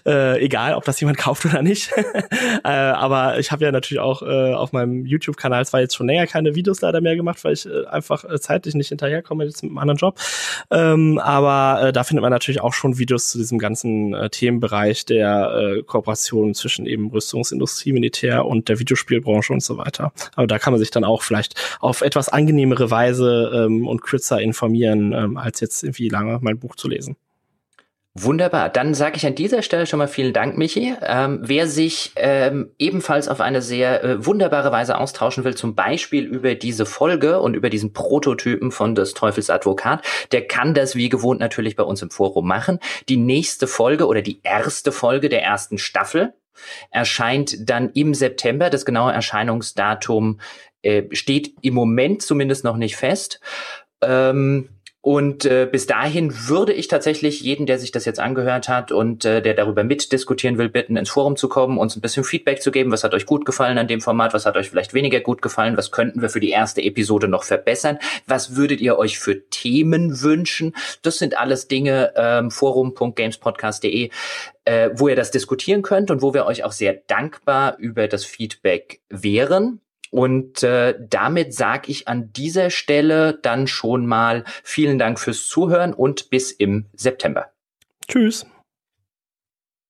äh, 0.07 0.43
egal, 0.45 0.75
ob 0.75 0.85
das 0.85 1.01
jemand 1.01 1.19
kauft 1.19 1.47
oder 1.47 1.63
nicht. 1.63 1.91
äh, 2.65 2.69
aber 2.69 3.39
ich 3.39 3.51
habe 3.53 3.65
ja 3.65 3.73
natürlich 3.73 4.01
auch 4.01 4.23
äh, 4.23 4.53
auf 4.53 4.73
meinem 4.73 5.07
YouTube-Kanal 5.07 5.65
zwar 5.65 5.81
jetzt 5.81 5.97
schon 5.97 6.07
länger 6.07 6.27
keine 6.27 6.55
Videos 6.55 6.81
leider 6.83 7.01
mehr 7.01 7.17
gemacht, 7.17 7.43
weil 7.45 7.55
ich 7.55 7.67
äh, 7.67 7.87
einfach 7.87 8.25
äh, 8.25 8.39
zeitlich 8.39 8.75
nicht 8.75 8.89
hinterherkomme 8.89 9.45
jetzt 9.45 9.63
mit 9.63 9.71
einem 9.71 9.79
anderen 9.79 9.99
Job. 9.99 10.19
Ähm, 10.71 11.19
aber 11.19 11.89
äh, 11.89 11.93
da 11.93 12.05
findet 12.05 12.23
man 12.23 12.33
natürlich 12.33 12.61
auch 12.61 12.75
schon 12.75 12.99
Videos 12.99 13.31
zu 13.31 13.39
diesem 13.39 13.59
ganzen 13.59 14.15
Themenbereich 14.31 15.07
der 15.07 15.83
Kooperation 15.87 16.55
zwischen 16.55 16.87
eben 16.87 17.11
Rüstungsindustrie, 17.11 17.93
Militär 17.93 18.45
und 18.45 18.69
der 18.69 18.79
Videospielbranche 18.79 19.53
und 19.53 19.63
so 19.63 19.79
weiter. 19.79 20.13
Aber 20.35 20.47
da 20.47 20.59
kann 20.59 20.73
man 20.73 20.81
sich 20.81 20.91
dann 20.91 21.05
auch 21.05 21.23
vielleicht 21.23 21.55
auf 21.81 22.03
etwas 22.03 22.29
angenehmere 22.29 22.91
Weise 22.91 23.69
äh, 23.69 23.70
ähm, 23.79 23.87
und 23.87 24.03
kürzer 24.03 24.41
informieren, 24.41 25.13
ähm, 25.13 25.37
als 25.37 25.61
jetzt 25.61 25.83
irgendwie 25.83 26.09
lange 26.09 26.39
mein 26.43 26.59
Buch 26.59 26.77
zu 26.77 26.89
lesen. 26.89 27.17
Wunderbar. 28.15 28.71
Dann 28.71 28.93
sage 28.93 29.17
ich 29.17 29.25
an 29.25 29.37
dieser 29.37 29.63
Stelle 29.63 29.87
schon 29.87 30.01
mal 30.01 30.09
vielen 30.09 30.33
Dank, 30.33 30.59
Michi. 30.59 30.97
Ähm, 31.01 31.39
wer 31.43 31.69
sich 31.69 32.11
ähm, 32.17 32.73
ebenfalls 32.77 33.29
auf 33.29 33.41
eine 33.41 33.63
sehr 33.63 34.03
äh, 34.03 34.27
wunderbare 34.27 34.73
Weise 34.73 34.99
austauschen 34.99 35.45
will, 35.45 35.55
zum 35.55 35.77
Beispiel 35.77 36.25
über 36.25 36.57
diese 36.57 36.87
Folge 36.87 37.41
und 37.41 37.55
über 37.55 37.71
diesen 37.71 37.93
Prototypen 37.93 38.73
von 38.73 38.97
des 38.97 39.15
Teufels 39.15 39.49
Advokat, 39.49 40.05
der 40.33 40.45
kann 40.49 40.75
das 40.75 40.97
wie 40.97 41.09
gewohnt 41.09 41.39
natürlich 41.39 41.77
bei 41.77 41.85
uns 41.85 42.03
im 42.03 42.11
Forum 42.11 42.49
machen. 42.49 42.81
Die 43.09 43.17
nächste 43.17 43.69
Folge 43.69 44.09
oder 44.09 44.23
die 44.23 44.41
erste 44.43 44.91
Folge 44.91 45.29
der 45.29 45.45
ersten 45.45 45.79
Staffel 45.79 46.35
erscheint 46.91 47.71
dann 47.71 47.91
im 47.91 48.15
September. 48.15 48.71
Das 48.71 48.85
genaue 48.85 49.13
Erscheinungsdatum 49.13 50.41
äh, 50.83 51.05
steht 51.13 51.55
im 51.63 51.75
Moment 51.75 52.23
zumindest 52.23 52.65
noch 52.65 52.77
nicht 52.77 52.97
fest. 52.97 53.41
Ähm, 54.03 54.69
und 55.03 55.47
äh, 55.47 55.67
bis 55.71 55.87
dahin 55.87 56.49
würde 56.49 56.75
ich 56.75 56.87
tatsächlich 56.87 57.41
jeden, 57.41 57.65
der 57.65 57.79
sich 57.79 57.91
das 57.91 58.05
jetzt 58.05 58.21
angehört 58.21 58.69
hat 58.69 58.93
und 58.93 59.25
äh, 59.25 59.41
der 59.41 59.55
darüber 59.55 59.83
mitdiskutieren 59.83 60.59
will, 60.59 60.69
bitten, 60.69 60.99
ins 60.99 61.09
Forum 61.09 61.37
zu 61.37 61.49
kommen, 61.49 61.79
uns 61.79 61.97
ein 61.97 62.03
bisschen 62.03 62.23
Feedback 62.23 62.61
zu 62.61 62.71
geben. 62.71 62.93
Was 62.93 63.03
hat 63.03 63.15
euch 63.15 63.25
gut 63.25 63.47
gefallen 63.47 63.79
an 63.79 63.89
dem 63.89 64.03
Format? 64.03 64.35
Was 64.35 64.45
hat 64.45 64.59
euch 64.59 64.69
vielleicht 64.69 64.93
weniger 64.93 65.21
gut 65.21 65.41
gefallen? 65.41 65.79
Was 65.79 65.91
könnten 65.91 66.21
wir 66.21 66.29
für 66.29 66.41
die 66.41 66.51
erste 66.51 66.83
Episode 66.83 67.29
noch 67.29 67.45
verbessern? 67.45 67.99
Was 68.27 68.57
würdet 68.57 68.83
ihr 68.83 68.99
euch 68.99 69.19
für 69.19 69.49
Themen 69.49 70.21
wünschen? 70.21 70.77
Das 71.01 71.17
sind 71.17 71.39
alles 71.39 71.67
Dinge, 71.67 72.13
ähm, 72.15 72.51
forum.gamespodcast.de, 72.51 74.11
äh, 74.67 74.91
wo 74.93 75.09
ihr 75.09 75.17
das 75.17 75.31
diskutieren 75.31 75.81
könnt 75.81 76.11
und 76.11 76.21
wo 76.21 76.35
wir 76.35 76.45
euch 76.45 76.63
auch 76.63 76.73
sehr 76.73 76.93
dankbar 77.07 77.79
über 77.79 78.07
das 78.07 78.27
Feedback 78.27 79.01
wären. 79.09 79.81
Und 80.11 80.63
äh, 80.65 80.99
damit 81.09 81.55
sage 81.55 81.91
ich 81.91 82.09
an 82.09 82.33
dieser 82.33 82.71
Stelle 82.71 83.39
dann 83.43 83.67
schon 83.69 84.07
mal 84.07 84.45
vielen 84.65 84.99
Dank 84.99 85.21
fürs 85.21 85.47
Zuhören 85.47 85.95
und 85.95 86.31
bis 86.31 86.51
im 86.51 86.87
September. 86.95 87.53
Tschüss. 88.09 88.45